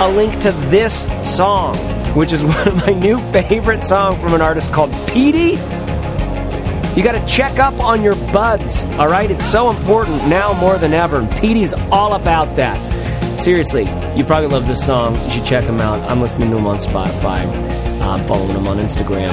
a 0.00 0.08
link 0.08 0.40
to 0.40 0.52
this 0.70 1.06
song, 1.24 1.76
which 2.16 2.32
is 2.32 2.42
one 2.44 2.68
of 2.68 2.76
my 2.76 2.92
new 2.92 3.18
favorite 3.32 3.84
songs 3.84 4.20
from 4.20 4.34
an 4.34 4.40
artist 4.40 4.72
called 4.72 4.92
Petey. 5.08 5.58
You 6.96 7.02
got 7.02 7.12
to 7.12 7.26
check 7.26 7.58
up 7.58 7.78
on 7.80 8.02
your 8.02 8.14
buds, 8.32 8.84
all 8.98 9.08
right? 9.08 9.30
It's 9.30 9.44
so 9.44 9.70
important 9.70 10.28
now 10.28 10.52
more 10.52 10.78
than 10.78 10.92
ever. 10.92 11.18
And 11.18 11.30
Petey's 11.32 11.74
all 11.74 12.14
about 12.14 12.54
that. 12.56 12.78
Seriously, 13.38 13.82
you 14.16 14.24
probably 14.24 14.48
love 14.48 14.66
this 14.66 14.84
song. 14.84 15.14
You 15.24 15.30
should 15.30 15.44
check 15.44 15.64
him 15.64 15.80
out. 15.80 16.00
I'm 16.08 16.20
listening 16.20 16.50
to 16.50 16.56
him 16.56 16.66
on 16.66 16.76
Spotify. 16.76 17.44
I'm 18.00 18.24
following 18.28 18.56
him 18.56 18.68
on 18.68 18.78
Instagram. 18.78 19.32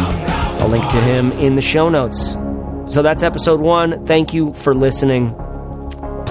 I'll 0.60 0.70
link 0.70 0.84
to 0.86 1.02
him 1.02 1.32
in 1.34 1.56
the 1.56 1.62
show 1.62 1.88
notes. 1.90 2.32
So 2.88 3.02
that's 3.02 3.22
episode 3.22 3.60
one. 3.62 4.06
Thank 4.06 4.34
you 4.34 4.54
for 4.54 4.74
listening. 4.74 5.36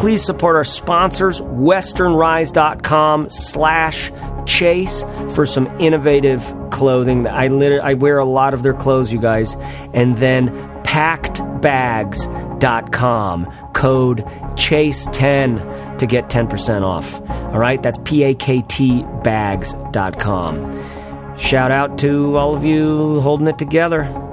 Please 0.01 0.25
support 0.25 0.57
our 0.57 0.65
sponsors, 0.65 1.41
westernrise.com 1.43 3.29
slash 3.29 4.11
chase 4.47 5.05
for 5.35 5.45
some 5.45 5.67
innovative 5.79 6.55
clothing. 6.71 7.27
I, 7.27 7.49
literally, 7.49 7.83
I 7.83 7.93
wear 7.93 8.19
a 8.19 8.25
lot 8.25 8.55
of 8.55 8.63
their 8.63 8.73
clothes, 8.73 9.13
you 9.13 9.21
guys. 9.21 9.59
And 9.93 10.17
then 10.17 10.49
paktbags.com, 10.85 13.73
code 13.75 14.25
chase10 14.55 15.99
to 15.99 16.07
get 16.07 16.31
10% 16.31 16.83
off. 16.83 17.21
All 17.53 17.59
right, 17.59 17.83
that's 17.83 17.99
P 17.99 18.23
A 18.23 18.35
K 18.35 18.63
T 18.63 19.03
bags.com. 19.23 21.37
Shout 21.37 21.71
out 21.71 21.99
to 21.99 22.39
all 22.39 22.57
of 22.57 22.65
you 22.65 23.21
holding 23.21 23.49
it 23.49 23.59
together. 23.59 24.30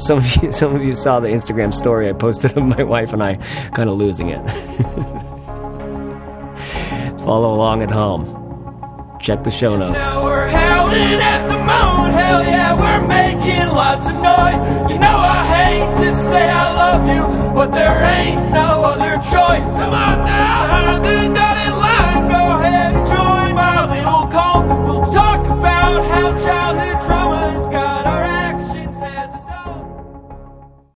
Some 0.00 0.18
of 0.18 0.36
you, 0.36 0.52
some 0.60 0.74
of 0.74 0.82
you 0.82 0.94
saw 0.94 1.20
the 1.20 1.28
Instagram 1.28 1.72
story 1.72 2.08
I 2.08 2.12
posted 2.12 2.56
of 2.56 2.64
my 2.64 2.82
wife 2.82 3.12
and 3.12 3.22
I 3.22 3.36
kind 3.74 3.88
of 3.88 3.96
losing 3.96 4.30
it. 4.30 4.40
Follow 7.20 7.54
along 7.54 7.82
at 7.82 7.90
home. 7.90 8.24
Check 9.20 9.44
the 9.44 9.50
show 9.50 9.76
notes. 9.76 10.12
We're 10.14 10.48
howling 10.48 11.20
at 11.20 11.46
the 11.46 11.58
moon, 11.58 12.12
hell 12.18 12.42
yeah, 12.42 12.74
we're 12.74 13.06
making 13.06 13.68
lots 13.68 14.08
of 14.08 14.14
noise. 14.14 14.90
You 14.90 14.98
know 14.98 15.06
I 15.06 15.44
hate 15.54 15.94
to 16.04 16.14
say 16.14 16.48
I 16.48 16.74
love 16.76 17.06
you, 17.14 17.28
but 17.54 17.70
there 17.72 18.02
ain't 18.02 18.50
no 18.52 18.80